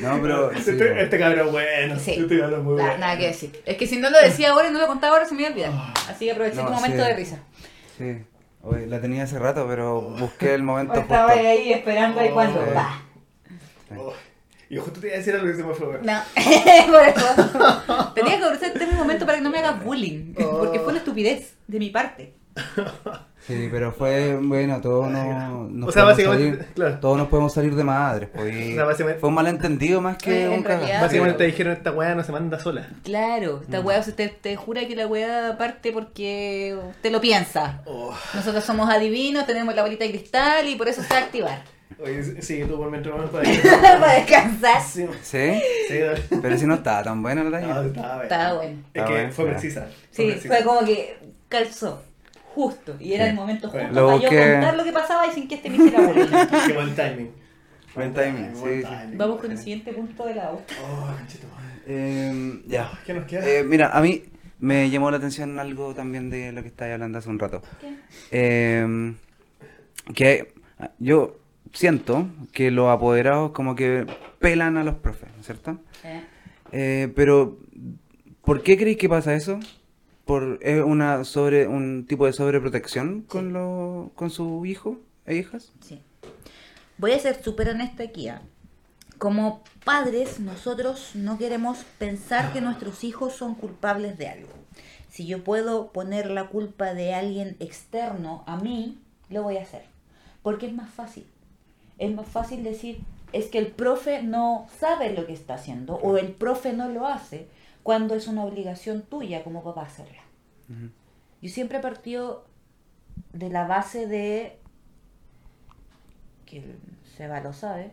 No, 0.02 0.22
pero. 0.22 0.52
sí, 0.54 0.70
este, 0.72 0.86
po. 0.86 1.00
este 1.00 1.20
cabrón 1.20 1.48
es 1.48 1.52
bueno. 1.52 2.00
Sí. 2.00 2.12
Este 2.20 2.40
cabrón 2.40 2.60
es 2.60 2.66
muy 2.66 2.74
bueno. 2.74 2.98
nada 2.98 3.18
que 3.18 3.28
decir. 3.28 3.62
Es 3.66 3.78
que 3.78 3.88
si 3.88 3.98
no 3.98 4.10
lo 4.10 4.20
decía 4.20 4.52
ahora 4.52 4.70
y 4.70 4.72
no 4.72 4.80
lo 4.80 4.88
contaba 4.88 5.14
ahora 5.18 5.28
se 5.28 5.36
me 5.36 5.42
iba 5.42 5.50
a 5.50 5.52
olvidar. 5.54 5.72
Así 6.10 6.26
que 6.26 6.32
aproveché 6.32 6.56
No, 6.58 6.68
tu 6.68 6.74
momento 6.74 6.98
sí. 7.04 7.04
de 7.10 7.16
risa. 7.16 7.40
Sí. 7.98 8.18
Oye, 8.62 8.88
la 8.88 9.00
tenía 9.02 9.24
hace 9.24 9.40
rato, 9.40 9.66
pero 9.68 10.02
busqué 10.02 10.54
el 10.54 10.64
momento 10.64 10.94
Estaba 11.00 11.32
justo. 11.34 11.48
ahí 11.48 11.74
esperando 11.74 12.20
ahí 12.20 12.30
cuando. 12.30 12.60
Oh. 12.62 12.74
pa. 12.74 13.02
Oh, 13.98 14.14
Y 14.70 14.78
justo 14.78 15.00
te 15.00 15.08
iba 15.08 15.16
a 15.16 15.20
decir 15.20 15.34
algo 15.36 15.48
que 15.48 15.56
se 15.56 15.64
me 15.64 15.74
fue. 15.74 16.00
No, 16.02 16.22
por 16.92 17.02
eso. 17.04 18.12
Tenía 18.16 18.38
que 18.38 18.44
aprovechar 18.44 18.72
este 18.78 18.86
momento 18.96 19.26
para 19.26 19.38
que 19.38 19.44
no 19.44 19.50
me 19.50 19.60
hagas 19.60 19.84
bullying. 19.84 20.34
Porque 20.34 20.80
fue 20.80 20.90
una 20.90 21.00
estupidez 21.00 21.56
de 21.68 21.80
mi 21.80 21.90
parte. 21.90 22.34
Sí, 23.50 23.68
pero 23.72 23.92
fue, 23.92 24.36
bueno, 24.42 24.80
todos 24.80 25.10
nos, 25.12 25.70
nos 25.72 25.90
O 25.90 25.92
sea, 25.92 26.04
podemos 26.04 26.18
básicamente, 26.26 26.58
salir- 26.64 26.74
claro. 26.76 27.00
todos 27.00 27.18
nos 27.18 27.28
podemos 27.28 27.54
salir 27.54 27.76
de 27.76 27.84
madres. 27.84 28.30
Pues, 28.34 28.72
O 28.72 28.76
sea, 28.76 28.86
básicamente- 28.86 29.20
fue 29.20 29.30
un 29.30 29.36
malentendido 29.36 30.00
más 30.02 30.18
que 30.18 30.48
un 30.50 30.64
realidad. 30.64 31.02
Básicamente 31.02 31.38
te 31.40 31.44
dijeron 31.46 31.74
esta 31.74 31.92
weá 31.92 32.16
no 32.16 32.24
se 32.24 32.32
manda 32.32 32.60
sola. 32.60 32.88
Claro, 33.04 33.60
esta 33.64 33.82
weá, 33.82 34.00
usted 34.00 34.32
te 34.42 34.56
jura 34.56 34.88
que 34.88 34.96
la 34.96 35.08
weá 35.08 35.56
parte 35.58 35.92
porque 35.92 36.78
usted 36.90 37.12
lo 37.12 37.20
piensa. 37.20 37.82
Oh. 37.86 38.16
Nosotros 38.34 38.64
somos 38.64 38.90
adivinos, 38.90 39.46
tenemos 39.46 39.74
la 39.76 39.82
bolita 39.82 40.04
de 40.06 40.12
cristal 40.12 40.68
y 40.70 40.76
por 40.76 40.88
eso 40.88 41.02
se 41.02 41.10
va 41.14 41.20
a 41.20 41.24
activar. 41.24 41.64
Oye, 42.02 42.42
sí, 42.42 42.64
tú 42.70 42.78
por 42.78 42.90
mientras 42.92 43.14
vamos 43.16 43.30
para 43.32 43.50
ahí. 43.50 43.60
para 44.00 44.14
descansar. 44.14 44.82
Sí, 44.84 45.06
¿Sí? 45.24 45.62
sí, 45.90 45.98
dale. 45.98 46.22
Pero 46.42 46.58
si 46.58 46.66
no 46.66 46.76
estaba 46.76 47.04
tan 47.04 47.22
buena 47.22 47.44
la 47.44 47.60
No, 47.60 47.68
talla. 47.68 47.86
estaba 47.88 48.14
bueno. 48.16 48.24
Estaba 48.24 48.54
bueno. 48.54 48.78
Es 48.94 49.04
que 49.04 49.30
fue 49.32 49.46
precisa. 49.48 49.88
Sí, 50.12 50.28
precisa. 50.28 50.48
fue 50.56 50.64
como 50.64 50.86
que 50.86 51.18
calzó. 51.50 52.04
Justo. 52.60 52.98
Y 53.00 53.14
era 53.14 53.24
Sí. 53.26 53.30
el 53.30 53.36
momento 53.38 53.70
justo 53.70 53.88
Lo 53.88 54.08
para 54.08 54.18
busqué- 54.18 54.46
yo 54.46 54.52
contar 54.54 54.76
lo 54.76 54.84
que 54.84 54.92
pasaba 54.92 55.28
y 55.28 55.32
sin 55.32 55.48
que 55.48 55.56
este 55.56 55.70
me 55.70 55.78
hiciera 55.78 56.02
bullying. 56.06 56.26
Qué 56.68 56.74
buen 56.74 56.96
timing. 56.96 57.32
Buen 57.96 58.14
timing, 58.14 58.52
sí, 58.56 58.62
sí. 58.82 58.84
timing. 58.84 59.18
Vamos 59.18 59.40
con 59.42 59.52
el 59.52 59.58
siguiente 59.58 59.94
punto 59.94 60.26
de 60.26 60.36
la 60.36 60.52
otra. 60.52 60.76
Oh. 60.84 61.10
Eh, 61.88 62.62
ya. 62.68 62.92
¿Qué 63.06 63.14
nos 63.14 63.26
queda? 63.26 63.48
Eh, 63.48 63.64
mira, 63.64 63.90
a 63.90 64.02
mí 64.02 64.24
me 64.60 64.90
llamó 64.90 65.10
la 65.10 65.18
atención 65.18 65.58
algo 65.58 65.94
también 65.96 66.30
de 66.30 66.52
lo 66.52 66.62
que 66.62 66.68
estáis 66.68 66.94
hablando 66.94 67.18
hace 67.18 67.30
un 67.30 67.40
rato. 67.40 67.62
¿Qué? 67.80 67.96
Eh, 68.32 69.14
que 70.14 70.54
yo 71.00 71.38
siento 71.74 72.28
que 72.52 72.72
los 72.72 72.90
apoderados 72.90 73.52
como 73.52 73.76
que 73.76 74.06
pelan 74.40 74.78
a 74.78 74.84
los 74.84 74.96
profes, 74.96 75.30
¿cierto? 75.42 75.80
Eh, 76.04 76.22
Eh, 76.72 77.12
pero, 77.16 77.58
¿por 78.44 78.62
qué 78.62 78.78
creéis 78.78 78.98
que 78.98 79.10
pasa 79.10 79.34
eso? 79.34 79.60
¿Por, 80.30 80.60
¿Es 80.62 80.84
una 80.84 81.24
sobre, 81.24 81.68
un 81.68 82.06
tipo 82.06 82.28
de 82.28 82.34
sobreprotección 82.34 83.24
con, 83.24 83.52
lo, 83.52 84.12
con 84.14 84.30
su 84.30 84.64
hijo 84.64 85.00
e 85.26 85.38
hijas? 85.38 85.72
Sí. 85.82 86.04
Voy 87.00 87.14
a 87.14 87.20
ser 87.20 87.42
súper 87.44 87.70
honesta 87.70 88.04
aquí. 88.04 88.28
¿ah? 88.28 88.40
Como 89.18 89.64
padres, 89.84 90.40
nosotros 90.40 91.16
no 91.16 91.40
queremos 91.40 91.80
pensar 91.98 92.54
que 92.54 92.62
nuestros 92.62 93.04
hijos 93.04 93.34
son 93.34 93.56
culpables 93.56 94.20
de 94.20 94.28
algo. 94.28 94.54
Si 95.10 95.26
yo 95.26 95.44
puedo 95.44 95.92
poner 95.92 96.30
la 96.30 96.46
culpa 96.50 96.94
de 96.94 97.16
alguien 97.16 97.58
externo 97.60 98.44
a 98.46 98.58
mí, 98.58 99.00
lo 99.32 99.42
voy 99.42 99.58
a 99.58 99.64
hacer. 99.64 99.82
Porque 100.44 100.68
es 100.68 100.74
más 100.76 100.92
fácil. 100.92 101.26
Es 101.98 102.14
más 102.14 102.28
fácil 102.28 102.64
decir, 102.64 103.00
es 103.34 103.48
que 103.48 103.58
el 103.58 103.72
profe 103.72 104.22
no 104.22 104.68
sabe 104.80 105.12
lo 105.12 105.26
que 105.26 105.34
está 105.34 105.56
haciendo 105.56 105.96
o 105.96 106.18
el 106.18 106.34
profe 106.34 106.74
no 106.74 106.88
lo 106.88 107.08
hace 107.08 107.48
cuando 107.90 108.14
es 108.14 108.28
una 108.28 108.46
obligación 108.46 109.02
tuya 109.02 109.44
como 109.44 109.64
papá 109.64 109.82
hacerla. 109.82 110.22
Yo 111.42 111.50
siempre 111.50 111.80
he 111.80 111.82
partido 111.82 112.46
de 113.34 113.50
la 113.50 113.66
base 113.66 114.06
de 114.06 114.60
que 116.46 116.76
Seba 117.18 117.42
lo 117.42 117.52
sabe, 117.52 117.90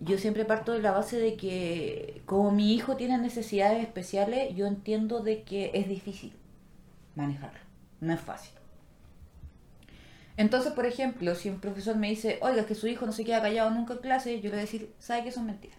yo 0.00 0.18
siempre 0.18 0.44
parto 0.44 0.72
de 0.72 0.82
la 0.82 0.90
base 0.90 1.20
de 1.20 1.36
que 1.36 2.22
como 2.26 2.50
mi 2.50 2.74
hijo 2.74 2.96
tiene 2.96 3.16
necesidades 3.16 3.80
especiales, 3.80 4.56
yo 4.56 4.66
entiendo 4.66 5.20
de 5.20 5.44
que 5.44 5.70
es 5.72 5.86
difícil 5.88 6.32
manejarlo, 7.14 7.60
no 8.00 8.12
es 8.12 8.20
fácil. 8.20 8.54
Entonces, 10.36 10.72
por 10.72 10.86
ejemplo, 10.86 11.36
si 11.36 11.48
un 11.48 11.60
profesor 11.60 11.94
me 11.94 12.08
dice, 12.08 12.40
oiga, 12.42 12.62
es 12.62 12.66
que 12.66 12.74
su 12.74 12.88
hijo 12.88 13.06
no 13.06 13.12
se 13.12 13.24
queda 13.24 13.40
callado 13.40 13.70
nunca 13.70 13.92
en 13.92 14.00
clase, 14.00 14.40
yo 14.40 14.46
le 14.46 14.56
voy 14.56 14.58
a 14.58 14.62
decir, 14.62 14.92
¿sabe 14.98 15.22
que 15.22 15.28
eso 15.28 15.38
es 15.38 15.46
mentira? 15.46 15.76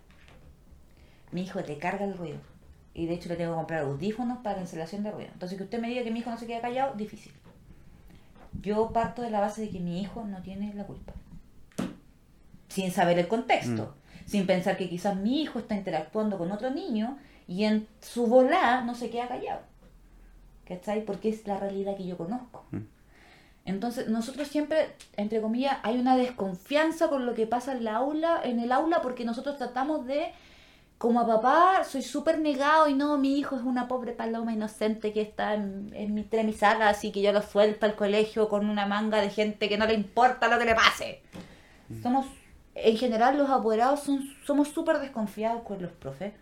Mi 1.34 1.41
hijo 1.41 1.62
te 1.62 1.78
carga 1.78 2.05
el 2.05 2.18
ruido. 2.18 2.51
Y 2.94 3.06
de 3.06 3.14
hecho 3.14 3.30
le 3.30 3.36
tengo 3.36 3.54
que 3.54 3.58
comprar 3.58 3.84
audífonos 3.84 4.39
para 4.39 4.58
cancelación 4.58 5.04
de 5.04 5.12
ruido. 5.12 5.30
Entonces, 5.34 5.58
que 5.58 5.64
usted 5.64 5.80
me 5.80 5.89
diga 5.89 6.04
que 6.04 6.12
mi 6.12 6.20
hijo 6.20 6.30
no 6.30 6.38
se 6.38 6.48
queda 6.48 6.62
callado, 6.62 6.96
difícil. 6.96 7.32
Yo 8.62 8.92
parto 8.92 9.22
de 9.22 9.30
la 9.30 9.39
base 9.39 9.62
de 9.62 9.70
que 9.70 9.80
mi 9.80 10.02
hijo 10.02 10.26
no 10.26 10.42
tiene 10.42 10.74
la 10.74 10.86
culpa. 10.86 11.14
Sin 12.68 12.92
saber 12.92 13.18
el 13.18 13.28
contexto. 13.28 13.96
Sin 14.26 14.46
pensar 14.46 14.78
que 14.78 14.89
quizás 14.89 15.16
mi 15.16 15.42
hijo 15.42 15.60
está 15.60 15.76
interactuando 15.76 16.38
con 16.38 16.52
otro 16.52 16.70
niño 16.70 17.18
y 17.48 17.64
en 17.66 17.88
su 18.02 18.28
volá 18.28 18.82
no 18.82 18.96
se 18.96 19.10
queda 19.10 19.28
callado. 19.28 19.62
¿Cachai? 20.66 21.06
Porque 21.06 21.30
es 21.30 21.48
la 21.48 21.60
realidad 21.60 21.98
que 21.98 22.06
yo 22.06 22.18
conozco. 22.18 22.66
Entonces, 23.66 24.08
nosotros 24.08 24.48
siempre, 24.48 24.96
entre 25.18 25.42
comillas, 25.42 25.78
hay 25.84 26.00
una 26.00 26.18
desconfianza 26.18 27.10
con 27.10 27.26
lo 27.26 27.34
que 27.36 27.46
pasa 27.46 27.74
en 27.74 27.84
la 27.84 27.96
aula, 27.96 28.42
en 28.44 28.60
el 28.60 28.72
aula, 28.72 29.02
porque 29.02 29.24
nosotros 29.24 29.58
tratamos 29.58 30.06
de, 30.08 30.32
como 31.02 31.20
a 31.20 31.26
papá, 31.26 31.84
soy 31.84 32.04
súper 32.04 32.38
negado 32.38 32.88
y 32.88 32.93
no, 32.93 33.18
mi 33.18 33.36
hijo 33.36 33.56
es 33.56 33.64
una 33.64 33.88
pobre 33.88 34.12
paloma 34.12 34.54
inocente 34.54 35.12
que 35.12 35.22
está 35.22 35.56
en, 35.56 35.91
en 35.95 36.14
mi, 36.14 36.22
entre 36.22 36.43
mis 36.43 36.62
alas, 36.62 36.95
así 36.95 37.12
que 37.12 37.24
yo 37.24 37.32
lo 37.32 37.41
suelto 37.41 37.88
al 37.88 37.95
colegio 37.95 38.47
con 38.47 38.70
una 38.70 38.86
manga 38.86 39.20
de 39.20 39.32
gente 39.32 39.68
que 39.68 39.80
no 39.80 39.88
le 39.88 39.95
importa 39.95 40.47
lo 40.47 40.60
que 40.60 40.66
le 40.66 40.76
pase. 40.76 41.24
Somos, 42.04 42.28
en 42.76 42.97
general, 42.97 43.36
los 43.36 43.49
apoderados 43.49 44.02
son, 44.02 44.30
somos 44.45 44.68
súper 44.68 44.99
desconfiados 44.99 45.64
con 45.64 45.82
los 45.82 45.91
profes. 45.91 46.34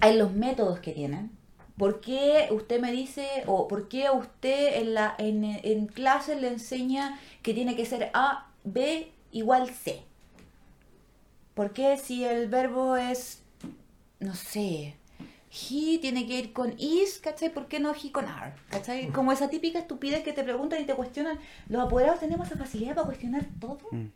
Hay 0.00 0.18
los 0.18 0.32
métodos 0.32 0.80
que 0.80 0.90
tienen. 0.90 1.30
¿Por 1.78 2.00
qué 2.00 2.48
usted 2.50 2.80
me 2.80 2.90
dice, 2.90 3.44
o 3.46 3.68
por 3.68 3.86
qué 3.86 4.10
usted 4.10 4.80
en, 4.80 4.92
la, 4.92 5.14
en, 5.18 5.44
en 5.44 5.86
clase 5.86 6.34
le 6.34 6.48
enseña 6.48 7.16
que 7.42 7.54
tiene 7.54 7.76
que 7.76 7.86
ser 7.86 8.10
A, 8.12 8.48
B 8.64 9.12
igual 9.30 9.70
C? 9.70 10.02
¿Por 11.54 11.72
qué 11.72 11.96
si 11.98 12.24
el 12.24 12.48
verbo 12.48 12.96
es, 12.96 13.42
no 14.20 14.34
sé, 14.34 14.96
he 15.50 15.98
tiene 15.98 16.26
que 16.26 16.38
ir 16.38 16.52
con 16.52 16.74
is, 16.78 17.18
¿cachai? 17.18 17.48
¿Por 17.52 17.68
qué 17.68 17.78
no 17.78 17.92
he 17.94 18.10
con 18.12 18.26
are? 18.26 18.54
¿Cachai? 18.70 19.08
Como 19.10 19.30
esa 19.30 19.48
típica 19.48 19.78
estupidez 19.78 20.24
que 20.24 20.32
te 20.32 20.42
preguntan 20.42 20.80
y 20.80 20.84
te 20.84 20.94
cuestionan. 20.94 21.38
Los 21.68 21.82
apoderados 21.86 22.20
tenemos 22.20 22.48
esa 22.48 22.58
facilidad 22.58 22.94
para 22.96 23.06
cuestionar 23.06 23.46
todo 23.60 23.78
Mm. 23.92 24.06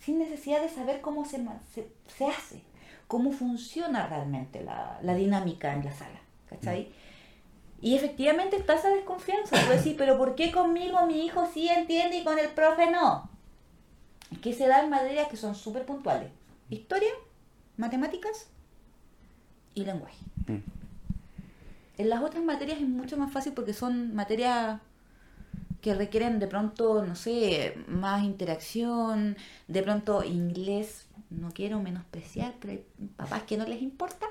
sin 0.00 0.18
necesidad 0.20 0.62
de 0.62 0.68
saber 0.68 1.00
cómo 1.00 1.24
se, 1.24 1.38
se, 1.74 1.88
se 2.06 2.26
hace, 2.26 2.62
cómo 3.08 3.32
funciona 3.32 4.06
realmente 4.06 4.62
la, 4.62 5.00
la 5.02 5.14
dinámica 5.14 5.72
en 5.72 5.84
la 5.84 5.92
sala, 5.92 6.20
¿cachai? 6.48 6.92
Y 7.80 7.96
efectivamente 7.96 8.56
está 8.56 8.74
esa 8.74 8.88
desconfianza. 8.90 9.56
Tú 9.60 9.70
decís, 9.72 9.94
pero 9.98 10.16
¿por 10.18 10.36
qué 10.36 10.52
conmigo 10.52 11.04
mi 11.06 11.24
hijo 11.24 11.48
sí 11.52 11.68
entiende 11.68 12.18
y 12.18 12.24
con 12.24 12.38
el 12.38 12.48
profe 12.48 12.90
no? 12.90 13.28
Que 14.42 14.52
se 14.52 14.66
dan 14.68 14.90
materias 14.90 15.28
que 15.28 15.36
son 15.36 15.54
súper 15.56 15.84
puntuales. 15.86 16.30
Historia, 16.70 17.10
matemáticas 17.76 18.48
y 19.74 19.84
lenguaje. 19.84 20.16
Mm. 20.46 20.58
En 21.98 22.08
las 22.10 22.22
otras 22.22 22.44
materias 22.44 22.80
es 22.80 22.88
mucho 22.88 23.16
más 23.16 23.32
fácil 23.32 23.52
porque 23.54 23.72
son 23.72 24.14
materias 24.14 24.80
que 25.80 25.94
requieren 25.94 26.38
de 26.38 26.46
pronto, 26.46 27.04
no 27.04 27.14
sé, 27.16 27.76
más 27.88 28.22
interacción, 28.24 29.36
de 29.68 29.82
pronto 29.82 30.24
inglés, 30.24 31.06
no 31.30 31.50
quiero 31.52 31.80
menospreciar, 31.80 32.54
pero 32.60 32.72
hay 32.72 32.84
papás 33.16 33.42
que 33.44 33.56
no 33.56 33.64
les 33.66 33.80
importa. 33.82 34.26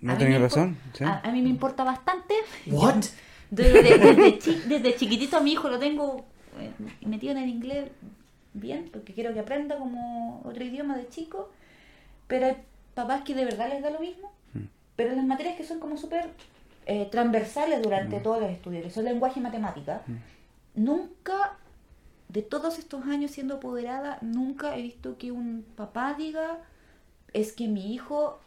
No 0.00 0.16
tenía 0.18 0.38
razón. 0.38 0.76
A, 1.00 1.20
a 1.28 1.32
mí 1.32 1.40
me 1.42 1.48
importa 1.48 1.82
bastante. 1.84 2.34
What? 2.66 3.04
Desde, 3.50 3.98
desde 3.98 4.38
chi- 4.38 4.62
desde 4.68 4.96
chiquitito 4.96 5.36
a 5.36 5.40
mi 5.40 5.52
hijo 5.52 5.68
lo 5.68 5.78
tengo 5.78 6.26
eh, 6.58 6.72
metido 7.06 7.32
en 7.32 7.38
el 7.38 7.48
inglés 7.48 7.90
bien, 8.54 8.88
porque 8.92 9.12
quiero 9.12 9.34
que 9.34 9.40
aprenda 9.40 9.76
como 9.76 10.40
otro 10.44 10.64
idioma 10.64 10.96
de 10.96 11.08
chico. 11.08 11.50
Pero 12.26 12.46
hay 12.46 12.56
papás 12.94 13.22
que 13.22 13.34
de 13.34 13.44
verdad 13.44 13.68
les 13.68 13.82
da 13.82 13.90
lo 13.90 14.00
mismo. 14.00 14.32
Mm. 14.54 14.64
Pero 14.96 15.10
en 15.10 15.16
las 15.16 15.26
materias 15.26 15.56
que 15.56 15.64
son 15.64 15.78
como 15.80 15.96
súper 15.96 16.30
eh, 16.86 17.08
transversales 17.10 17.82
durante 17.82 18.20
todos 18.20 18.40
los 18.40 18.50
estudios, 18.50 18.84
que 18.84 18.90
son 18.90 19.04
lenguaje 19.04 19.40
y 19.40 19.42
matemática, 19.42 20.02
Mm. 20.06 20.14
nunca 20.84 21.56
de 22.28 22.42
todos 22.42 22.78
estos 22.78 23.04
años 23.06 23.30
siendo 23.30 23.56
apoderada, 23.56 24.18
nunca 24.22 24.76
he 24.76 24.82
visto 24.82 25.16
que 25.18 25.30
un 25.30 25.64
papá 25.76 26.14
diga, 26.14 26.58
es 27.32 27.52
que 27.52 27.68
mi 27.68 27.92
hijo 27.94 28.38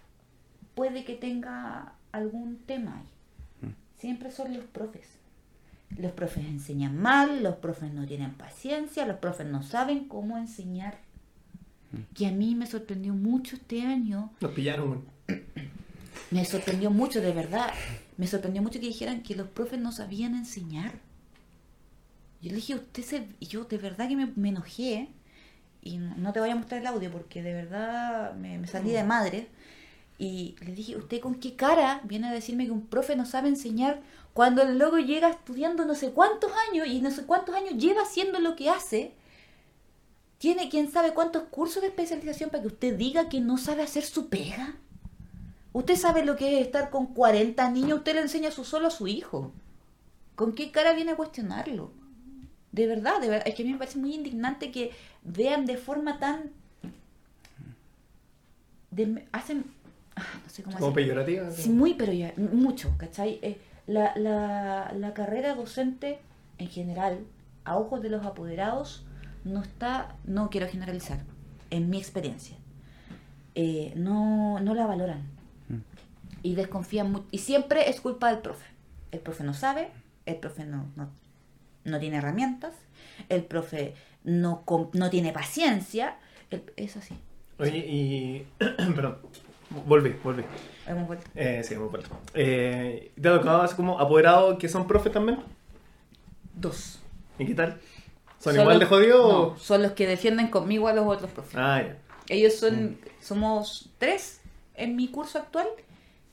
puede 0.76 1.06
que 1.06 1.16
tenga 1.16 1.94
algún 2.12 2.58
tema 2.66 3.00
ahí. 3.00 3.72
Siempre 3.98 4.30
son 4.30 4.54
los 4.54 4.66
profes. 4.66 5.08
Los 5.98 6.11
profes 6.11 6.45
enseñan 6.45 6.98
mal, 6.98 7.41
los 7.44 7.56
profes 7.56 7.91
no 7.91 8.06
tienen 8.06 8.34
paciencia, 8.34 9.06
los 9.06 9.18
profes 9.18 9.48
no 9.48 9.64
saben 9.64 10.07
cómo 10.07 10.38
enseñar. 10.38 10.99
Que 12.14 12.28
a 12.28 12.32
mí 12.32 12.53
me 12.53 12.68
sorprendió 12.68 13.14
mucho 13.14 13.56
este 13.56 13.82
año 13.82 14.32
Nos 14.41 14.52
pillaron. 14.52 15.06
me 16.32 16.45
sorprendió 16.45 16.91
mucho, 16.91 17.22
de 17.22 17.32
verdad. 17.32 17.72
Me 18.18 18.28
sorprendió 18.28 18.61
mucho 18.61 18.80
que 18.80 18.88
dijeran 18.88 19.24
que 19.24 19.36
los 19.36 19.48
profes 19.48 19.80
no 19.80 19.91
sabían 19.91 20.36
enseñar. 20.36 20.91
Yo 22.41 22.49
le 22.49 22.56
dije, 22.57 22.76
usted 22.76 23.03
se... 23.03 23.28
Yo 23.40 23.64
de 23.65 23.78
verdad 23.78 24.07
que 24.07 24.15
me, 24.15 24.28
me 24.36 24.49
enojé. 24.49 25.10
Y 25.82 25.98
no 25.98 26.15
no 26.18 26.34
te 26.34 26.40
voy 26.40 26.49
a 26.49 26.56
mostrar 26.56 26.82
el 26.82 26.88
audio 26.88 27.11
porque 27.11 27.41
de 27.41 27.53
verdad 27.53 28.36
me, 28.36 28.57
me 28.60 28.68
salí 28.68 28.91
de 28.91 29.03
madre. 29.03 29.48
Y 30.18 30.56
le 30.61 30.73
dije, 30.73 30.98
¿usted 30.98 31.19
con 31.19 31.35
qué 31.35 31.56
cara 31.56 32.02
viene 32.03 32.27
a 32.27 32.31
decirme 32.31 32.65
que 32.65 32.72
un 32.72 32.88
profe 32.88 33.15
no 33.15 33.26
sabe 33.26 33.49
enseñar 33.49 34.02
cuando 34.34 34.64
el 34.64 34.77
loco 34.77 34.98
llega 34.98 35.30
estudiando 35.30 35.85
no 35.85 35.95
sé 35.95 36.11
cuántos 36.11 36.52
años 36.69 36.88
y 36.88 37.02
no 37.02 37.11
sé 37.11 37.26
cuántos 37.26 37.56
años 37.56 37.76
lleva 37.77 38.02
haciendo 38.02 38.39
lo 38.39 38.56
que 38.56 38.69
hace? 38.69 39.14
Tiene 40.38 40.69
quién 40.69 40.91
sabe 40.91 41.14
cuántos 41.14 41.44
cursos 41.44 41.81
de 41.81 41.89
especialización 41.89 42.49
para 42.49 42.61
que 42.61 42.68
usted 42.68 42.98
diga 42.98 43.30
que 43.30 43.41
no 43.41 43.57
sabe 43.57 43.84
hacer 43.84 44.03
su 44.03 44.27
pega. 44.30 44.76
Usted 45.73 45.95
sabe 45.95 46.26
lo 46.26 46.35
que 46.35 46.60
es 46.60 46.65
estar 46.65 46.89
con 46.89 47.07
40 47.07 47.69
niños, 47.69 47.99
usted 47.99 48.15
le 48.15 48.22
enseña 48.22 48.52
su 48.52 48.64
solo 48.64 48.88
a 48.88 48.91
su 48.91 49.07
hijo. 49.07 49.52
¿Con 50.35 50.53
qué 50.53 50.72
cara 50.72 50.94
viene 50.94 51.11
a 51.11 51.15
cuestionarlo? 51.15 51.91
De 52.72 52.85
verdad, 52.85 53.19
de 53.19 53.30
verdad, 53.30 53.48
es 53.48 53.56
que 53.56 53.64
a 53.64 53.65
mí 53.65 53.72
me 53.72 53.80
parece 53.80 53.98
muy 53.98 54.14
indignante 54.14 54.72
que 54.72 54.91
vean 55.23 55.65
de 55.65 55.77
forma 55.77 56.19
tan... 56.19 56.52
hacen... 59.31 59.65
no 60.18 60.49
sé 60.49 60.64
cómo 60.64 60.77
Como 60.77 60.94
peyorativa. 60.94 61.49
Sí, 61.52 61.69
muy, 61.69 61.94
pero 61.94 62.11
ya, 62.14 62.34
mucho, 62.38 62.94
¿cachai? 62.98 63.39
Eh, 63.41 63.57
la, 63.88 64.14
la, 64.15 64.91
la 64.98 65.14
carrera 65.14 65.56
docente 65.56 66.19
en 66.57 66.68
general, 66.69 67.19
a 67.65 67.77
ojos 67.77 68.02
de 68.02 68.10
los 68.10 68.26
apoderados, 68.26 69.06
no 69.44 69.61
está, 69.61 70.15
no 70.26 70.49
quiero 70.49 70.68
generalizar, 70.68 71.19
en 71.69 71.89
mi 71.89 71.98
experiencia, 71.98 72.57
eh, 73.56 73.94
no, 73.95 74.60
no 74.60 74.73
la 74.73 74.85
valoran 74.88 75.22
y 76.44 76.56
desconfían 76.56 77.11
mucho. 77.11 77.26
Y 77.31 77.39
siempre 77.39 77.89
es 77.89 77.99
culpa 78.02 78.30
del 78.30 78.39
profe. 78.39 78.65
El 79.11 79.19
profe 79.19 79.44
no 79.44 79.53
sabe, 79.53 79.89
el 80.26 80.35
profe 80.38 80.65
no, 80.65 80.85
no, 80.95 81.10
no 81.84 81.99
tiene 81.99 82.18
herramientas, 82.18 82.73
el 83.30 83.44
profe 83.44 83.95
no, 84.23 84.64
no 84.94 85.10
tiene 85.10 85.31
paciencia, 85.34 86.18
el- 86.52 86.64
es 86.76 86.95
así. 86.98 87.15
Oye, 87.60 87.77
y. 87.80 88.48
Perdón. 88.60 89.18
Volví, 89.69 90.15
volví. 90.23 90.44
Hemos 90.88 91.07
vuelto. 91.07 91.26
Eh, 91.35 91.61
sí, 91.64 91.73
hemos 91.73 91.91
vuelto. 91.91 92.10
Eh, 92.34 93.11
¿Te 93.22 93.27
ha 93.27 93.38
tocado 93.38 93.61
así 93.61 93.76
como 93.76 93.99
apoderados 93.99 94.57
que 94.57 94.69
son 94.69 94.88
profes 94.88 95.11
también? 95.11 95.39
Dos. 96.56 96.99
¿Y 97.38 97.45
qué 97.45 97.53
tal? 97.53 97.80
¿Son 98.39 98.53
Son 98.53 98.61
igual 98.61 98.80
de 98.80 98.85
jodidos? 98.85 99.31
no, 99.31 99.41
o- 99.41 99.57
son 99.57 99.81
los 99.84 99.91
que 99.94 100.07
defienden 100.07 100.48
conmigo 100.48 100.88
a 100.88 100.94
los 100.94 101.06
otros 101.06 101.31
profes. 101.31 101.56
Ah, 101.56 101.81
ya. 101.81 101.98
Ellos 102.30 102.56
son, 102.56 102.98
somos 103.22 103.89
tres 103.98 104.41
en 104.76 104.95
mi 104.95 105.07
curso 105.10 105.38
actual, 105.39 105.68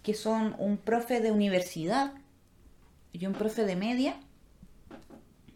que 0.02 0.14
son 0.14 0.54
un 0.58 0.76
profe 0.76 1.20
de 1.20 1.30
universidad 1.32 2.12
y 3.12 3.26
un 3.26 3.32
profe 3.32 3.64
de 3.64 3.76
media, 3.76 4.16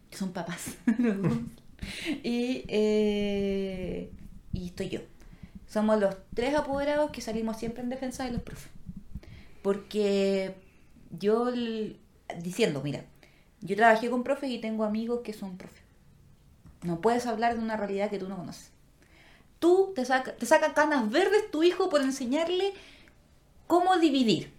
que 0.09 0.17
son 0.17 0.31
papás. 0.31 0.77
y, 2.23 2.65
eh, 2.67 4.11
y 4.53 4.65
estoy 4.67 4.89
yo. 4.89 4.99
Somos 5.69 5.97
los 5.99 6.15
tres 6.33 6.53
apoderados 6.55 7.11
que 7.11 7.21
salimos 7.21 7.57
siempre 7.57 7.81
en 7.81 7.89
defensa 7.89 8.25
de 8.25 8.31
los 8.31 8.41
profes. 8.41 8.69
Porque 9.61 10.55
yo, 11.11 11.49
diciendo, 12.41 12.81
mira, 12.83 13.05
yo 13.61 13.77
trabajé 13.77 14.09
con 14.09 14.23
profes 14.23 14.49
y 14.49 14.59
tengo 14.59 14.83
amigos 14.83 15.21
que 15.23 15.31
son 15.31 15.57
profes. 15.57 15.83
No 16.81 16.99
puedes 16.99 17.25
hablar 17.25 17.55
de 17.55 17.63
una 17.63 17.77
realidad 17.77 18.09
que 18.09 18.19
tú 18.19 18.27
no 18.27 18.35
conoces 18.35 18.71
tú 19.59 19.91
te 19.95 20.05
saca, 20.05 20.33
te 20.33 20.45
saca 20.45 20.73
canas 20.73 21.09
verdes 21.09 21.51
tu 21.51 21.63
hijo 21.63 21.89
por 21.89 22.01
enseñarle 22.01 22.73
cómo 23.67 23.97
dividir. 23.97 24.53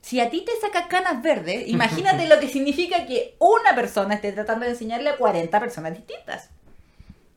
Si 0.00 0.20
a 0.20 0.30
ti 0.30 0.42
te 0.42 0.52
saca 0.60 0.88
canas 0.88 1.22
verdes, 1.22 1.68
imagínate 1.68 2.28
lo 2.28 2.38
que 2.38 2.48
significa 2.48 3.06
que 3.06 3.36
una 3.38 3.74
persona 3.74 4.14
esté 4.14 4.32
tratando 4.32 4.64
de 4.64 4.72
enseñarle 4.72 5.10
a 5.10 5.16
40 5.16 5.58
personas 5.58 5.94
distintas. 5.94 6.50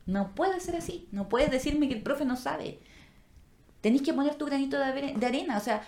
No 0.06 0.34
puede 0.34 0.60
ser 0.60 0.76
así. 0.76 1.08
No 1.12 1.28
puedes 1.28 1.50
decirme 1.50 1.88
que 1.88 1.94
el 1.94 2.02
profe 2.02 2.24
no 2.24 2.36
sabe. 2.36 2.80
Tenéis 3.80 4.02
que 4.02 4.14
poner 4.14 4.36
tu 4.36 4.46
granito 4.46 4.78
de, 4.78 5.26
arena. 5.26 5.56
O 5.56 5.60
sea, 5.60 5.86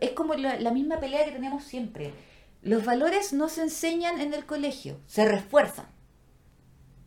es 0.00 0.10
como 0.12 0.34
la, 0.34 0.58
la 0.58 0.70
misma 0.70 0.98
pelea 0.98 1.24
que 1.24 1.32
tenemos 1.32 1.64
siempre. 1.64 2.12
Los 2.62 2.84
valores 2.84 3.32
no 3.34 3.48
se 3.48 3.62
enseñan 3.62 4.20
en 4.20 4.32
el 4.32 4.46
colegio, 4.46 4.98
se 5.06 5.26
refuerzan 5.26 5.86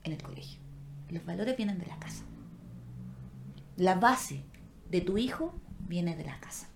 en 0.03 0.13
el 0.13 0.21
colegio. 0.21 0.59
Los 1.09 1.25
valores 1.25 1.57
vienen 1.57 1.79
de 1.79 1.88
la 1.88 1.97
casa. 1.97 2.23
La 3.75 3.95
base 3.95 4.43
de 4.89 5.01
tu 5.01 5.17
hijo 5.17 5.53
viene 5.88 6.15
de 6.15 6.25
la 6.25 6.39
casa. 6.39 6.67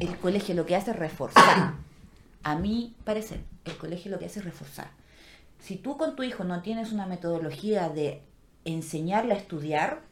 El 0.00 0.18
colegio 0.18 0.54
lo 0.54 0.66
que 0.66 0.74
hace 0.74 0.90
es 0.90 0.96
reforzar. 0.96 1.74
A 2.42 2.56
mi 2.56 2.96
parecer, 3.04 3.44
el 3.64 3.76
colegio 3.76 4.10
lo 4.10 4.18
que 4.18 4.26
hace 4.26 4.40
es 4.40 4.44
reforzar. 4.44 4.90
Si 5.60 5.76
tú 5.76 5.96
con 5.96 6.16
tu 6.16 6.24
hijo 6.24 6.42
no 6.42 6.60
tienes 6.62 6.90
una 6.90 7.06
metodología 7.06 7.88
de 7.88 8.22
enseñarle 8.64 9.34
a 9.34 9.38
estudiar, 9.38 10.02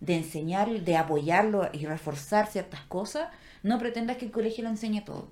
de 0.00 0.16
enseñarle, 0.16 0.80
de 0.80 0.96
apoyarlo 0.96 1.68
y 1.72 1.86
reforzar 1.86 2.46
ciertas 2.46 2.80
cosas, 2.82 3.30
no 3.62 3.78
pretendas 3.78 4.16
que 4.16 4.26
el 4.26 4.32
colegio 4.32 4.64
lo 4.64 4.70
enseñe 4.70 5.02
todo. 5.04 5.28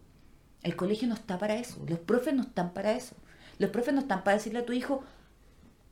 El 0.63 0.77
colegio 0.77 1.09
no 1.09 1.15
está 1.15 1.39
para 1.39 1.57
eso. 1.57 1.85
Los 1.87 1.99
profes 1.99 2.35
no 2.35 2.43
están 2.43 2.73
para 2.73 2.93
eso. 2.93 3.17
Los 3.59 3.71
profes 3.71 3.95
no 3.95 4.01
están 4.01 4.25
para 4.25 4.37
decirle 4.37 4.61
a 4.61 4.67
tu 4.67 4.73
hijo, 4.73 5.03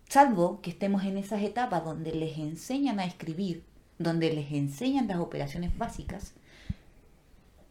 salvo 0.09 0.61
que 0.61 0.71
estemos 0.71 1.05
en 1.05 1.19
esas 1.19 1.43
etapas 1.43 1.85
donde 1.85 2.13
les 2.13 2.39
enseñan 2.39 2.99
a 2.99 3.05
escribir, 3.05 3.65
donde 3.99 4.33
les 4.33 4.51
enseñan 4.53 5.09
las 5.09 5.19
operaciones 5.19 5.77
básicas, 5.77 6.35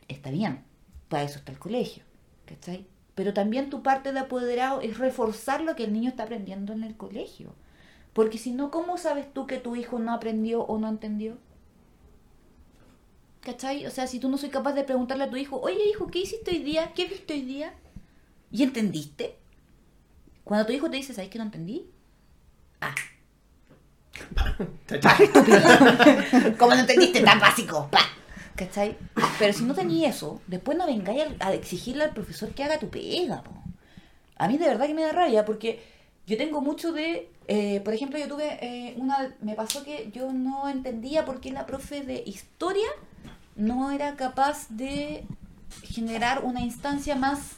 está 0.07 0.29
bien, 0.29 0.63
para 1.07 1.23
eso 1.23 1.39
está 1.39 1.51
el 1.51 1.59
colegio, 1.59 2.03
¿cachai? 2.45 2.85
Pero 3.15 3.33
también 3.33 3.69
tu 3.69 3.83
parte 3.83 4.13
de 4.13 4.19
apoderado 4.19 4.81
es 4.81 4.97
reforzar 4.97 5.61
lo 5.61 5.75
que 5.75 5.83
el 5.83 5.91
niño 5.91 6.09
está 6.09 6.23
aprendiendo 6.23 6.71
en 6.71 6.83
el 6.83 6.95
colegio. 6.95 7.53
Porque 8.13 8.37
si 8.37 8.51
no, 8.51 8.71
¿cómo 8.71 8.97
sabes 8.97 9.31
tú 9.33 9.47
que 9.47 9.57
tu 9.57 9.75
hijo 9.75 9.99
no 9.99 10.13
aprendió 10.13 10.63
o 10.63 10.77
no 10.77 10.89
entendió? 10.89 11.37
¿Cachai? 13.41 13.85
O 13.85 13.91
sea, 13.91 14.07
si 14.07 14.19
tú 14.19 14.29
no 14.29 14.37
soy 14.37 14.49
capaz 14.49 14.73
de 14.73 14.83
preguntarle 14.83 15.23
a 15.23 15.29
tu 15.29 15.37
hijo, 15.37 15.59
oye 15.61 15.89
hijo, 15.89 16.07
¿qué 16.07 16.19
hiciste 16.19 16.51
hoy 16.51 16.59
día? 16.59 16.91
¿Qué 16.93 17.05
viste 17.05 17.33
hoy 17.33 17.41
día? 17.41 17.73
¿Y 18.51 18.63
entendiste? 18.63 19.37
Cuando 20.43 20.65
tu 20.65 20.73
hijo 20.73 20.89
te 20.89 20.97
dice, 20.97 21.13
¿sabes 21.13 21.29
que 21.29 21.37
no 21.37 21.45
entendí? 21.45 21.89
Ah. 22.81 22.95
¿Cómo 26.57 26.73
no 26.73 26.79
entendiste 26.79 27.21
tan 27.21 27.39
básico? 27.39 27.87
Pa. 27.91 28.01
¿Cachai? 28.55 28.97
Pero 29.37 29.53
si 29.53 29.63
no 29.63 29.73
tenías 29.73 30.17
eso, 30.17 30.41
después 30.47 30.77
no 30.77 30.85
vengáis 30.85 31.23
a, 31.39 31.47
a 31.47 31.53
exigirle 31.53 32.03
al 32.03 32.13
profesor 32.13 32.49
que 32.49 32.63
haga 32.63 32.77
tu 32.77 32.89
pega. 32.89 33.41
po. 33.41 33.51
A 34.37 34.47
mí 34.49 34.57
de 34.57 34.67
verdad 34.67 34.87
que 34.87 34.93
me 34.93 35.03
da 35.03 35.13
rabia 35.13 35.45
porque 35.45 35.81
yo 36.29 36.37
tengo 36.37 36.61
mucho 36.61 36.91
de... 36.93 37.31
eh, 37.47 37.81
por 37.81 37.93
ejemplo, 37.93 38.19
yo 38.19 38.27
tuve 38.27 38.59
eh, 38.61 38.93
una... 38.97 39.35
Me 39.41 39.55
pasó 39.55 39.83
que 39.83 40.11
yo 40.13 40.31
no 40.31 40.69
entendía 40.69 41.25
por 41.25 41.41
qué 41.41 41.51
la 41.51 41.65
profe 41.65 42.01
de 42.01 42.21
historia 42.23 42.87
no 43.55 43.89
era 43.91 44.15
capaz 44.15 44.67
de 44.69 45.25
generar 45.83 46.43
una 46.45 46.61
instancia 46.61 47.15
más 47.15 47.57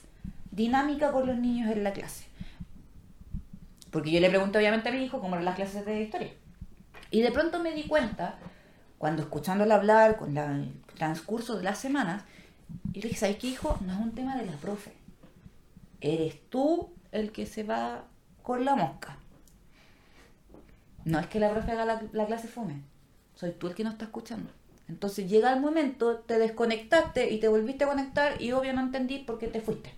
dinámica 0.51 1.11
con 1.11 1.27
los 1.27 1.37
niños 1.37 1.69
en 1.69 1.83
la 1.83 1.91
clase. 1.91 2.25
Porque 3.91 4.11
yo 4.11 4.21
le 4.21 4.29
pregunté 4.29 4.57
obviamente 4.57 4.87
a 4.87 4.93
mi 4.93 5.03
hijo 5.03 5.19
cómo 5.19 5.35
eran 5.35 5.45
las 5.45 5.55
clases 5.55 5.85
de 5.85 6.03
historia. 6.03 6.31
Y 7.11 7.21
de 7.21 7.31
pronto 7.31 7.59
me 7.59 7.73
di 7.73 7.83
cuenta, 7.83 8.39
cuando 8.97 9.21
escuchándole 9.21 9.73
hablar 9.73 10.15
con 10.15 10.33
la- 10.33 10.45
el 10.45 10.73
transcurso 10.95 11.57
de 11.57 11.63
las 11.63 11.77
semanas, 11.77 12.23
y 12.93 13.01
le 13.01 13.09
dije, 13.09 13.19
¿sabes 13.19 13.35
qué, 13.35 13.47
hijo? 13.47 13.77
No 13.85 13.91
es 13.91 13.99
un 13.99 14.13
tema 14.13 14.37
de 14.37 14.45
la 14.45 14.53
profe. 14.53 14.93
Eres 15.99 16.39
tú 16.49 16.89
el 17.11 17.33
que 17.33 17.45
se 17.45 17.63
va 17.63 18.05
con 18.43 18.65
la 18.65 18.75
mosca. 18.75 19.17
No 21.05 21.19
es 21.19 21.27
que 21.27 21.39
la 21.39 21.49
profe 21.49 21.71
haga 21.71 21.85
la, 21.85 22.01
la 22.11 22.25
clase 22.25 22.47
fome. 22.47 22.81
Soy 23.35 23.51
tú 23.51 23.67
el 23.67 23.75
que 23.75 23.83
no 23.83 23.89
está 23.89 24.05
escuchando. 24.05 24.49
Entonces 24.87 25.29
llega 25.29 25.51
el 25.53 25.59
momento, 25.59 26.17
te 26.19 26.37
desconectaste 26.37 27.31
y 27.31 27.39
te 27.39 27.47
volviste 27.47 27.85
a 27.85 27.87
conectar 27.87 28.41
y 28.41 28.51
obvio 28.51 28.73
no 28.73 28.81
entendí 28.81 29.19
por 29.19 29.39
qué 29.39 29.47
te 29.47 29.61
fuiste. 29.61 29.93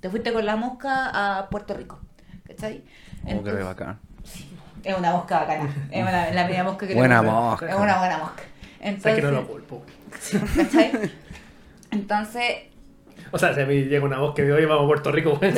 Te 0.00 0.10
fuiste 0.10 0.32
con 0.32 0.44
la 0.46 0.56
mosca 0.56 1.38
a 1.38 1.48
Puerto 1.48 1.74
Rico. 1.74 2.00
¿Cachai? 2.46 2.82
Oh, 3.24 3.28
Entonces- 3.28 3.64
bacán. 3.64 3.98
es 4.82 4.96
una 4.98 5.12
mosca 5.12 5.40
bacana. 5.40 5.88
Es 5.90 6.02
una- 6.02 6.30
la 6.32 6.44
primera 6.44 6.64
mosca 6.64 6.86
que 6.86 6.94
le 6.94 6.98
Buena 7.00 7.22
mosca. 7.22 7.68
Es 7.68 7.74
una 7.76 7.98
buena 7.98 8.18
mosca. 8.18 8.42
Entonces, 8.80 9.14
que 9.16 9.22
no 9.22 9.30
lo 9.32 9.46
culpo. 9.46 9.82
¿cachai? 10.56 11.12
Entonces, 11.90 12.56
O 13.30 13.38
sea, 13.38 13.54
si 13.54 13.60
a 13.60 13.66
mí 13.66 13.84
llega 13.84 14.04
una 14.04 14.18
voz 14.18 14.34
que 14.34 14.42
me 14.42 14.52
oye, 14.52 14.66
vamos 14.66 14.84
a 14.84 14.86
Puerto 14.86 15.12
Rico, 15.12 15.36
voy. 15.40 15.52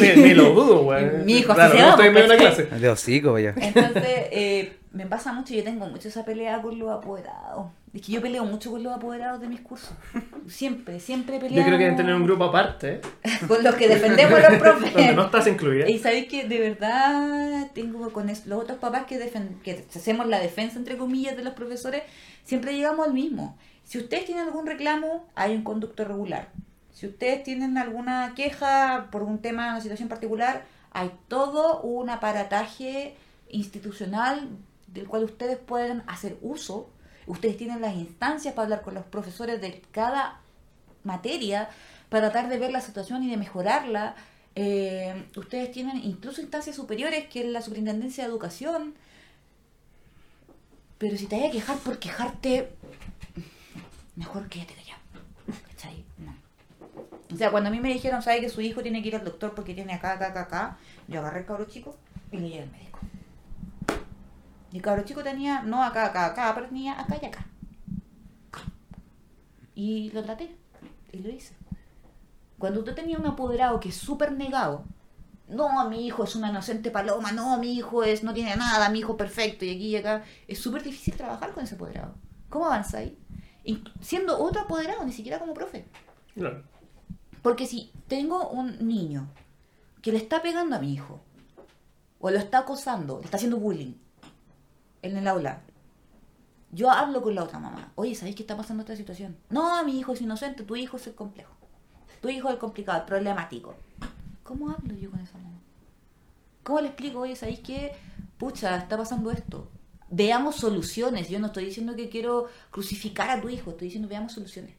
Ni, 0.00 0.22
ni 0.22 0.34
lo 0.34 0.50
dudo, 0.50 0.82
weón. 0.82 1.24
Mi 1.24 1.38
hijo, 1.38 1.54
claro, 1.54 1.74
así 1.74 1.78
se 1.78 1.82
no 1.82 1.90
llama, 1.90 1.90
estoy 1.90 2.06
en 2.06 2.14
medio 2.14 2.28
de 2.28 2.34
una 2.34 2.44
¿cachai? 2.44 2.66
clase. 2.66 2.80
De 2.80 2.88
hocico. 2.88 3.38
Entonces, 3.38 4.26
eh, 4.30 4.72
me 4.92 5.06
pasa 5.06 5.32
mucho, 5.32 5.54
yo 5.54 5.64
tengo 5.64 5.86
mucho 5.86 6.08
esa 6.08 6.24
pelea 6.24 6.60
con 6.60 6.78
los 6.78 6.90
apoderados. 6.90 7.66
Es 7.94 8.00
que 8.00 8.12
yo 8.12 8.22
peleo 8.22 8.44
mucho 8.44 8.70
con 8.70 8.82
los 8.82 8.92
apoderados 8.92 9.40
de 9.40 9.48
mis 9.48 9.60
cursos. 9.60 9.92
Siempre, 10.48 10.98
siempre 10.98 11.38
peleamos. 11.38 11.58
Yo 11.58 11.64
creo 11.64 11.78
que 11.78 11.84
deben 11.84 11.96
tener 11.96 12.14
un 12.14 12.24
grupo 12.24 12.44
aparte, 12.44 12.94
¿eh? 12.94 13.00
Con 13.48 13.62
los 13.62 13.74
que 13.74 13.86
defendemos 13.86 14.40
a 14.42 14.50
los 14.50 14.58
profes. 14.60 14.94
donde 14.94 15.14
no 15.14 15.24
estás 15.26 15.46
incluida. 15.46 15.88
Y 15.88 15.98
sabéis 15.98 16.26
que 16.26 16.48
de 16.48 16.58
verdad 16.58 17.70
tengo 17.74 18.10
con 18.10 18.26
los 18.26 18.58
otros 18.58 18.78
papás 18.78 19.04
que, 19.06 19.18
que 19.62 19.84
hacemos 19.94 20.26
la 20.26 20.40
defensa, 20.40 20.78
entre 20.78 20.96
comillas, 20.96 21.36
de 21.36 21.44
los 21.44 21.52
profesores, 21.52 22.02
siempre 22.44 22.74
llegamos 22.74 23.06
al 23.06 23.12
mismo. 23.12 23.58
Si 23.84 23.98
ustedes 23.98 24.24
tienen 24.24 24.44
algún 24.44 24.66
reclamo, 24.66 25.26
hay 25.34 25.54
un 25.54 25.62
conducto 25.62 26.04
regular. 26.04 26.48
Si 27.02 27.08
ustedes 27.08 27.42
tienen 27.42 27.78
alguna 27.78 28.32
queja 28.36 29.08
por 29.10 29.24
un 29.24 29.40
tema, 29.40 29.70
una 29.70 29.80
situación 29.80 30.08
particular, 30.08 30.64
hay 30.92 31.10
todo 31.26 31.80
un 31.80 32.08
aparataje 32.10 33.16
institucional 33.48 34.48
del 34.86 35.08
cual 35.08 35.24
ustedes 35.24 35.58
pueden 35.58 36.04
hacer 36.06 36.38
uso. 36.42 36.90
Ustedes 37.26 37.56
tienen 37.56 37.80
las 37.80 37.96
instancias 37.96 38.54
para 38.54 38.66
hablar 38.66 38.82
con 38.82 38.94
los 38.94 39.04
profesores 39.04 39.60
de 39.60 39.82
cada 39.90 40.38
materia 41.02 41.70
para 42.08 42.30
tratar 42.30 42.48
de 42.48 42.58
ver 42.60 42.70
la 42.70 42.80
situación 42.80 43.24
y 43.24 43.30
de 43.30 43.36
mejorarla. 43.36 44.14
Eh, 44.54 45.26
ustedes 45.34 45.72
tienen 45.72 45.96
incluso 46.04 46.40
instancias 46.40 46.76
superiores 46.76 47.26
que 47.26 47.40
es 47.40 47.46
la 47.46 47.62
Superintendencia 47.62 48.22
de 48.22 48.30
Educación. 48.30 48.94
Pero 50.98 51.16
si 51.16 51.26
te 51.26 51.34
hay 51.34 51.48
a 51.48 51.50
quejar 51.50 51.78
por 51.78 51.98
quejarte, 51.98 52.70
mejor 54.14 54.48
quédate 54.48 54.74
callado. 54.74 54.91
No. 57.32 57.34
O 57.34 57.38
sea, 57.38 57.50
cuando 57.50 57.68
a 57.68 57.72
mí 57.72 57.80
me 57.80 57.92
dijeron, 57.92 58.22
¿sabe 58.22 58.40
que 58.40 58.48
su 58.48 58.60
hijo 58.60 58.82
tiene 58.82 59.02
que 59.02 59.08
ir 59.08 59.16
al 59.16 59.24
doctor 59.24 59.54
porque 59.54 59.74
tiene 59.74 59.94
acá, 59.94 60.12
acá, 60.12 60.28
acá, 60.28 60.42
acá? 60.42 60.78
Yo 61.08 61.20
agarré 61.20 61.40
al 61.40 61.46
cabro 61.46 61.64
chico 61.64 61.96
y 62.30 62.36
le 62.36 62.48
llevé 62.48 62.62
al 62.64 62.70
médico. 62.70 62.98
Y 64.70 64.76
el 64.76 64.82
cabro 64.82 65.02
chico 65.02 65.22
tenía, 65.22 65.62
no 65.62 65.82
acá, 65.82 66.06
acá, 66.06 66.26
acá, 66.26 66.52
pero 66.54 66.68
tenía 66.68 67.00
acá 67.00 67.16
y 67.20 67.26
acá. 67.26 67.46
Y 69.74 70.10
lo 70.10 70.22
traté. 70.22 70.54
Y 71.12 71.18
lo 71.18 71.30
hice. 71.30 71.54
Cuando 72.58 72.80
usted 72.80 72.94
tenía 72.94 73.18
un 73.18 73.26
apoderado 73.26 73.80
que 73.80 73.88
es 73.88 73.96
súper 73.96 74.32
negado, 74.32 74.84
no, 75.48 75.88
mi 75.88 76.06
hijo 76.06 76.24
es 76.24 76.36
una 76.36 76.50
inocente 76.50 76.90
paloma, 76.90 77.32
no, 77.32 77.58
mi 77.58 77.74
hijo 77.74 78.04
es 78.04 78.22
no 78.22 78.32
tiene 78.32 78.56
nada, 78.56 78.88
mi 78.88 79.00
hijo 79.00 79.16
perfecto, 79.16 79.64
y 79.64 79.70
aquí 79.70 79.88
y 79.88 79.96
acá, 79.96 80.22
es 80.48 80.58
súper 80.58 80.82
difícil 80.82 81.16
trabajar 81.16 81.52
con 81.52 81.64
ese 81.64 81.74
apoderado. 81.74 82.14
¿Cómo 82.48 82.66
avanzáis? 82.66 83.12
Siendo 84.00 84.38
otro 84.38 84.62
apoderado, 84.62 85.04
ni 85.04 85.12
siquiera 85.12 85.38
como 85.38 85.54
profe. 85.54 85.84
Claro. 86.34 86.62
Porque 87.42 87.66
si 87.66 87.92
tengo 88.08 88.48
un 88.48 88.86
niño 88.86 89.28
que 90.00 90.12
le 90.12 90.18
está 90.18 90.42
pegando 90.42 90.76
a 90.76 90.78
mi 90.78 90.92
hijo, 90.92 91.20
o 92.20 92.30
lo 92.30 92.38
está 92.38 92.58
acosando, 92.58 93.18
le 93.18 93.24
está 93.24 93.36
haciendo 93.36 93.58
bullying 93.58 93.94
en 95.02 95.16
el 95.16 95.26
aula, 95.26 95.62
yo 96.70 96.90
hablo 96.90 97.20
con 97.20 97.34
la 97.34 97.42
otra 97.42 97.58
mamá. 97.58 97.92
Oye, 97.96 98.14
¿sabéis 98.14 98.36
qué 98.36 98.42
está 98.42 98.56
pasando 98.56 98.82
esta 98.82 98.96
situación? 98.96 99.36
No, 99.50 99.84
mi 99.84 99.98
hijo 99.98 100.12
es 100.12 100.22
inocente, 100.22 100.62
tu 100.62 100.76
hijo 100.76 100.96
es 100.96 101.06
el 101.06 101.14
complejo. 101.14 101.52
Tu 102.20 102.28
hijo 102.30 102.48
es 102.48 102.54
el 102.54 102.60
complicado, 102.60 103.00
el 103.00 103.04
problemático. 103.04 103.74
¿Cómo 104.42 104.70
hablo 104.70 104.94
yo 104.94 105.10
con 105.10 105.20
esa 105.20 105.36
mamá? 105.38 105.60
¿Cómo 106.62 106.80
le 106.80 106.88
explico, 106.88 107.20
oye, 107.20 107.36
¿sabéis 107.36 107.60
qué? 107.60 107.92
Pucha, 108.38 108.76
está 108.76 108.96
pasando 108.96 109.30
esto. 109.30 109.68
Veamos 110.08 110.56
soluciones. 110.56 111.28
Yo 111.28 111.40
no 111.40 111.48
estoy 111.48 111.66
diciendo 111.66 111.96
que 111.96 112.08
quiero 112.08 112.48
crucificar 112.70 113.28
a 113.30 113.40
tu 113.40 113.48
hijo, 113.48 113.70
estoy 113.70 113.88
diciendo 113.88 114.08
veamos 114.08 114.32
soluciones. 114.32 114.74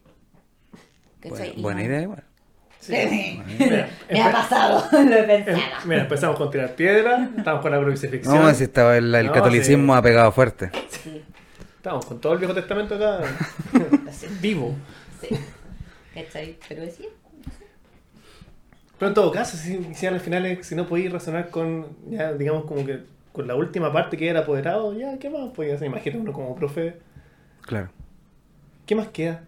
Buena, 1.58 1.82
idea 1.82 2.02
igual. 2.02 2.24
Sí. 2.86 3.40
Mira, 3.58 3.88
me 4.10 4.22
ha 4.22 4.30
pasado, 4.32 4.84
lo 4.92 5.14
he 5.16 5.22
pensado. 5.22 5.58
Mira, 5.86 6.02
empezamos 6.02 6.36
con 6.36 6.50
tirar 6.50 6.74
piedra, 6.74 7.30
estamos 7.36 7.62
con 7.62 7.70
la 7.70 7.80
crucifixión. 7.80 8.34
No, 8.36 8.52
si 8.54 8.64
estaba 8.64 8.96
el, 8.98 9.14
el 9.14 9.26
No, 9.26 9.32
catolicismo 9.32 9.92
sí. 9.94 9.98
ha 9.98 10.02
pegado 10.02 10.32
fuerte. 10.32 10.70
Sí, 10.90 11.22
Estamos 11.76 12.04
con 12.06 12.20
todo 12.20 12.32
el 12.34 12.38
Viejo 12.38 12.54
Testamento 12.54 12.94
acá 12.94 13.20
sí, 14.10 14.26
vivo. 14.40 14.74
sí. 15.20 15.34
¿Cachai? 16.14 16.58
Pero 16.68 16.84
sí. 16.90 17.08
Pero 18.98 19.08
en 19.08 19.14
todo 19.14 19.32
caso, 19.32 19.56
si, 19.56 19.94
si 19.94 20.06
al 20.06 20.20
final 20.20 20.58
si 20.62 20.74
no 20.74 20.86
podéis 20.86 21.10
razonar 21.12 21.48
con, 21.50 21.88
ya 22.10 22.32
digamos 22.32 22.64
como 22.64 22.84
que 22.86 23.00
con 23.32 23.48
la 23.48 23.54
última 23.56 23.92
parte 23.92 24.16
que 24.16 24.28
era 24.28 24.40
apoderado, 24.40 24.96
ya, 24.96 25.18
¿qué 25.18 25.28
más 25.30 25.50
podía 25.50 25.74
hacer? 25.74 25.88
Imagínate 25.88 26.20
uno 26.20 26.32
como 26.32 26.54
profe, 26.54 26.96
Claro. 27.62 27.88
¿qué 28.86 28.94
más 28.94 29.08
queda? 29.08 29.42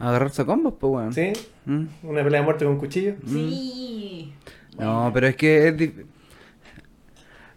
Agarrarse 0.00 0.42
a 0.42 0.46
combos, 0.46 0.74
pues, 0.80 0.90
weón. 0.92 1.12
¿Sí? 1.12 1.32
Mm. 1.66 1.84
¿Una 2.04 2.24
pelea 2.24 2.40
de 2.40 2.44
muerte 2.44 2.64
con 2.64 2.74
un 2.74 2.80
cuchillo? 2.80 3.14
Sí. 3.26 4.32
No, 4.78 5.10
pero 5.12 5.26
es 5.28 5.36
que 5.36 5.68
es 5.68 5.76
dif- 5.76 6.04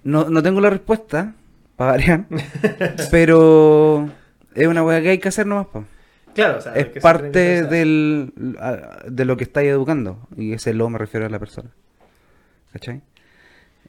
no, 0.04 0.30
no 0.30 0.44
tengo 0.44 0.60
la 0.60 0.70
respuesta, 0.70 1.34
para 1.78 1.92
variar, 1.92 2.26
pero 3.12 4.10
es 4.54 4.68
una 4.68 4.84
weá 4.84 5.02
que 5.02 5.10
hay 5.12 5.18
que 5.20 5.30
hacer 5.30 5.48
nomás, 5.48 5.68
pues. 5.72 5.86
Claro, 6.36 6.58
o 6.58 6.62
sea, 6.62 6.74
es 6.74 6.88
que 6.88 7.00
parte 7.00 7.64
del, 7.64 8.34
de 9.08 9.26
lo 9.26 9.38
que 9.38 9.44
estáis 9.44 9.70
educando. 9.70 10.28
Y 10.36 10.54
ese 10.54 10.74
lo 10.74 10.90
me 10.90 10.98
refiero 10.98 11.28
a 11.28 11.30
la 11.30 11.38
persona. 11.38 11.70
¿Cachai? 12.72 13.02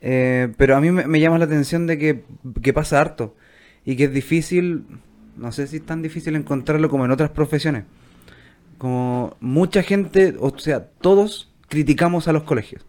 Eh, 0.03 0.53
pero 0.59 0.77
a 0.77 0.81
mí 0.81 0.91
me, 0.91 1.07
me 1.07 1.21
llama 1.21 1.39
la 1.39 1.47
atención 1.47 1.87
de 1.87 1.97
que, 1.97 2.25
que 2.63 2.75
pasa 2.75 3.01
harto. 3.01 3.35
Y 3.87 3.97
que 3.97 4.05
es 4.05 4.13
difícil, 4.13 4.85
no 5.39 5.53
sé 5.53 5.67
si 5.67 5.77
es 5.77 5.87
tan 5.87 6.03
difícil 6.03 6.37
encontrarlo 6.37 6.91
como 6.91 7.07
en 7.07 7.13
otras 7.13 7.31
profesiones. 7.31 7.85
Como 8.85 9.35
mucha 9.41 9.83
gente, 9.83 10.35
o 10.39 10.59
sea, 10.59 10.85
todos 11.01 11.51
criticamos 11.71 12.29
a 12.29 12.35
los 12.35 12.43
colegios. 12.43 12.85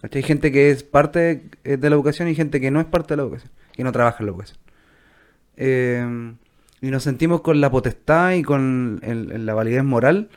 ¿Cachai? 0.00 0.22
Hay 0.22 0.28
gente 0.28 0.52
que 0.52 0.70
es 0.70 0.84
parte 0.84 1.50
de, 1.64 1.76
de 1.76 1.90
la 1.90 1.96
educación 1.96 2.28
y 2.28 2.36
gente 2.36 2.60
que 2.60 2.70
no 2.70 2.78
es 2.78 2.86
parte 2.86 3.14
de 3.14 3.16
la 3.16 3.24
educación, 3.24 3.50
que 3.72 3.82
no 3.82 3.90
trabaja 3.90 4.18
en 4.20 4.26
la 4.26 4.30
educación. 4.30 4.58
Eh, 5.56 6.34
y 6.82 6.86
nos 6.88 7.02
sentimos 7.02 7.40
con 7.40 7.60
la 7.60 7.68
potestad 7.68 8.34
y 8.34 8.44
con 8.44 9.00
el- 9.02 9.32
el- 9.32 9.44
la 9.44 9.54
validez 9.54 9.82
moral 9.82 10.28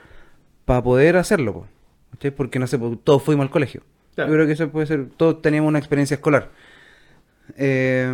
para 0.65 0.82
poder 0.82 1.15
hacerlo. 1.18 1.53
po, 1.53 1.68
¿cachai? 2.14 2.32
Porque 2.32 2.57
no 2.57 2.65
sé, 2.65 2.80
todos 3.03 3.22
fuimos 3.22 3.44
al 3.44 3.52
colegio. 3.52 3.84
Claro. 4.15 4.32
Yo 4.32 4.36
creo 4.36 4.48
que 4.48 4.53
eso 4.53 4.69
puede 4.72 4.88
ser, 4.88 5.10
todos 5.15 5.44
teníamos 5.44 5.69
una 5.69 5.78
experiencia 5.78 6.15
escolar. 6.15 6.49
Eh, 7.56 8.11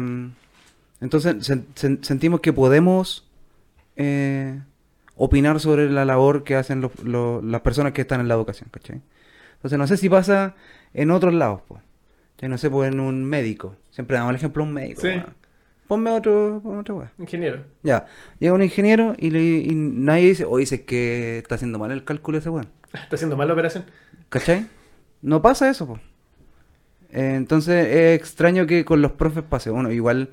entonces 1.00 1.50
sen- 1.50 1.64
sen- 1.76 2.04
sentimos 2.04 2.42
que 2.42 2.52
podemos 2.52 3.26
eh, 3.96 4.60
opinar 5.16 5.60
sobre 5.60 5.90
la 5.90 6.06
labor 6.06 6.44
que 6.44 6.56
hacen 6.56 6.82
los- 6.82 7.04
los- 7.04 7.44
las 7.44 7.62
personas 7.62 7.94
que 7.94 8.02
están 8.02 8.20
en 8.22 8.28
la 8.28 8.34
educación, 8.34 8.70
¿cachai? 8.72 9.02
Entonces 9.56 9.78
no 9.80 9.88
sé 9.88 9.98
si 9.98 10.10
pasa 10.10 10.56
en 10.94 11.12
otros 11.12 11.34
lados, 11.34 11.62
pues. 11.68 11.82
No 12.42 12.58
sé, 12.58 12.70
pues 12.70 12.92
en 12.92 13.00
un 13.00 13.24
médico. 13.24 13.78
Siempre 13.90 14.18
damos 14.18 14.32
el 14.32 14.36
ejemplo 14.36 14.64
de 14.64 14.68
un 14.70 14.74
médico. 14.76 15.00
Sí. 15.02 15.08
weón. 15.08 15.28
Ponme 15.88 16.10
otro, 16.12 16.60
ponme 16.62 16.80
otra 16.80 16.94
weá. 16.96 17.12
Ingeniero. 17.18 17.64
Ya, 17.84 18.06
llega 18.40 18.54
un 18.54 18.64
ingeniero 18.64 19.16
y, 19.18 19.30
le, 19.30 19.40
y 19.42 19.74
nadie 19.76 20.28
dice, 20.28 20.44
o 20.46 20.58
dice 20.58 20.84
que 20.84 21.38
está 21.38 21.56
haciendo 21.56 21.80
mal 21.80 21.92
el 21.92 22.04
cálculo 22.04 22.38
ese 22.40 22.50
weón. 22.50 22.68
Está 22.94 23.16
haciendo 23.16 23.38
mal 23.38 23.48
la 23.48 23.54
operación. 23.54 23.86
¿Cachai? 24.30 24.68
No 25.22 25.42
pasa 25.42 25.70
eso, 25.70 25.88
po. 25.88 26.00
Eh, 27.12 27.36
entonces 27.36 27.86
es 27.88 28.20
extraño 28.20 28.66
que 28.68 28.84
con 28.84 29.02
los 29.02 29.12
profes 29.14 29.44
pase. 29.44 29.72
Uno, 29.72 29.90
igual, 29.92 30.32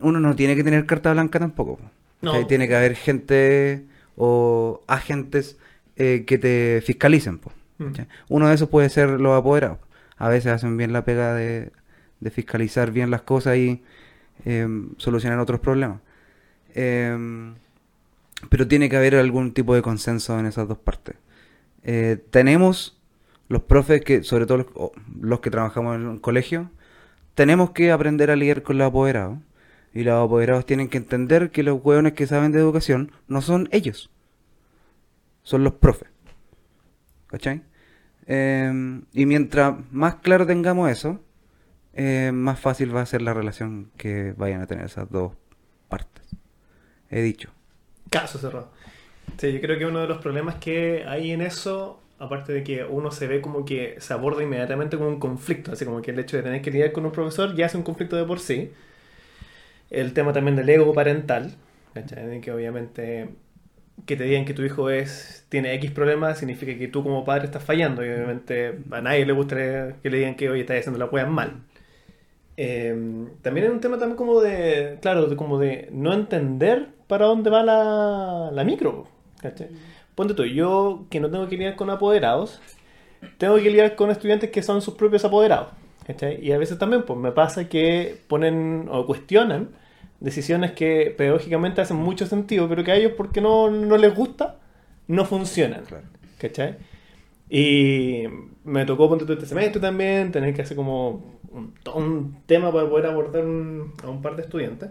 uno 0.00 0.18
no 0.20 0.34
tiene 0.34 0.56
que 0.56 0.64
tener 0.64 0.86
carta 0.86 1.12
blanca 1.12 1.38
tampoco. 1.38 1.76
po. 1.76 1.90
No. 2.22 2.46
Tiene 2.46 2.68
que 2.68 2.76
haber 2.76 2.96
gente 2.96 3.84
o 4.16 4.82
agentes 4.86 5.58
eh, 5.96 6.24
que 6.26 6.38
te 6.38 6.82
fiscalicen. 6.84 7.38
po. 7.38 7.52
Mm. 7.78 7.92
Uno 8.28 8.48
de 8.48 8.54
esos 8.54 8.68
puede 8.68 8.88
ser 8.88 9.20
los 9.20 9.38
apoderados. 9.38 9.78
A 10.16 10.28
veces 10.28 10.52
hacen 10.52 10.76
bien 10.76 10.92
la 10.92 11.04
pega 11.04 11.34
de, 11.34 11.72
de 12.20 12.30
fiscalizar 12.30 12.92
bien 12.92 13.10
las 13.10 13.22
cosas 13.22 13.56
y 13.56 13.82
eh, 14.44 14.66
solucionar 14.96 15.38
otros 15.38 15.60
problemas. 15.60 16.00
Eh, 16.74 17.52
pero 18.48 18.68
tiene 18.68 18.88
que 18.88 18.96
haber 18.96 19.16
algún 19.16 19.52
tipo 19.52 19.74
de 19.74 19.82
consenso 19.82 20.38
en 20.38 20.46
esas 20.46 20.68
dos 20.68 20.78
partes. 20.78 21.16
Eh, 21.82 22.22
tenemos 22.30 22.98
los 23.48 23.62
profes 23.62 24.02
que, 24.02 24.22
sobre 24.22 24.46
todo 24.46 24.58
los, 24.58 24.66
los 25.20 25.40
que 25.40 25.50
trabajamos 25.50 25.96
en 25.96 26.10
el 26.10 26.20
colegio, 26.20 26.70
tenemos 27.34 27.70
que 27.70 27.92
aprender 27.92 28.30
a 28.30 28.36
lidiar 28.36 28.62
con 28.62 28.78
los 28.78 28.86
apoderados. 28.86 29.38
Y 29.94 30.02
los 30.02 30.24
apoderados 30.24 30.66
tienen 30.66 30.88
que 30.88 30.98
entender 30.98 31.50
que 31.50 31.62
los 31.62 31.80
hueones 31.82 32.14
que 32.14 32.26
saben 32.26 32.52
de 32.52 32.58
educación 32.58 33.12
no 33.28 33.40
son 33.40 33.68
ellos. 33.70 34.10
Son 35.42 35.62
los 35.62 35.74
profes. 35.74 36.08
¿Cachai? 37.28 37.62
Eh, 38.26 39.00
y 39.12 39.26
mientras 39.26 39.74
más 39.92 40.16
claro 40.16 40.46
tengamos 40.46 40.90
eso, 40.90 41.20
eh, 41.92 42.32
más 42.32 42.58
fácil 42.58 42.94
va 42.94 43.02
a 43.02 43.06
ser 43.06 43.22
la 43.22 43.34
relación 43.34 43.90
que 43.96 44.32
vayan 44.36 44.60
a 44.60 44.66
tener 44.66 44.86
esas 44.86 45.08
dos 45.10 45.32
partes. 45.88 46.24
He 47.10 47.22
dicho. 47.22 47.50
Caso 48.10 48.38
cerrado. 48.38 48.72
Sí, 49.38 49.52
yo 49.52 49.60
creo 49.60 49.78
que 49.78 49.86
uno 49.86 50.00
de 50.00 50.08
los 50.08 50.18
problemas 50.18 50.56
que 50.56 51.04
hay 51.06 51.30
en 51.30 51.40
eso, 51.40 52.02
aparte 52.18 52.52
de 52.52 52.64
que 52.64 52.84
uno 52.84 53.10
se 53.10 53.26
ve 53.26 53.40
como 53.40 53.64
que 53.64 53.96
se 53.98 54.12
aborda 54.12 54.42
inmediatamente 54.42 54.96
como 54.96 55.08
un 55.08 55.20
conflicto, 55.20 55.72
así 55.72 55.84
como 55.84 56.02
que 56.02 56.10
el 56.10 56.18
hecho 56.18 56.36
de 56.36 56.42
tener 56.42 56.62
que 56.62 56.70
lidiar 56.70 56.92
con 56.92 57.06
un 57.06 57.12
profesor 57.12 57.54
ya 57.54 57.66
es 57.66 57.74
un 57.74 57.82
conflicto 57.82 58.16
de 58.16 58.24
por 58.24 58.40
sí. 58.40 58.72
El 59.90 60.12
tema 60.12 60.32
también 60.32 60.56
del 60.56 60.68
ego 60.68 60.92
parental, 60.92 61.54
¿cachai? 61.94 62.40
Que 62.40 62.52
obviamente 62.52 63.28
que 64.06 64.16
te 64.16 64.24
digan 64.24 64.44
que 64.44 64.54
tu 64.54 64.62
hijo 64.62 64.90
es 64.90 65.46
tiene 65.48 65.72
X 65.74 65.92
problemas 65.92 66.38
significa 66.38 66.76
que 66.76 66.88
tú 66.88 67.02
como 67.02 67.24
padre 67.24 67.44
estás 67.46 67.62
fallando 67.62 68.04
y 68.04 68.08
obviamente 68.08 68.78
a 68.90 69.00
nadie 69.00 69.24
le 69.24 69.32
gustaría 69.32 69.96
que 70.02 70.10
le 70.10 70.18
digan 70.18 70.34
que 70.34 70.50
oye 70.50 70.62
estás 70.62 70.78
haciendo 70.80 70.98
la 70.98 71.06
weas 71.06 71.28
mal. 71.28 71.62
Eh, 72.56 73.26
también 73.42 73.66
es 73.66 73.72
un 73.72 73.80
tema 73.80 73.98
también 73.98 74.16
como 74.16 74.40
de, 74.40 74.98
claro, 75.02 75.26
de 75.26 75.36
como 75.36 75.58
de 75.58 75.88
no 75.92 76.12
entender 76.12 76.88
para 77.08 77.26
dónde 77.26 77.50
va 77.50 77.62
la, 77.62 78.50
la 78.52 78.64
micro. 78.64 79.06
¿cachai? 79.40 79.68
Ponte 80.14 80.34
tú, 80.34 80.44
yo 80.44 81.06
que 81.10 81.20
no 81.20 81.30
tengo 81.30 81.48
que 81.48 81.56
lidiar 81.56 81.76
con 81.76 81.90
apoderados, 81.90 82.60
tengo 83.38 83.56
que 83.56 83.62
lidiar 83.62 83.96
con 83.96 84.10
estudiantes 84.10 84.50
que 84.50 84.62
son 84.62 84.82
sus 84.82 84.94
propios 84.94 85.24
apoderados. 85.24 85.68
¿Cachai? 86.06 86.44
Y 86.44 86.52
a 86.52 86.58
veces 86.58 86.78
también 86.78 87.02
pues, 87.04 87.18
me 87.18 87.32
pasa 87.32 87.68
que 87.68 88.16
ponen 88.28 88.88
o 88.90 89.06
cuestionan 89.06 89.70
decisiones 90.20 90.72
que 90.72 91.14
pedagógicamente 91.16 91.80
hacen 91.80 91.96
mucho 91.98 92.26
sentido, 92.26 92.68
pero 92.68 92.82
que 92.84 92.92
a 92.92 92.96
ellos 92.96 93.12
porque 93.16 93.40
no, 93.40 93.70
no 93.70 93.96
les 93.96 94.14
gusta, 94.14 94.56
no 95.08 95.24
funcionan. 95.24 95.84
Claro. 95.84 96.06
¿Cachai? 96.38 96.76
Y 97.50 98.24
me 98.64 98.86
tocó, 98.86 99.08
ponte 99.08 99.30
este 99.32 99.46
semestre 99.46 99.80
también, 99.80 100.32
tener 100.32 100.54
que 100.54 100.62
hacer 100.62 100.76
como 100.76 101.34
un, 101.94 102.36
tema 102.46 102.72
para 102.72 102.88
poder 102.88 103.06
abordar 103.06 103.44
un- 103.44 103.92
a 104.02 104.08
un 104.08 104.22
par 104.22 104.36
de 104.36 104.42
estudiantes. 104.42 104.90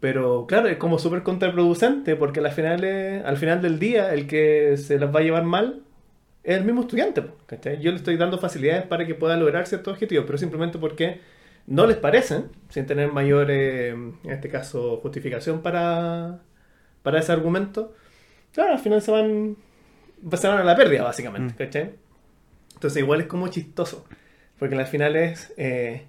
Pero 0.00 0.46
claro, 0.46 0.68
es 0.68 0.76
como 0.76 0.98
súper 0.98 1.22
contraproducente 1.22 2.16
porque 2.16 2.40
al 2.40 2.52
final, 2.52 2.84
al 3.24 3.36
final 3.38 3.62
del 3.62 3.78
día 3.78 4.12
el 4.12 4.26
que 4.26 4.76
se 4.76 4.98
las 4.98 5.14
va 5.14 5.20
a 5.20 5.22
llevar 5.22 5.44
mal 5.44 5.83
es 6.44 6.56
el 6.58 6.64
mismo 6.64 6.82
estudiante. 6.82 7.24
¿cachai? 7.46 7.80
Yo 7.80 7.90
le 7.90 7.96
estoy 7.96 8.16
dando 8.16 8.38
facilidades 8.38 8.84
para 8.86 9.06
que 9.06 9.14
pueda 9.14 9.36
lograr 9.36 9.66
ciertos 9.66 9.94
objetivos, 9.94 10.24
pero 10.26 10.38
simplemente 10.38 10.78
porque 10.78 11.20
no 11.66 11.86
les 11.86 11.96
parecen, 11.96 12.50
sin 12.68 12.86
tener 12.86 13.10
mayor, 13.10 13.50
eh, 13.50 13.88
en 13.88 14.14
este 14.24 14.48
caso, 14.50 14.98
justificación 14.98 15.62
para, 15.62 16.40
para 17.02 17.18
ese 17.18 17.32
argumento, 17.32 17.94
claro, 18.52 18.74
al 18.74 18.78
final 18.78 19.00
se 19.00 19.10
van, 19.10 19.56
se 20.36 20.46
van 20.48 20.58
a 20.58 20.64
la 20.64 20.76
pérdida, 20.76 21.02
básicamente, 21.02 21.54
Mm. 21.54 21.56
¿cachai? 21.56 21.90
Entonces 22.74 23.02
igual 23.02 23.22
es 23.22 23.26
como 23.26 23.48
chistoso, 23.48 24.04
porque 24.58 24.74
al 24.76 24.86
final 24.86 25.16
es, 25.16 25.54
eh, 25.56 26.04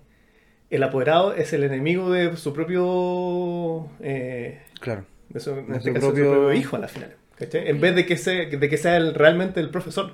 el 0.69 0.83
apoderado 0.83 1.33
es 1.33 1.53
el 1.53 1.63
enemigo 1.63 2.11
de 2.11 2.35
su 2.35 2.51
propio, 2.53 3.87
eh, 4.01 4.61
Claro. 4.81 5.05
de 5.29 5.39
su, 5.39 5.55
De 5.55 5.61
este 5.77 5.79
su 5.89 5.93
de 5.93 6.01
su 6.01 6.07
propio- 6.07 6.31
propio 6.31 6.53
hijo 6.53 6.75
a 6.75 6.79
la 6.79 6.87
final. 6.89 7.15
¿Cachai? 7.37 7.67
En 7.69 7.79
vez 7.81 7.95
de 7.95 8.05
que 8.05 8.17
sea, 8.17 8.45
de 8.45 8.69
que 8.69 8.77
sea 8.77 8.97
el- 8.97 9.13
realmente 9.13 9.59
el 9.59 9.69
profesor. 9.69 10.13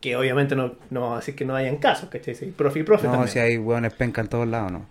Que 0.00 0.16
obviamente 0.16 0.54
no, 0.54 0.74
no 0.90 1.00
vamos 1.00 1.16
a 1.16 1.20
decir 1.20 1.34
que 1.34 1.44
no 1.44 1.54
hayan 1.56 1.76
casos, 1.78 2.08
¿cachai? 2.08 2.34
Si 2.34 2.44
hay 2.46 2.50
profe 2.52 2.80
y 2.80 2.82
profe 2.84 3.06
No, 3.06 3.12
también. 3.14 3.32
si 3.32 3.38
hay 3.40 3.58
hueones 3.58 3.92
penca 3.94 4.20
en 4.20 4.28
todos 4.28 4.46
lados, 4.46 4.70
no. 4.72 4.86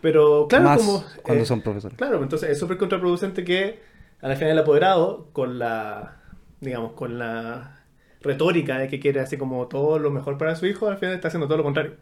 Pero 0.00 0.46
claro, 0.48 0.64
Más 0.64 0.78
como. 0.78 1.04
cuando 1.22 1.42
eh, 1.42 1.46
son 1.46 1.62
profesores. 1.62 1.96
Claro, 1.96 2.22
entonces 2.22 2.50
es 2.50 2.58
súper 2.58 2.76
contraproducente 2.76 3.42
que 3.44 3.80
al 4.20 4.36
final 4.36 4.52
el 4.52 4.58
apoderado, 4.58 5.28
con 5.32 5.58
la. 5.58 6.16
digamos, 6.60 6.92
con 6.92 7.18
la 7.18 7.80
retórica 8.20 8.78
de 8.78 8.88
que 8.88 8.98
quiere 9.00 9.20
así 9.20 9.36
como 9.36 9.66
todo 9.68 9.98
lo 9.98 10.10
mejor 10.10 10.36
para 10.38 10.54
su 10.56 10.66
hijo, 10.66 10.86
al 10.88 10.98
final 10.98 11.14
está 11.14 11.28
haciendo 11.28 11.46
todo 11.48 11.58
lo 11.58 11.64
contrario. 11.64 11.94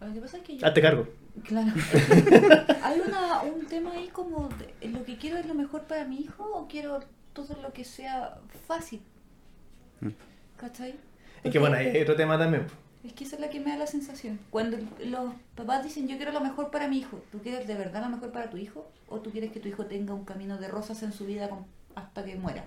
Lo 0.00 0.12
que 0.12 0.20
pasa 0.20 0.38
es 0.38 0.42
que 0.42 0.56
yo... 0.56 0.66
Hazte 0.66 0.82
cargo. 0.82 1.06
Claro. 1.44 1.70
Hay 2.82 3.00
una, 3.06 3.42
un 3.42 3.64
tema 3.66 3.92
ahí 3.92 4.08
como 4.12 4.48
de, 4.80 4.88
lo 4.88 5.04
que 5.04 5.16
quiero 5.16 5.36
es 5.38 5.46
lo 5.46 5.54
mejor 5.54 5.82
para 5.82 6.04
mi 6.04 6.16
hijo 6.20 6.44
o 6.44 6.66
quiero 6.68 7.00
todo 7.32 7.60
lo 7.62 7.72
que 7.72 7.84
sea 7.84 8.38
fácil. 8.66 9.00
Mm. 10.00 10.10
¿Cachai? 10.56 10.90
Y 10.90 10.94
que 10.94 10.98
Porque 11.42 11.58
bueno, 11.58 11.76
ahí 11.76 11.86
hay 11.88 12.02
otro 12.02 12.16
tema 12.16 12.38
también. 12.38 12.66
Es 13.04 13.12
que 13.14 13.24
esa 13.24 13.34
es 13.34 13.40
la 13.40 13.50
que 13.50 13.58
me 13.58 13.70
da 13.70 13.78
la 13.78 13.86
sensación. 13.86 14.38
Cuando 14.50 14.78
los 15.04 15.32
papás 15.56 15.82
dicen 15.82 16.06
yo 16.06 16.16
quiero 16.16 16.32
lo 16.32 16.40
mejor 16.40 16.70
para 16.70 16.86
mi 16.86 16.98
hijo, 16.98 17.20
¿tú 17.32 17.38
quieres 17.40 17.66
de 17.66 17.74
verdad 17.74 18.02
lo 18.02 18.10
mejor 18.10 18.30
para 18.30 18.48
tu 18.48 18.56
hijo? 18.56 18.88
¿O 19.08 19.18
tú 19.18 19.30
quieres 19.30 19.50
que 19.50 19.58
tu 19.58 19.68
hijo 19.68 19.86
tenga 19.86 20.14
un 20.14 20.24
camino 20.24 20.56
de 20.58 20.68
rosas 20.68 21.02
en 21.02 21.12
su 21.12 21.26
vida 21.26 21.50
hasta 21.96 22.24
que 22.24 22.36
muera? 22.36 22.64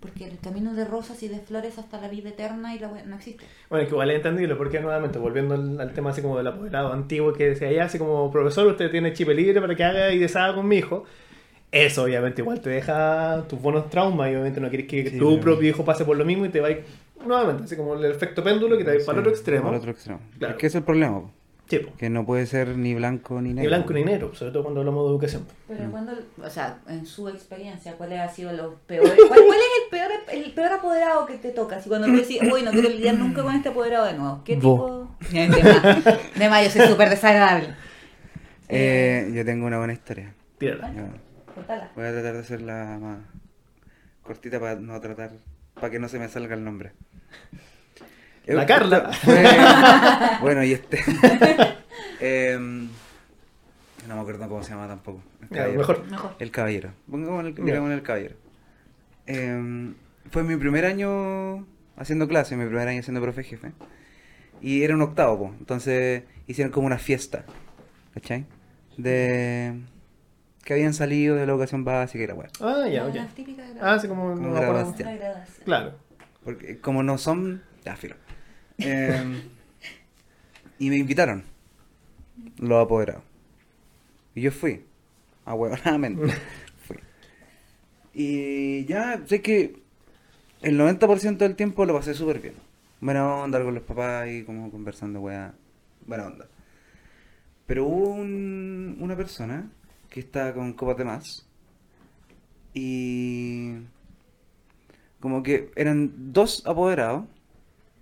Porque 0.00 0.26
el 0.26 0.38
camino 0.38 0.74
de 0.74 0.84
rosas 0.84 1.22
y 1.22 1.28
de 1.28 1.40
flores 1.40 1.78
hasta 1.78 2.00
la 2.00 2.08
vida 2.08 2.28
eterna 2.28 2.74
y 2.74 2.78
la, 2.78 2.88
no 2.88 3.16
existe. 3.16 3.44
Bueno, 3.68 3.82
es 3.82 3.88
que 3.88 3.94
igual 3.94 4.10
es 4.10 4.16
entendible, 4.16 4.54
porque 4.54 4.80
nuevamente, 4.80 5.18
volviendo 5.18 5.54
al, 5.54 5.80
al 5.80 5.92
tema 5.92 6.10
así 6.10 6.22
como 6.22 6.36
del 6.36 6.46
apoderado 6.46 6.92
antiguo 6.92 7.32
que 7.32 7.48
decía 7.48 7.72
ya, 7.72 7.84
así 7.84 7.98
como 7.98 8.30
profesor, 8.30 8.66
usted 8.66 8.90
tiene 8.90 9.12
chip 9.14 9.28
libre 9.28 9.60
para 9.60 9.74
que 9.74 9.82
haga 9.82 10.12
y 10.12 10.18
deshaga 10.18 10.54
con 10.54 10.68
mi 10.68 10.76
hijo. 10.76 11.04
Eso 11.70 12.04
obviamente 12.04 12.40
igual 12.42 12.60
te 12.60 12.70
deja 12.70 13.44
tus 13.48 13.60
buenos 13.60 13.90
traumas 13.90 14.28
y 14.28 14.32
obviamente 14.32 14.60
no 14.60 14.68
quieres 14.70 14.86
que 14.88 15.10
Sí, 15.10 15.18
tu 15.18 15.38
propio 15.40 15.68
hijo 15.68 15.84
pase 15.84 16.04
por 16.04 16.16
lo 16.16 16.24
mismo 16.24 16.46
y 16.46 16.48
te 16.48 16.60
va 16.60 16.68
a 16.68 16.70
ir 16.70 16.84
nuevamente, 17.26 17.64
así 17.64 17.76
como 17.76 17.94
el 17.94 18.04
efecto 18.06 18.42
péndulo 18.42 18.78
que 18.78 18.84
te 18.84 18.90
va 18.90 18.96
a 18.96 19.00
ir 19.00 19.04
para 19.04 19.16
el 19.18 19.20
otro 19.20 19.32
Sí, 19.34 19.36
extremo. 19.40 19.64
para 19.64 19.76
el 19.76 19.80
otro 19.80 19.90
extremo. 19.90 20.20
Claro. 20.38 20.54
Es 20.54 20.60
que 20.60 20.66
es 20.68 20.74
el 20.74 20.82
problema, 20.82 21.20
po, 21.20 21.30
Sí, 21.68 21.78
po. 21.80 21.92
que 21.98 22.08
no 22.08 22.24
puede 22.24 22.46
ser 22.46 22.68
ni 22.78 22.94
blanco 22.94 23.42
ni 23.42 23.50
negro. 23.50 23.60
Ni 23.62 23.66
blanco 23.66 23.92
ni 23.92 24.02
negro, 24.02 24.34
sobre 24.34 24.52
todo 24.52 24.62
cuando 24.62 24.80
hablamos 24.80 25.04
de 25.04 25.10
educación. 25.10 25.42
Pero 25.66 25.90
cuando, 25.90 26.12
o 26.42 26.48
sea, 26.48 26.78
en 26.88 27.04
su 27.04 27.28
experiencia, 27.28 27.92
¿cuáles 27.98 28.18
han 28.20 28.30
sido 28.34 28.52
los 28.52 28.74
peores? 28.86 29.12
¿Cuál, 29.28 29.40
cuál 29.46 29.58
es 29.58 29.66
el 29.84 29.90
peor, 29.90 30.10
el 30.32 30.52
peor 30.54 30.72
apoderado 30.72 31.26
que 31.26 31.34
te 31.36 31.50
toca? 31.50 31.82
Si 31.82 31.90
cuando 31.90 32.06
tú 32.06 32.14
decís, 32.16 32.38
uy, 32.50 32.62
no 32.62 32.70
quiero 32.70 32.88
lidiar 32.88 33.16
nunca 33.16 33.42
con 33.42 33.54
este 33.54 33.68
apoderado 33.68 34.06
de 34.06 34.14
nuevo. 34.14 34.40
¿Qué 34.44 34.56
Vos. 34.56 35.08
tipo? 35.20 35.28
De 35.38 35.48
más, 35.48 36.04
de 36.38 36.48
más, 36.48 36.64
yo 36.64 36.70
soy 36.80 36.88
súper 36.88 37.10
desagradable. 37.10 37.74
Eh, 38.70 39.30
yo 39.34 39.44
tengo 39.44 39.66
una 39.66 39.76
buena 39.76 39.92
historia. 39.92 40.32
Tírala. 40.56 40.90
Voy 41.94 42.04
a 42.06 42.12
tratar 42.12 42.32
de 42.34 42.38
hacerla 42.40 42.98
más 43.00 43.18
cortita 44.22 44.60
para 44.60 44.76
no 44.76 45.00
tratar, 45.00 45.32
para 45.74 45.90
que 45.90 45.98
no 45.98 46.08
se 46.08 46.18
me 46.18 46.28
salga 46.28 46.54
el 46.54 46.64
nombre. 46.64 46.92
La 48.46 48.62
Eh, 48.62 48.66
Carla. 48.66 49.12
fue- 49.12 49.44
bueno, 50.40 50.64
y 50.64 50.72
este. 50.72 51.00
Em, 52.20 52.88
no 54.08 54.14
me 54.16 54.20
acuerdo 54.20 54.48
cómo 54.48 54.62
se 54.62 54.70
llama 54.70 54.88
tampoco. 54.88 55.22
El 55.42 55.48
caballero. 55.48 55.78
mejor. 55.78 56.06
Mejor. 56.10 56.36
El 56.38 56.50
caballero. 56.50 56.90
Pongamos 57.10 57.44
el, 57.44 57.54
digamos 57.54 57.90
el 57.92 58.02
caballero. 58.02 58.34
Em, 59.26 59.94
fue 60.30 60.42
mi 60.42 60.56
primer 60.56 60.84
año 60.86 61.66
haciendo 61.96 62.26
clase, 62.26 62.56
mi 62.56 62.64
primer 62.66 62.88
año 62.88 63.02
siendo 63.02 63.20
profe 63.20 63.44
jefe. 63.44 63.72
Y 64.60 64.82
era 64.82 64.94
un 64.94 65.02
octavo, 65.02 65.38
po. 65.38 65.54
entonces 65.58 66.24
hicieron 66.46 66.72
como 66.72 66.86
una 66.86 66.98
fiesta. 66.98 67.44
¿Cachai? 68.14 68.46
De. 68.96 69.74
Que 70.68 70.74
habían 70.74 70.92
salido 70.92 71.34
de 71.34 71.46
la 71.46 71.52
educación 71.52 71.82
básica 71.82 72.22
y 72.22 72.26
la 72.26 72.34
weá. 72.34 72.50
Ah, 72.60 72.86
ya, 72.86 73.06
ok. 73.06 73.14
típica 73.34 73.64
Ah, 73.80 73.94
así 73.94 74.06
como... 74.06 74.34
Como 74.34 74.48
no 74.48 74.52
graduación. 74.52 75.16
Graduación. 75.16 75.64
Claro. 75.64 75.94
Porque 76.44 76.78
como 76.78 77.02
no 77.02 77.16
son. 77.16 77.62
Ya, 77.86 77.96
filo. 77.96 78.16
Em, 78.76 79.40
y 80.78 80.90
me 80.90 80.96
invitaron. 80.98 81.42
Los 82.58 82.84
apoderados. 82.84 83.22
Y 84.34 84.42
yo 84.42 84.52
fui. 84.52 84.84
Ahuevonadamente. 85.46 86.34
fui. 86.86 86.98
Y 88.12 88.84
ya, 88.84 89.22
sé 89.24 89.40
que 89.40 89.80
el 90.60 90.78
90% 90.78 91.38
del 91.38 91.56
tiempo 91.56 91.86
lo 91.86 91.94
pasé 91.94 92.12
súper 92.12 92.40
bien. 92.40 92.56
Buena 93.00 93.26
onda 93.36 93.62
con 93.64 93.74
los 93.74 93.84
papás 93.84 94.28
y 94.28 94.42
como 94.44 94.70
conversando, 94.70 95.20
weá. 95.20 95.54
Buena 96.06 96.26
onda. 96.26 96.46
Pero 97.66 97.86
hubo 97.86 98.10
un- 98.10 98.98
una 99.00 99.16
persona 99.16 99.70
que 100.10 100.20
estaba 100.20 100.52
con 100.52 100.72
copas 100.72 100.96
de 100.96 101.04
más. 101.04 101.46
Y 102.74 103.74
como 105.20 105.42
que 105.42 105.70
eran 105.76 106.32
dos 106.32 106.66
apoderados 106.66 107.24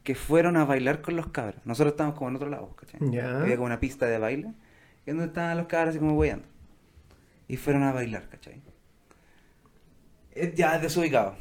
que 0.04 0.14
fueron 0.14 0.56
a 0.56 0.64
bailar 0.64 1.02
con 1.02 1.16
los 1.16 1.28
cabros. 1.28 1.60
Nosotros 1.64 1.92
estábamos 1.92 2.16
como 2.18 2.30
en 2.30 2.36
otro 2.36 2.48
lado, 2.48 2.74
¿cachai? 2.76 3.00
Había 3.18 3.56
como 3.56 3.66
una 3.66 3.80
pista 3.80 4.06
de 4.06 4.18
baile, 4.18 4.52
y 5.04 5.10
donde 5.10 5.26
estaban 5.26 5.56
los 5.56 5.66
cabros 5.66 5.90
así 5.90 5.98
como 5.98 6.14
weyando. 6.14 6.46
Y 7.48 7.56
fueron 7.56 7.82
a 7.82 7.92
bailar, 7.92 8.28
¿cachai? 8.28 8.60
Ya 10.54 10.78
desubicado. 10.78 11.36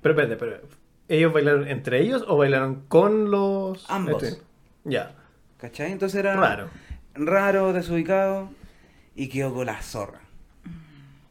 Pero 0.00 0.14
espérate, 0.14 0.36
pero 0.36 0.68
¿ellos 1.08 1.32
bailaron 1.32 1.68
entre 1.68 2.00
ellos 2.00 2.24
o 2.28 2.36
bailaron 2.36 2.84
con 2.88 3.30
los... 3.30 3.84
Ambos. 3.90 4.22
este? 4.22 4.42
Ya. 4.84 5.14
¿Cachai? 5.58 5.92
Entonces 5.92 6.18
era 6.20 6.36
Raro. 6.36 6.68
raro, 7.14 7.72
desubicado, 7.72 8.50
y 9.16 9.28
quedó 9.28 9.54
con 9.54 9.66
la 9.66 9.80
zorra. 9.82 10.20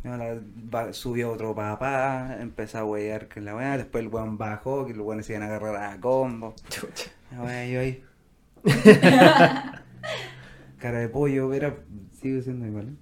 La- 0.04 0.40
va- 0.74 0.94
subió 0.94 1.32
otro 1.32 1.56
papá, 1.56 2.38
empezó 2.40 2.78
a 2.80 2.86
huear 2.86 3.28
con 3.28 3.44
la 3.46 3.56
weá, 3.56 3.78
después 3.78 4.04
el 4.04 4.10
weón 4.12 4.38
bajó, 4.38 4.86
que 4.86 4.94
los 4.94 5.06
weones 5.06 5.26
se 5.26 5.34
iban 5.34 5.44
a 5.44 5.48
agarrar 5.48 5.76
a 5.94 6.00
combo. 6.00 6.54
Chucha. 6.70 7.12
La 7.32 7.42
weá, 7.42 7.66
yo 7.68 7.80
ahí. 7.80 8.04
Cara 10.80 11.00
de 11.00 11.10
pollo, 11.10 11.54
era, 11.54 11.76
sigue 12.22 12.42
siendo 12.42 12.66
igual. 12.68 12.98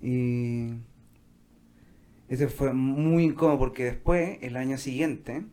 ¿eh? 0.00 0.74
Y 2.28 2.32
ese 2.32 2.48
fue 2.48 2.72
muy 2.72 3.24
incómodo 3.24 3.58
porque 3.58 3.84
después, 3.84 4.38
el 4.42 4.56
año 4.56 4.78
siguiente, 4.78 5.44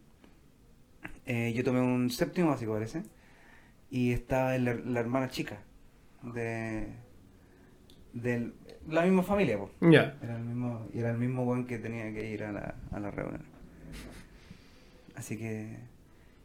eh, 1.25 1.53
yo 1.53 1.63
tomé 1.63 1.81
un 1.81 2.09
séptimo 2.09 2.49
básico, 2.49 2.73
parece, 2.73 3.03
y 3.89 4.11
estaba 4.13 4.55
her- 4.55 4.85
la 4.85 4.99
hermana 4.99 5.29
chica 5.29 5.59
de, 6.23 6.87
de 8.13 8.51
la 8.89 9.01
misma 9.03 9.23
familia, 9.23 9.57
po. 9.57 9.69
Ya. 9.81 10.15
Era 10.23 10.35
el 10.37 10.43
mismo, 10.43 10.87
y 10.93 10.99
era 10.99 11.11
el 11.11 11.17
mismo 11.17 11.43
weón 11.43 11.67
que 11.67 11.77
tenía 11.77 12.11
que 12.13 12.29
ir 12.31 12.43
a 12.43 12.51
la, 12.51 12.75
a 12.91 12.99
la 12.99 13.11
reunión. 13.11 13.43
Así 15.15 15.37
que 15.37 15.77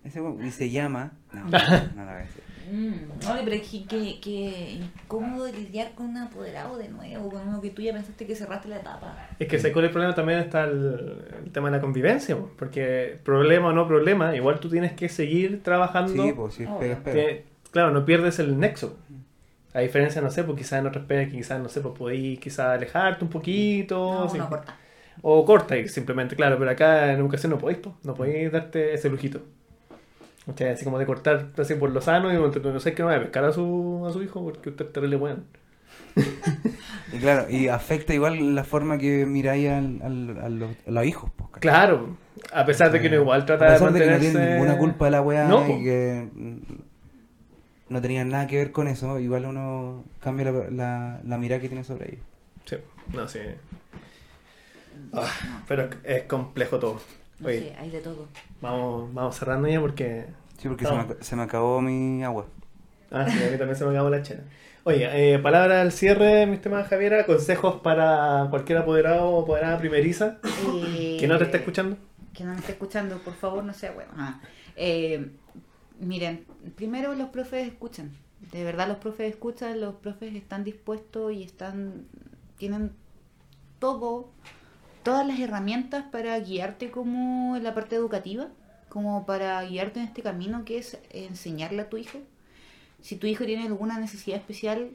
ese 0.05 0.21
weón, 0.21 0.45
y 0.45 0.51
se 0.51 0.69
llama, 0.71 1.13
no, 1.33 1.45
no, 1.45 1.49
no 1.51 2.05
la 2.05 2.13
voy 2.13 2.13
a 2.13 2.17
decir. 2.19 2.43
Mm, 2.71 3.31
oye, 3.31 3.41
pero 3.45 3.57
es 3.57 3.69
que, 3.69 3.85
que, 3.85 4.21
que 4.21 4.71
incómodo 5.05 5.51
lidiar 5.53 5.93
con 5.95 6.07
un 6.07 6.17
apoderado 6.17 6.77
de 6.79 6.89
nuevo, 6.89 7.29
con 7.31 7.47
uno 7.49 7.61
que 7.61 7.71
tú 7.71 7.83
ya 7.83 7.93
pensaste 7.93 8.27
que 8.27 8.35
cerraste 8.35 8.69
la 8.69 8.79
etapa. 8.81 9.29
Es 9.39 9.49
que 9.49 9.73
con 9.73 9.85
el 9.85 9.91
problema 9.91 10.15
también 10.15 10.39
está 10.41 10.65
el, 10.65 11.25
el 11.45 11.53
tema 11.53 11.71
de 11.71 11.77
la 11.77 11.81
convivencia, 11.83 12.37
po, 12.37 12.51
porque 12.59 13.19
problema 13.23 13.69
o 13.69 13.73
no 13.73 13.87
problema, 13.87 14.35
igual 14.35 14.61
tú 14.61 14.69
tienes 14.71 14.93
que 14.93 15.09
seguir 15.09 15.63
trabajando. 15.63 16.23
Sí, 16.23 16.33
pues 16.35 16.55
si 16.55 16.63
es 16.65 16.69
Obvio. 16.71 16.81
pega, 16.81 16.93
es 16.95 17.01
pega. 17.01 17.15
Tiene- 17.15 17.45
claro, 17.71 17.91
no 17.93 18.05
pierdes 18.05 18.39
el 18.39 18.59
nexo. 18.59 18.99
A 19.75 19.81
diferencia, 19.81 20.23
no 20.23 20.31
sé, 20.31 20.45
pues 20.45 20.57
quizás 20.59 20.81
en 20.81 20.87
otras 20.87 21.05
pegas 21.05 21.27
que 21.31 21.37
quizás, 21.39 21.61
no 21.61 21.69
sé, 21.69 21.81
pues 21.81 21.95
podéis 21.99 22.39
quizás 22.41 22.67
alejarte 22.77 23.25
un 23.25 23.31
poquito. 23.31 24.29
No, 24.33 24.35
no 24.35 24.49
corta. 24.49 24.77
O 25.23 25.45
corta 25.45 25.77
y 25.77 25.89
simplemente, 25.89 26.37
claro, 26.37 26.59
pero 26.59 26.71
acá 26.71 27.13
en 27.13 27.21
educación 27.21 27.51
no 27.53 27.59
podéis, 27.59 27.79
po, 27.81 27.97
no 28.05 28.15
podéis 28.15 28.51
darte 28.53 28.95
ese 28.95 29.11
lujito. 29.11 29.43
O 30.47 30.57
sea, 30.57 30.73
así 30.73 30.85
como 30.85 30.99
de 30.99 31.07
cortar 31.07 31.49
así 31.59 31.75
por 31.75 31.91
lo 31.91 32.01
sano 32.01 32.31
y 32.31 32.35
no, 32.35 32.49
no 32.49 32.81
sé 32.81 32.95
que 32.95 33.03
no 33.03 33.07
vaya 33.09 33.19
a 33.19 33.23
pescar 33.23 33.45
a 33.45 33.53
su, 33.53 34.05
a 34.09 34.13
su 34.13 34.23
hijo 34.23 34.45
porque 34.45 34.71
usted 34.71 34.87
es 34.87 34.93
terrible 34.93 35.17
weón. 35.17 35.45
Y 37.13 37.19
claro, 37.19 37.49
y 37.51 37.69
afecta 37.69 38.15
igual 38.15 38.55
la 38.55 38.65
forma 38.65 38.99
que 38.99 39.27
miráis 39.27 39.69
al, 39.71 40.01
al- 40.03 40.39
a, 40.43 40.49
los, 40.49 40.71
a 40.87 40.91
los 40.91 41.05
hijos. 41.07 41.31
Pues. 41.37 41.51
Claro, 41.61 42.17
a 42.53 42.65
pesar 42.67 42.91
de 42.91 43.01
que 43.01 43.07
uno 43.09 43.17
igual 43.17 43.47
trata 43.47 43.67
a 43.67 43.69
de 43.69 43.75
pesar 43.75 43.93
de 43.93 44.01
que 44.01 44.07
no 44.07 44.13
mantenerse... 44.13 44.39
tienen 44.39 44.53
ninguna 44.55 44.79
culpa 44.79 45.05
de 45.07 45.11
la 45.13 45.23
weá 45.23 45.45
No, 45.49 45.65
po. 45.67 45.73
y 45.73 45.85
que 45.85 46.29
no 47.89 48.01
tenían 48.03 48.29
nada 48.31 48.47
que 48.47 48.57
ver 48.59 48.73
con 48.73 48.89
eso, 48.89 49.19
igual 49.21 49.47
uno 49.47 50.05
cambia 50.21 50.51
la, 50.53 50.71
la, 50.71 51.21
la 51.25 51.39
mirada 51.39 51.61
que 51.61 51.69
tiene 51.69 51.85
sobre 51.85 52.15
ellos. 52.15 52.25
Sí, 52.67 52.77
no 53.13 53.29
sé. 53.29 53.59
Ah, 55.13 55.63
pero 55.69 55.89
es 56.05 56.25
complejo 56.25 56.79
todo. 56.79 57.01
No 57.39 57.49
Oye, 57.49 57.59
sé, 57.59 57.75
hay 57.79 57.91
de 57.91 58.01
todo. 58.01 58.29
vamos, 58.61 59.13
vamos 59.15 59.37
cerrando 59.37 59.69
ya 59.69 59.81
porque... 59.81 60.27
Sí, 60.59 60.69
porque 60.69 60.85
No. 60.85 60.91
se, 60.91 60.95
me, 60.95 61.05
se 61.21 61.37
me 61.37 61.43
acabó 61.43 61.81
mi 61.81 62.23
agua. 62.25 62.47
Ah, 63.11 63.29
sí, 63.29 63.43
a 63.43 63.51
mí 63.51 63.59
también 63.59 63.77
se 63.77 63.85
me 63.85 63.91
acabó 63.93 64.11
la 64.11 64.23
chela. 64.23 64.43
Oye, 64.85 65.35
eh, 65.35 65.39
palabra 65.39 65.81
al 65.81 65.93
cierre, 65.93 66.47
mi 66.47 66.55
estimada 66.57 66.85
Javiera, 66.85 67.25
consejos 67.27 67.81
para 67.81 68.49
cualquier 68.51 68.79
apoderado 68.79 69.29
o 69.31 69.43
apoderada 69.43 69.79
primeriza 69.79 70.39
Eh, 70.43 71.17
que 71.19 71.27
no 71.27 71.39
te 71.39 71.45
esté 71.45 71.59
escuchando. 71.59 71.97
Que 72.33 72.45
no 72.45 72.53
me 72.53 72.59
esté 72.59 72.73
escuchando, 72.73 73.19
por 73.19 73.35
favor, 73.35 73.63
no 73.65 73.73
sea 73.73 73.93
bueno. 73.93 74.13
Eh, 74.77 75.31
miren, 76.01 76.47
primero 76.77 77.15
los 77.15 77.31
profes 77.31 77.69
escuchan. 77.69 78.13
De 78.53 78.63
verdad 78.65 78.89
los 78.89 78.99
profes 78.99 79.33
escuchan, 79.33 79.81
los 79.81 79.95
profes 79.95 80.35
están 80.35 80.65
dispuestos 80.65 81.33
y 81.33 81.43
están 81.43 82.07
tienen 82.59 82.93
todo, 83.79 84.29
todas 85.03 85.27
las 85.27 85.39
herramientas 85.39 86.05
para 86.11 86.39
guiarte 86.39 86.91
como 86.91 87.57
en 87.57 87.65
la 87.65 87.75
parte 87.75 87.97
educativa, 87.97 88.49
como 88.89 89.27
para 89.27 89.63
guiarte 89.65 90.01
en 90.01 90.07
este 90.07 90.23
camino 90.23 90.65
que 90.65 90.79
es 90.79 90.99
enseñarle 91.11 91.83
a 91.83 91.89
tu 91.89 91.97
hijo. 91.97 92.19
Si 93.01 93.17
tu 93.17 93.27
hijo 93.27 93.45
tiene 93.45 93.67
alguna 93.67 93.99
necesidad 93.99 94.39
especial, 94.39 94.91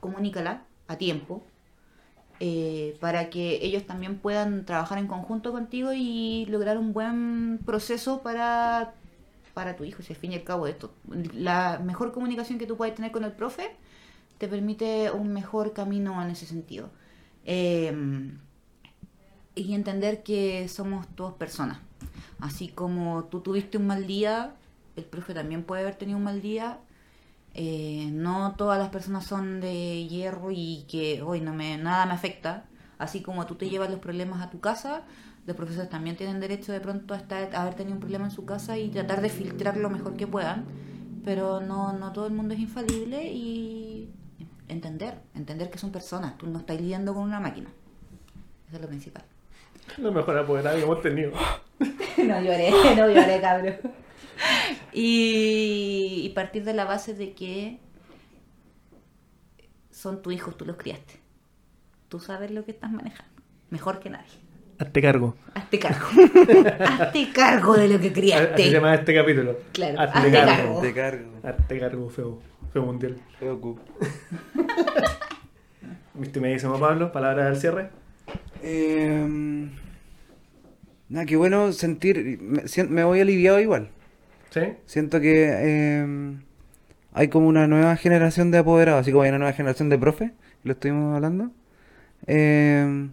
comunícala 0.00 0.62
a 0.86 0.96
tiempo 0.96 1.42
eh, 2.40 2.96
para 3.00 3.30
que 3.30 3.58
ellos 3.62 3.84
también 3.84 4.18
puedan 4.18 4.64
trabajar 4.64 4.98
en 4.98 5.08
conjunto 5.08 5.50
contigo 5.50 5.92
y 5.92 6.46
lograr 6.46 6.78
un 6.78 6.92
buen 6.92 7.58
proceso 7.66 8.22
para, 8.22 8.94
para 9.58 9.74
tu 9.74 9.82
hijo. 9.82 10.04
Si 10.04 10.12
al 10.12 10.18
fin 10.20 10.30
y 10.30 10.36
al 10.36 10.44
cabo 10.44 10.68
esto, 10.68 10.94
la 11.34 11.80
mejor 11.84 12.12
comunicación 12.12 12.60
que 12.60 12.66
tú 12.66 12.76
puedes 12.76 12.94
tener 12.94 13.10
con 13.10 13.24
el 13.24 13.32
profe 13.32 13.74
te 14.38 14.46
permite 14.46 15.10
un 15.10 15.32
mejor 15.32 15.72
camino 15.72 16.22
en 16.22 16.30
ese 16.30 16.46
sentido. 16.46 16.90
Eh, 17.44 17.92
y 19.56 19.74
entender 19.74 20.22
que 20.22 20.68
somos 20.68 21.08
todos 21.08 21.32
personas. 21.34 21.80
Así 22.38 22.68
como 22.68 23.24
tú 23.24 23.40
tuviste 23.40 23.78
un 23.78 23.88
mal 23.88 24.06
día, 24.06 24.54
el 24.94 25.02
profe 25.02 25.34
también 25.34 25.64
puede 25.64 25.82
haber 25.82 25.96
tenido 25.96 26.18
un 26.18 26.22
mal 26.22 26.40
día. 26.40 26.78
Eh, 27.54 28.10
no 28.12 28.54
todas 28.56 28.78
las 28.78 28.90
personas 28.90 29.26
son 29.26 29.60
de 29.60 30.06
hierro 30.06 30.52
y 30.52 30.84
que 30.88 31.20
hoy 31.22 31.40
no 31.40 31.52
me 31.52 31.78
nada 31.78 32.06
me 32.06 32.12
afecta. 32.12 32.66
Así 32.96 33.22
como 33.22 33.44
tú 33.46 33.56
te 33.56 33.68
llevas 33.68 33.90
los 33.90 33.98
problemas 33.98 34.40
a 34.40 34.50
tu 34.50 34.60
casa, 34.60 35.02
los 35.48 35.56
profesores 35.56 35.88
también 35.88 36.14
tienen 36.14 36.40
derecho 36.40 36.72
de 36.72 36.80
pronto 36.80 37.14
a, 37.14 37.16
estar, 37.16 37.54
a 37.56 37.62
haber 37.62 37.72
tenido 37.72 37.94
un 37.94 38.00
problema 38.00 38.26
en 38.26 38.30
su 38.30 38.44
casa 38.44 38.76
y 38.76 38.90
tratar 38.90 39.22
de 39.22 39.30
filtrar 39.30 39.78
lo 39.78 39.88
mejor 39.88 40.14
que 40.14 40.26
puedan. 40.26 40.66
Pero 41.24 41.62
no, 41.62 41.94
no 41.94 42.12
todo 42.12 42.26
el 42.26 42.34
mundo 42.34 42.52
es 42.52 42.60
infalible 42.60 43.32
y 43.32 44.10
entender, 44.68 45.14
entender 45.34 45.70
que 45.70 45.78
son 45.78 45.90
personas. 45.90 46.36
Tú 46.36 46.48
no 46.48 46.58
estás 46.58 46.78
lidiando 46.78 47.14
con 47.14 47.22
una 47.22 47.40
máquina. 47.40 47.70
Eso 48.66 48.76
es 48.76 48.82
lo 48.82 48.88
principal. 48.88 49.24
Lo 49.96 50.12
mejor 50.12 50.36
apoderado 50.36 50.76
que 50.76 50.82
hemos 50.82 51.00
tenido. 51.00 51.32
no 51.78 52.42
lloré, 52.42 52.70
no 52.94 53.08
lloré, 53.08 53.40
cabrón. 53.40 53.76
Y, 54.92 56.20
y 56.24 56.28
partir 56.34 56.62
de 56.64 56.74
la 56.74 56.84
base 56.84 57.14
de 57.14 57.32
que 57.32 57.80
son 59.90 60.20
tus 60.20 60.34
hijos, 60.34 60.58
tú 60.58 60.66
los 60.66 60.76
criaste. 60.76 61.14
Tú 62.08 62.20
sabes 62.20 62.50
lo 62.50 62.66
que 62.66 62.72
estás 62.72 62.90
manejando. 62.90 63.42
Mejor 63.70 63.98
que 63.98 64.10
nadie. 64.10 64.47
Hazte 64.78 65.02
cargo. 65.02 65.34
Hazte 65.54 65.78
cargo. 65.78 66.06
Hazte 67.00 67.32
cargo 67.32 67.76
de 67.76 67.88
lo 67.88 67.98
que 67.98 68.06
Así 68.06 68.08
se 68.08 68.12
criaste. 68.20 68.70
llama 68.70 68.94
este 68.94 69.14
capítulo. 69.14 69.58
Claro, 69.72 70.00
Hazte 70.00 70.18
hazte 70.18 70.30
cargo. 70.32 70.56
cargo. 70.56 70.80
Te 70.80 70.94
cargo. 70.94 71.30
Hazte 71.42 71.80
cargo, 71.80 72.10
feo. 72.10 72.38
Feo 72.72 72.82
mundial. 72.84 73.16
Feo 73.40 73.60
cu. 73.60 73.78
Mi 76.14 76.26
estimadísimo 76.26 76.78
Pablo, 76.78 77.12
palabra 77.12 77.46
del 77.46 77.56
cierre. 77.56 77.90
Eh, 78.62 79.68
nada, 81.08 81.26
qué 81.26 81.36
bueno 81.36 81.72
sentir. 81.72 82.38
Me, 82.40 82.62
me 82.88 83.04
voy 83.04 83.20
aliviado 83.20 83.60
igual. 83.60 83.88
¿Sí? 84.50 84.60
Siento 84.86 85.20
que 85.20 85.48
eh, 85.50 86.36
hay 87.12 87.28
como 87.28 87.48
una 87.48 87.66
nueva 87.66 87.96
generación 87.96 88.50
de 88.50 88.58
apoderados, 88.58 89.02
así 89.02 89.12
como 89.12 89.22
hay 89.22 89.28
una 89.30 89.38
nueva 89.38 89.52
generación 89.52 89.88
de 89.90 89.98
profes, 89.98 90.32
lo 90.64 90.72
estuvimos 90.72 91.14
hablando. 91.14 91.50
Eh, 92.26 93.08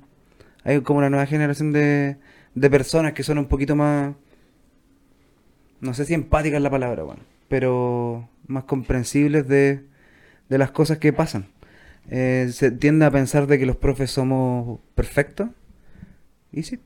hay 0.66 0.82
como 0.82 1.00
una 1.00 1.10
nueva 1.10 1.26
generación 1.28 1.72
de, 1.72 2.18
de 2.56 2.70
personas 2.72 3.14
que 3.14 3.24
son 3.24 3.38
un 3.40 3.48
poquito 3.48 3.76
más, 3.78 4.16
no 5.82 5.94
sé 5.94 6.06
si 6.06 6.14
empáticas 6.14 6.58
es 6.58 6.64
la 6.64 6.70
palabra, 6.70 7.04
bueno, 7.04 7.22
pero 7.48 8.28
más 8.48 8.64
comprensibles 8.66 9.48
de, 9.48 9.84
de 10.50 10.58
las 10.58 10.72
cosas 10.72 10.98
que 11.00 11.14
pasan. 11.14 11.48
Eh, 12.10 12.50
se 12.52 12.72
tiende 12.72 13.06
a 13.06 13.12
pensar 13.12 13.48
de 13.48 13.60
que 13.60 13.66
los 13.66 13.78
profes 13.78 14.12
somos 14.12 14.80
perfectos, 14.96 15.50
y 16.52 16.64
sí, 16.64 16.80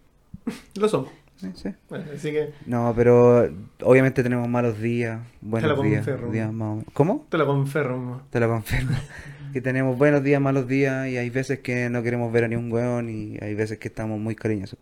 Lo 0.76 0.90
somos. 0.90 1.10
sí, 1.38 1.52
sí. 1.56 1.70
Bueno, 1.90 2.06
así 2.16 2.32
que 2.32 2.54
No, 2.66 2.94
pero 2.96 3.50
obviamente 3.84 4.24
tenemos 4.24 4.48
malos 4.50 4.80
días, 4.80 5.22
buenos 5.42 5.82
días, 5.82 6.06
confirmo. 6.06 6.32
días 6.32 6.54
más 6.54 6.68
o 6.68 6.76
menos. 6.78 6.94
¿Cómo? 6.94 7.28
te 7.30 7.38
lo 7.38 7.46
confirmo. 7.48 8.22
Te 8.30 8.40
lo 8.40 8.50
confirmo. 8.50 8.98
que 9.52 9.62
tenemos 9.62 9.98
buenos 9.98 10.24
días, 10.24 10.42
malos 10.42 10.68
días 10.68 11.08
y 11.10 11.18
hay 11.18 11.30
veces 11.30 11.60
que 11.60 11.90
no 11.90 12.04
queremos 12.04 12.32
ver 12.32 12.46
a 12.46 12.48
ni 12.48 12.56
un 12.56 12.72
weón 12.72 13.10
y 13.10 13.38
hay 13.42 13.56
veces 13.56 13.80
que 13.80 13.88
estamos 13.90 14.20
muy 14.20 14.36
cariñosos. 14.36 14.80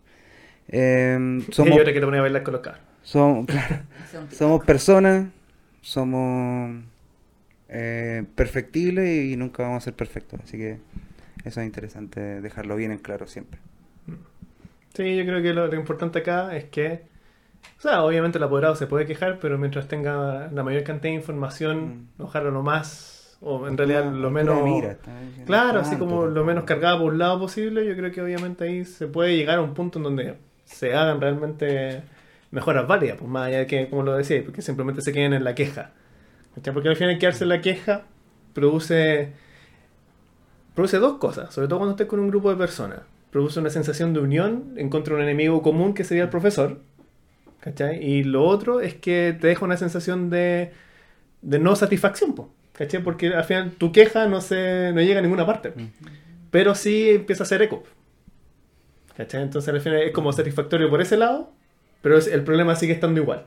Eh, 0.68 1.42
Y 1.58 1.68
somos, 1.68 1.68
hay 1.68 1.80
otra 1.80 1.92
que 1.92 2.00
te 2.00 2.06
ponía 2.06 2.20
a 2.20 2.22
bailar 2.22 2.42
con 2.42 2.52
los 2.54 2.62
cabros. 2.62 2.82
somos, 3.02 3.46
claro, 3.46 3.84
somos 4.28 4.64
personas, 4.64 5.28
somos 5.80 6.82
eh, 7.68 8.24
perfectibles 8.34 9.26
y 9.32 9.36
nunca 9.36 9.64
vamos 9.64 9.78
a 9.84 9.86
ser 9.86 9.94
perfectos. 9.96 10.40
Así 10.44 10.58
que 10.58 10.80
eso 11.44 11.60
es 11.60 11.66
interesante 11.66 12.40
dejarlo 12.42 12.76
bien 12.76 12.92
en 12.92 12.98
claro 12.98 13.26
siempre. 13.26 13.60
Sí, 14.94 15.16
yo 15.16 15.24
creo 15.24 15.42
que 15.42 15.52
lo, 15.54 15.66
lo 15.68 15.74
importante 15.76 16.18
acá 16.20 16.56
es 16.56 16.64
que, 16.70 17.08
o 17.78 17.80
sea, 17.82 18.04
obviamente 18.04 18.38
el 18.38 18.44
apoderado 18.44 18.76
se 18.76 18.86
puede 18.86 19.06
quejar, 19.06 19.40
pero 19.40 19.58
mientras 19.58 19.88
tenga 19.88 20.50
la 20.52 20.62
mayor 20.64 20.84
cantidad 20.84 21.12
de 21.12 21.18
información, 21.20 22.12
ojalá 22.18 22.50
lo 22.50 22.62
más, 22.62 23.17
o 23.40 23.68
en 23.68 23.76
realidad 23.76 24.12
lo 24.12 24.30
menos... 24.30 24.62
mira, 24.62 24.96
Claro, 25.46 25.80
así 25.80 25.96
como 25.96 26.26
lo 26.26 26.44
menos 26.44 26.64
cargado 26.64 26.98
por 26.98 27.12
un 27.12 27.18
lado 27.18 27.38
posible, 27.38 27.86
yo 27.86 27.96
creo 27.96 28.10
que 28.10 28.20
obviamente 28.20 28.64
ahí 28.64 28.84
se 28.84 29.06
puede 29.06 29.36
llegar 29.36 29.58
a 29.58 29.62
un 29.62 29.74
punto 29.74 29.98
en 29.98 30.02
donde 30.04 30.34
se 30.64 30.94
hagan 30.94 31.20
realmente 31.20 32.02
mejoras 32.50 32.86
válidas, 32.86 33.16
pues 33.18 33.30
más 33.30 33.46
allá 33.46 33.58
de 33.58 33.66
que, 33.66 33.88
como 33.88 34.02
lo 34.02 34.16
decía, 34.16 34.42
porque 34.44 34.62
simplemente 34.62 35.02
se 35.02 35.12
queden 35.12 35.32
en 35.32 35.44
la 35.44 35.54
queja. 35.54 35.92
Porque 36.72 36.88
al 36.88 36.96
final 36.96 37.18
quedarse 37.18 37.44
en 37.44 37.50
la 37.50 37.60
queja 37.60 38.02
produce, 38.52 39.32
produce 40.74 40.98
dos 40.98 41.18
cosas, 41.18 41.54
sobre 41.54 41.68
todo 41.68 41.78
cuando 41.78 41.92
estés 41.92 42.08
con 42.08 42.18
un 42.20 42.28
grupo 42.28 42.50
de 42.50 42.56
personas. 42.56 43.00
Produce 43.30 43.60
una 43.60 43.70
sensación 43.70 44.14
de 44.14 44.20
unión 44.20 44.72
en 44.76 44.88
contra 44.88 45.14
de 45.14 45.20
un 45.20 45.28
enemigo 45.28 45.62
común 45.62 45.94
que 45.94 46.02
sería 46.02 46.24
el 46.24 46.30
profesor. 46.30 46.80
¿Cachai? 47.60 48.02
Y 48.02 48.24
lo 48.24 48.44
otro 48.44 48.80
es 48.80 48.94
que 48.94 49.36
te 49.38 49.48
deja 49.48 49.64
una 49.64 49.76
sensación 49.76 50.30
de, 50.30 50.72
de 51.42 51.58
no 51.58 51.76
satisfacción, 51.76 52.34
po, 52.34 52.50
¿cachai? 52.78 53.02
Porque 53.02 53.28
al 53.34 53.44
final 53.44 53.72
tu 53.72 53.90
queja 53.92 54.26
no, 54.26 54.40
se, 54.40 54.92
no 54.94 55.00
llega 55.02 55.18
a 55.18 55.22
ninguna 55.22 55.44
parte. 55.44 55.72
Pero 56.50 56.74
sí 56.74 57.10
empieza 57.10 57.42
a 57.42 57.46
hacer 57.46 57.60
eco. 57.62 57.82
¿Cachai? 59.16 59.42
Entonces 59.42 59.74
al 59.74 59.80
final 59.80 60.00
es 60.02 60.12
como 60.12 60.32
satisfactorio 60.32 60.88
por 60.88 61.00
ese 61.00 61.16
lado, 61.16 61.50
pero 62.02 62.16
es- 62.16 62.28
el 62.28 62.42
problema 62.44 62.76
sigue 62.76 62.92
estando 62.92 63.20
igual. 63.20 63.44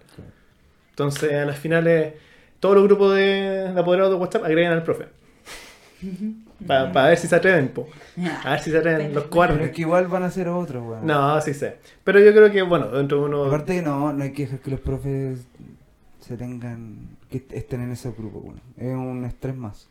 Entonces 0.91 1.33
a 1.33 1.45
las 1.45 1.57
finales 1.57 2.13
todos 2.59 2.75
los 2.75 2.83
grupos 2.83 3.15
de, 3.15 3.71
de 3.73 3.79
apoderados 3.79 4.11
de 4.13 4.19
WhatsApp 4.19 4.43
agregan 4.43 4.73
al 4.73 4.83
profe. 4.83 5.05
Para 6.67 6.91
ver 7.07 7.17
si 7.17 7.27
se 7.27 7.35
atreven, 7.35 7.69
po. 7.69 7.87
A 8.43 8.51
ver 8.51 8.59
si 8.59 8.69
se 8.69 8.77
atreven 8.77 9.13
los 9.13 9.23
Pero 9.23 9.29
cuartos. 9.31 9.61
es 9.61 9.71
que 9.71 9.81
igual 9.81 10.07
van 10.07 10.23
a 10.23 10.29
ser 10.29 10.47
otros, 10.47 10.83
weón. 10.85 11.07
No, 11.07 11.39
sí 11.41 11.53
sé. 11.55 11.77
Pero 12.03 12.19
yo 12.19 12.31
creo 12.33 12.51
que, 12.51 12.61
bueno, 12.61 12.87
dentro 12.89 13.17
de 13.19 13.23
uno... 13.25 13.45
Aparte, 13.45 13.81
no, 13.81 14.13
no 14.13 14.23
hay 14.23 14.31
que 14.31 14.43
dejar 14.43 14.59
que 14.59 14.69
los 14.71 14.79
profes 14.79 15.39
se 16.31 16.37
tengan, 16.37 17.17
que 17.29 17.45
estén 17.51 17.81
en 17.81 17.91
ese 17.91 18.11
grupo. 18.11 18.53
Es 18.77 18.93
un 18.93 19.25
estrés 19.25 19.55
más. 19.55 19.87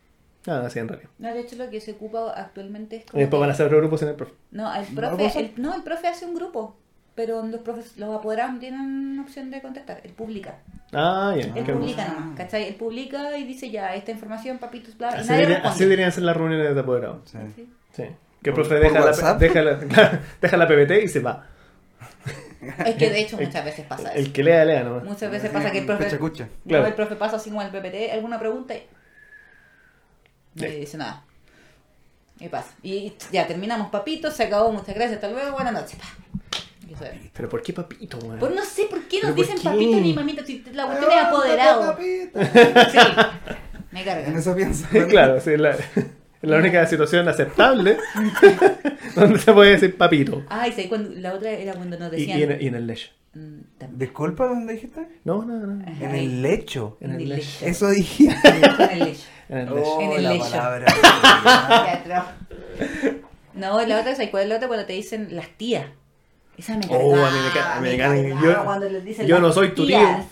Ah, 0.46 0.66
sí, 0.70 0.78
en 0.78 0.88
realidad. 0.88 1.10
No, 1.18 1.34
de 1.34 1.40
hecho 1.40 1.56
lo 1.56 1.68
que 1.68 1.80
se 1.80 1.92
ocupa 1.92 2.30
actualmente 2.34 2.96
es 2.96 3.02
Y 3.02 3.06
como 3.06 3.20
después 3.20 3.38
que- 3.38 3.40
van 3.40 3.50
a 3.50 3.52
hacer 3.52 3.66
otro 3.66 3.78
grupo 3.78 3.98
sin 3.98 4.08
el 4.08 4.14
profe. 4.14 4.32
No, 4.50 4.74
el 4.74 4.86
¿No 4.94 5.00
profe, 5.00 5.24
pasa? 5.24 5.38
el, 5.40 5.52
no, 5.58 5.74
el 5.74 5.82
profe 5.82 6.08
hace 6.08 6.24
un 6.24 6.34
grupo, 6.34 6.76
pero 7.14 7.42
los 7.46 7.60
profes, 7.60 7.96
los 7.98 8.16
apoderados 8.18 8.54
no 8.54 8.58
tienen 8.60 9.18
opción 9.20 9.50
de 9.50 9.60
contestar, 9.60 10.00
él 10.02 10.12
publica. 10.12 10.56
Ah, 10.92 11.34
ya. 11.38 11.44
Él 11.54 11.64
qué- 11.64 11.72
publica 11.74 12.08
nomás, 12.08 12.36
¿cachai? 12.38 12.68
Él 12.68 12.74
publica 12.76 13.36
y 13.36 13.44
dice 13.44 13.70
ya, 13.70 13.94
esta 13.94 14.12
información, 14.12 14.58
papitos, 14.58 14.96
bla, 14.96 15.10
y 15.10 15.20
Así, 15.20 15.28
nadie 15.28 15.46
debería- 15.46 15.68
así 15.68 15.84
deberían 15.84 16.10
ser 16.12 16.22
las 16.22 16.36
reuniones 16.36 16.74
de 16.74 16.80
apoderados. 16.80 17.18
Sí. 17.30 17.38
Sí. 17.54 17.68
Sí. 17.92 18.04
Que 18.42 18.50
el 18.50 18.56
¿Por- 18.56 18.66
profe 18.66 18.76
deja 18.76 19.00
la, 19.00 19.34
deja, 19.34 19.62
la, 19.62 19.74
deja 20.40 20.56
la 20.56 20.66
PPT 20.66 21.04
y 21.04 21.08
se 21.08 21.20
va. 21.20 21.46
Es 22.86 22.94
que 22.96 23.10
de 23.10 23.20
hecho 23.22 23.36
muchas 23.38 23.64
veces 23.64 23.86
pasa 23.86 24.10
eso. 24.10 24.18
El 24.18 24.32
que 24.32 24.42
lea, 24.44 24.64
lea 24.64 24.82
nomás. 24.84 25.04
Muchas 25.04 25.30
veces 25.30 25.50
Sí, 25.50 25.54
pasa 25.56 25.70
que 25.72 25.78
el 25.78 25.86
profe, 25.86 26.04
Cucha, 26.04 26.18
cucha. 26.18 26.44
no, 26.44 26.68
Claro. 26.68 26.86
el 26.86 26.94
profe 26.94 27.16
pasa 27.16 27.36
así 27.36 27.50
como 27.50 27.62
el 27.62 27.70
PPT, 27.70 28.12
alguna 28.12 28.38
pregunta 28.38 28.74
y 28.74 28.82
no 30.54 30.62
le 30.66 30.76
dice 30.80 30.96
nada. 30.98 31.24
Y 32.38 32.48
pasa. 32.48 32.70
Y 32.82 33.12
ya 33.32 33.46
terminamos, 33.46 33.90
papitos, 33.90 34.34
se 34.34 34.44
acabó, 34.44 34.72
muchas 34.72 34.94
gracias, 34.94 35.14
hasta 35.16 35.28
luego, 35.30 35.52
buenas 35.52 35.72
noches. 35.72 35.98
Pero 37.32 37.48
¿por 37.48 37.62
qué 37.62 37.72
papito, 37.72 38.18
weón? 38.18 38.38
Pues 38.40 38.54
no 38.54 38.64
sé 38.64 38.84
por 38.90 39.00
qué 39.04 39.20
nos 39.22 39.32
¿Pero 39.32 39.36
por 39.36 39.44
dicen 39.44 39.58
qué? 39.58 39.64
papito 39.64 39.96
ni 40.00 40.12
mamita, 40.12 40.44
si 40.44 40.62
la 40.72 40.86
cuestión 40.86 41.12
es 41.12 41.18
apoderado. 41.24 41.96
Sí, 41.98 42.98
me 43.92 44.00
En 44.00 44.04
carga. 44.06 44.38
eso 44.38 44.54
pienso. 44.54 44.86
claro, 45.08 45.40
sí, 45.40 45.56
la, 45.56 45.70
es 45.70 45.80
la 46.42 46.56
única 46.58 46.86
situación 46.86 47.28
aceptable 47.28 47.98
donde 49.14 49.38
se 49.38 49.52
puede 49.52 49.72
decir 49.72 49.96
papito. 49.96 50.42
Ay, 50.48 50.72
sí, 50.72 50.88
cuando, 50.88 51.10
la 51.14 51.34
otra 51.34 51.50
era 51.50 51.74
cuando 51.74 51.98
nos 51.98 52.10
decían. 52.10 52.38
y 52.38 52.42
en, 52.42 52.58
y 52.62 52.66
en 52.68 52.74
el 52.74 52.86
lecho. 52.86 53.10
Mm. 53.34 53.60
Disculpa, 53.96 54.46
¿dónde 54.48 54.72
dijiste? 54.74 55.06
No, 55.24 55.44
no, 55.44 55.54
no. 55.58 55.82
Ajá. 55.82 56.04
En 56.04 56.14
el 56.14 56.42
lecho. 56.42 56.96
En 57.00 57.12
el 57.12 57.28
lecho. 57.28 57.64
Eso 57.64 57.88
dije. 57.90 58.24
En 58.44 58.90
el 58.90 58.98
lecho. 59.00 59.22
En 59.48 59.58
el 59.58 59.66
lecho. 59.74 59.86
Oh, 59.88 60.00
En 60.00 60.12
el 60.12 60.22
lecho. 60.28 60.50
Teatro. 60.50 62.24
No, 63.54 63.84
la 63.86 64.00
otra, 64.00 64.12
¿sabes 64.14 64.30
cuál 64.30 64.44
es 64.44 64.48
la 64.48 64.56
otra? 64.56 64.68
Cuando 64.68 64.86
te 64.86 64.92
dicen 64.94 65.28
las 65.36 65.48
tías. 65.56 65.86
Esa 66.56 66.76
me 66.76 66.86
Oh, 66.88 67.12
cargaba, 67.12 67.28
a 67.28 67.30
mí 67.30 67.38
me 67.44 67.50
ca- 67.52 67.76
a 67.76 67.80
mí 67.80 67.88
me 67.90 67.96
carga. 67.96 68.42
Yo- 68.42 68.64
cuando 68.64 68.88
les 68.88 69.04
dicen 69.04 69.26
yo 69.26 69.38
no 69.40 69.52
soy 69.52 69.70
tu 69.70 69.86
tío. 69.86 69.96
tías. 69.98 70.26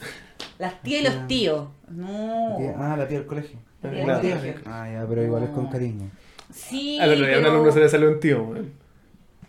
Las 0.58 0.82
tías 0.82 1.00
y 1.02 1.04
los 1.04 1.26
tíos. 1.26 1.68
No. 1.88 2.56
Ah, 2.78 2.96
la 2.96 3.06
tía 3.08 3.18
del 3.18 3.26
colegio. 3.26 3.58
La 3.82 3.90
Claro. 3.90 4.20
del 4.22 4.38
colegio. 4.38 4.54
Ah, 4.66 4.88
ya, 4.92 5.06
pero 5.08 5.22
igual 5.22 5.42
es 5.44 5.50
con 5.50 5.68
cariño. 5.68 6.10
Sí, 6.52 6.98
Al 7.00 7.12
otro 7.12 7.26
día 7.26 7.34
a 7.34 7.38
un 7.38 7.44
pero- 7.44 7.54
alumno 7.54 7.72
se 7.72 7.80
le 7.80 7.88
salió 7.88 8.08
un 8.08 8.20
tío, 8.20 8.42
weón. 8.42 8.72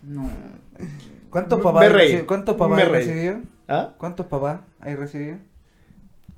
No. 0.02 0.30
¿Cuántos 1.30 1.58
Me 1.58 1.64
papás, 1.64 1.82
hay 1.82 1.88
reí. 1.90 2.12
reci- 2.14 2.26
¿cuántos 2.26 2.56
papás 2.56 2.76
Me 2.76 2.82
hay 2.82 2.88
reí. 2.88 3.06
recibido? 3.06 3.36
¿Ah? 3.68 3.94
¿Cuántos 3.98 4.26
papás 4.26 4.60
hay 4.80 4.94
recibido? 4.96 5.36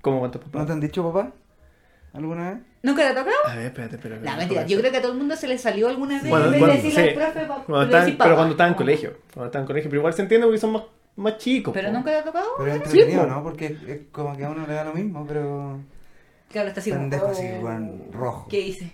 ¿Cómo 0.00 0.18
cuántos 0.20 0.42
¿No 0.44 0.50
papás? 0.50 0.66
te 0.66 0.72
han 0.72 0.80
dicho 0.80 1.12
papá? 1.12 1.32
¿Alguna 2.12 2.50
vez? 2.52 2.58
¿Nunca 2.82 3.02
te 3.02 3.08
ha 3.08 3.14
tocado? 3.14 3.36
A 3.48 3.54
ver, 3.56 3.66
espérate, 3.66 3.96
espérate. 3.96 4.28
No, 4.28 4.36
mentira. 4.36 4.66
Yo 4.66 4.78
creo 4.80 4.90
que 4.92 4.98
a 4.98 5.02
todo 5.02 5.12
el 5.12 5.18
mundo 5.18 5.34
se 5.36 5.48
le 5.48 5.56
salió 5.58 5.88
alguna 5.88 6.20
vez 6.20 6.28
Cuando- 6.28 6.46
en 6.48 6.52
vez 6.52 6.60
cuando- 6.60 6.76
de 6.76 6.82
decirle 6.82 7.02
sí. 7.04 7.08
al 7.08 7.14
profe, 7.32 7.46
pa- 7.46 7.54
Cuando 7.64 7.78
le 7.78 7.84
estaban- 7.84 8.06
decís 8.06 8.18
pero 8.18 8.28
papá. 8.30 8.36
cuando 8.36 8.52
estaba 8.52 8.68
en 8.68 8.74
colegio. 8.74 9.12
Cuando 9.32 9.46
estaba 9.46 9.62
en 9.62 9.66
colegio. 9.66 9.90
Pero 9.90 10.00
igual 10.00 10.14
se 10.14 10.22
entiende 10.22 10.46
porque 10.46 10.58
son 10.60 10.72
más, 10.72 10.82
más 11.16 11.38
chicos. 11.38 11.72
Pero 11.72 11.88
po. 11.88 11.94
nunca 11.94 12.10
te 12.10 12.16
ha 12.18 12.24
tocado. 12.24 12.46
Pero 12.58 12.70
es 12.70 12.76
entretenido, 12.76 13.22
po. 13.22 13.28
¿no? 13.28 13.42
Porque 13.42 13.66
es, 13.66 13.82
es 13.88 14.00
como 14.12 14.36
que 14.36 14.44
a 14.44 14.50
uno 14.50 14.66
le 14.66 14.74
da 14.74 14.84
lo 14.84 14.92
mismo, 14.92 15.24
pero... 15.26 15.78
Claro, 16.52 16.68
está 16.68 16.80
así 16.80 16.90
como, 16.90 17.02
Pendejo 17.02 17.26
así, 17.28 17.46
oh, 17.58 17.64
weón, 17.64 18.02
rojo. 18.12 18.46
¿Qué 18.48 18.60
hice? 18.60 18.92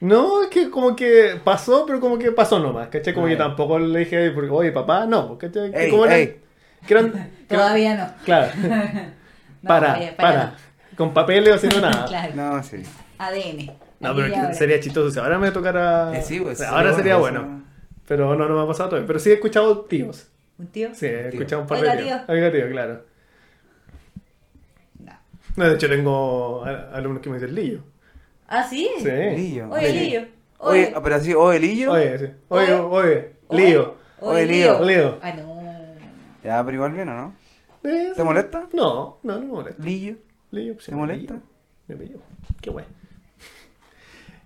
No, 0.00 0.42
es 0.42 0.48
que 0.48 0.70
como 0.70 0.94
que 0.94 1.40
pasó, 1.42 1.84
pero 1.86 2.00
como 2.00 2.18
que 2.18 2.30
pasó 2.32 2.58
nomás, 2.58 2.88
¿cachai? 2.88 3.14
Como 3.14 3.26
que 3.26 3.36
tampoco 3.36 3.78
le 3.78 4.00
dije, 4.00 4.30
porque, 4.32 4.50
oye, 4.50 4.72
papá, 4.72 5.06
no, 5.06 5.36
¿cachai? 5.38 5.70
Que 5.72 5.84
Ey, 5.84 5.90
como 5.90 6.04
eran- 6.06 6.18
ey. 6.18 6.40
que 6.86 6.94
eran- 6.94 7.10
que 7.12 7.18
eran- 7.18 7.30
Todavía 7.48 7.96
no. 7.96 8.24
Claro, 8.24 8.52
No, 9.62 9.68
para, 9.68 9.92
vaya, 9.94 10.16
para, 10.16 10.54
Con 10.96 11.12
papeles 11.12 11.52
o 11.52 11.56
haciendo 11.56 11.80
nada. 11.80 12.04
claro. 12.08 12.32
No, 12.36 12.62
sí. 12.62 12.82
ADN. 13.18 13.72
No, 14.00 14.14
pero 14.14 14.26
ahora. 14.36 14.54
sería 14.54 14.78
chistoso. 14.78 15.10
Si 15.10 15.18
ahora 15.18 15.38
me 15.38 15.50
tocara. 15.50 16.16
Eh, 16.16 16.22
sí, 16.22 16.38
pues, 16.38 16.62
ahora 16.62 16.94
sería 16.94 17.16
bueno. 17.16 17.64
Pero 18.06 18.36
no, 18.36 18.48
no 18.48 18.54
me 18.56 18.62
ha 18.62 18.66
pasado 18.66 18.90
todavía. 18.90 19.06
Pero 19.08 19.18
sí 19.18 19.30
he 19.30 19.34
escuchado 19.34 19.80
tíos. 19.80 20.28
¿Un 20.58 20.68
tío? 20.68 20.90
Sí, 20.94 21.06
he 21.06 21.10
Tío. 21.30 21.40
escuchado 21.40 21.62
un 21.62 21.68
par 21.68 21.78
Oiga, 21.80 21.96
de 21.96 22.02
tíos. 22.04 22.24
tío. 22.24 22.34
Oiga, 22.34 22.52
tío, 22.52 22.70
claro. 22.70 23.04
No. 25.58 25.68
De 25.68 25.74
hecho, 25.74 25.88
tengo 25.88 26.64
alumnos 26.64 27.20
que 27.22 27.28
me 27.30 27.38
dicen 27.38 27.54
Lillo. 27.54 27.80
¿Ah, 28.46 28.62
sí? 28.62 28.88
Sí. 28.98 29.10
Lillo. 29.10 29.68
Oye, 29.70 29.92
Lillo. 29.92 30.20
Oye, 30.60 30.86
Oye. 30.86 30.94
pero 31.02 31.14
así, 31.16 31.34
oye, 31.34 31.58
Lillo. 31.60 31.92
Oye, 31.92 32.18
sí. 32.18 32.26
Oye, 32.48 32.72
Oye. 32.74 33.32
oye, 33.48 33.66
Lío. 33.66 33.94
Oye, 34.20 34.46
Lío. 34.46 34.84
Lío. 34.84 35.18
Ah, 35.20 35.32
no. 35.32 35.58
Ya, 36.44 36.64
pero 36.64 36.74
igual 36.76 36.92
bien, 36.92 37.08
¿o 37.08 37.14
no? 37.14 37.34
Eh, 37.84 38.12
¿Te 38.16 38.24
molesta? 38.24 38.68
No, 38.72 39.18
no, 39.22 39.34
no 39.34 39.40
me 39.40 39.46
molesta. 39.46 39.82
Lillo. 39.82 40.16
Lío, 40.50 40.74
pues, 40.74 40.86
¿Te 40.86 40.94
molesta? 40.94 41.38
Me 41.88 41.96
pillo. 41.96 42.18
Qué 42.60 42.70
bueno. 42.70 42.88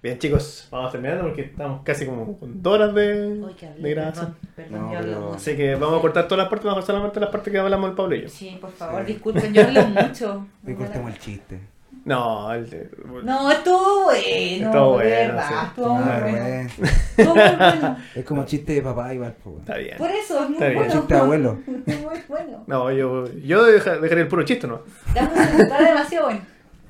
Bien, 0.03 0.19
chicos, 0.19 0.67
vamos 0.73 0.91
terminando 0.91 1.23
porque 1.25 1.43
estamos 1.43 1.83
casi 1.85 2.05
como 2.07 2.37
con 2.37 2.61
dos 2.61 2.75
horas 2.75 2.93
de, 2.93 3.37
de 3.79 3.91
grabación. 3.95 4.35
perdón. 4.57 4.73
Perdón, 4.81 4.93
No, 4.93 5.01
pero-. 5.01 5.35
Así 5.35 5.57
que 5.57 5.75
vamos 5.77 5.99
a 5.99 6.01
cortar 6.01 6.25
todas 6.27 6.39
las 6.39 6.49
partes, 6.49 6.65
vamos 6.65 6.79
a 6.79 6.81
cortar 6.81 6.95
solamente 6.97 7.21
las 7.21 7.31
partes 7.31 7.53
que 7.53 7.59
hablamos 7.61 7.91
el 7.91 7.95
Pablo 7.97 8.17
y 8.17 8.23
yo. 8.23 8.29
Sí, 8.29 8.59
por 8.61 8.73
favor, 8.73 9.07
Sí. 9.07 9.13
disculpen, 9.13 9.55
yo 9.55 9.63
hablo 9.63 9.83
mucho. 9.87 10.47
Cortemos 10.77 11.13
el 11.13 11.19
chiste. 11.21 11.61
No, 12.05 12.53
el 12.53 12.69
de... 12.69 12.91
No, 13.23 13.49
estuvo 13.53 14.05
bueno. 14.07 14.21
Estuvo 14.67 14.93
bueno, 14.95 15.09
verdad, 15.09 15.49
sí. 15.49 15.55
estuvo 15.69 15.95
muy 15.95 16.05
Ah, 16.05 16.19
bueno. 16.21 16.39
bueno. 16.39 16.71
Estuvo 17.17 17.35
muy 17.37 17.57
bueno. 17.57 17.97
Es 18.17 18.25
como 18.25 18.45
chiste 18.45 18.73
de 18.75 18.83
papá 18.83 19.15
igual, 19.15 19.37
pues. 19.45 19.57
Está 19.61 19.77
bien. 19.77 19.99
Por 19.99 20.11
eso 20.11 20.35
es 20.43 20.47
muy 20.47 20.53
Está 20.55 20.65
bien. 20.67 20.79
bueno. 20.79 20.93
Chiste 20.95 21.15
de 21.15 21.21
abuelo. 21.21 21.59
Muy 21.67 22.21
bueno. 22.29 22.65
No, 22.67 22.91
yo, 22.91 23.33
yo 23.45 23.65
deja- 23.65 23.99
dejaría 23.99 24.23
el 24.25 24.29
puro 24.29 24.43
chiste, 24.43 24.67
¿no? 24.67 24.81
Está 25.15 25.79
demasiado 25.81 26.27
bueno. 26.27 26.41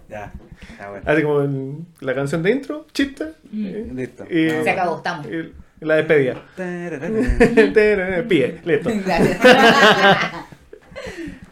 Ya, 0.08 0.32
bueno. 0.88 1.02
Así 1.06 1.22
como 1.22 1.40
el- 1.42 1.76
la 2.00 2.14
canción 2.14 2.42
de 2.42 2.50
intro, 2.50 2.86
chiste. 2.92 3.24
eh, 3.54 3.90
Listo. 3.94 4.24
y- 4.30 4.50
Se 4.62 4.70
acabó, 4.70 4.96
estamos. 4.98 5.26
y 5.26 5.84
la 5.84 5.96
despedida. 5.96 6.42
Pie, 8.28 8.60
listo. 8.64 8.90
Gracias. 9.04 9.38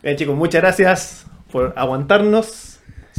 Bien, 0.03 0.17
chicos, 0.17 0.37
muchas 0.37 0.63
gracias 0.63 1.27
por 1.51 1.73
aguantarnos. 1.77 2.70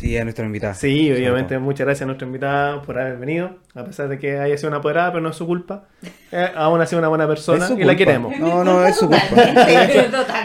Sí, 0.02 0.18
a 0.18 0.24
nuestro 0.24 0.44
invitado. 0.46 0.74
Sí, 0.74 1.12
obviamente, 1.12 1.60
muchas 1.60 1.86
gracias 1.86 2.02
a 2.02 2.06
nuestra 2.08 2.26
invitada 2.26 2.82
por 2.82 3.00
haber 3.00 3.18
venido. 3.18 3.58
A 3.76 3.84
pesar 3.86 4.08
de 4.10 4.18
que 4.18 4.40
haya 4.40 4.58
sido 4.58 4.70
una 4.70 4.78
apoderada, 4.78 5.12
pero 5.12 5.22
no 5.22 5.30
es 5.30 5.36
su 5.36 5.46
culpa. 5.46 5.84
Eh, 6.32 6.50
aún 6.56 6.82
ha 6.82 6.88
sido 6.88 6.98
una 7.00 7.08
buena 7.08 7.28
persona 7.28 7.66
Es 7.66 7.72
su 7.72 7.80
y 7.80 7.84
la 7.84 7.96
queremos. 7.96 8.36
No, 8.40 8.64
no, 8.64 8.84
es 8.84 8.96
su 8.98 9.08
culpa. 9.08 9.22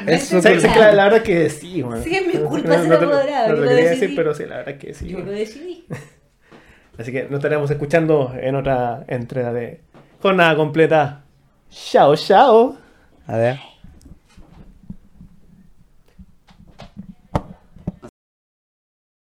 Es 0.07 0.29
su 0.29 0.43
culpa. 0.43 0.93
la 0.93 1.05
verdad 1.05 1.17
es 1.17 1.23
que 1.23 1.49
sí, 1.49 1.81
bueno. 1.81 2.03
Sí, 2.03 2.15
es 2.15 2.27
mi 2.27 2.35
culpa 2.35 2.69
No- 2.69 2.75
ser 2.83 2.89
no 2.89 2.99
te- 2.99 3.05
apoderada, 3.07 3.49
No 3.49 3.55
lo 3.55 3.63
quería 3.63 3.77
decidí. 3.77 4.01
decir, 4.01 4.17
pero 4.17 4.35
sí, 4.35 4.45
la 4.45 4.57
verdad 4.59 4.75
es 4.75 4.81
que 4.81 4.93
sí. 4.95 5.09
Yo 5.09 5.21
lo 5.21 5.31
decidí. 5.33 5.87
Así 6.99 7.11
que 7.13 7.23
nos 7.25 7.39
estaremos 7.39 7.71
escuchando 7.71 8.35
en 8.39 8.57
otra 8.57 9.05
entrega 9.09 9.53
de 9.55 9.81
Jornada 10.21 10.55
Completa. 10.57 11.25
Chao, 11.71 12.15
chao. 12.15 12.77
A 13.27 13.37
ver. 13.39 13.59